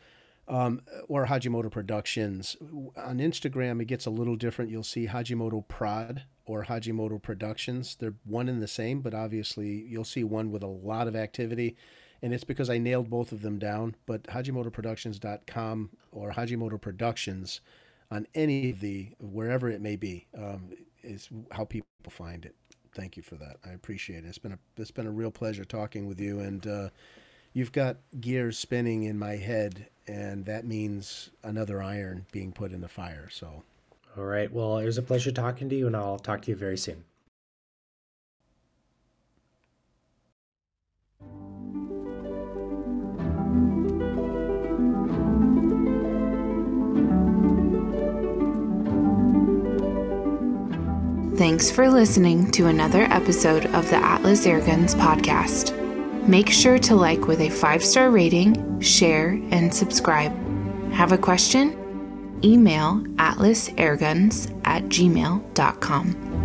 um, 0.48 0.82
or 1.08 1.28
Hajimoto 1.28 1.72
Productions. 1.72 2.58
On 2.98 3.18
Instagram, 3.20 3.82
it 3.82 3.86
gets 3.86 4.06
a 4.06 4.12
little 4.12 4.36
different. 4.36 4.72
You'll 4.72 4.84
see 4.84 5.08
Hajimoto 5.08 5.68
Prod 5.68 6.24
or 6.46 6.66
Hajimoto 6.66 7.22
Productions. 7.22 7.96
They're 8.00 8.16
one 8.26 8.50
and 8.50 8.62
the 8.62 8.68
same, 8.68 9.02
but 9.02 9.14
obviously 9.14 9.86
you'll 9.88 10.04
see 10.04 10.24
one 10.24 10.52
with 10.52 10.64
a 10.64 10.68
lot 10.68 11.08
of 11.08 11.16
activity 11.16 11.76
and 12.22 12.34
it's 12.34 12.44
because 12.44 12.70
I 12.70 12.78
nailed 12.78 13.10
both 13.10 13.32
of 13.32 13.42
them 13.42 13.60
down. 13.60 13.96
But 14.06 14.24
HajimotoProductions.com 14.24 15.90
or 16.12 16.32
Hajimoto 16.32 16.80
Productions 16.80 17.62
on 18.10 18.28
any 18.36 18.70
of 18.70 18.80
the 18.80 19.10
wherever 19.20 19.70
it 19.70 19.82
may 19.82 19.96
be 19.96 20.28
um, 20.38 20.72
is 21.02 21.30
how 21.52 21.66
people 21.66 21.88
find 22.10 22.46
it. 22.46 22.56
Thank 22.94 23.16
you 23.16 23.24
for 23.24 23.36
that. 23.36 23.58
I 23.66 23.70
appreciate 23.70 24.26
it. 24.26 24.28
It's 24.28 24.38
been 24.38 24.52
a 24.52 24.60
it's 24.78 24.92
been 24.92 25.08
a 25.08 25.12
real 25.12 25.32
pleasure 25.32 25.64
talking 25.64 26.08
with 26.08 26.20
you, 26.20 26.42
and 26.42 26.68
uh, 26.68 26.90
you've 27.54 27.72
got 27.72 27.98
gears 28.20 28.58
spinning 28.58 29.04
in 29.04 29.18
my 29.18 29.38
head, 29.38 29.88
and 30.08 30.46
that 30.46 30.66
means 30.66 31.30
another 31.44 31.82
iron 31.82 32.26
being 32.32 32.52
put 32.52 32.74
in 32.74 32.82
the 32.82 32.90
fire. 32.90 33.30
So. 33.32 33.64
All 34.18 34.26
right. 34.26 34.52
Well, 34.52 34.78
it 34.78 34.86
was 34.86 34.98
a 34.98 35.02
pleasure 35.02 35.32
talking 35.32 35.70
to 35.70 35.76
you, 35.76 35.88
and 35.88 35.96
I'll 35.96 36.20
talk 36.20 36.42
to 36.42 36.52
you 36.52 36.58
very 36.58 36.78
soon. 36.78 37.06
Thanks 51.42 51.72
for 51.72 51.90
listening 51.90 52.52
to 52.52 52.68
another 52.68 53.02
episode 53.06 53.66
of 53.74 53.90
the 53.90 53.96
Atlas 53.96 54.46
Airguns 54.46 54.94
podcast. 54.94 55.76
Make 56.28 56.52
sure 56.52 56.78
to 56.78 56.94
like 56.94 57.26
with 57.26 57.42
a 57.42 57.50
five 57.50 57.84
star 57.84 58.12
rating, 58.12 58.80
share, 58.80 59.30
and 59.50 59.74
subscribe. 59.74 60.32
Have 60.94 61.14
a 61.14 61.18
question? 61.18 61.76
Email 62.44 63.02
atlasairguns 63.16 64.56
at 64.66 64.84
gmail.com. 64.84 66.41